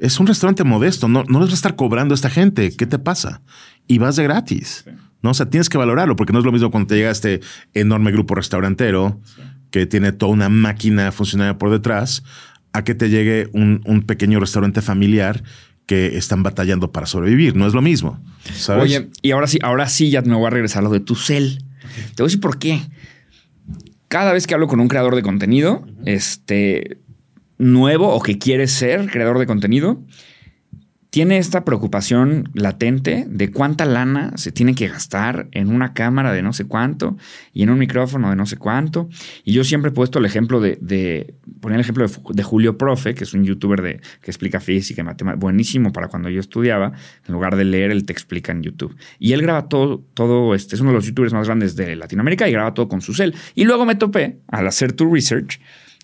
es 0.00 0.20
un 0.20 0.26
restaurante 0.26 0.64
modesto, 0.64 1.08
no, 1.08 1.24
no 1.28 1.40
les 1.40 1.48
va 1.48 1.52
a 1.52 1.54
estar 1.54 1.76
cobrando 1.76 2.14
a 2.14 2.16
esta 2.16 2.30
gente. 2.30 2.74
¿Qué 2.76 2.86
te 2.86 2.98
pasa? 2.98 3.42
Y 3.86 3.98
vas 3.98 4.16
de 4.16 4.24
gratis. 4.24 4.84
¿no? 5.22 5.30
O 5.30 5.34
sea, 5.34 5.50
tienes 5.50 5.68
que 5.68 5.78
valorarlo 5.78 6.16
porque 6.16 6.32
no 6.32 6.38
es 6.38 6.44
lo 6.44 6.52
mismo 6.52 6.70
cuando 6.70 6.88
te 6.88 6.96
llega 6.96 7.10
este 7.10 7.40
enorme 7.74 8.12
grupo 8.12 8.34
restaurantero 8.34 9.20
que 9.70 9.86
tiene 9.86 10.12
toda 10.12 10.32
una 10.32 10.48
máquina 10.48 11.12
funcionaria 11.12 11.58
por 11.58 11.70
detrás 11.70 12.22
a 12.72 12.84
que 12.84 12.94
te 12.94 13.08
llegue 13.10 13.48
un, 13.52 14.04
pequeño 14.06 14.40
restaurante 14.40 14.82
familiar 14.82 15.42
que 15.86 16.18
están 16.18 16.42
batallando 16.42 16.92
para 16.92 17.06
sobrevivir. 17.06 17.56
No 17.56 17.66
es 17.66 17.74
lo 17.74 17.82
mismo. 17.82 18.20
Oye, 18.78 19.08
y 19.22 19.30
ahora 19.30 19.46
sí, 19.46 19.58
ahora 19.62 19.88
sí 19.88 20.10
ya 20.10 20.22
me 20.22 20.34
voy 20.34 20.46
a 20.46 20.50
regresar 20.50 20.80
a 20.80 20.84
lo 20.84 20.90
de 20.90 21.00
tu 21.00 21.14
cel. 21.14 21.64
Te 22.14 22.22
voy 22.22 22.24
a 22.24 22.28
decir 22.28 22.40
por 22.40 22.58
qué. 22.58 22.80
Cada 24.08 24.32
vez 24.32 24.46
que 24.46 24.54
hablo 24.54 24.68
con 24.68 24.80
un 24.80 24.88
creador 24.88 25.16
de 25.16 25.22
contenido, 25.22 25.86
este 26.04 26.98
nuevo 27.58 28.08
o 28.14 28.22
que 28.22 28.38
quiere 28.38 28.66
ser 28.66 29.10
creador 29.10 29.38
de 29.38 29.46
contenido, 29.46 30.02
tiene 31.10 31.38
esta 31.38 31.64
preocupación 31.64 32.50
latente 32.52 33.24
de 33.28 33.50
cuánta 33.50 33.86
lana 33.86 34.32
se 34.36 34.52
tiene 34.52 34.74
que 34.74 34.88
gastar 34.88 35.48
en 35.52 35.70
una 35.70 35.94
cámara 35.94 36.32
de 36.32 36.42
no 36.42 36.52
sé 36.52 36.66
cuánto 36.66 37.16
y 37.54 37.62
en 37.62 37.70
un 37.70 37.78
micrófono 37.78 38.28
de 38.28 38.36
no 38.36 38.44
sé 38.44 38.58
cuánto. 38.58 39.08
Y 39.42 39.52
yo 39.54 39.64
siempre 39.64 39.90
he 39.90 39.94
puesto 39.94 40.18
el 40.18 40.26
ejemplo 40.26 40.60
de, 40.60 40.78
de 40.82 41.34
poner 41.60 41.76
el 41.76 41.80
ejemplo 41.80 42.06
de, 42.06 42.42
Julio 42.42 42.76
Profe, 42.76 43.14
que 43.14 43.24
es 43.24 43.32
un 43.32 43.44
youtuber 43.44 43.80
de, 43.80 44.00
que 44.20 44.30
explica 44.30 44.60
física 44.60 45.00
y 45.00 45.04
matemáticas, 45.04 45.40
buenísimo 45.40 45.92
para 45.92 46.08
cuando 46.08 46.28
yo 46.28 46.40
estudiaba. 46.40 46.92
En 47.26 47.32
lugar 47.32 47.56
de 47.56 47.64
leer, 47.64 47.90
él 47.90 48.04
te 48.04 48.12
explica 48.12 48.52
en 48.52 48.62
YouTube. 48.62 48.94
Y 49.18 49.32
él 49.32 49.40
graba 49.40 49.68
todo, 49.68 50.04
todo 50.12 50.54
este, 50.54 50.74
es 50.74 50.82
uno 50.82 50.90
de 50.90 50.96
los 50.96 51.06
youtubers 51.06 51.32
más 51.32 51.46
grandes 51.46 51.74
de 51.74 51.96
Latinoamérica 51.96 52.46
y 52.48 52.52
graba 52.52 52.74
todo 52.74 52.86
con 52.86 53.00
su 53.00 53.14
cel. 53.14 53.34
Y 53.54 53.64
luego 53.64 53.86
me 53.86 53.94
topé 53.94 54.40
al 54.48 54.66
hacer 54.66 54.92
tu 54.92 55.12
research 55.12 55.58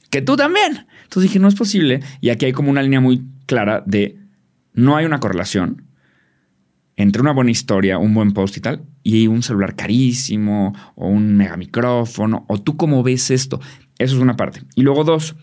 que 0.08 0.22
tú 0.22 0.36
también. 0.36 0.86
Entonces 1.14 1.30
dije, 1.30 1.38
no 1.38 1.46
es 1.46 1.54
posible. 1.54 2.00
Y 2.20 2.30
aquí 2.30 2.46
hay 2.46 2.52
como 2.52 2.72
una 2.72 2.82
línea 2.82 2.98
muy 2.98 3.22
clara 3.46 3.84
de 3.86 4.18
no 4.72 4.96
hay 4.96 5.06
una 5.06 5.20
correlación 5.20 5.84
entre 6.96 7.22
una 7.22 7.32
buena 7.32 7.52
historia, 7.52 7.98
un 7.98 8.14
buen 8.14 8.32
post 8.32 8.56
y 8.56 8.60
tal, 8.60 8.82
y 9.04 9.28
un 9.28 9.44
celular 9.44 9.76
carísimo 9.76 10.74
o 10.96 11.06
un 11.06 11.36
mega 11.36 11.56
micrófono, 11.56 12.44
o 12.48 12.60
tú 12.60 12.76
cómo 12.76 13.04
ves 13.04 13.30
esto. 13.30 13.60
Eso 13.96 14.16
es 14.16 14.22
una 14.22 14.34
parte. 14.34 14.62
Y 14.74 14.82
luego 14.82 15.04
dos, 15.04 15.36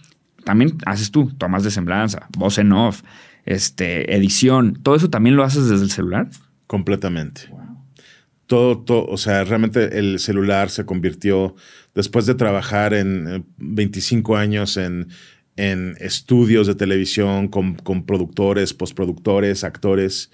también 0.44 0.78
haces 0.86 1.10
tú, 1.10 1.32
tomas 1.38 1.64
de 1.64 1.72
semblanza, 1.72 2.28
voz 2.38 2.58
en 2.58 2.74
off, 2.74 3.04
este, 3.46 4.14
edición, 4.14 4.78
¿todo 4.84 4.96
eso 4.96 5.10
también 5.10 5.38
lo 5.38 5.44
haces 5.46 5.70
desde 5.70 5.86
el 5.86 5.92
celular? 5.92 6.30
Completamente. 6.68 7.44
Todo, 8.46 8.80
todo, 8.80 9.06
o 9.06 9.16
sea, 9.16 9.46
realmente 9.46 10.00
el 10.00 10.20
celular 10.20 10.70
se 10.70 10.86
convirtió, 10.86 11.56
después 11.96 12.26
de 12.26 12.36
trabajar 12.36 12.94
en 12.94 13.46
25 13.58 14.36
eh, 14.36 14.42
años 14.42 14.76
en, 14.76 15.08
en 15.58 15.96
estudios 16.00 16.68
de 16.68 16.76
televisión 16.76 17.48
con, 17.48 17.76
con 17.76 18.06
productores, 18.06 18.74
postproductores, 18.74 19.64
actores, 19.64 20.32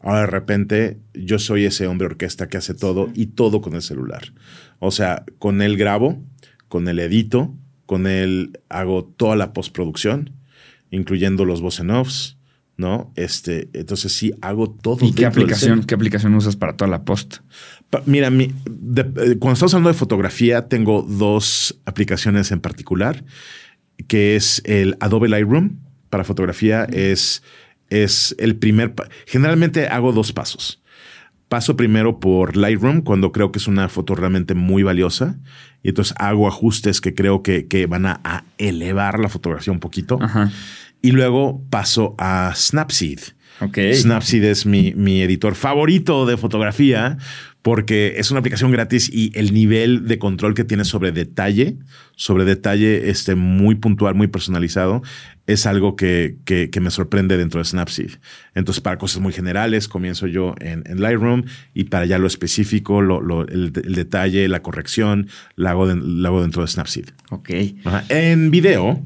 ahora 0.00 0.20
de 0.20 0.26
repente 0.26 0.98
yo 1.14 1.38
soy 1.38 1.64
ese 1.64 1.86
hombre 1.86 2.06
orquesta 2.06 2.48
que 2.48 2.56
hace 2.56 2.74
todo 2.74 3.10
y 3.14 3.26
todo 3.26 3.60
con 3.60 3.74
el 3.74 3.82
celular. 3.82 4.32
O 4.78 4.90
sea, 4.90 5.24
con 5.38 5.62
él 5.62 5.76
grabo, 5.76 6.22
con 6.68 6.88
él 6.88 6.98
edito, 6.98 7.54
con 7.86 8.06
él 8.06 8.60
hago 8.68 9.04
toda 9.04 9.36
la 9.36 9.52
postproducción, 9.52 10.32
incluyendo 10.90 11.44
los 11.44 11.60
voice 11.60 11.82
offs, 11.82 12.38
¿no? 12.76 13.12
Este, 13.14 13.68
entonces 13.74 14.12
sí 14.12 14.32
hago 14.40 14.70
todo. 14.70 15.04
¿Y 15.04 15.12
qué 15.12 15.26
aplicación, 15.26 15.84
qué 15.84 15.94
aplicación 15.94 16.34
usas 16.34 16.56
para 16.56 16.76
toda 16.76 16.90
la 16.90 17.04
post? 17.04 17.38
mira, 18.06 18.30
mi, 18.30 18.44
eh, 18.44 19.36
cuando 19.38 19.52
estamos 19.52 19.74
hablando 19.74 19.88
de 19.88 19.94
fotografía, 19.94 20.68
tengo 20.68 21.02
dos 21.02 21.80
aplicaciones 21.84 22.52
en 22.52 22.60
particular, 22.60 23.24
que 24.06 24.36
es 24.36 24.62
el 24.64 24.96
Adobe 25.00 25.28
Lightroom 25.28 25.78
para 26.08 26.24
fotografía, 26.24 26.84
es, 26.84 27.42
es 27.88 28.34
el 28.38 28.56
primer... 28.56 28.94
Generalmente 29.26 29.88
hago 29.88 30.12
dos 30.12 30.32
pasos. 30.32 30.82
Paso 31.48 31.76
primero 31.76 32.20
por 32.20 32.56
Lightroom 32.56 33.00
cuando 33.02 33.32
creo 33.32 33.50
que 33.50 33.58
es 33.58 33.66
una 33.66 33.88
foto 33.88 34.14
realmente 34.14 34.54
muy 34.54 34.84
valiosa 34.84 35.36
y 35.82 35.88
entonces 35.88 36.14
hago 36.18 36.46
ajustes 36.46 37.00
que 37.00 37.14
creo 37.14 37.42
que, 37.42 37.66
que 37.66 37.86
van 37.86 38.06
a, 38.06 38.44
elevar 38.58 39.18
la 39.18 39.28
fotografía 39.28 39.72
un 39.72 39.80
poquito. 39.80 40.18
Y 41.02 41.12
luego 41.12 41.62
paso 41.70 42.14
a 42.18 42.52
Snapseed. 42.54 43.20
Okay. 43.60 43.94
Snapseed 43.94 44.44
es 44.44 44.66
mi, 44.66 44.94
mi 44.94 45.22
editor 45.22 45.54
favorito 45.54 46.26
de 46.26 46.36
fotografía 46.36 47.18
porque 47.62 48.14
es 48.16 48.30
una 48.30 48.40
aplicación 48.40 48.70
gratis 48.70 49.10
y 49.12 49.32
el 49.34 49.52
nivel 49.52 50.06
de 50.06 50.18
control 50.18 50.54
que 50.54 50.64
tiene 50.64 50.84
sobre 50.84 51.12
detalle, 51.12 51.76
sobre 52.16 52.44
detalle 52.44 53.10
este, 53.10 53.34
muy 53.34 53.74
puntual, 53.74 54.14
muy 54.14 54.28
personalizado, 54.28 55.02
es 55.46 55.66
algo 55.66 55.94
que, 55.94 56.36
que, 56.44 56.80
me 56.80 56.90
sorprende 56.90 57.36
dentro 57.36 57.58
de 57.58 57.64
Snapseed. 57.64 58.12
Entonces, 58.54 58.80
para 58.80 58.98
cosas 58.98 59.20
muy 59.20 59.32
generales, 59.32 59.88
comienzo 59.88 60.26
yo 60.26 60.54
en, 60.60 60.84
Lightroom 61.00 61.44
y 61.74 61.84
para 61.84 62.06
ya 62.06 62.18
lo 62.18 62.26
específico, 62.26 63.02
lo, 63.02 63.46
el, 63.46 63.72
detalle, 63.72 64.48
la 64.48 64.62
corrección, 64.62 65.28
la 65.56 65.70
hago, 65.70 65.86
hago 65.86 66.42
dentro 66.42 66.62
de 66.62 66.68
Snapseed. 66.68 67.10
Ok. 67.30 67.50
En 68.08 68.50
video. 68.50 69.02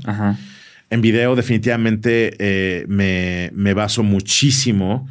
En 0.94 1.00
video 1.00 1.34
definitivamente 1.34 2.36
eh, 2.38 2.86
me, 2.86 3.50
me, 3.52 3.74
baso 3.74 4.04
muchísimo, 4.04 5.08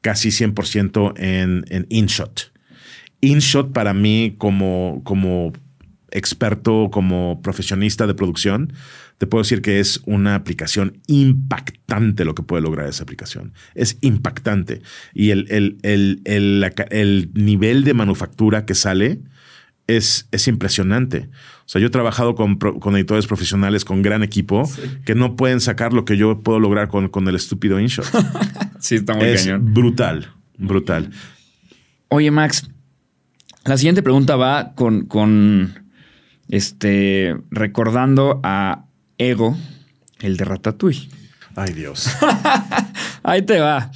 casi 0.00 0.28
100% 0.28 1.12
en, 1.16 1.64
en 1.70 1.86
InShot. 1.88 2.52
InShot 3.20 3.72
para 3.72 3.94
mí 3.94 4.36
como, 4.38 5.00
como 5.02 5.52
experto, 6.12 6.88
como 6.92 7.42
profesionista 7.42 8.06
de 8.06 8.14
producción, 8.14 8.74
te 9.18 9.26
puedo 9.26 9.42
decir 9.42 9.60
que 9.60 9.80
es 9.80 10.02
una 10.06 10.36
aplicación 10.36 11.00
impactante 11.08 12.24
lo 12.24 12.36
que 12.36 12.44
puede 12.44 12.62
lograr 12.62 12.88
esa 12.88 13.02
aplicación. 13.02 13.54
Es 13.74 13.98
impactante. 14.02 14.82
Y 15.14 15.30
el, 15.30 15.48
el, 15.82 17.30
nivel 17.34 17.82
de 17.82 17.92
manufactura 17.92 18.66
que 18.66 18.76
sale 18.76 19.18
es, 19.86 20.28
es, 20.30 20.48
impresionante. 20.48 21.28
O 21.60 21.68
sea, 21.68 21.80
yo 21.80 21.88
he 21.88 21.90
trabajado 21.90 22.34
con, 22.34 22.58
editores 22.94 23.26
profesionales 23.26 23.84
con 23.84 24.02
gran 24.02 24.22
equipo 24.22 24.68
que 25.04 25.14
no 25.14 25.36
pueden 25.36 25.60
sacar 25.60 25.92
lo 25.92 26.04
que 26.04 26.16
yo 26.16 26.40
puedo 26.40 26.60
lograr 26.60 26.88
con, 26.88 27.08
con 27.08 27.28
el 27.28 27.34
estúpido 27.34 27.78
InShot. 27.78 28.06
sí, 28.80 28.96
está 28.96 29.14
muy 29.14 29.26
es 29.26 29.48
Brutal, 29.60 30.32
brutal. 30.56 31.10
Oye, 32.08 32.30
Max, 32.30 32.68
la 33.64 33.76
siguiente 33.76 34.02
pregunta 34.02 34.36
va 34.36 34.74
con, 34.74 35.06
con 35.06 35.84
este, 36.48 37.36
recordando 37.50 38.40
a 38.42 38.86
Ego, 39.18 39.56
el 40.20 40.36
de 40.36 40.44
Ratatouille. 40.44 41.08
Ay, 41.56 41.72
Dios. 41.72 42.08
Ahí 43.22 43.42
te 43.42 43.60
va. 43.60 43.90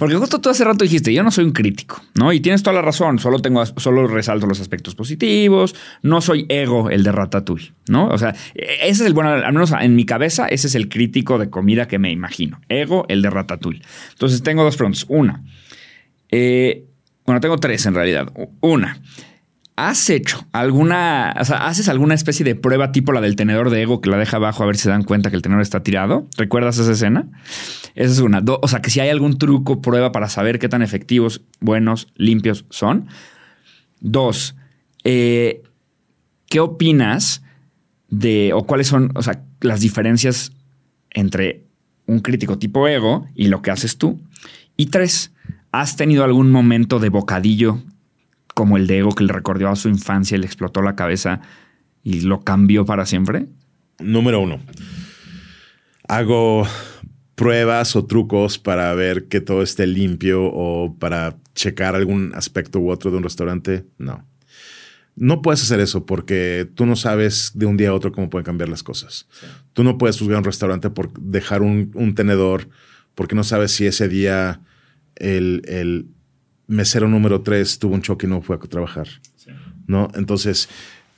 Porque 0.00 0.16
justo 0.16 0.40
tú 0.40 0.48
hace 0.48 0.64
rato 0.64 0.82
dijiste, 0.82 1.12
yo 1.12 1.22
no 1.22 1.30
soy 1.30 1.44
un 1.44 1.52
crítico, 1.52 2.00
¿no? 2.14 2.32
Y 2.32 2.40
tienes 2.40 2.62
toda 2.62 2.72
la 2.72 2.80
razón, 2.80 3.18
solo 3.18 3.38
tengo, 3.40 3.66
solo 3.66 4.06
resalto 4.06 4.46
los 4.46 4.58
aspectos 4.58 4.94
positivos, 4.94 5.74
no 6.00 6.22
soy 6.22 6.46
ego 6.48 6.88
el 6.88 7.02
de 7.02 7.12
Ratatouille, 7.12 7.74
¿no? 7.86 8.08
O 8.08 8.16
sea, 8.16 8.30
ese 8.54 8.88
es 8.88 9.00
el, 9.02 9.12
bueno, 9.12 9.28
al 9.28 9.52
menos 9.52 9.74
en 9.78 9.94
mi 9.94 10.06
cabeza, 10.06 10.46
ese 10.46 10.68
es 10.68 10.74
el 10.74 10.88
crítico 10.88 11.36
de 11.36 11.50
comida 11.50 11.86
que 11.86 11.98
me 11.98 12.10
imagino, 12.10 12.62
ego 12.70 13.04
el 13.10 13.20
de 13.20 13.28
Ratatouille. 13.28 13.82
Entonces 14.12 14.42
tengo 14.42 14.64
dos 14.64 14.78
preguntas. 14.78 15.04
Una, 15.06 15.44
eh, 16.30 16.86
bueno, 17.26 17.42
tengo 17.42 17.58
tres 17.58 17.84
en 17.84 17.92
realidad. 17.92 18.32
Una, 18.62 19.02
¿has 19.76 20.10
hecho 20.10 20.46
alguna, 20.52 21.34
o 21.38 21.44
sea, 21.44 21.66
haces 21.66 21.88
alguna 21.88 22.14
especie 22.14 22.44
de 22.44 22.54
prueba 22.54 22.92
tipo 22.92 23.12
la 23.12 23.20
del 23.20 23.36
tenedor 23.36 23.70
de 23.70 23.82
ego 23.82 24.00
que 24.00 24.10
la 24.10 24.18
deja 24.18 24.36
abajo 24.36 24.62
a 24.62 24.66
ver 24.66 24.76
si 24.76 24.88
dan 24.88 25.04
cuenta 25.04 25.30
que 25.30 25.36
el 25.36 25.42
tenedor 25.42 25.62
está 25.62 25.82
tirado? 25.82 26.28
¿Recuerdas 26.36 26.78
esa 26.78 26.92
escena? 26.92 27.28
Esa 27.94 28.12
es 28.12 28.18
una. 28.20 28.42
o 28.44 28.68
sea, 28.68 28.80
que 28.82 28.90
si 28.90 29.00
hay 29.00 29.08
algún 29.08 29.38
truco, 29.38 29.80
prueba 29.80 30.12
para 30.12 30.28
saber 30.28 30.58
qué 30.58 30.68
tan 30.68 30.82
efectivos, 30.82 31.42
buenos, 31.60 32.08
limpios 32.16 32.66
son. 32.70 33.08
Dos, 34.00 34.56
eh, 35.04 35.62
¿qué 36.48 36.60
opinas 36.60 37.42
de, 38.08 38.52
o 38.54 38.64
cuáles 38.64 38.86
son, 38.86 39.12
o 39.14 39.22
sea, 39.22 39.42
las 39.60 39.80
diferencias 39.80 40.52
entre 41.10 41.66
un 42.06 42.20
crítico 42.20 42.58
tipo 42.58 42.86
ego 42.88 43.26
y 43.34 43.48
lo 43.48 43.62
que 43.62 43.70
haces 43.70 43.98
tú? 43.98 44.20
Y 44.76 44.86
tres, 44.86 45.32
¿Has 45.72 45.94
tenido 45.96 46.24
algún 46.24 46.50
momento 46.50 46.98
de 46.98 47.10
bocadillo 47.10 47.80
como 48.54 48.76
el 48.76 48.86
de 48.86 48.98
Ego 48.98 49.14
que 49.14 49.24
le 49.24 49.32
recordó 49.32 49.68
a 49.68 49.76
su 49.76 49.88
infancia 49.88 50.36
y 50.36 50.40
le 50.40 50.46
explotó 50.46 50.82
la 50.82 50.96
cabeza 50.96 51.40
y 52.02 52.22
lo 52.22 52.40
cambió 52.40 52.84
para 52.84 53.06
siempre? 53.06 53.46
Número 53.98 54.40
uno. 54.40 54.60
Hago 56.08 56.66
pruebas 57.34 57.96
o 57.96 58.04
trucos 58.04 58.58
para 58.58 58.92
ver 58.94 59.28
que 59.28 59.40
todo 59.40 59.62
esté 59.62 59.86
limpio 59.86 60.44
o 60.44 60.96
para 60.98 61.36
checar 61.54 61.94
algún 61.94 62.32
aspecto 62.34 62.80
u 62.80 62.90
otro 62.90 63.10
de 63.10 63.16
un 63.16 63.22
restaurante. 63.22 63.86
No. 63.98 64.26
No 65.16 65.42
puedes 65.42 65.62
hacer 65.62 65.80
eso 65.80 66.06
porque 66.06 66.68
tú 66.74 66.86
no 66.86 66.96
sabes 66.96 67.52
de 67.54 67.66
un 67.66 67.76
día 67.76 67.90
a 67.90 67.94
otro 67.94 68.12
cómo 68.12 68.30
pueden 68.30 68.44
cambiar 68.44 68.68
las 68.68 68.82
cosas. 68.82 69.26
Tú 69.72 69.84
no 69.84 69.98
puedes 69.98 70.18
juzgar 70.18 70.38
un 70.38 70.44
restaurante 70.44 70.90
por 70.90 71.12
dejar 71.12 71.62
un, 71.62 71.90
un 71.94 72.14
tenedor 72.14 72.68
porque 73.14 73.34
no 73.34 73.44
sabes 73.44 73.72
si 73.72 73.86
ese 73.86 74.08
día 74.08 74.62
el, 75.16 76.06
mesero 76.70 77.08
número 77.08 77.42
3 77.42 77.78
tuvo 77.78 77.94
un 77.94 78.02
choque 78.02 78.26
y 78.26 78.30
no 78.30 78.40
fue 78.40 78.56
a 78.56 78.58
trabajar. 78.60 79.08
¿no? 79.86 80.08
Entonces, 80.14 80.68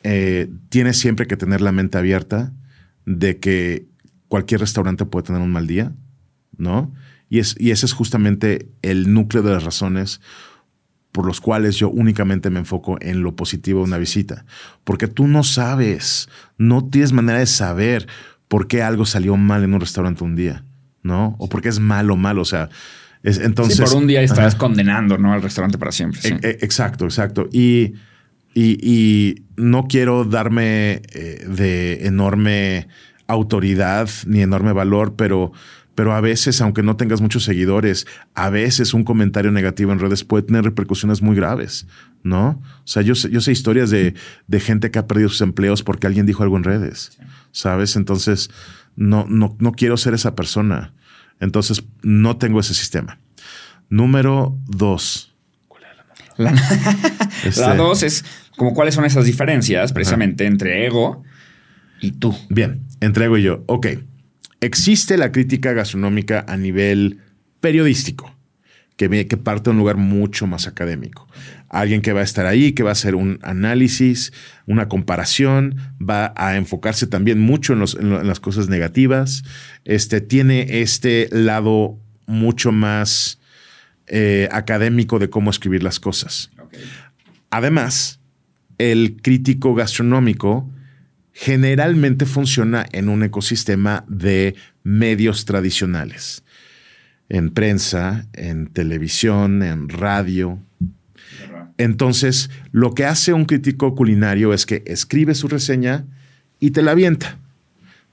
eh, 0.03 0.51
tienes 0.71 0.99
siempre 0.99 1.27
que 1.27 1.37
tener 1.37 1.61
la 1.61 1.73
mente 1.73 1.99
abierta 1.99 2.53
de 3.05 3.39
que 3.39 3.87
cualquier 4.29 4.61
restaurante 4.61 5.05
puede 5.05 5.27
tener 5.27 5.43
un 5.43 5.53
mal 5.53 5.67
día, 5.67 5.93
¿no? 6.57 6.93
Y, 7.29 7.39
es, 7.39 7.55
y 7.59 7.71
ese 7.71 7.87
es 7.87 7.93
justamente 7.93 8.69
el 8.83 9.13
núcleo 9.13 9.43
de 9.43 9.53
las 9.53 9.65
razones 9.65 10.21
por 11.13 11.27
los 11.27 11.41
cuales 11.43 11.77
yo 11.77 11.91
únicamente 11.91 12.49
me 12.49 12.61
enfoco 12.61 12.97
en 13.01 13.23
lo 13.23 13.37
positivo 13.37 13.81
de 13.81 13.85
una 13.85 13.99
visita. 13.99 14.47
Porque 14.85 15.09
tú 15.09 15.27
no 15.27 15.45
sabes, 15.45 16.29
no 16.57 16.89
tienes 16.89 17.13
manera 17.13 17.39
de 17.39 17.47
saber 17.47 18.09
por 18.49 18.67
qué 18.67 18.83
algo 18.83 19.05
salió 19.05 19.37
mal 19.37 19.63
en 19.63 19.75
un 19.75 19.81
restaurante 19.81 20.25
un 20.25 20.37
día, 20.37 20.65
¿no? 21.03 21.37
O 21.39 21.51
por 21.51 21.61
qué 21.61 21.69
es 21.69 21.79
malo 21.79 22.15
o 22.15 22.17
malo. 22.17 22.41
O 22.41 22.47
sea, 22.47 22.71
entonces, 23.23 23.91
por 23.91 24.01
un 24.01 24.07
día 24.07 24.23
estás 24.23 24.55
condenando 24.55 25.19
¿no? 25.19 25.33
al 25.33 25.43
restaurante 25.43 25.79
para 25.79 25.93
siempre. 25.93 26.21
E, 26.25 26.39
e, 26.43 26.51
exacto, 26.63 27.05
exacto. 27.05 27.49
Y, 27.53 27.95
y, 28.55 29.45
no 29.57 29.87
quiero 29.87 30.25
darme 30.25 31.03
eh, 31.13 31.47
de 31.47 32.07
enorme 32.07 32.89
autoridad 33.29 34.09
ni 34.27 34.41
enorme 34.41 34.73
valor, 34.73 35.15
pero, 35.15 35.53
pero 35.95 36.15
a 36.15 36.21
veces, 36.21 36.61
aunque 36.61 36.83
no 36.83 36.97
tengas 36.97 37.21
muchos 37.21 37.45
seguidores, 37.45 38.07
a 38.35 38.51
veces 38.51 38.93
un 38.93 39.05
comentario 39.05 39.53
negativo 39.53 39.93
en 39.93 40.01
redes 40.01 40.25
puede 40.25 40.43
tener 40.43 40.65
repercusiones 40.65 41.23
muy 41.23 41.37
graves, 41.37 41.87
¿no? 42.25 42.61
O 42.79 42.87
sea, 42.87 43.03
yo 43.03 43.15
sé, 43.15 43.31
yo 43.31 43.41
sé 43.41 43.53
historias 43.53 43.91
de, 43.91 44.15
de 44.49 44.61
gente 44.61 44.91
que 44.91 44.99
ha 44.99 45.07
perdido 45.07 45.29
sus 45.29 45.43
empleos 45.43 45.83
porque 45.83 46.09
alguien 46.09 46.27
dijo 46.27 46.43
algo 46.43 46.57
en 46.57 46.65
redes, 46.65 47.19
¿sabes? 47.53 47.95
Entonces, 47.95 48.51
no, 48.97 49.27
no, 49.29 49.57
no 49.61 49.73
quiero 49.73 49.97
ser 49.97 50.15
esa 50.15 50.35
persona. 50.35 50.93
Entonces, 51.41 51.85
no 52.03 52.37
tengo 52.37 52.61
ese 52.61 52.75
sistema. 52.75 53.19
Número 53.89 54.57
dos. 54.67 55.35
¿Cuál 55.69 55.85
era 55.85 56.05
la, 56.37 56.51
este, 57.45 57.77
dos 57.77 58.03
es 58.03 58.25
como 58.57 58.75
cuáles 58.75 58.95
son 58.95 59.05
esas 59.05 59.25
diferencias 59.25 59.93
precisamente 59.93 60.47
entre 60.47 60.87
ego 60.87 61.23
y 62.01 62.13
tú. 62.13 62.37
Bien, 62.49 62.83
entre 63.01 63.27
ego 63.27 63.39
y 63.39 63.43
yo. 63.43 63.65
Ok. 63.67 63.87
Existe 64.61 65.17
la 65.17 65.33
crítica 65.33 65.73
gastronómica 65.73 66.45
a 66.47 66.57
nivel 66.57 67.21
periodístico, 67.61 68.32
que, 68.97 69.27
que 69.27 69.37
parte 69.37 69.65
de 69.65 69.71
un 69.71 69.79
lugar 69.79 69.97
mucho 69.97 70.47
más 70.47 70.67
académico. 70.67 71.29
Alguien 71.69 72.03
que 72.03 72.13
va 72.13 72.21
a 72.21 72.25
estar 72.25 72.47
ahí, 72.47 72.73
que 72.73 72.83
va 72.83 72.91
a 72.91 72.93
hacer 72.93 73.15
un 73.15 73.39
análisis, 73.43 74.33
una 74.67 74.89
comparación, 74.89 75.77
va 76.01 76.33
a 76.37 76.57
enfocarse 76.57 77.07
también 77.07 77.41
mucho 77.41 77.73
en, 77.73 78.27
las 78.27 78.41
cosas 78.41 78.69
negativas. 78.69 79.43
Este, 79.85 80.21
tiene 80.21 80.83
este 80.83 81.29
lado 81.31 81.99
mucho 82.27 82.73
más 82.73 83.41
eh, 84.07 84.49
académico 84.53 85.19
de 85.19 85.31
cómo 85.31 85.51
escribir 85.51 85.83
las 85.83 85.99
cosas. 85.99 86.51
Además, 87.51 88.21
el 88.79 89.17
crítico 89.23 89.75
gastronómico 89.75 90.71
generalmente 91.33 92.27
funciona 92.27 92.87
en 92.93 93.09
un 93.09 93.23
ecosistema 93.23 94.05
de 94.09 94.55
medios 94.83 95.45
tradicionales, 95.45 96.45
en 97.33 97.49
prensa, 97.49 98.27
en 98.35 98.67
televisión, 98.67 99.63
en 99.63 99.89
radio. 99.89 100.59
Entonces, 101.79 102.51
lo 102.73 102.93
que 102.93 103.07
hace 103.07 103.33
un 103.33 103.47
crítico 103.47 103.95
culinario 103.95 104.53
es 104.53 104.67
que 104.67 104.83
escribe 104.87 105.35
su 105.35 105.49
reseña 105.49 106.05
y 106.61 106.73
te 106.73 106.83
la 106.83 106.91
avienta. 106.91 107.39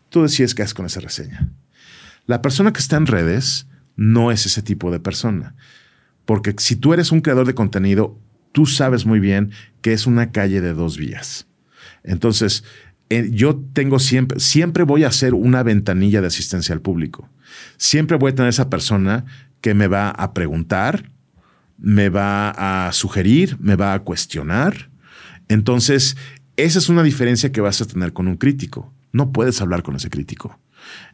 Tú 0.08 0.22
decides 0.22 0.56
qué 0.56 0.64
haces 0.64 0.74
con 0.74 0.86
esa 0.86 1.02
reseña. 1.02 1.50
La 2.28 2.42
persona 2.42 2.72
que 2.72 2.80
está 2.80 2.96
en 2.96 3.08
redes 3.08 3.68
no 3.98 4.32
es 4.32 4.46
ese 4.46 4.62
tipo 4.62 4.90
de 4.90 5.02
persona. 5.02 5.54
Porque 6.24 6.56
si 6.58 6.78
tú 6.78 6.94
eres 6.94 7.12
un 7.12 7.20
creador 7.20 7.46
de 7.46 7.56
contenido, 7.56 8.18
tú 8.54 8.68
sabes 8.68 9.06
muy 9.06 9.20
bien 9.20 9.52
que 9.82 9.92
es 9.92 10.08
una 10.08 10.32
calle 10.32 10.62
de 10.62 10.74
dos 10.74 10.98
vías. 10.98 11.46
Entonces, 12.04 12.64
eh, 13.10 13.30
yo 13.32 13.60
tengo 13.74 14.00
siempre, 14.00 14.40
siempre 14.40 14.84
voy 14.84 15.04
a 15.04 15.08
hacer 15.08 15.34
una 15.34 15.64
ventanilla 15.64 16.22
de 16.22 16.28
asistencia 16.28 16.74
al 16.74 16.82
público. 16.82 17.30
Siempre 17.78 18.18
voy 18.18 18.32
a 18.32 18.36
tener 18.36 18.50
esa 18.50 18.70
persona 18.70 19.26
que 19.62 19.74
me 19.74 19.88
va 19.88 20.10
a 20.12 20.34
preguntar, 20.34 21.12
me 21.78 22.10
va 22.10 22.88
a 22.88 22.92
sugerir, 22.94 23.58
me 23.60 23.76
va 23.76 23.94
a 23.94 24.00
cuestionar. 24.00 24.90
Entonces, 25.48 26.18
esa 26.56 26.80
es 26.80 26.90
una 26.90 27.04
diferencia 27.04 27.52
que 27.52 27.62
vas 27.62 27.82
a 27.82 27.86
tener 27.86 28.14
con 28.14 28.28
un 28.28 28.38
crítico. 28.38 28.94
No 29.12 29.32
puedes 29.32 29.60
hablar 29.62 29.82
con 29.82 29.96
ese 29.96 30.10
crítico. 30.10 30.60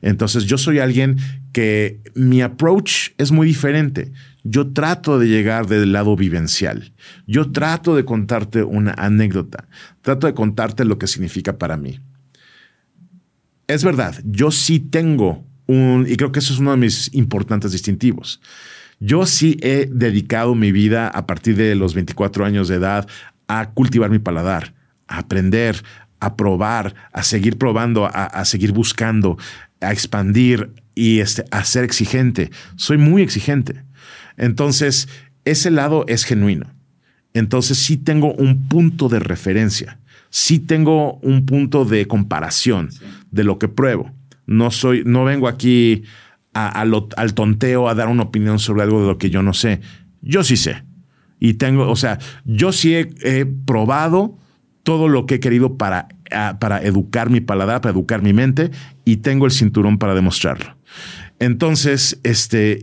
Entonces, 0.01 0.45
yo 0.45 0.57
soy 0.57 0.79
alguien 0.79 1.17
que 1.51 2.01
mi 2.15 2.41
approach 2.41 3.09
es 3.17 3.31
muy 3.31 3.47
diferente. 3.47 4.11
Yo 4.43 4.73
trato 4.73 5.17
de 5.19 5.27
llegar 5.27 5.67
del 5.67 5.91
lado 5.91 6.15
vivencial. 6.15 6.93
Yo 7.27 7.51
trato 7.51 7.95
de 7.95 8.05
contarte 8.05 8.63
una 8.63 8.93
anécdota. 8.97 9.67
Trato 10.01 10.27
de 10.27 10.33
contarte 10.33 10.85
lo 10.85 10.99
que 10.99 11.07
significa 11.07 11.57
para 11.57 11.77
mí. 11.77 11.99
Es 13.67 13.83
verdad, 13.83 14.15
yo 14.23 14.51
sí 14.51 14.79
tengo 14.79 15.43
un, 15.65 16.05
y 16.07 16.15
creo 16.17 16.31
que 16.31 16.39
eso 16.39 16.53
es 16.53 16.59
uno 16.59 16.71
de 16.71 16.77
mis 16.77 17.11
importantes 17.13 17.71
distintivos. 17.71 18.39
Yo 18.99 19.25
sí 19.25 19.57
he 19.61 19.89
dedicado 19.91 20.55
mi 20.55 20.71
vida 20.71 21.07
a 21.07 21.25
partir 21.25 21.55
de 21.55 21.75
los 21.75 21.93
24 21.95 22.45
años 22.45 22.67
de 22.67 22.75
edad 22.75 23.07
a 23.47 23.71
cultivar 23.71 24.09
mi 24.09 24.19
paladar, 24.19 24.73
a 25.07 25.19
aprender, 25.19 25.83
a 26.25 26.35
probar, 26.35 26.95
a 27.13 27.23
seguir 27.23 27.57
probando, 27.57 28.09
a, 28.11 28.43
seguir 28.45 28.71
buscando, 28.71 29.37
a 29.79 29.91
expandir 29.91 30.71
y 30.95 31.19
este, 31.19 31.45
a 31.51 31.63
ser 31.63 31.83
exigente. 31.83 32.49
Soy 32.75 32.97
muy 32.97 33.21
exigente. 33.21 33.83
Entonces, 34.35 35.07
ese 35.45 35.69
lado 35.69 36.03
es 36.07 36.23
genuino. 36.23 36.73
Entonces, 37.33 37.77
sí 37.77 37.97
tengo 37.97 38.33
un 38.33 38.67
punto 38.67 39.07
de 39.07 39.19
referencia. 39.19 39.99
Sí 40.31 40.57
tengo 40.57 41.15
un 41.19 41.45
punto 41.45 41.85
de 41.85 42.07
comparación 42.07 42.89
de 43.29 43.43
lo 43.43 43.59
que 43.59 43.67
pruebo. 43.67 44.11
No 44.47 44.71
soy, 44.71 45.03
no 45.05 45.25
vengo 45.25 45.47
aquí 45.47 46.03
al 46.53 47.33
tonteo 47.35 47.87
a 47.87 47.93
dar 47.95 48.07
una 48.07 48.23
opinión 48.23 48.57
sobre 48.57 48.81
algo 48.81 49.01
de 49.01 49.07
lo 49.07 49.17
que 49.17 49.29
yo 49.29 49.43
no 49.43 49.53
sé. 49.53 49.81
Yo 50.21 50.43
sí 50.43 50.57
sé. 50.57 50.83
Y 51.39 51.55
tengo, 51.55 51.87
o 51.89 51.95
sea, 51.95 52.17
yo 52.45 52.71
sí 52.71 52.95
he, 52.95 53.45
probado 53.45 54.39
todo 54.83 55.07
lo 55.07 55.25
que 55.25 55.35
he 55.35 55.39
querido 55.39 55.77
para, 55.77 56.07
para 56.59 56.81
educar 56.81 57.29
mi 57.29 57.41
paladar, 57.41 57.81
para 57.81 57.93
educar 57.93 58.21
mi 58.21 58.33
mente, 58.33 58.71
y 59.03 59.17
tengo 59.17 59.45
el 59.45 59.51
cinturón 59.51 59.97
para 59.97 60.15
demostrarlo. 60.15 60.75
Entonces, 61.39 62.19
este, 62.23 62.81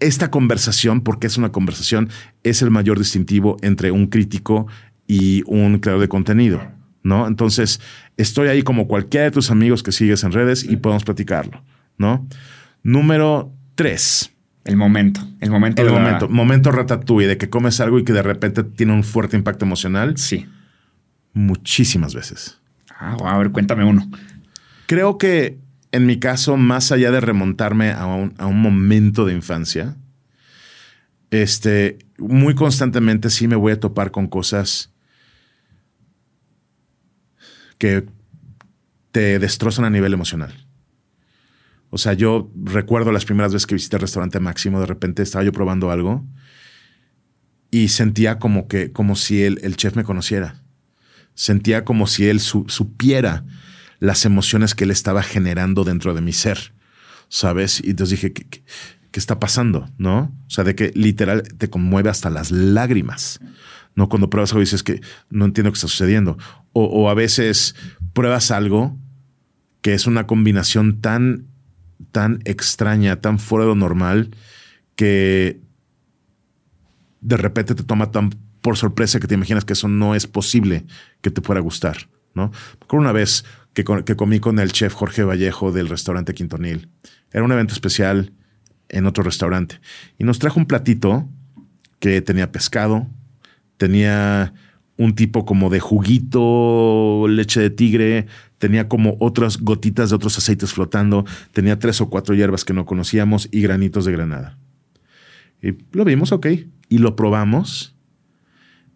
esta 0.00 0.30
conversación, 0.30 1.00
porque 1.00 1.26
es 1.26 1.36
una 1.36 1.52
conversación, 1.52 2.08
es 2.42 2.62
el 2.62 2.70
mayor 2.70 2.98
distintivo 2.98 3.56
entre 3.62 3.90
un 3.90 4.06
crítico 4.06 4.66
y 5.06 5.42
un 5.46 5.78
creador 5.78 6.00
de 6.00 6.08
contenido, 6.08 6.62
¿no? 7.02 7.26
Entonces, 7.26 7.80
estoy 8.16 8.48
ahí 8.48 8.62
como 8.62 8.88
cualquiera 8.88 9.24
de 9.24 9.30
tus 9.30 9.50
amigos 9.50 9.82
que 9.82 9.92
sigues 9.92 10.24
en 10.24 10.32
redes 10.32 10.64
y 10.64 10.76
podemos 10.76 11.04
platicarlo, 11.04 11.62
¿no? 11.98 12.26
Número 12.82 13.52
tres. 13.74 14.32
El 14.64 14.76
momento, 14.76 15.20
el 15.40 15.50
momento. 15.50 15.82
El 15.82 15.90
momento, 15.90 16.28
momento 16.28 16.70
ratatouille, 16.70 17.26
de 17.26 17.36
que 17.36 17.48
comes 17.48 17.80
algo 17.80 17.98
y 17.98 18.04
que 18.04 18.12
de 18.12 18.22
repente 18.22 18.62
tiene 18.62 18.92
un 18.92 19.02
fuerte 19.02 19.36
impacto 19.36 19.64
emocional. 19.64 20.16
Sí. 20.16 20.46
Muchísimas 21.32 22.14
veces. 22.14 22.58
Ah, 22.90 23.16
a 23.24 23.38
ver, 23.38 23.50
cuéntame 23.50 23.84
uno. 23.84 24.08
Creo 24.86 25.18
que 25.18 25.58
en 25.92 26.06
mi 26.06 26.18
caso, 26.18 26.56
más 26.56 26.90
allá 26.90 27.10
de 27.10 27.20
remontarme 27.20 27.92
a 27.92 28.06
un, 28.06 28.62
momento 28.62 29.26
de 29.26 29.34
infancia, 29.34 29.96
este, 31.30 31.98
muy 32.18 32.54
constantemente 32.54 33.28
sí 33.28 33.46
me 33.46 33.56
voy 33.56 33.72
a 33.72 33.80
topar 33.80 34.10
con 34.10 34.26
cosas 34.26 34.90
que 37.76 38.06
te 39.12 39.38
destrozan 39.38 39.84
a 39.84 39.90
nivel 39.90 40.14
emocional. 40.14 40.66
O 41.90 41.98
sea, 41.98 42.14
yo 42.14 42.50
recuerdo 42.56 43.12
las 43.12 43.26
primeras 43.26 43.52
veces 43.52 43.66
que 43.66 43.74
visité 43.74 43.96
el 43.96 44.02
restaurante 44.02 44.40
Máximo, 44.40 44.80
de 44.80 44.86
repente 44.86 45.22
estaba 45.22 45.44
yo 45.44 45.52
probando 45.52 45.90
algo 45.90 46.24
y 47.70 47.88
sentía 47.88 48.38
como 48.38 48.66
que, 48.66 48.92
como 48.92 49.14
si 49.14 49.42
el, 49.42 49.60
el 49.62 49.76
chef 49.76 49.94
me 49.94 50.04
conociera. 50.04 50.61
Sentía 51.34 51.84
como 51.84 52.06
si 52.06 52.28
él 52.28 52.40
supiera 52.40 53.44
las 54.02 54.24
emociones 54.24 54.74
que 54.74 54.84
él 54.84 54.90
estaba 54.90 55.22
generando 55.22 55.84
dentro 55.84 56.12
de 56.12 56.20
mi 56.20 56.32
ser, 56.32 56.74
¿sabes? 57.28 57.80
Y 57.84 57.90
entonces 57.90 58.18
dije, 58.18 58.32
¿qué, 58.32 58.44
qué, 58.44 59.20
está 59.20 59.38
pasando? 59.38 59.88
¿No? 59.96 60.36
O 60.46 60.50
sea, 60.50 60.64
de 60.64 60.74
que 60.74 60.90
literal 60.94 61.44
te 61.56 61.70
conmueve 61.70 62.10
hasta 62.10 62.28
las 62.28 62.50
lágrimas. 62.50 63.38
¿No? 63.94 64.08
Cuando 64.08 64.28
pruebas 64.28 64.50
algo 64.50 64.60
dices 64.60 64.82
que 64.82 65.00
no 65.30 65.44
entiendo 65.44 65.70
qué 65.70 65.76
está 65.76 65.86
sucediendo. 65.86 66.36
O, 66.72 67.08
a 67.10 67.14
veces 67.14 67.76
pruebas 68.12 68.50
algo 68.50 68.98
que 69.82 69.94
es 69.94 70.08
una 70.08 70.26
combinación 70.26 71.00
tan, 71.00 71.46
tan 72.10 72.40
extraña, 72.44 73.20
tan 73.20 73.38
fuera 73.38 73.64
de 73.64 73.68
lo 73.68 73.76
normal, 73.76 74.30
que 74.96 75.60
de 77.20 77.36
repente 77.36 77.74
te 77.74 77.84
toma 77.84 78.10
tan 78.10 78.30
por 78.62 78.76
sorpresa 78.76 79.20
que 79.20 79.26
te 79.26 79.34
imaginas 79.34 79.64
que 79.64 79.74
eso 79.74 79.88
no 79.88 80.14
es 80.14 80.26
posible 80.26 80.86
que 81.20 81.30
te 81.30 81.42
pueda 81.42 81.60
gustar. 81.60 82.08
¿no? 82.34 82.50
Por 82.86 82.98
una 82.98 83.12
vez 83.12 83.44
que, 83.74 83.84
comí 83.84 84.40
con 84.40 84.58
el 84.58 84.72
chef 84.72 84.94
Jorge 84.94 85.24
Vallejo 85.24 85.72
del 85.72 85.88
restaurante 85.88 86.34
Quintonil. 86.34 86.88
Era 87.32 87.44
un 87.44 87.52
evento 87.52 87.74
especial 87.74 88.32
en 88.88 89.06
otro 89.06 89.24
restaurante. 89.24 89.80
Y 90.18 90.24
nos 90.24 90.38
trajo 90.38 90.58
un 90.58 90.66
platito 90.66 91.28
que 91.98 92.20
tenía 92.20 92.52
pescado, 92.52 93.06
tenía 93.76 94.52
un 94.96 95.14
tipo 95.14 95.44
como 95.46 95.70
de 95.70 95.80
juguito, 95.80 97.26
leche 97.28 97.60
de 97.60 97.70
tigre, 97.70 98.26
tenía 98.58 98.88
como 98.88 99.16
otras 99.18 99.58
gotitas 99.58 100.10
de 100.10 100.16
otros 100.16 100.36
aceites 100.36 100.72
flotando, 100.72 101.24
tenía 101.52 101.78
tres 101.78 102.00
o 102.00 102.10
cuatro 102.10 102.34
hierbas 102.34 102.64
que 102.64 102.74
no 102.74 102.84
conocíamos 102.84 103.48
y 103.50 103.62
granitos 103.62 104.04
de 104.04 104.12
granada. 104.12 104.58
Y 105.62 105.74
lo 105.92 106.04
vimos, 106.04 106.32
ok, 106.32 106.46
y 106.88 106.98
lo 106.98 107.16
probamos. 107.16 107.91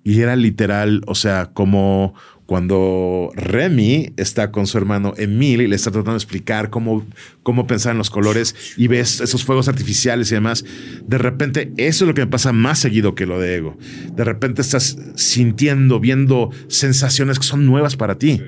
Y 0.06 0.20
era 0.20 0.36
literal, 0.36 1.02
o 1.08 1.16
sea, 1.16 1.50
como 1.52 2.14
cuando 2.46 3.30
Remy 3.34 4.12
está 4.16 4.52
con 4.52 4.68
su 4.68 4.78
hermano 4.78 5.14
Emil 5.16 5.62
y 5.62 5.66
le 5.66 5.74
está 5.74 5.90
tratando 5.90 6.12
de 6.12 6.18
explicar 6.18 6.70
cómo, 6.70 7.04
cómo 7.42 7.66
pensar 7.66 7.90
en 7.90 7.98
los 7.98 8.08
colores 8.08 8.54
y 8.76 8.86
ves 8.86 9.20
esos 9.20 9.44
fuegos 9.44 9.66
artificiales 9.66 10.30
y 10.30 10.36
demás, 10.36 10.64
de 11.04 11.18
repente 11.18 11.72
eso 11.76 12.04
es 12.04 12.08
lo 12.08 12.14
que 12.14 12.20
me 12.20 12.28
pasa 12.28 12.52
más 12.52 12.78
seguido 12.78 13.16
que 13.16 13.26
lo 13.26 13.40
de 13.40 13.56
ego. 13.56 13.76
De 14.14 14.22
repente 14.22 14.62
estás 14.62 14.96
sintiendo, 15.16 15.98
viendo 15.98 16.50
sensaciones 16.68 17.40
que 17.40 17.46
son 17.46 17.66
nuevas 17.66 17.96
para 17.96 18.16
ti. 18.16 18.40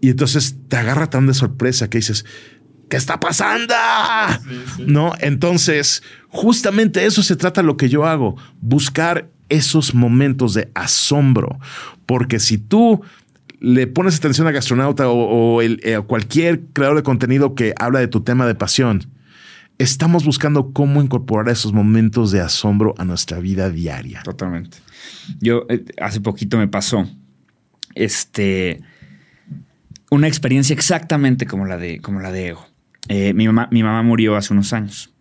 Y 0.00 0.10
entonces 0.10 0.56
te 0.66 0.76
agarra 0.76 1.08
tan 1.08 1.28
de 1.28 1.34
sorpresa 1.34 1.88
que 1.88 1.98
dices, 1.98 2.24
¿qué 2.90 2.96
está 2.96 3.20
pasando? 3.20 3.74
No, 4.88 5.12
entonces 5.20 6.02
justamente 6.30 7.06
eso 7.06 7.22
se 7.22 7.36
trata 7.36 7.62
lo 7.62 7.76
que 7.76 7.88
yo 7.88 8.06
hago, 8.06 8.36
buscar 8.60 9.30
esos 9.48 9.94
momentos 9.94 10.54
de 10.54 10.70
asombro. 10.74 11.58
Porque 12.06 12.38
si 12.38 12.58
tú 12.58 13.02
le 13.60 13.86
pones 13.86 14.16
atención 14.16 14.46
a 14.46 14.52
Gastronauta 14.52 15.08
o, 15.08 15.62
eh, 15.62 16.00
cualquier 16.06 16.60
creador 16.72 16.96
de 16.98 17.02
contenido 17.02 17.54
que 17.54 17.74
habla 17.78 18.00
de 18.00 18.08
tu 18.08 18.22
tema 18.22 18.46
de 18.46 18.54
pasión, 18.54 19.06
estamos 19.78 20.24
buscando 20.24 20.72
cómo 20.72 21.02
incorporar 21.02 21.48
esos 21.48 21.72
momentos 21.72 22.30
de 22.30 22.40
asombro 22.40 22.94
a 22.98 23.04
nuestra 23.04 23.38
vida 23.38 23.70
diaria. 23.70 24.22
Totalmente. 24.22 24.78
Yo 25.40 25.66
eh, 25.68 25.84
hace 26.00 26.20
poquito 26.20 26.58
me 26.58 26.68
pasó 26.68 27.08
este 27.94 28.82
una 30.10 30.28
experiencia 30.28 30.74
exactamente 30.74 31.46
como 31.46 31.66
la 31.66 31.76
de, 31.76 32.00
como 32.00 32.20
la 32.20 32.30
de 32.30 32.48
Ego. 32.48 32.66
Eh, 33.08 33.34
mi, 33.34 33.46
mamá, 33.46 33.68
mi 33.70 33.82
mamá 33.82 34.02
murió 34.02 34.36
hace 34.36 34.52
unos 34.52 34.72
años 34.72 35.12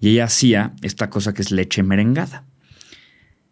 y 0.00 0.10
ella 0.10 0.24
hacía 0.24 0.72
esta 0.82 1.08
cosa 1.10 1.32
que 1.32 1.42
es 1.42 1.52
leche 1.52 1.82
merengada. 1.82 2.44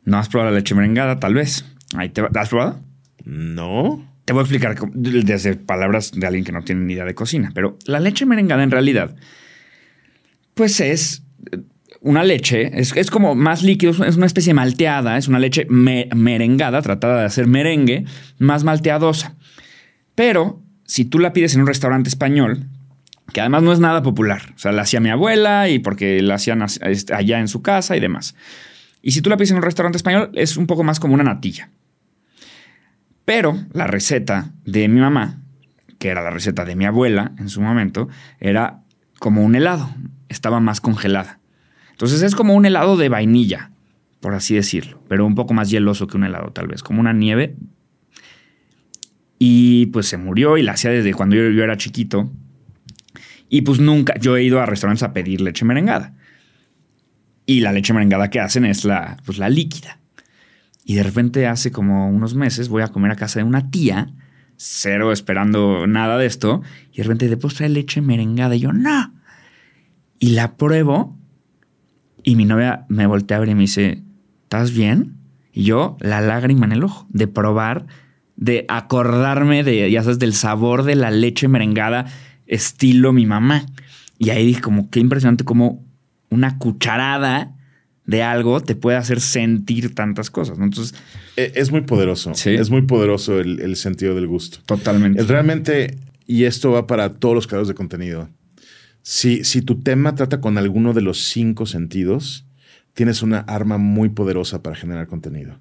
¿No 0.09 0.17
has 0.17 0.31
probado 0.31 0.53
la 0.53 0.59
leche 0.59 0.75
merengada? 0.75 1.21
Tal 1.21 1.35
vez. 1.35 1.67
Ahí 1.95 2.09
te, 2.09 2.23
¿La 2.23 2.41
has 2.41 2.49
probado? 2.49 2.81
No. 3.25 4.03
Te 4.25 4.33
voy 4.33 4.41
a 4.41 4.43
explicar 4.43 4.75
desde 4.95 5.55
palabras 5.55 6.13
de 6.13 6.27
alguien 6.27 6.45
que 6.47 6.53
no 6.53 6.63
tiene 6.63 6.83
ni 6.83 6.95
idea 6.95 7.05
de 7.05 7.15
cocina, 7.15 7.51
pero 7.55 7.79
la 7.85 8.01
leche 8.01 8.25
merengada 8.25 8.63
en 8.63 8.71
realidad, 8.71 9.17
pues 10.55 10.81
es 10.81 11.25
una 12.01 12.25
leche, 12.25 12.71
es, 12.79 13.11
como 13.11 13.35
más 13.35 13.63
líquido, 13.63 13.93
es 14.05 14.17
una 14.17 14.27
especie 14.27 14.55
malteada, 14.55 15.17
es 15.17 15.29
una 15.29 15.39
leche 15.39 15.67
merengada, 15.69 16.81
tratada 16.83 17.21
de 17.21 17.27
hacer 17.27 17.47
merengue, 17.47 18.05
más 18.39 18.65
malteadosa. 18.65 19.35
Pero 20.15 20.63
si 20.85 21.05
tú 21.05 21.19
la 21.19 21.33
pides 21.33 21.55
en 21.55 21.63
un 21.63 21.67
restaurante 21.67 22.09
español, 22.09 22.67
que 23.33 23.41
además 23.41 23.63
no 23.63 23.73
es 23.73 23.81
nada 23.81 24.03
popular, 24.03 24.53
o 24.55 24.59
sea, 24.59 24.73
la 24.73 24.83
hacía 24.83 25.01
mi 25.01 25.11
abuela 25.11 25.69
y 25.69 25.79
porque 25.79 26.23
la 26.23 26.35
hacían 26.35 26.65
este, 26.83 27.15
allá 27.15 27.41
en 27.41 27.49
su 27.49 27.63
casa 27.63 27.97
y 27.97 28.01
demás. 28.01 28.35
Y 29.09 29.13
si 29.13 29.23
tú 29.23 29.31
la 29.31 29.39
pides 29.39 29.53
en 29.53 29.57
un 29.57 29.63
restaurante 29.63 29.97
español, 29.97 30.31
es 30.35 30.59
un 30.59 30.67
poco 30.67 30.85
más 30.85 31.01
como 31.01 31.15
una 31.15 31.25
natilla. 31.25 31.71
Pero 33.25 33.59
la 33.73 33.87
receta 33.87 34.53
de 34.67 34.87
mi 34.87 35.01
mamá, 35.01 35.41
que 35.99 36.09
era 36.09 36.23
la 36.23 36.29
receta 36.29 36.67
de 36.67 36.77
mi 36.77 36.85
abuela 36.85 37.33
en 37.39 37.49
su 37.49 37.63
momento, 37.63 38.11
era 38.39 38.83
como 39.19 39.43
un 39.43 39.55
helado, 39.55 39.89
estaba 40.29 40.61
más 40.61 40.83
congelada. 40.83 41.41
Entonces 41.93 42.21
es 42.21 42.35
como 42.35 42.53
un 42.53 42.67
helado 42.67 42.99
de 42.99 43.09
vainilla, 43.09 43.71
por 44.21 44.35
así 44.35 44.55
decirlo, 44.55 45.03
pero 45.09 45.25
un 45.25 45.35
poco 45.35 45.55
más 45.55 45.71
hieloso 45.71 46.07
que 46.07 46.19
un 46.19 46.25
helado 46.25 46.53
tal 46.53 46.67
vez, 46.67 46.83
como 46.83 47.01
una 47.01 47.15
nieve. 47.15 47.57
Y 49.39 49.87
pues 49.87 50.07
se 50.07 50.19
murió 50.19 50.59
y 50.59 50.63
la 50.63 50.73
hacía 50.73 50.91
desde 50.91 51.15
cuando 51.15 51.35
yo, 51.35 51.65
era 51.65 51.79
chiquito. 51.79 52.31
Y 53.49 53.63
pues 53.63 53.81
nunca, 53.81 54.19
yo 54.19 54.37
he 54.37 54.43
ido 54.43 54.61
a 54.61 54.67
restaurantes 54.67 55.03
a 55.03 55.15
pedir 55.15 55.41
leche 55.41 55.65
merengada. 55.65 56.13
Y 57.49 57.61
la 57.61 57.73
leche 57.73 57.95
merengada 57.95 58.29
que 58.29 58.41
hacen 58.41 58.67
es 58.67 58.85
la, 58.85 59.17
pues 59.25 59.39
la 59.39 59.49
líquida. 59.49 59.99
Y 60.85 60.97
de 60.97 61.03
repente 61.03 61.47
hace 61.47 61.73
como 61.73 62.11
unos 62.11 62.35
meses 62.35 62.69
voy 62.69 62.83
a 62.83 62.89
comer 62.89 63.11
a 63.11 63.17
casa 63.17 63.39
de 63.39 63.45
una 63.45 63.71
tía, 63.71 64.13
cero 64.59 65.13
esperando 65.13 65.87
nada 65.87 66.19
de 66.19 66.27
esto, 66.27 66.61
y 66.93 66.99
de 66.99 67.05
repente 67.05 67.27
de 67.27 67.39
pues 67.39 67.55
trae 67.55 67.71
leche 67.71 68.03
merengada. 68.03 68.55
Y 68.55 68.61
yo, 68.61 68.75
no. 68.75 69.15
Y 70.19 70.33
la 70.33 70.59
pruebo 70.59 71.17
y 72.23 72.37
mi 72.37 72.45
novia 72.45 72.85
me 72.91 73.07
voltea 73.07 73.39
a 73.39 73.41
ver 73.41 73.49
y 73.49 73.55
me 73.55 73.63
dice, 73.63 74.03
¿estás 74.43 74.75
bien? 74.75 75.17
Y 75.51 75.63
yo, 75.63 75.97
la 76.01 76.21
lágrima 76.21 76.67
en 76.67 76.73
el 76.73 76.85
ojo, 76.85 77.07
de 77.09 77.29
probar, 77.29 77.87
de 78.37 78.67
acordarme 78.69 79.65
de, 79.65 79.91
ya 79.91 80.03
sabes, 80.03 80.19
del 80.19 80.35
sabor 80.35 80.83
de 80.83 80.97
la 80.97 81.11
leche 81.11 81.49
merengada 81.49 82.05
estilo 82.47 83.15
mi 83.15 83.25
mamá. 83.25 83.65
Y 84.19 84.29
ahí 84.29 84.45
dije 84.45 84.61
como, 84.61 84.91
qué 84.91 85.01
impresionante 85.01 85.45
como 85.45 85.88
una 86.31 86.59
cucharada 86.59 87.55
de 88.05 88.23
algo 88.23 88.61
te 88.63 88.75
puede 88.75 88.97
hacer 88.97 89.21
sentir 89.21 89.95
tantas 89.95 90.31
cosas. 90.31 90.59
Entonces... 90.59 90.99
E, 91.37 91.53
es 91.57 91.71
muy 91.71 91.83
poderoso. 91.83 92.35
¿sí? 92.35 92.51
Es 92.51 92.71
muy 92.71 92.83
poderoso 92.83 93.39
el, 93.39 93.61
el 93.61 93.77
sentido 93.77 94.15
del 94.15 94.27
gusto. 94.27 94.61
Totalmente. 94.65 95.23
realmente, 95.25 95.99
y 96.27 96.45
esto 96.45 96.71
va 96.73 96.87
para 96.87 97.13
todos 97.13 97.35
los 97.35 97.47
creadores 97.47 97.69
de 97.69 97.75
contenido, 97.75 98.31
si, 99.03 99.45
si 99.45 99.61
tu 99.61 99.81
tema 99.81 100.15
trata 100.15 100.41
con 100.41 100.57
alguno 100.57 100.95
de 100.95 101.03
los 101.03 101.25
cinco 101.25 101.67
sentidos, 101.67 102.47
tienes 102.95 103.23
una 103.23 103.41
arma 103.41 103.77
muy 103.77 104.09
poderosa 104.09 104.63
para 104.63 104.75
generar 104.75 105.07
contenido. 105.07 105.59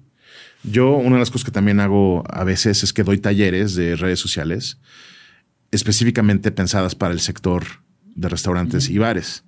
Yo, 0.64 0.96
una 0.96 1.16
de 1.16 1.20
las 1.20 1.30
cosas 1.30 1.44
que 1.44 1.52
también 1.52 1.80
hago 1.80 2.24
a 2.28 2.44
veces 2.44 2.82
es 2.82 2.92
que 2.92 3.04
doy 3.04 3.18
talleres 3.18 3.74
de 3.74 3.94
redes 3.94 4.20
sociales 4.20 4.78
específicamente 5.70 6.50
pensadas 6.50 6.94
para 6.94 7.12
el 7.12 7.20
sector 7.20 7.64
de 8.14 8.28
restaurantes 8.28 8.88
y 8.88 8.96
bares 8.96 9.44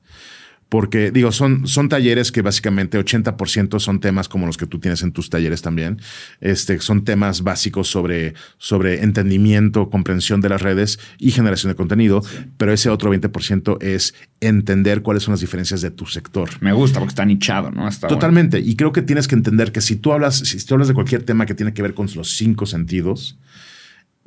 porque 0.70 1.10
digo, 1.10 1.32
son, 1.32 1.66
son 1.66 1.88
talleres 1.88 2.30
que 2.30 2.42
básicamente 2.42 2.98
80% 2.98 3.80
son 3.80 3.98
temas 3.98 4.28
como 4.28 4.46
los 4.46 4.56
que 4.56 4.66
tú 4.66 4.78
tienes 4.78 5.02
en 5.02 5.10
tus 5.10 5.28
talleres 5.28 5.62
también. 5.62 6.00
Este, 6.40 6.78
son 6.78 7.04
temas 7.04 7.42
básicos 7.42 7.88
sobre, 7.88 8.34
sobre 8.56 9.02
entendimiento, 9.02 9.90
comprensión 9.90 10.40
de 10.40 10.48
las 10.48 10.62
redes 10.62 11.00
y 11.18 11.32
generación 11.32 11.72
de 11.72 11.76
contenido, 11.76 12.22
pero 12.56 12.72
ese 12.72 12.88
otro 12.88 13.12
20% 13.12 13.82
es 13.82 14.14
entender 14.40 15.02
cuáles 15.02 15.24
son 15.24 15.32
las 15.32 15.40
diferencias 15.40 15.80
de 15.82 15.90
tu 15.90 16.06
sector. 16.06 16.48
Me 16.60 16.72
gusta 16.72 17.00
porque 17.00 17.10
está 17.10 17.24
nichado, 17.24 17.72
¿no? 17.72 17.88
Totalmente. 18.08 18.60
Y 18.60 18.76
creo 18.76 18.92
que 18.92 19.02
tienes 19.02 19.26
que 19.26 19.34
entender 19.34 19.72
que 19.72 19.80
si 19.80 19.96
tú 19.96 20.12
hablas, 20.12 20.36
si 20.38 20.64
tú 20.64 20.74
hablas 20.74 20.86
de 20.86 20.94
cualquier 20.94 21.24
tema 21.24 21.46
que 21.46 21.54
tiene 21.54 21.74
que 21.74 21.82
ver 21.82 21.94
con 21.94 22.06
los 22.14 22.36
cinco 22.36 22.64
sentidos, 22.66 23.40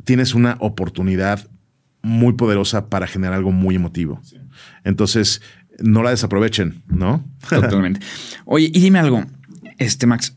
tienes 0.04 0.34
una 0.34 0.58
oportunidad 0.60 1.48
muy 2.02 2.34
poderosa 2.34 2.90
para 2.90 3.08
generar 3.08 3.38
algo 3.38 3.54
muy 3.54 3.76
emotivo. 3.76 4.22
Entonces, 4.84 5.42
no 5.84 6.02
la 6.02 6.12
desaprovechen, 6.12 6.82
¿no? 6.88 7.24
Totalmente. 7.50 8.00
Oye, 8.46 8.72
y 8.74 8.80
dime 8.80 9.00
algo, 9.00 9.24
este 9.78 10.08
Max, 10.08 10.36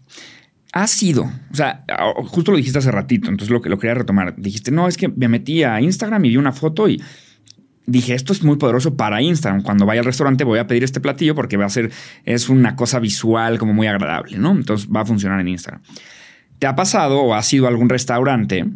ha 0.72 0.86
sido, 0.86 1.30
o 1.50 1.54
sea, 1.54 1.84
justo 2.26 2.50
lo 2.50 2.58
dijiste 2.58 2.78
hace 2.78 2.90
ratito, 2.90 3.30
entonces 3.30 3.50
lo 3.50 3.62
que 3.62 3.70
lo 3.70 3.78
quería 3.78 3.94
retomar. 3.94 4.34
Dijiste, 4.36 4.70
no, 4.70 4.88
es 4.88 4.96
que 4.96 5.08
me 5.08 5.28
metí 5.28 5.62
a 5.62 5.80
Instagram 5.80 6.24
y 6.26 6.30
vi 6.30 6.36
una 6.36 6.52
foto 6.52 6.88
y 6.88 7.00
dije, 7.86 8.14
esto 8.14 8.32
es 8.32 8.42
muy 8.42 8.56
poderoso 8.56 8.96
para 8.96 9.22
Instagram. 9.22 9.62
Cuando 9.62 9.86
vaya 9.86 10.00
al 10.00 10.04
restaurante 10.04 10.44
voy 10.44 10.58
a 10.58 10.66
pedir 10.66 10.84
este 10.84 11.00
platillo 11.00 11.34
porque 11.34 11.56
va 11.56 11.64
a 11.64 11.70
ser, 11.70 11.92
es 12.24 12.48
una 12.48 12.76
cosa 12.76 12.98
visual 12.98 13.58
como 13.58 13.72
muy 13.72 13.86
agradable, 13.86 14.38
¿no? 14.38 14.50
Entonces 14.50 14.88
va 14.94 15.00
a 15.02 15.06
funcionar 15.06 15.40
en 15.40 15.48
Instagram. 15.48 15.80
¿Te 16.58 16.66
ha 16.66 16.74
pasado 16.74 17.20
o 17.20 17.34
ha 17.34 17.42
sido 17.42 17.68
algún 17.68 17.88
restaurante 17.88 18.66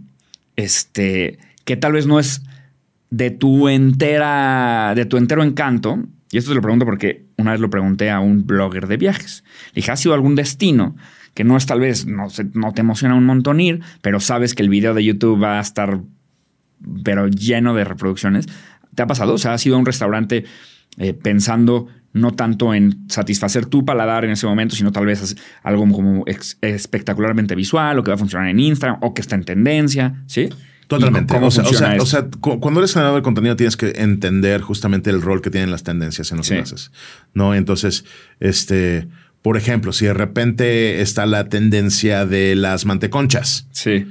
este, 0.56 1.38
que 1.64 1.76
tal 1.76 1.92
vez 1.92 2.06
no 2.06 2.20
es 2.20 2.42
de 3.10 3.30
tu 3.30 3.68
entera, 3.68 4.92
de 4.94 5.04
tu 5.04 5.16
entero 5.16 5.42
encanto, 5.42 5.98
y 6.30 6.38
esto 6.38 6.50
se 6.50 6.54
lo 6.54 6.62
pregunto 6.62 6.84
porque 6.84 7.26
una 7.36 7.52
vez 7.52 7.60
lo 7.60 7.70
pregunté 7.70 8.10
a 8.10 8.20
un 8.20 8.46
blogger 8.46 8.86
de 8.86 8.96
viajes. 8.96 9.44
Le 9.68 9.80
dije, 9.80 9.90
¿ha 9.90 9.96
sido 9.96 10.14
algún 10.14 10.36
destino 10.36 10.96
que 11.34 11.44
no 11.44 11.56
es 11.56 11.66
tal 11.66 11.80
vez, 11.80 12.06
no, 12.06 12.28
no 12.54 12.72
te 12.72 12.80
emociona 12.80 13.14
un 13.14 13.24
montón 13.24 13.60
ir, 13.60 13.80
pero 14.02 14.20
sabes 14.20 14.54
que 14.54 14.62
el 14.62 14.68
video 14.68 14.94
de 14.94 15.04
YouTube 15.04 15.42
va 15.42 15.58
a 15.58 15.60
estar, 15.60 16.00
pero 17.04 17.28
lleno 17.28 17.74
de 17.74 17.84
reproducciones? 17.84 18.46
¿Te 18.94 19.02
ha 19.02 19.06
pasado? 19.06 19.34
O 19.34 19.38
sea, 19.38 19.54
¿has 19.54 19.66
ido 19.66 19.76
a 19.76 19.78
un 19.78 19.86
restaurante 19.86 20.44
eh, 20.98 21.14
pensando 21.14 21.88
no 22.12 22.32
tanto 22.32 22.74
en 22.74 23.08
satisfacer 23.08 23.66
tu 23.66 23.84
paladar 23.84 24.24
en 24.24 24.32
ese 24.32 24.46
momento, 24.46 24.74
sino 24.74 24.90
tal 24.90 25.06
vez 25.06 25.36
algo 25.62 25.88
como 25.88 26.24
espectacularmente 26.26 27.54
visual 27.54 27.98
o 27.98 28.02
que 28.02 28.10
va 28.10 28.16
a 28.16 28.18
funcionar 28.18 28.48
en 28.48 28.58
Instagram 28.58 28.98
o 29.02 29.14
que 29.14 29.20
está 29.20 29.36
en 29.36 29.44
tendencia, 29.44 30.22
¿sí? 30.26 30.48
Totalmente. 30.90 31.36
o, 31.36 31.50
sea, 31.52 32.26
cuando 32.40 32.80
eres 32.80 32.92
generador 32.92 33.20
de 33.20 33.22
contenido 33.22 33.54
tienes 33.54 33.76
que 33.76 33.92
entender 33.94 34.60
justamente 34.60 35.08
el 35.08 35.22
rol 35.22 35.40
que 35.40 35.48
tienen 35.48 35.70
las 35.70 35.84
tendencias 35.84 36.32
en 36.32 36.38
lo 36.38 36.42
que 36.42 36.58
haces. 36.58 36.90
¿No? 37.32 37.54
Entonces, 37.54 38.04
este, 38.40 39.06
por 39.40 39.56
ejemplo, 39.56 39.92
si 39.92 40.06
de 40.06 40.14
repente 40.14 41.00
está 41.00 41.26
la 41.26 41.48
tendencia 41.48 42.26
de 42.26 42.56
las 42.56 42.86
manteconchas. 42.86 43.68
Sí. 43.70 44.04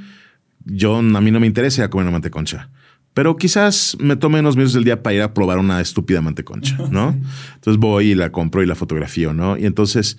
Yo, 0.64 1.00
a 1.00 1.02
mí 1.02 1.32
no 1.32 1.42
me 1.42 1.48
interesa 1.48 1.90
comer 1.90 2.06
una 2.06 2.14
manteconcha. 2.14 2.70
Pero 3.14 3.36
quizás 3.36 3.98
me 4.00 4.16
tome 4.16 4.40
unos 4.40 4.56
minutos 4.56 4.76
del 4.76 4.86
día 4.86 5.04
para 5.04 5.14
ir 5.14 5.22
a 5.22 5.34
probar 5.34 5.58
una 5.58 5.82
estúpida 5.82 6.22
manteconcha, 6.22 6.78
¿no? 6.92 7.20
Entonces 7.56 7.78
voy 7.78 8.12
y 8.12 8.16
la 8.16 8.32
compro 8.32 8.64
y 8.64 8.66
la 8.66 8.76
fotografío, 8.76 9.34
¿no? 9.34 9.58
Y 9.58 9.66
entonces 9.66 10.18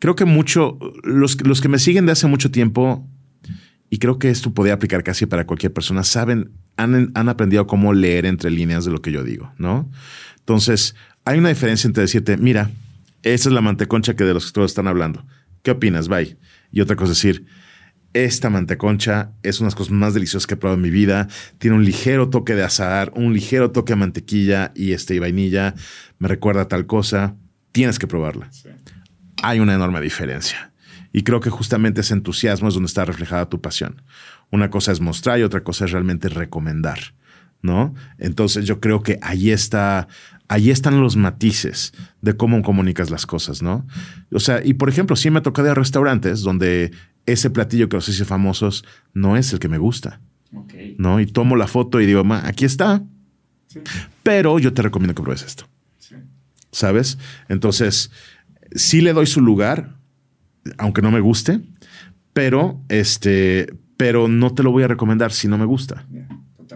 creo 0.00 0.16
que 0.16 0.26
mucho, 0.26 0.78
los, 1.02 1.40
los 1.46 1.62
que 1.62 1.68
me 1.68 1.78
siguen 1.78 2.04
de 2.04 2.12
hace 2.12 2.26
mucho 2.26 2.50
tiempo 2.50 3.08
y 3.94 3.98
creo 3.98 4.18
que 4.18 4.28
esto 4.28 4.52
podría 4.52 4.74
aplicar 4.74 5.04
casi 5.04 5.24
para 5.24 5.46
cualquier 5.46 5.72
persona, 5.72 6.02
saben, 6.02 6.50
han, 6.76 7.12
han 7.14 7.28
aprendido 7.28 7.68
cómo 7.68 7.92
leer 7.92 8.26
entre 8.26 8.50
líneas 8.50 8.84
de 8.84 8.90
lo 8.90 9.00
que 9.00 9.12
yo 9.12 9.22
digo, 9.22 9.52
¿no? 9.56 9.88
Entonces, 10.40 10.96
hay 11.24 11.38
una 11.38 11.50
diferencia 11.50 11.86
entre 11.86 12.00
decirte, 12.02 12.36
mira, 12.36 12.72
esa 13.22 13.48
es 13.48 13.52
la 13.54 13.60
manteconcha 13.60 14.16
que 14.16 14.24
de 14.24 14.34
los 14.34 14.46
que 14.46 14.52
todos 14.52 14.72
están 14.72 14.88
hablando. 14.88 15.24
¿Qué 15.62 15.70
opinas? 15.70 16.08
Bye. 16.08 16.36
Y 16.72 16.80
otra 16.80 16.96
cosa 16.96 17.12
es 17.12 17.18
decir, 17.18 17.46
esta 18.14 18.50
manteconcha 18.50 19.30
es 19.44 19.60
una 19.60 19.66
de 19.66 19.68
las 19.68 19.76
cosas 19.76 19.92
más 19.92 20.12
deliciosas 20.12 20.48
que 20.48 20.54
he 20.54 20.56
probado 20.56 20.74
en 20.74 20.82
mi 20.82 20.90
vida. 20.90 21.28
Tiene 21.58 21.76
un 21.76 21.84
ligero 21.84 22.30
toque 22.30 22.56
de 22.56 22.64
azahar, 22.64 23.12
un 23.14 23.32
ligero 23.32 23.70
toque 23.70 23.92
de 23.92 23.96
mantequilla 24.00 24.72
y, 24.74 24.90
este, 24.90 25.14
y 25.14 25.20
vainilla. 25.20 25.76
Me 26.18 26.26
recuerda 26.26 26.62
a 26.62 26.68
tal 26.68 26.86
cosa. 26.86 27.36
Tienes 27.70 28.00
que 28.00 28.08
probarla. 28.08 28.50
Hay 29.44 29.60
una 29.60 29.76
enorme 29.76 30.00
diferencia. 30.00 30.73
Y 31.16 31.22
creo 31.22 31.38
que 31.38 31.48
justamente 31.48 32.00
ese 32.00 32.12
entusiasmo 32.12 32.66
es 32.66 32.74
donde 32.74 32.88
está 32.88 33.04
reflejada 33.04 33.48
tu 33.48 33.60
pasión. 33.60 34.02
Una 34.50 34.68
cosa 34.68 34.90
es 34.90 35.00
mostrar 35.00 35.38
y 35.38 35.44
otra 35.44 35.62
cosa 35.62 35.84
es 35.84 35.92
realmente 35.92 36.28
recomendar, 36.28 36.98
¿no? 37.62 37.94
Entonces 38.18 38.66
yo 38.66 38.80
creo 38.80 39.04
que 39.04 39.20
ahí 39.22 39.52
está, 39.52 40.08
ahí 40.48 40.72
están 40.72 41.00
los 41.00 41.14
matices 41.14 41.92
de 42.20 42.36
cómo 42.36 42.60
comunicas 42.62 43.10
las 43.12 43.26
cosas, 43.26 43.62
¿no? 43.62 43.86
O 44.32 44.40
sea, 44.40 44.60
y 44.66 44.74
por 44.74 44.88
ejemplo, 44.88 45.14
sí 45.14 45.30
me 45.30 45.40
toca 45.40 45.62
de 45.62 45.72
restaurantes 45.72 46.40
donde 46.40 46.90
ese 47.26 47.48
platillo 47.48 47.88
que 47.88 47.96
los 47.96 48.08
hice 48.08 48.24
famosos 48.24 48.84
no 49.12 49.36
es 49.36 49.52
el 49.52 49.60
que 49.60 49.68
me 49.68 49.78
gusta, 49.78 50.20
¿no? 50.98 51.20
Y 51.20 51.26
tomo 51.26 51.54
la 51.54 51.68
foto 51.68 52.00
y 52.00 52.06
digo, 52.06 52.24
aquí 52.42 52.64
está, 52.64 53.04
pero 54.24 54.58
yo 54.58 54.74
te 54.74 54.82
recomiendo 54.82 55.14
que 55.14 55.22
pruebes 55.22 55.44
esto, 55.44 55.68
¿sabes? 56.72 57.18
Entonces, 57.48 58.10
sí 58.74 59.00
le 59.00 59.12
doy 59.12 59.26
su 59.26 59.40
lugar, 59.40 59.94
aunque 60.78 61.02
no 61.02 61.10
me 61.10 61.20
guste, 61.20 61.60
pero 62.32 62.80
este, 62.88 63.74
pero 63.96 64.28
no 64.28 64.54
te 64.54 64.62
lo 64.62 64.72
voy 64.72 64.82
a 64.82 64.88
recomendar 64.88 65.32
si 65.32 65.48
no 65.48 65.58
me 65.58 65.64
gusta. 65.64 66.04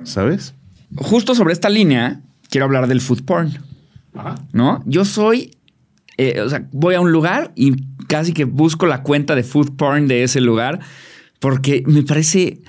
¿Sabes? 0.05 0.55
Justo 0.97 1.35
sobre 1.35 1.53
esta 1.53 1.69
línea, 1.69 2.21
quiero 2.51 2.65
hablar 2.67 2.87
del 2.87 3.01
food 3.01 3.25
porn. 3.25 3.59
¿No? 4.53 4.83
Yo 4.87 5.05
soy, 5.05 5.53
eh, 6.17 6.41
o 6.41 6.49
sea, 6.49 6.67
voy 6.73 6.95
a 6.95 7.01
un 7.01 7.13
lugar 7.13 7.53
y 7.55 7.75
casi 8.09 8.33
que 8.33 8.45
busco 8.45 8.87
la 8.87 9.03
cuenta 9.03 9.35
de 9.35 9.43
food 9.43 9.77
porn 9.77 10.09
de 10.09 10.25
ese 10.25 10.41
lugar 10.41 10.81
porque 11.39 11.85
me 11.87 12.03
parece 12.03 12.61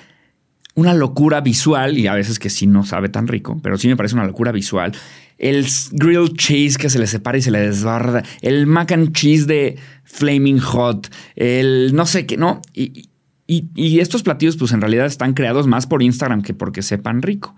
una 0.76 0.94
locura 0.94 1.42
visual 1.42 1.98
y 1.98 2.08
a 2.08 2.14
veces 2.14 2.40
que 2.40 2.50
sí 2.50 2.68
no 2.68 2.86
sabe 2.86 3.10
tan 3.10 3.28
rico, 3.28 3.60
pero 3.64 3.78
sí 3.78 3.88
me 3.88 3.98
parece 3.98 4.16
una 4.16 4.26
locura 4.26 4.52
visual 4.52 4.94
el 5.40 5.66
grilled 5.94 6.36
cheese 6.36 6.78
que 6.78 6.90
se 6.90 7.00
le 7.00 7.08
separa 7.08 7.38
y 7.38 7.42
se 7.42 7.50
le 7.50 7.62
desbarda, 7.62 8.24
el 8.42 8.68
mac 8.68 8.92
and 8.92 9.14
cheese 9.14 9.48
de 9.48 9.78
Flaming 10.04 10.60
Hot, 10.60 11.10
el 11.36 11.96
no 11.96 12.06
sé 12.06 12.26
qué, 12.26 12.38
¿no? 12.38 12.62
Y, 12.74 13.10
y, 13.48 14.00
estos 14.00 14.22
platillos, 14.22 14.58
pues 14.58 14.74
en 14.74 14.82
realidad 14.82 15.08
están 15.08 15.34
creados 15.34 15.66
más 15.66 15.88
por 15.88 16.04
Instagram 16.04 16.44
que 16.44 16.54
porque 16.54 16.84
sepan 16.84 17.24
rico. 17.24 17.56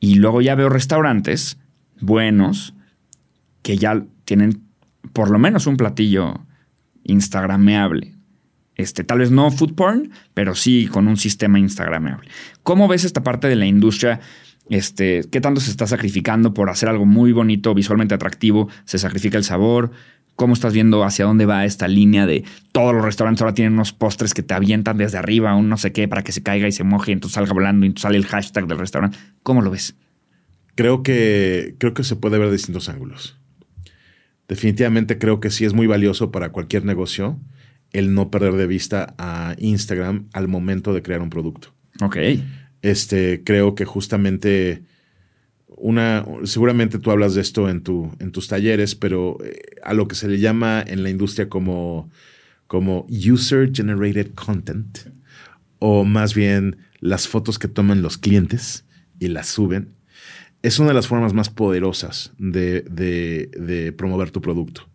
Y 0.00 0.16
luego 0.16 0.42
ya 0.42 0.54
veo 0.54 0.68
restaurantes 0.68 1.56
buenos 1.98 2.74
que 3.62 3.78
ya 3.78 4.04
tienen 4.26 4.64
por 5.14 5.30
lo 5.30 5.38
menos 5.38 5.66
un 5.66 5.78
platillo 5.78 6.44
instagrameable. 7.04 8.16
Este, 8.74 9.02
tal 9.02 9.20
vez 9.20 9.30
no 9.30 9.50
food 9.50 9.74
porn, 9.74 10.12
pero 10.34 10.54
sí 10.54 10.86
con 10.88 11.08
un 11.08 11.16
sistema 11.16 11.58
instagrameable. 11.58 12.30
¿Cómo 12.62 12.86
ves 12.86 13.04
esta 13.04 13.22
parte 13.22 13.48
de 13.48 13.56
la 13.56 13.64
industria? 13.64 14.20
Este, 14.70 15.22
¿Qué 15.30 15.40
tanto 15.40 15.60
se 15.60 15.70
está 15.70 15.86
sacrificando 15.86 16.52
por 16.52 16.70
hacer 16.70 16.88
algo 16.88 17.06
muy 17.06 17.32
bonito, 17.32 17.74
visualmente 17.74 18.14
atractivo? 18.14 18.68
¿Se 18.84 18.98
sacrifica 18.98 19.38
el 19.38 19.44
sabor? 19.44 19.90
¿Cómo 20.36 20.54
estás 20.54 20.72
viendo 20.72 21.02
hacia 21.04 21.24
dónde 21.24 21.46
va 21.46 21.64
esta 21.64 21.88
línea 21.88 22.26
de 22.26 22.44
todos 22.70 22.94
los 22.94 23.04
restaurantes 23.04 23.42
ahora 23.42 23.54
tienen 23.54 23.72
unos 23.72 23.92
postres 23.92 24.34
que 24.34 24.42
te 24.42 24.54
avientan 24.54 24.96
desde 24.96 25.18
arriba, 25.18 25.54
un 25.56 25.68
no 25.68 25.76
sé 25.76 25.92
qué, 25.92 26.06
para 26.06 26.22
que 26.22 26.32
se 26.32 26.42
caiga 26.42 26.68
y 26.68 26.72
se 26.72 26.84
moje 26.84 27.10
y 27.10 27.14
entonces 27.14 27.34
salga 27.34 27.52
volando 27.52 27.84
y 27.84 27.88
entonces 27.88 28.02
sale 28.02 28.18
el 28.18 28.26
hashtag 28.26 28.66
del 28.68 28.78
restaurante? 28.78 29.18
¿Cómo 29.42 29.62
lo 29.62 29.70
ves? 29.70 29.96
Creo 30.76 31.02
que, 31.02 31.74
creo 31.78 31.92
que 31.92 32.04
se 32.04 32.14
puede 32.14 32.38
ver 32.38 32.48
de 32.48 32.52
distintos 32.52 32.88
ángulos. 32.88 33.36
Definitivamente 34.46 35.18
creo 35.18 35.40
que 35.40 35.50
sí 35.50 35.64
es 35.64 35.74
muy 35.74 35.86
valioso 35.86 36.30
para 36.30 36.50
cualquier 36.50 36.84
negocio 36.84 37.38
el 37.92 38.14
no 38.14 38.30
perder 38.30 38.54
de 38.54 38.66
vista 38.66 39.14
a 39.18 39.54
Instagram 39.58 40.28
al 40.32 40.46
momento 40.46 40.94
de 40.94 41.02
crear 41.02 41.20
un 41.20 41.30
producto. 41.30 41.74
Ok. 42.00 42.16
Este, 42.82 43.42
creo 43.44 43.74
que 43.74 43.84
justamente 43.84 44.82
una, 45.68 46.24
seguramente 46.44 46.98
tú 46.98 47.10
hablas 47.10 47.34
de 47.34 47.40
esto 47.40 47.68
en, 47.68 47.82
tu, 47.82 48.10
en 48.18 48.32
tus 48.32 48.48
talleres, 48.48 48.94
pero 48.94 49.38
eh, 49.44 49.76
a 49.82 49.94
lo 49.94 50.08
que 50.08 50.14
se 50.14 50.28
le 50.28 50.38
llama 50.38 50.82
en 50.86 51.02
la 51.02 51.10
industria 51.10 51.48
como, 51.48 52.10
como 52.66 53.06
user 53.08 53.70
generated 53.72 54.34
content, 54.34 54.98
o 55.78 56.04
más 56.04 56.34
bien 56.34 56.76
las 57.00 57.28
fotos 57.28 57.58
que 57.58 57.68
toman 57.68 58.02
los 58.02 58.18
clientes 58.18 58.84
y 59.20 59.28
las 59.28 59.46
suben, 59.46 59.90
es 60.62 60.78
una 60.80 60.88
de 60.88 60.94
las 60.94 61.06
formas 61.06 61.34
más 61.34 61.50
poderosas 61.50 62.32
de, 62.38 62.82
de 62.82 63.92
promover 63.92 64.32
tu 64.32 64.40
producto. 64.40 64.88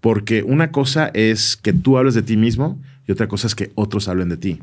Porque 0.00 0.44
una 0.44 0.70
cosa 0.70 1.10
es 1.14 1.56
que 1.56 1.72
tú 1.72 1.98
hables 1.98 2.14
de 2.14 2.22
ti 2.22 2.36
mismo 2.36 2.80
y 3.08 3.12
otra 3.12 3.26
cosa 3.26 3.48
es 3.48 3.56
que 3.56 3.72
otros 3.74 4.06
hablen 4.06 4.28
de 4.28 4.36
ti. 4.36 4.60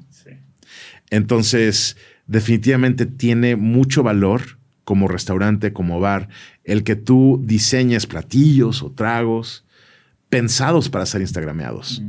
Entonces, 1.10 1.98
definitivamente 2.28 3.06
tiene 3.06 3.56
mucho 3.56 4.04
valor 4.04 4.58
como 4.84 5.08
restaurante, 5.08 5.74
como 5.74 6.00
bar, 6.00 6.30
el 6.64 6.84
que 6.84 6.96
tú 6.96 7.42
diseñes 7.44 8.06
platillos 8.06 8.84
o 8.84 8.92
tragos 8.92 9.66
pensados 10.30 10.90
para 10.90 11.06
ser 11.06 11.22
instagrameados. 11.22 12.02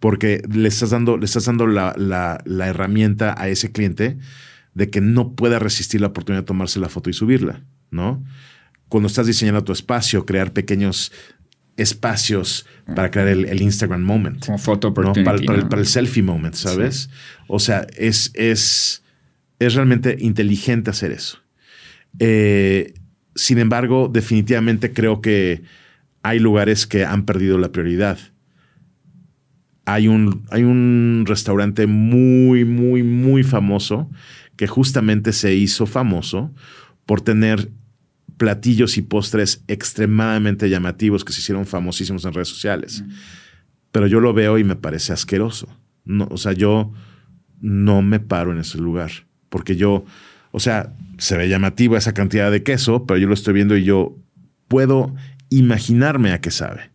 Porque 0.00 0.42
le 0.50 0.68
estás 0.68 0.90
dando, 0.90 1.16
le 1.16 1.24
estás 1.24 1.46
dando 1.46 1.66
la, 1.66 1.94
la, 1.96 2.66
herramienta 2.66 3.34
a 3.36 3.48
ese 3.48 3.72
cliente 3.72 4.18
de 4.74 4.90
que 4.90 5.00
no 5.00 5.32
pueda 5.32 5.58
resistir 5.58 6.00
la 6.00 6.08
oportunidad 6.08 6.42
de 6.42 6.46
tomarse 6.46 6.78
la 6.78 6.88
foto 6.88 7.10
y 7.10 7.12
subirla, 7.12 7.62
¿no? 7.90 8.22
Cuando 8.88 9.06
estás 9.06 9.26
diseñando 9.26 9.64
tu 9.64 9.72
espacio, 9.72 10.24
crear 10.24 10.52
pequeños 10.52 11.12
espacios 11.76 12.66
para 12.94 13.10
crear 13.10 13.28
el, 13.28 13.62
Instagram 13.62 14.02
moment. 14.02 14.44
Como 14.44 14.58
foto 14.58 14.92
para, 14.92 15.12
el, 15.12 15.86
selfie 15.86 16.22
moment, 16.22 16.54
¿sabes? 16.54 17.08
O 17.46 17.58
sea, 17.58 17.86
es, 17.96 18.32
es, 18.34 19.02
es 19.58 19.74
realmente 19.74 20.16
inteligente 20.20 20.90
hacer 20.90 21.12
eso. 21.12 21.38
Eh, 22.18 22.94
sin 23.34 23.58
embargo, 23.58 24.08
definitivamente 24.12 24.92
creo 24.92 25.20
que 25.20 25.62
hay 26.22 26.38
lugares 26.38 26.86
que 26.86 27.04
han 27.04 27.24
perdido 27.24 27.58
la 27.58 27.72
prioridad. 27.72 28.18
Hay 29.84 30.08
un, 30.08 30.44
hay 30.50 30.64
un 30.64 31.24
restaurante 31.26 31.86
muy, 31.86 32.64
muy, 32.64 33.02
muy 33.02 33.42
famoso 33.42 34.10
que 34.56 34.66
justamente 34.66 35.32
se 35.32 35.54
hizo 35.54 35.86
famoso 35.86 36.52
por 37.06 37.20
tener 37.20 37.70
platillos 38.36 38.98
y 38.98 39.02
postres 39.02 39.64
extremadamente 39.66 40.68
llamativos 40.68 41.24
que 41.24 41.32
se 41.32 41.40
hicieron 41.40 41.64
famosísimos 41.64 42.24
en 42.24 42.34
redes 42.34 42.48
sociales. 42.48 43.04
Pero 43.92 44.06
yo 44.06 44.20
lo 44.20 44.34
veo 44.34 44.58
y 44.58 44.64
me 44.64 44.76
parece 44.76 45.12
asqueroso. 45.12 45.68
No, 46.04 46.28
o 46.30 46.36
sea, 46.36 46.52
yo 46.52 46.92
no 47.60 48.02
me 48.02 48.20
paro 48.20 48.52
en 48.52 48.58
ese 48.58 48.78
lugar 48.78 49.27
porque 49.48 49.76
yo 49.76 50.04
o 50.50 50.60
sea, 50.60 50.92
se 51.18 51.36
ve 51.36 51.48
llamativa 51.48 51.98
esa 51.98 52.14
cantidad 52.14 52.50
de 52.50 52.62
queso, 52.62 53.06
pero 53.06 53.18
yo 53.18 53.28
lo 53.28 53.34
estoy 53.34 53.54
viendo 53.54 53.76
y 53.76 53.84
yo 53.84 54.16
puedo 54.66 55.14
imaginarme 55.50 56.32
a 56.32 56.40
qué 56.40 56.50
sabe. 56.50 56.90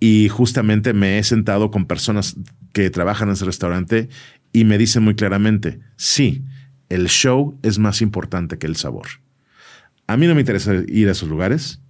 Y 0.00 0.28
justamente 0.28 0.92
me 0.92 1.18
he 1.18 1.24
sentado 1.24 1.70
con 1.70 1.86
personas 1.86 2.36
que 2.72 2.88
trabajan 2.90 3.28
en 3.28 3.34
ese 3.34 3.44
restaurante 3.44 4.08
y 4.52 4.64
me 4.64 4.78
dicen 4.78 5.02
muy 5.02 5.14
claramente, 5.14 5.80
sí, 5.96 6.44
el 6.88 7.08
show 7.08 7.58
es 7.62 7.78
más 7.78 8.00
importante 8.00 8.58
que 8.58 8.66
el 8.66 8.76
sabor. 8.76 9.06
A 10.06 10.16
mí 10.16 10.26
no 10.26 10.34
me 10.34 10.40
interesa 10.40 10.72
ir 10.86 11.08
a 11.08 11.12
esos 11.12 11.28
lugares, 11.28 11.82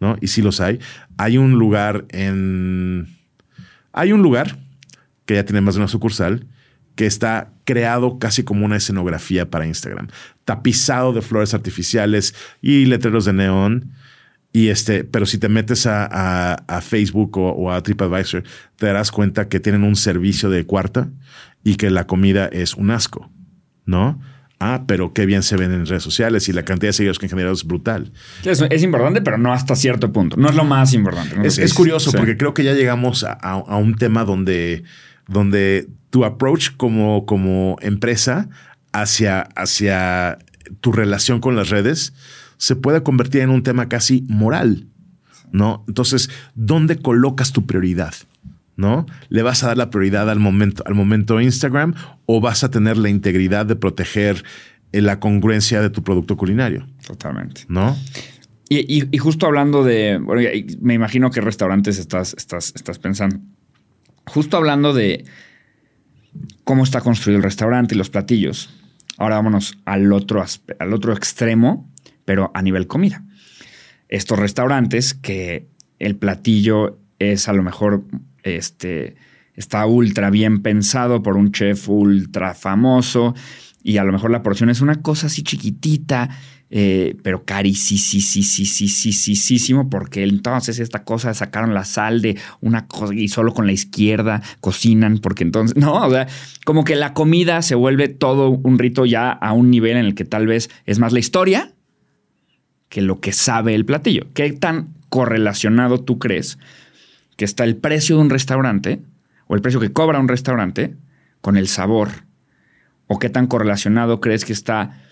¿no? 0.00 0.16
Y 0.20 0.28
sí 0.28 0.40
los 0.40 0.60
hay. 0.60 0.80
Hay 1.18 1.36
un 1.36 1.52
lugar 1.52 2.06
en... 2.10 3.08
Hay 3.92 4.12
un 4.12 4.22
lugar 4.22 4.58
que 5.24 5.34
ya 5.34 5.44
tiene 5.44 5.60
más 5.60 5.74
de 5.74 5.80
una 5.80 5.88
sucursal 5.88 6.46
que 6.96 7.06
está 7.06 7.52
creado 7.64 8.18
casi 8.18 8.42
como 8.42 8.64
una 8.64 8.76
escenografía 8.76 9.48
para 9.48 9.66
Instagram, 9.66 10.08
tapizado 10.44 11.12
de 11.12 11.22
flores 11.22 11.54
artificiales 11.54 12.34
y 12.60 12.86
letreros 12.86 13.26
de 13.26 13.34
neón. 13.34 13.92
Y 14.52 14.68
este, 14.68 15.04
pero 15.04 15.26
si 15.26 15.38
te 15.38 15.48
metes 15.48 15.86
a, 15.86 16.80
Facebook 16.82 17.36
o, 17.36 17.70
a 17.70 17.82
TripAdvisor, 17.82 18.42
te 18.76 18.86
darás 18.86 19.12
cuenta 19.12 19.48
que 19.48 19.60
tienen 19.60 19.84
un 19.84 19.96
servicio 19.96 20.48
de 20.48 20.64
cuarta 20.64 21.10
y 21.62 21.76
que 21.76 21.90
la 21.90 22.06
comida 22.06 22.46
es 22.46 22.74
un 22.74 22.90
asco, 22.90 23.30
¿no? 23.84 24.18
Ah, 24.58 24.84
pero 24.86 25.12
qué 25.12 25.26
bien 25.26 25.42
se 25.42 25.56
ven 25.56 25.70
en 25.72 25.84
redes 25.84 26.02
sociales 26.02 26.48
y 26.48 26.52
la 26.54 26.64
cantidad 26.64 26.88
de 26.88 26.94
seguidores 26.94 27.18
que 27.18 27.26
han 27.26 27.30
generado 27.30 27.52
es 27.52 27.64
brutal. 27.64 28.10
Es, 28.42 28.82
importante, 28.82 29.20
pero 29.20 29.36
no 29.36 29.52
hasta 29.52 29.76
cierto 29.76 30.12
punto. 30.12 30.38
No 30.38 30.48
es 30.48 30.54
lo 30.54 30.64
más 30.64 30.94
importante. 30.94 31.46
Es, 31.46 31.74
curioso 31.74 32.10
porque 32.10 32.38
creo 32.38 32.54
que 32.54 32.64
ya 32.64 32.72
llegamos 32.72 33.22
a, 33.28 33.76
un 33.76 33.96
tema 33.96 34.24
donde, 34.24 34.84
donde 35.28 35.88
tu 36.10 36.24
approach 36.24 36.70
como, 36.76 37.26
como 37.26 37.76
empresa 37.80 38.48
hacia, 38.92 39.42
hacia 39.54 40.38
tu 40.80 40.92
relación 40.92 41.40
con 41.40 41.56
las 41.56 41.68
redes 41.68 42.14
se 42.58 42.76
puede 42.76 43.02
convertir 43.02 43.42
en 43.42 43.50
un 43.50 43.62
tema 43.62 43.88
casi 43.88 44.24
moral, 44.28 44.86
¿no? 45.52 45.84
Entonces, 45.88 46.30
¿dónde 46.54 46.96
colocas 46.96 47.52
tu 47.52 47.66
prioridad? 47.66 48.14
¿No? 48.76 49.06
¿Le 49.30 49.42
vas 49.42 49.64
a 49.64 49.68
dar 49.68 49.78
la 49.78 49.88
prioridad 49.88 50.28
al 50.28 50.38
momento, 50.38 50.82
al 50.86 50.94
momento 50.94 51.40
Instagram 51.40 51.94
o 52.26 52.42
vas 52.42 52.62
a 52.62 52.70
tener 52.70 52.98
la 52.98 53.08
integridad 53.08 53.64
de 53.64 53.74
proteger 53.74 54.44
eh, 54.92 55.00
la 55.00 55.18
congruencia 55.18 55.80
de 55.80 55.88
tu 55.88 56.02
producto 56.02 56.36
culinario? 56.36 56.86
Totalmente. 57.06 57.62
¿No? 57.68 57.96
Y, 58.68 59.16
justo 59.16 59.46
hablando 59.46 59.82
de, 59.84 60.18
bueno, 60.18 60.42
me 60.80 60.92
imagino 60.92 61.30
que 61.30 61.40
restaurantes 61.40 61.98
estás, 61.98 62.34
estás, 62.36 62.72
estás 62.74 62.98
pensando. 62.98 63.38
Justo 64.26 64.56
hablando 64.56 64.92
de, 64.92 65.24
cómo 66.64 66.84
está 66.84 67.00
construido 67.00 67.38
el 67.38 67.44
restaurante 67.44 67.94
y 67.94 67.98
los 67.98 68.10
platillos. 68.10 68.70
Ahora 69.18 69.36
vámonos 69.36 69.78
al 69.84 70.12
otro, 70.12 70.44
al 70.78 70.92
otro 70.92 71.12
extremo, 71.12 71.90
pero 72.24 72.50
a 72.54 72.62
nivel 72.62 72.86
comida. 72.86 73.24
Estos 74.08 74.38
restaurantes 74.38 75.14
que 75.14 75.68
el 75.98 76.16
platillo 76.16 76.98
es 77.18 77.48
a 77.48 77.52
lo 77.52 77.62
mejor 77.62 78.04
este, 78.42 79.16
está 79.54 79.86
ultra 79.86 80.30
bien 80.30 80.62
pensado 80.62 81.22
por 81.22 81.36
un 81.36 81.52
chef 81.52 81.88
ultra 81.88 82.54
famoso 82.54 83.34
y 83.82 83.98
a 83.98 84.04
lo 84.04 84.12
mejor 84.12 84.30
la 84.30 84.42
porción 84.42 84.68
es 84.68 84.80
una 84.80 85.00
cosa 85.02 85.28
así 85.28 85.42
chiquitita 85.42 86.28
eh, 86.78 87.16
pero 87.22 87.42
carísimo, 87.46 87.88
porque 89.88 90.24
entonces 90.24 90.78
esta 90.78 91.04
cosa 91.04 91.32
sacaron 91.32 91.72
la 91.72 91.86
sal 91.86 92.20
de 92.20 92.36
una 92.60 92.86
cosa 92.86 93.14
y 93.14 93.28
solo 93.28 93.54
con 93.54 93.64
la 93.64 93.72
izquierda 93.72 94.42
cocinan, 94.60 95.20
porque 95.20 95.42
entonces, 95.42 95.74
no, 95.78 95.94
o 95.94 96.10
sea, 96.10 96.28
como 96.66 96.84
que 96.84 96.94
la 96.94 97.14
comida 97.14 97.62
se 97.62 97.76
vuelve 97.76 98.08
todo 98.08 98.50
un 98.50 98.78
rito 98.78 99.06
ya 99.06 99.30
a 99.30 99.54
un 99.54 99.70
nivel 99.70 99.96
en 99.96 100.04
el 100.04 100.14
que 100.14 100.26
tal 100.26 100.46
vez 100.46 100.68
es 100.84 100.98
más 100.98 101.14
la 101.14 101.18
historia 101.18 101.72
que 102.90 103.00
lo 103.00 103.20
que 103.20 103.32
sabe 103.32 103.74
el 103.74 103.86
platillo. 103.86 104.26
¿Qué 104.34 104.52
tan 104.52 104.92
correlacionado 105.08 106.04
tú 106.04 106.18
crees 106.18 106.58
que 107.38 107.46
está 107.46 107.64
el 107.64 107.76
precio 107.76 108.16
de 108.16 108.22
un 108.22 108.28
restaurante 108.28 109.00
o 109.46 109.54
el 109.54 109.62
precio 109.62 109.80
que 109.80 109.92
cobra 109.92 110.20
un 110.20 110.28
restaurante 110.28 110.94
con 111.40 111.56
el 111.56 111.68
sabor? 111.68 112.10
¿O 113.06 113.18
qué 113.18 113.30
tan 113.30 113.46
correlacionado 113.46 114.20
crees 114.20 114.44
que 114.44 114.52
está 114.52 115.05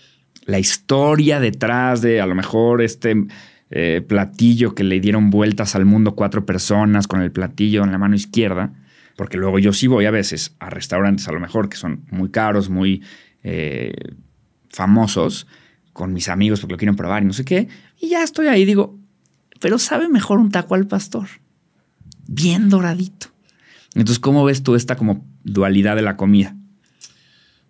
la 0.45 0.59
historia 0.59 1.39
detrás 1.39 2.01
de 2.01 2.21
a 2.21 2.25
lo 2.25 2.35
mejor 2.35 2.81
este 2.81 3.25
eh, 3.71 4.03
platillo 4.07 4.75
que 4.75 4.83
le 4.83 4.99
dieron 4.99 5.29
vueltas 5.29 5.75
al 5.75 5.85
mundo 5.85 6.15
cuatro 6.15 6.45
personas 6.45 7.07
con 7.07 7.21
el 7.21 7.31
platillo 7.31 7.83
en 7.83 7.91
la 7.91 7.97
mano 7.97 8.15
izquierda, 8.15 8.73
porque 9.15 9.37
luego 9.37 9.59
yo 9.59 9.73
sí 9.73 9.87
voy 9.87 10.05
a 10.05 10.11
veces 10.11 10.55
a 10.59 10.69
restaurantes 10.69 11.27
a 11.27 11.31
lo 11.31 11.39
mejor 11.39 11.69
que 11.69 11.77
son 11.77 12.05
muy 12.11 12.29
caros, 12.29 12.69
muy 12.69 13.03
eh, 13.43 13.93
famosos, 14.69 15.47
con 15.93 16.11
mis 16.11 16.27
amigos 16.27 16.59
porque 16.59 16.73
lo 16.73 16.77
quieren 16.77 16.97
probar 16.97 17.23
y 17.23 17.25
no 17.25 17.33
sé 17.33 17.45
qué. 17.45 17.69
Y 18.01 18.09
ya 18.09 18.21
estoy 18.21 18.47
ahí, 18.47 18.65
digo, 18.65 18.99
pero 19.61 19.79
sabe 19.79 20.09
mejor 20.09 20.39
un 20.39 20.51
taco 20.51 20.75
al 20.75 20.87
pastor. 20.87 21.27
Bien 22.27 22.69
doradito. 22.69 23.27
Entonces, 23.93 24.19
¿cómo 24.19 24.43
ves 24.43 24.61
tú 24.61 24.75
esta 24.75 24.97
como 24.97 25.25
dualidad 25.43 25.95
de 25.95 26.01
la 26.01 26.17
comida? 26.17 26.53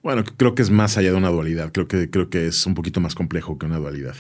Bueno, 0.06 0.24
creo 0.24 0.54
que 0.54 0.62
es 0.62 0.70
más 0.70 1.00
allá 1.00 1.10
de 1.10 1.18
una 1.18 1.30
dualidad. 1.30 1.72
Creo 1.72 1.88
que, 1.88 2.12
creo 2.12 2.30
que 2.30 2.46
es 2.46 2.68
un 2.68 2.76
poquito 2.76 3.02
más 3.02 3.16
complejo 3.16 3.58
que 3.58 3.66
una 3.66 3.80
dualidad. 3.80 4.16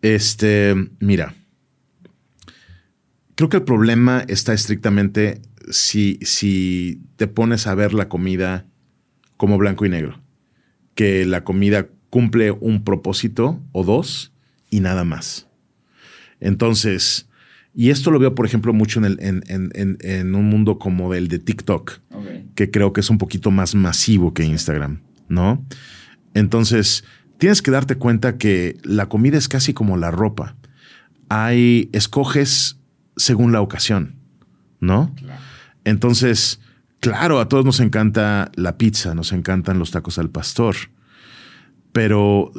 Este, 0.00 0.74
mira, 0.98 1.34
creo 3.34 3.50
que 3.50 3.58
el 3.58 3.64
problema 3.64 4.24
está 4.28 4.54
estrictamente 4.54 5.42
si, 5.70 6.18
si 6.22 7.02
te 7.16 7.26
pones 7.26 7.66
a 7.66 7.74
ver 7.74 7.92
la 7.92 8.08
comida 8.08 8.66
como 9.36 9.58
blanco 9.58 9.84
y 9.84 9.90
negro. 9.90 10.22
Que 10.94 11.26
la 11.26 11.44
comida 11.44 11.88
cumple 12.08 12.52
un 12.52 12.82
propósito 12.82 13.60
o 13.72 13.84
dos 13.84 14.32
y 14.70 14.80
nada 14.80 15.04
más. 15.04 15.48
Entonces, 16.40 17.28
y 17.74 17.90
esto 17.90 18.10
lo 18.10 18.18
veo, 18.18 18.34
por 18.34 18.46
ejemplo, 18.46 18.72
mucho 18.72 19.04
en, 19.04 19.04
el, 19.04 19.18
en, 19.20 20.34
un 20.34 20.44
mundo 20.46 20.78
como 20.78 21.12
el 21.12 21.28
de 21.28 21.38
TikTok, 21.38 21.98
que 22.54 22.70
creo 22.70 22.94
que 22.94 23.02
es 23.02 23.10
un 23.10 23.18
poquito 23.18 23.50
más 23.50 23.74
masivo 23.74 24.32
que 24.32 24.44
Instagram, 24.44 25.02
¿no? 25.30 25.64
Entonces, 26.34 27.04
tienes 27.38 27.62
que 27.62 27.70
darte 27.70 27.96
cuenta 27.96 28.36
que 28.36 28.76
la 28.82 29.08
comida 29.08 29.38
es 29.38 29.48
casi 29.48 29.72
como 29.72 29.96
la 29.96 30.10
ropa. 30.10 30.56
Hay, 31.30 31.88
escoges 31.92 32.78
según 33.16 33.52
la 33.52 33.62
ocasión, 33.62 34.16
¿no? 34.80 35.14
Entonces, 35.84 36.60
claro, 37.00 37.40
a 37.40 37.48
todos 37.48 37.64
nos 37.64 37.80
encanta 37.80 38.50
la 38.54 38.76
pizza, 38.76 39.14
nos 39.14 39.32
encantan 39.32 39.78
los 39.78 39.90
tacos 39.90 40.18
al 40.18 40.28
pastor, 40.28 40.76
pero, 41.92 42.52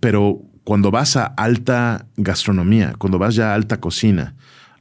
pero 0.00 0.40
cuando 0.64 0.90
vas 0.90 1.16
a 1.16 1.26
alta 1.26 2.06
gastronomía, 2.16 2.94
cuando 2.98 3.18
vas 3.18 3.34
ya 3.34 3.50
a 3.50 3.54
alta 3.54 3.80
cocina, 3.80 4.34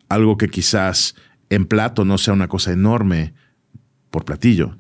algo 0.09 0.38
que 0.38 0.49
quizás 0.49 1.15
en 1.49 1.65
plato 1.65 2.05
no 2.05 2.18
sea 2.18 2.34
una 2.34 2.47
cosa 2.47 2.72
enorme 2.72 3.34
por 4.09 4.26
platillo, 4.26 4.77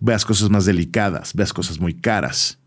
veas 0.00 0.24
cosas 0.24 0.50
más 0.50 0.64
delicadas, 0.64 1.34
veas 1.34 1.52
cosas 1.52 1.80
muy 1.80 1.94
caras. 1.94 2.58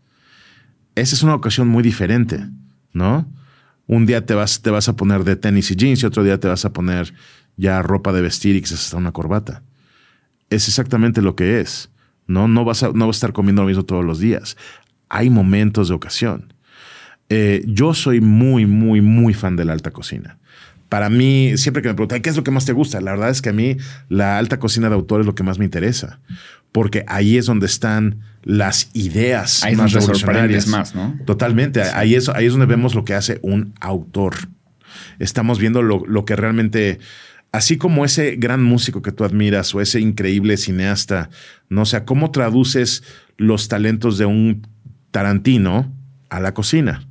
Esa 0.94 1.14
es 1.14 1.22
una 1.22 1.34
ocasión 1.34 1.68
muy 1.68 1.82
diferente, 1.82 2.48
¿no? 2.92 3.26
Un 3.86 4.06
día 4.06 4.24
te 4.24 4.34
vas, 4.34 4.62
te 4.62 4.70
vas 4.70 4.88
a 4.88 4.96
poner 4.96 5.24
de 5.24 5.36
tenis 5.36 5.70
y 5.70 5.76
jeans 5.76 6.02
y 6.02 6.06
otro 6.06 6.22
día 6.22 6.38
te 6.38 6.48
vas 6.48 6.64
a 6.64 6.72
poner 6.72 7.12
ya 7.56 7.82
ropa 7.82 8.12
de 8.12 8.22
vestir 8.22 8.56
y 8.56 8.60
quizás 8.60 8.84
hasta 8.84 8.96
una 8.96 9.12
corbata. 9.12 9.62
Es 10.48 10.68
exactamente 10.68 11.22
lo 11.22 11.36
que 11.36 11.60
es. 11.60 11.90
No, 12.26 12.48
no, 12.48 12.64
vas 12.64 12.82
a, 12.82 12.92
no 12.92 13.06
vas 13.06 13.16
a 13.16 13.18
estar 13.18 13.32
comiendo 13.32 13.62
lo 13.62 13.68
mismo 13.68 13.84
todos 13.84 14.04
los 14.04 14.20
días. 14.20 14.56
Hay 15.08 15.30
momentos 15.30 15.88
de 15.88 15.94
ocasión. 15.94 16.52
Eh, 17.28 17.64
yo 17.66 17.94
soy 17.94 18.20
muy, 18.20 18.66
muy, 18.66 19.00
muy 19.00 19.34
fan 19.34 19.56
de 19.56 19.64
la 19.64 19.72
alta 19.72 19.90
cocina. 19.90 20.38
Para 20.88 21.08
mí, 21.08 21.56
siempre 21.56 21.82
que 21.82 21.88
me 21.88 21.94
preguntan, 21.94 22.20
¿qué 22.20 22.30
es 22.30 22.36
lo 22.36 22.42
que 22.42 22.50
más 22.50 22.64
te 22.64 22.72
gusta? 22.72 23.00
La 23.00 23.12
verdad 23.12 23.30
es 23.30 23.40
que 23.40 23.50
a 23.50 23.52
mí 23.52 23.76
la 24.08 24.38
alta 24.38 24.58
cocina 24.58 24.88
de 24.88 24.96
autor 24.96 25.20
es 25.20 25.26
lo 25.26 25.36
que 25.36 25.44
más 25.44 25.58
me 25.58 25.64
interesa, 25.64 26.20
porque 26.72 27.04
ahí 27.08 27.36
es 27.36 27.46
donde 27.46 27.66
están 27.66 28.20
las 28.42 28.90
ideas 28.94 29.62
más 29.76 29.92
revolucionarias. 29.92 30.66
más, 30.66 30.94
¿no? 30.94 31.18
Totalmente. 31.26 31.82
Ahí, 31.82 32.14
es, 32.14 32.28
ahí 32.28 32.46
es 32.46 32.52
donde 32.52 32.66
vemos 32.66 32.94
lo 32.94 33.04
que 33.04 33.14
hace 33.14 33.38
un 33.42 33.74
autor. 33.80 34.34
Estamos 35.18 35.58
viendo 35.58 35.82
lo, 35.82 36.04
lo 36.06 36.24
que 36.24 36.36
realmente 36.36 36.98
así 37.52 37.76
como 37.76 38.04
ese 38.04 38.36
gran 38.36 38.62
músico 38.62 39.02
que 39.02 39.12
tú 39.12 39.24
admiras 39.24 39.74
o 39.74 39.80
ese 39.80 40.00
increíble 40.00 40.56
cineasta, 40.56 41.30
no 41.68 41.82
o 41.82 41.86
sea, 41.86 42.04
cómo 42.04 42.30
traduces 42.30 43.02
los 43.36 43.68
talentos 43.68 44.18
de 44.18 44.26
un 44.26 44.66
Tarantino 45.10 45.92
a 46.28 46.40
la 46.40 46.54
cocina. 46.54 47.08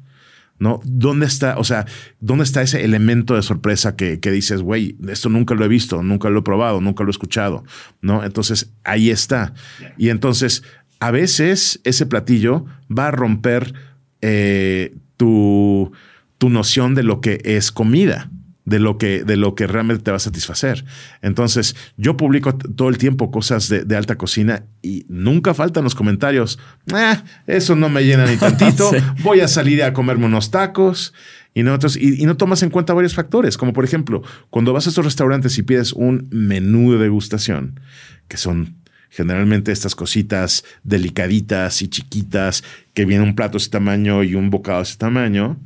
¿No? 0.60 0.80
¿Dónde 0.84 1.26
está, 1.26 1.58
o 1.58 1.64
sea, 1.64 1.86
dónde 2.20 2.44
está 2.44 2.62
ese 2.62 2.84
elemento 2.84 3.36
de 3.36 3.42
sorpresa 3.42 3.96
que, 3.96 4.18
dices, 4.18 4.62
güey, 4.62 4.98
esto 5.08 5.30
nunca 5.30 5.56
lo 5.56 5.66
he 5.66 5.68
visto, 5.68 6.04
nunca 6.04 6.30
lo 6.30 6.40
he 6.40 6.44
probado, 6.44 6.82
nunca 6.82 7.04
lo 7.04 7.10
he 7.10 7.12
escuchado, 7.12 7.64
¿no? 8.02 8.24
Entonces, 8.24 8.72
ahí 8.84 9.10
está. 9.10 9.54
Y 9.98 10.10
entonces, 10.10 10.64
a 11.00 11.12
veces 11.12 11.80
ese 11.84 12.06
platillo 12.06 12.66
va 12.96 13.08
a 13.08 13.12
romper 13.12 13.74
eh, 14.22 14.96
tu, 15.18 15.92
tu 16.38 16.50
noción 16.50 16.94
de 16.94 17.04
lo 17.04 17.22
que 17.22 17.42
es 17.44 17.72
comida 17.72 18.30
de 18.70 18.80
lo 18.80 18.98
que, 18.98 19.24
de 19.24 19.36
lo 19.36 19.56
que 19.56 19.68
realmente 19.68 20.04
te 20.04 20.12
va 20.12 20.18
a 20.18 20.22
satisfacer. 20.22 20.86
Entonces, 21.22 21.76
yo 21.98 22.16
publico 22.16 22.56
todo 22.56 22.90
el 22.90 22.98
tiempo 22.98 23.32
cosas 23.32 23.68
de, 23.68 23.98
alta 23.98 24.16
cocina 24.16 24.64
y 24.82 25.06
nunca 25.10 25.54
faltan 25.54 25.84
los 25.84 25.96
comentarios. 25.96 26.60
Ah, 26.94 27.24
eso 27.48 27.76
no 27.76 27.90
me 27.90 28.04
llena 28.04 28.26
ni 28.26 28.38
tantito. 28.38 28.92
Voy 29.24 29.42
a 29.42 29.48
salir 29.48 29.84
a 29.84 29.92
comerme 29.92 30.28
unos 30.28 30.52
tacos. 30.52 31.14
Y 31.56 31.64
no, 31.64 31.78
y, 32.00 32.26
no 32.26 32.38
tomas 32.38 32.62
en 32.62 32.70
cuenta 32.70 32.94
varios 32.94 33.16
factores, 33.16 33.58
como 33.58 33.74
por 33.74 33.84
ejemplo, 33.84 34.22
cuando 34.52 34.72
vas 34.72 34.86
a 34.86 34.90
estos 34.90 35.04
restaurantes 35.04 35.58
y 35.58 35.64
pides 35.64 35.94
un 35.94 36.28
menú 36.30 36.94
de 36.94 37.00
degustación, 37.00 37.80
que 38.28 38.38
son 38.38 38.78
generalmente 39.10 39.72
estas 39.72 39.96
cositas 39.96 40.64
delicaditas 40.84 41.82
y 41.82 41.88
chiquitas, 41.88 42.64
que 42.94 43.06
viene 43.06 43.24
un 43.24 43.34
plato 43.34 43.54
de 43.54 43.58
ese 43.58 43.72
tamaño 43.72 44.24
y 44.24 44.36
un 44.36 44.52
bocado 44.52 44.78
de 44.78 44.84
ese 44.84 44.98
tamaño, 44.98 45.60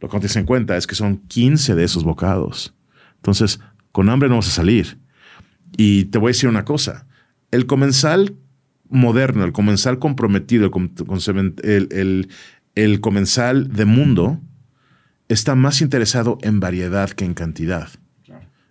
lo 0.00 0.08
que 0.08 0.16
no 0.16 0.20
te 0.20 0.38
en 0.38 0.46
cuenta 0.46 0.76
es 0.76 0.86
que 0.86 0.94
son 0.94 1.18
15 1.18 1.74
de 1.74 1.84
esos 1.84 2.04
bocados. 2.04 2.74
Entonces, 3.16 3.60
con 3.92 4.10
hambre 4.10 4.28
no 4.28 4.36
vas 4.36 4.48
a 4.48 4.50
salir. 4.50 4.98
Y 5.76 6.06
te 6.06 6.18
voy 6.18 6.28
a 6.28 6.32
decir 6.32 6.48
una 6.48 6.64
cosa. 6.64 7.06
El 7.50 7.66
comensal 7.66 8.36
moderno, 8.88 9.44
el 9.44 9.52
comensal 9.52 9.98
comprometido, 9.98 10.70
el, 11.62 12.28
el, 12.74 13.00
comensal 13.00 13.72
de 13.72 13.84
mundo, 13.84 14.40
está 15.28 15.54
más 15.54 15.80
interesado 15.80 16.38
en 16.42 16.60
variedad 16.60 17.10
que 17.10 17.24
en 17.24 17.34
cantidad. 17.34 17.88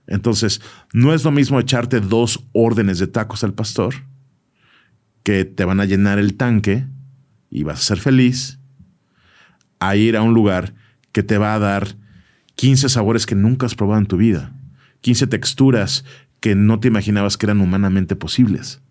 Entonces, 0.08 0.62
no 0.94 1.14
es 1.14 1.24
lo 1.24 1.32
mismo 1.32 1.60
echarte 1.60 2.00
dos 2.00 2.46
órdenes 2.54 3.00
de 3.00 3.08
tacos 3.08 3.44
al 3.44 3.54
pastor, 3.54 3.96
que 5.24 5.44
te 5.44 5.66
van 5.66 5.80
a 5.80 5.86
llenar 5.86 6.20
el 6.20 6.38
tanque 6.38 6.86
y 7.50 7.64
vas 7.64 7.80
a 7.80 7.84
ser 7.84 7.98
feliz, 7.98 8.60
a 9.80 9.96
ir 9.96 10.16
a 10.16 10.22
un 10.22 10.36
lugar 10.36 10.76
que 11.16 11.24
te 11.24 11.38
va 11.38 11.54
a 11.54 11.60
dar 11.60 11.96
15 12.56 12.90
sabores 12.90 13.26
que 13.26 13.36
nunca 13.36 13.66
has 13.66 13.74
probado 13.74 14.02
en 14.02 14.06
tu 14.06 14.18
vida, 14.18 14.54
15 15.00 15.28
texturas 15.28 16.04
que 16.42 16.56
no 16.56 16.82
te 16.82 16.90
imaginabas 16.90 17.38
que 17.38 17.46
eran 17.46 17.62
humanamente 17.62 18.18
posibles. 18.18 18.82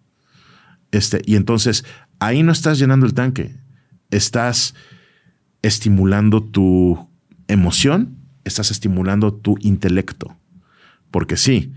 Este, 0.90 1.20
y 1.26 1.36
entonces 1.36 1.84
ahí 2.20 2.42
no 2.42 2.50
estás 2.50 2.78
llenando 2.78 3.04
el 3.04 3.12
tanque, 3.12 3.54
estás 4.10 4.74
estimulando 5.60 6.42
tu 6.42 7.10
emoción, 7.46 8.16
estás 8.44 8.70
estimulando 8.70 9.34
tu 9.34 9.56
intelecto. 9.60 10.34
Porque 11.10 11.36
sí, 11.36 11.74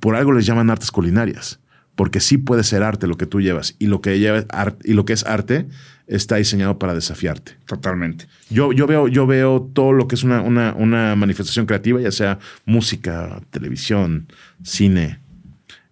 por 0.00 0.16
algo 0.16 0.32
les 0.32 0.44
llaman 0.44 0.70
artes 0.70 0.90
culinarias, 0.90 1.60
porque 1.94 2.18
sí 2.18 2.36
puede 2.36 2.64
ser 2.64 2.82
arte 2.82 3.06
lo 3.06 3.16
que 3.16 3.26
tú 3.26 3.40
llevas 3.40 3.76
y 3.78 3.86
lo 3.86 4.00
que, 4.00 4.16
y 4.16 4.92
lo 4.92 5.04
que 5.04 5.12
es 5.12 5.24
arte 5.24 5.68
está 6.08 6.36
diseñado 6.36 6.78
para 6.78 6.94
desafiarte. 6.94 7.52
Totalmente. 7.66 8.26
Yo, 8.50 8.72
yo, 8.72 8.86
veo, 8.86 9.08
yo 9.08 9.26
veo 9.26 9.70
todo 9.72 9.92
lo 9.92 10.08
que 10.08 10.14
es 10.14 10.24
una, 10.24 10.40
una, 10.42 11.14
manifestación 11.14 11.66
creativa, 11.66 12.00
ya 12.00 12.10
sea 12.10 12.38
música, 12.64 13.40
televisión, 13.50 14.26
cine. 14.62 15.20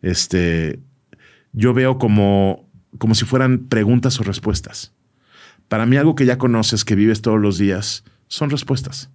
Este, 0.02 0.80
yo 1.52 1.74
veo 1.74 1.98
como, 1.98 2.68
como 2.98 3.14
si 3.14 3.24
fueran 3.26 3.66
preguntas 3.66 4.18
o 4.18 4.24
respuestas. 4.24 4.93
Para 5.68 5.84
mí, 5.84 5.97
algo 5.97 6.14
que 6.14 6.26
ya 6.26 6.38
conoces, 6.38 6.84
que 6.84 6.94
vives 6.94 7.20
todos 7.20 7.40
los 7.40 7.59
días, 7.59 8.05
son 8.28 8.51
respuestas. 8.51 9.10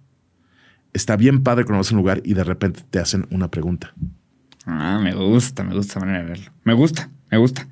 Está 0.92 1.16
bien 1.16 1.42
padre 1.42 1.64
conocer 1.64 1.94
un 1.94 2.02
lugar 2.02 2.20
y 2.24 2.34
de 2.34 2.44
repente 2.44 2.82
te 2.88 2.98
hacen 2.98 3.26
una 3.30 3.50
pregunta. 3.50 3.94
Ah, 4.66 5.00
me 5.02 5.14
gusta, 5.14 5.64
me 5.64 5.74
gusta 5.74 5.98
manera 5.98 6.20
de 6.20 6.26
verlo. 6.26 6.52
Me 6.62 6.74
gusta, 6.74 7.10
me 7.30 7.38
gusta. 7.38 7.66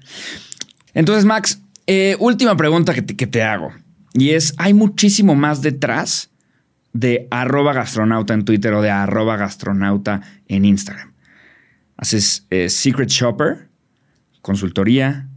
Entonces, 0.95 1.25
Max, 1.25 1.63
eh, 1.87 2.17
última 2.19 2.57
pregunta 2.57 2.95
que 2.95 3.03
te, 3.03 3.43
hago. 3.43 3.73
Y 4.15 4.31
es, 4.31 4.55
¿hay 4.59 4.75
muchísimo 4.75 5.35
más 5.35 5.63
detrás 5.63 6.31
de 6.93 7.29
arroba 7.31 7.73
gastronauta 7.73 8.35
en 8.35 8.45
Twitter 8.45 8.73
o 8.75 8.83
de 8.83 8.91
arroba 8.91 9.37
gastronauta 9.37 10.21
en 10.47 10.65
Instagram? 10.65 11.13
Haces 11.97 12.47
eh, 12.51 12.69
Secret 12.69 13.09
Shopper, 13.09 13.69
consultoría, 14.41 15.29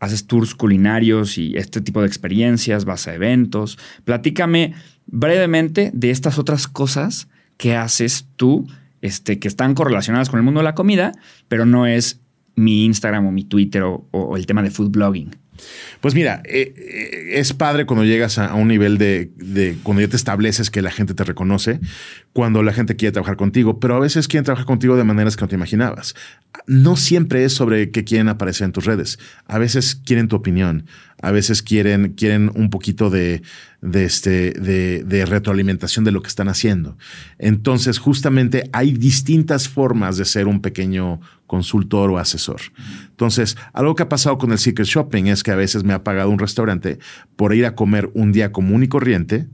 haces 0.00 0.26
tours 0.26 0.54
culinarios 0.54 1.38
y 1.38 1.56
este 1.56 1.80
tipo 1.80 2.00
de 2.00 2.06
experiencias, 2.06 2.84
vas 2.84 3.08
a 3.08 3.14
eventos. 3.14 3.78
Platícame 4.04 4.74
brevemente 5.06 5.90
de 5.94 6.10
estas 6.10 6.38
otras 6.38 6.66
cosas 6.66 7.28
que 7.56 7.76
haces 7.76 8.28
tú, 8.36 8.66
este, 9.00 9.38
que 9.38 9.48
están 9.48 9.74
correlacionadas 9.74 10.28
con 10.28 10.38
el 10.38 10.44
mundo 10.44 10.60
de 10.60 10.64
la 10.64 10.74
comida, 10.74 11.12
pero 11.48 11.66
no 11.66 11.86
es 11.86 12.20
mi 12.54 12.84
Instagram 12.84 13.26
o 13.26 13.32
mi 13.32 13.44
Twitter 13.44 13.82
o 13.84 14.36
el 14.36 14.46
tema 14.46 14.62
de 14.62 14.70
food 14.70 14.90
blogging. 14.90 15.30
Pues 16.00 16.14
mira, 16.14 16.42
eh, 16.44 16.74
eh, 16.76 17.30
es 17.38 17.52
padre 17.52 17.86
cuando 17.86 18.04
llegas 18.04 18.38
a, 18.38 18.54
un 18.54 18.68
nivel 18.68 18.98
de, 18.98 19.30
de, 19.36 19.76
cuando 19.82 20.02
ya 20.02 20.08
te 20.08 20.16
estableces 20.16 20.70
que 20.70 20.82
la 20.82 20.90
gente 20.90 21.14
te 21.14 21.24
reconoce, 21.24 21.80
cuando 22.32 22.62
la 22.62 22.72
gente 22.72 22.96
quiere 22.96 23.12
trabajar 23.12 23.36
contigo, 23.36 23.80
pero 23.80 23.96
a 23.96 24.00
veces 24.00 24.28
quieren 24.28 24.44
trabajar 24.44 24.66
contigo 24.66 24.96
de 24.96 25.04
maneras 25.04 25.36
que 25.36 25.42
no 25.42 25.48
te 25.48 25.54
imaginabas. 25.54 26.14
No 26.66 26.96
siempre 26.96 27.44
es 27.44 27.54
sobre 27.54 27.90
qué 27.90 28.04
quieren 28.04 28.28
aparecer 28.28 28.66
en 28.66 28.72
tus 28.72 28.84
redes. 28.84 29.18
A 29.46 29.58
veces 29.58 29.94
quieren 29.94 30.28
tu 30.28 30.36
opinión. 30.36 30.86
A 31.22 31.30
veces 31.30 31.62
quieren, 31.62 32.14
quieren 32.14 32.50
un 32.54 32.70
poquito 32.70 33.10
de, 33.10 33.42
de, 33.80 34.04
este, 34.04 34.52
de, 34.52 35.02
de, 35.04 35.26
retroalimentación 35.26 36.04
de 36.04 36.12
lo 36.12 36.22
que 36.22 36.28
están 36.28 36.48
haciendo. 36.48 36.98
Entonces, 37.38 37.98
justamente 37.98 38.68
hay 38.72 38.92
distintas 38.92 39.68
formas 39.68 40.16
de 40.16 40.24
ser 40.24 40.46
un 40.46 40.60
pequeño 40.60 41.20
consultor 41.46 42.10
o 42.10 42.18
asesor. 42.18 42.60
Entonces, 43.10 43.56
algo 43.72 43.94
que 43.94 44.02
ha 44.02 44.08
pasado 44.08 44.38
con 44.38 44.52
el 44.52 44.58
Secret 44.58 44.88
Shopping 44.88 45.26
es 45.26 45.42
que 45.42 45.52
a 45.52 45.56
veces 45.56 45.84
me 45.84 45.94
ha 45.94 46.04
pagado 46.04 46.30
un 46.30 46.38
restaurante 46.38 46.98
por 47.36 47.54
ir 47.54 47.66
a 47.66 47.74
comer 47.74 48.10
un 48.14 48.32
día 48.32 48.52
común 48.52 48.82
y 48.82 48.88
corriente, 48.88 49.46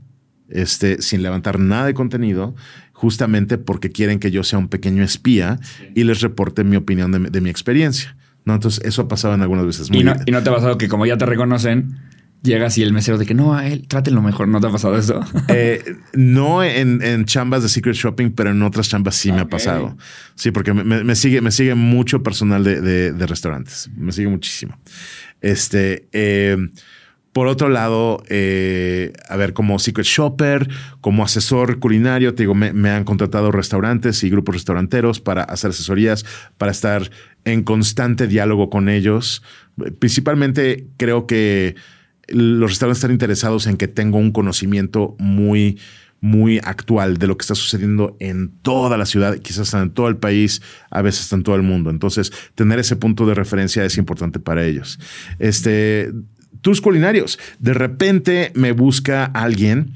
este, 0.49 1.01
sin 1.01 1.23
levantar 1.23 1.59
nada 1.59 1.85
de 1.85 1.93
contenido, 1.93 2.55
justamente 2.91 3.57
porque 3.57 3.89
quieren 3.89 4.19
que 4.19 4.31
yo 4.31 4.43
sea 4.43 4.59
un 4.59 4.67
pequeño 4.67 5.03
espía 5.03 5.59
y 5.95 6.03
les 6.03 6.21
reporte 6.21 6.63
mi 6.63 6.75
opinión 6.75 7.11
de, 7.31 7.41
mi 7.41 7.49
experiencia. 7.49 8.15
¿No? 8.45 8.53
Entonces, 8.55 8.83
eso 8.85 9.03
ha 9.03 9.07
pasado 9.07 9.33
en 9.33 9.41
algunas 9.41 9.65
veces. 9.65 9.89
¿Y, 9.91 10.03
no, 10.03 10.15
¿Y 10.25 10.31
no 10.31 10.43
te 10.43 10.49
ha 10.49 10.53
pasado 10.53 10.77
que 10.77 10.87
como 10.87 11.05
ya 11.05 11.17
te 11.17 11.25
reconocen, 11.25 11.97
llegas 12.43 12.77
y 12.77 12.83
el 12.83 12.93
mesero 12.93 13.17
de 13.17 13.25
que 13.25 13.33
no, 13.33 13.55
a 13.55 13.67
él, 13.67 13.87
trátenlo 13.87 14.21
mejor. 14.21 14.47
¿No 14.47 14.59
te 14.59 14.67
ha 14.67 14.69
pasado 14.69 14.97
eso? 14.97 15.21
Eh, 15.47 15.95
no 16.13 16.63
en, 16.63 17.25
chambas 17.25 17.63
de 17.63 17.69
Secret 17.69 17.95
Shopping, 17.95 18.31
pero 18.31 18.51
en 18.51 18.61
otras 18.61 18.89
chambas 18.89 19.15
sí 19.15 19.31
me 19.31 19.41
ha 19.41 19.47
pasado. 19.47 19.97
Sí, 20.35 20.51
porque 20.51 20.73
me, 20.73 21.15
sigue, 21.15 21.41
me 21.41 21.51
sigue 21.51 21.73
mucho 21.73 22.21
personal 22.21 22.63
de, 22.63 23.25
restaurantes. 23.27 23.89
Me 23.95 24.11
sigue 24.11 24.27
muchísimo. 24.27 24.77
Este, 25.41 26.07
eh, 26.11 26.57
por 27.33 27.47
otro 27.47 27.67
lado, 27.67 28.23
eh, 28.29 29.11
a 29.27 29.35
ver, 29.35 29.53
como 29.53 29.79
Secret 29.79 30.05
Shopper, 30.05 30.69
como 31.01 31.23
asesor 31.23 31.79
culinario, 31.79 32.35
te 32.35 32.43
digo, 32.43 32.53
me, 32.53 32.89
han 32.91 33.03
contratado 33.03 33.51
restaurantes 33.51 34.23
y 34.23 34.29
grupos 34.29 34.55
restauranteros 34.55 35.19
para 35.19 35.43
hacer 35.43 35.71
asesorías, 35.71 36.25
para 36.59 36.71
estar 36.71 37.09
en 37.43 37.63
constante 37.63 38.27
diálogo 38.27 38.69
con 38.69 38.87
ellos. 38.87 39.41
Principalmente 39.97 40.85
creo 40.97 41.25
que 41.25 41.75
los 42.27 42.69
restaurantes 42.69 42.99
están 42.99 43.11
interesados 43.11 43.65
en 43.65 43.77
que 43.77 43.87
tengo 43.87 44.19
un 44.19 44.31
conocimiento 44.31 45.15
muy, 45.17 45.79
muy 46.21 46.59
actual 46.63 47.17
de 47.17 47.25
lo 47.25 47.35
que 47.35 47.43
está 47.43 47.55
sucediendo 47.55 48.15
en 48.19 48.51
toda 48.61 48.95
la 48.95 49.07
ciudad, 49.07 49.39
quizás 49.39 49.73
en 49.73 49.89
todo 49.89 50.07
el 50.07 50.17
país, 50.17 50.61
a 50.91 51.01
veces 51.01 51.33
en 51.33 51.41
todo 51.41 51.55
el 51.55 51.63
mundo. 51.63 51.89
Entonces, 51.89 52.31
tener 52.53 52.77
ese 52.77 52.95
punto 52.95 53.25
de 53.25 53.33
referencia 53.33 53.83
es 53.83 53.97
importante 53.97 54.39
para 54.39 54.63
ellos. 54.63 54.99
Este, 55.39 56.13
tus 56.63 56.81
culinarios. 56.81 57.37
De 57.59 57.75
repente 57.75 58.51
me 58.55 58.71
busca 58.71 59.25
alguien 59.25 59.93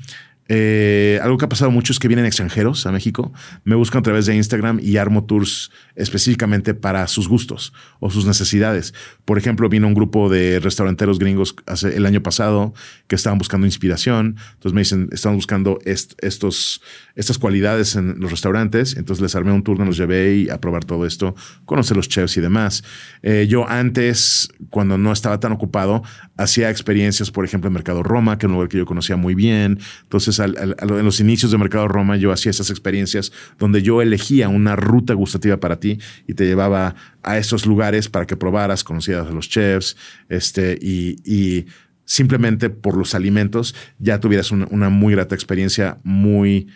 eh, 0.50 1.20
algo 1.22 1.38
que 1.38 1.46
ha 1.46 1.50
pasado 1.50 1.72
mucho 1.72 1.92
es 1.92 2.00
que 2.00 2.08
vienen 2.08 2.26
extranjeros 2.26 2.86
a 2.86 2.92
México, 2.92 3.34
me 3.64 3.76
buscan 3.76 4.00
a 4.00 4.04
través 4.04 4.26
de 4.26 4.36
Instagram 4.36 4.80
y 4.82 4.98
armo 4.98 5.26
tours 5.26 5.72
específicamente 5.96 6.74
para 6.74 7.08
sus 7.08 7.28
gustos 7.28 7.74
o 8.00 8.10
sus 8.10 8.26
necesidades. 8.26 8.94
Por 9.26 9.38
ejemplo, 9.38 9.68
vino 9.68 9.88
un 9.88 9.94
grupo 9.94 10.30
de 10.30 10.60
restauranteros 10.60 11.20
gringos 11.20 11.56
hace, 11.66 11.96
el 11.96 12.06
año 12.06 12.22
pasado 12.22 12.74
que 13.08 13.16
estaban 13.16 13.38
buscando 13.38 13.66
inspiración. 13.66 14.38
Entonces 14.54 14.74
me 14.74 14.82
dicen, 14.82 15.10
están 15.12 15.36
buscando 15.36 15.80
estos, 15.86 16.82
estas 17.16 17.38
cualidades 17.38 17.96
en 17.96 18.20
los 18.20 18.32
restaurantes. 18.32 18.96
Entonces 18.96 19.22
les 19.22 19.36
armé 19.36 19.52
un 19.52 19.64
tour, 19.64 19.80
los 19.80 19.98
llevé 19.98 20.48
a 20.52 20.60
probar 20.60 20.86
todo 20.86 21.06
esto, 21.06 21.36
conocer 21.66 21.98
los 21.98 22.08
chefs 22.08 22.38
y 22.38 22.42
demás. 22.42 22.84
Eh, 23.22 23.48
yo 23.50 23.68
antes, 23.68 24.50
cuando 24.70 24.98
no 24.98 25.12
estaba 25.12 25.40
tan 25.40 25.52
ocupado, 25.52 26.04
hacía 26.38 26.70
experiencias, 26.70 27.32
por 27.32 27.44
ejemplo, 27.44 27.68
en 27.68 27.74
Mercado 27.74 28.04
Roma, 28.04 28.38
que 28.38 28.46
es 28.46 28.48
un 28.48 28.54
lugar 28.54 28.70
que 28.70 28.78
yo 28.78 28.86
conocía 28.86 29.18
muy 29.18 29.36
bien. 29.36 29.80
Entonces, 30.04 30.37
en 30.40 31.06
los 31.06 31.20
inicios 31.20 31.52
de 31.52 31.58
Mercado 31.58 31.88
Roma 31.88 32.18
yo 32.18 32.32
hacía 32.32 32.50
esas 32.50 32.70
experiencias 32.70 33.32
donde 33.58 33.82
yo 33.82 34.02
elegía 34.02 34.50
una 34.50 34.76
ruta 34.76 35.14
gustativa 35.14 35.58
para 35.58 35.80
ti 35.80 36.00
y 36.28 36.34
te 36.34 36.46
llevaba 36.46 36.96
a 37.24 37.38
esos 37.38 37.66
lugares 37.66 38.10
para 38.10 38.26
que 38.26 38.38
probaras, 38.38 38.84
conocieras 38.84 39.28
a 39.28 39.32
los 39.32 39.50
chefs, 39.50 39.98
este, 40.30 40.78
y, 40.82 41.66
simplemente 42.10 42.70
por 42.70 42.96
los 42.96 43.14
alimentos 43.16 43.76
ya 44.00 44.22
tuvieras 44.22 44.52
una, 44.52 44.66
una 44.72 44.88
muy 44.88 45.14
grata 45.14 45.36
experiencia 45.36 45.98
muy, 46.04 46.68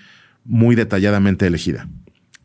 muy 0.44 0.76
detalladamente 0.76 1.48
elegida. 1.48 1.88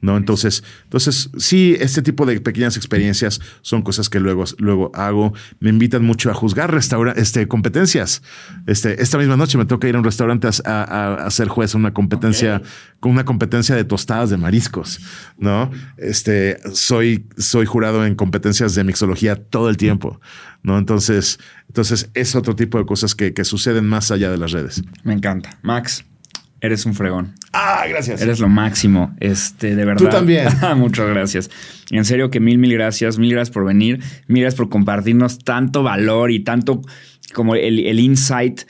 ¿No? 0.00 0.16
Entonces, 0.16 0.62
entonces, 0.84 1.30
sí, 1.38 1.76
este 1.80 2.02
tipo 2.02 2.26
de 2.26 2.40
pequeñas 2.40 2.76
experiencias 2.76 3.40
son 3.62 3.82
cosas 3.82 4.08
que 4.08 4.20
luego, 4.20 4.44
luego 4.58 4.90
hago. 4.94 5.32
Me 5.58 5.70
invitan 5.70 6.04
mucho 6.04 6.30
a 6.30 6.34
juzgar 6.34 6.74
este, 7.16 7.48
competencias. 7.48 8.22
Este, 8.66 9.02
esta 9.02 9.18
misma 9.18 9.36
noche 9.36 9.58
me 9.58 9.64
toca 9.64 9.88
ir 9.88 9.96
a 9.96 9.98
un 9.98 10.04
restaurante 10.04 10.48
a, 10.64 11.14
a, 11.26 11.30
ser 11.30 11.48
juez 11.48 11.74
una 11.74 11.92
competencia, 11.92 12.62
con 13.00 13.12
una 13.12 13.24
competencia 13.24 13.74
de 13.74 13.84
tostadas 13.84 14.30
de 14.30 14.36
mariscos, 14.36 15.00
¿no? 15.38 15.70
Este, 15.96 16.58
soy, 16.72 17.26
soy 17.38 17.66
jurado 17.66 18.04
en 18.04 18.14
competencias 18.14 18.74
de 18.74 18.84
mixología 18.84 19.36
todo 19.36 19.70
el 19.70 19.76
tiempo, 19.76 20.20
¿no? 20.62 20.78
Entonces, 20.78 21.38
entonces 21.68 22.10
es 22.14 22.34
otro 22.34 22.54
tipo 22.54 22.78
de 22.78 22.86
cosas 22.86 23.14
que, 23.14 23.32
que 23.32 23.44
suceden 23.44 23.86
más 23.86 24.10
allá 24.10 24.30
de 24.30 24.36
las 24.36 24.52
redes. 24.52 24.82
Me 25.04 25.14
encanta. 25.14 25.58
Max, 25.62 26.04
Eres 26.66 26.84
un 26.84 26.94
fregón. 26.94 27.32
Ah, 27.52 27.84
gracias. 27.88 28.20
Eres 28.20 28.40
lo 28.40 28.48
máximo. 28.48 29.14
Este, 29.20 29.76
de 29.76 29.84
verdad. 29.84 30.04
Tú 30.04 30.10
también. 30.10 30.48
Muchas 30.76 31.08
gracias. 31.08 31.48
En 31.92 32.04
serio 32.04 32.28
que 32.28 32.40
mil, 32.40 32.58
mil 32.58 32.72
gracias. 32.72 33.18
Mil 33.18 33.30
gracias 33.30 33.54
por 33.54 33.64
venir. 33.64 34.00
Mil 34.26 34.42
gracias 34.42 34.58
por 34.58 34.68
compartirnos 34.68 35.38
tanto 35.38 35.84
valor 35.84 36.32
y 36.32 36.40
tanto 36.40 36.82
como 37.32 37.54
el, 37.54 38.00
insight 38.00 38.62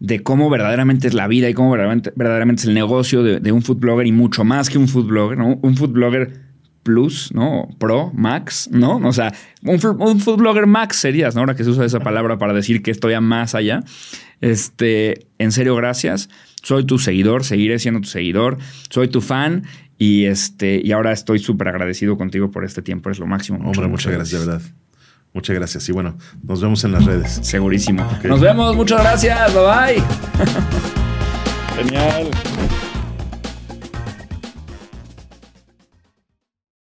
de 0.00 0.24
cómo 0.24 0.50
verdaderamente 0.50 1.06
es 1.06 1.14
la 1.14 1.28
vida 1.28 1.48
y 1.48 1.54
cómo 1.54 1.70
verdaderamente, 1.70 2.62
es 2.62 2.64
el 2.64 2.74
negocio 2.74 3.22
de, 3.22 3.52
un 3.52 3.62
food 3.62 3.78
blogger 3.78 4.08
y 4.08 4.12
mucho 4.12 4.42
más 4.42 4.68
que 4.68 4.76
un 4.76 4.88
food 4.88 5.06
blogger, 5.06 5.38
¿no? 5.38 5.60
Un 5.62 5.76
food 5.76 5.90
blogger 5.90 6.40
plus, 6.82 7.30
¿no? 7.32 7.68
Pro, 7.78 8.10
max, 8.14 8.68
¿no? 8.72 8.96
O 8.96 9.12
sea, 9.12 9.32
un, 9.62 9.78
un 10.00 10.18
food 10.18 10.38
blogger 10.38 10.66
max 10.66 10.96
serías, 10.96 11.36
¿no? 11.36 11.42
Ahora 11.42 11.54
que 11.54 11.62
se 11.62 11.70
usa 11.70 11.84
esa 11.84 12.00
palabra 12.00 12.36
para 12.36 12.52
decir 12.52 12.82
que 12.82 12.90
estoy 12.90 13.14
a 13.14 13.20
más 13.20 13.54
allá. 13.54 13.84
Este, 14.40 15.28
en 15.38 15.52
serio, 15.52 15.76
gracias 15.76 16.28
soy 16.64 16.84
tu 16.84 16.98
seguidor, 16.98 17.44
seguiré 17.44 17.78
siendo 17.78 18.00
tu 18.00 18.08
seguidor, 18.08 18.58
soy 18.90 19.08
tu 19.08 19.20
fan 19.20 19.64
y, 19.98 20.24
este, 20.24 20.80
y 20.82 20.90
ahora 20.92 21.12
estoy 21.12 21.38
súper 21.38 21.68
agradecido 21.68 22.16
contigo 22.16 22.50
por 22.50 22.64
este 22.64 22.82
tiempo, 22.82 23.10
es 23.10 23.18
lo 23.18 23.26
máximo. 23.26 23.58
Hombre, 23.58 23.86
muchas, 23.86 24.12
gracias, 24.12 24.40
de 24.40 24.46
verdad. 24.46 24.62
Muchas 25.32 25.54
gracias. 25.56 25.88
Y 25.88 25.92
bueno, 25.92 26.16
nos 26.42 26.60
vemos 26.60 26.82
en 26.84 26.92
las 26.92 27.04
redes. 27.04 27.40
Segurísimo. 27.42 28.08
Nos 28.24 28.40
vemos, 28.40 28.74
muchas 28.76 29.00
gracias. 29.00 29.52
Bye 29.52 29.62
bye. 29.62 30.02
Genial. 31.76 32.30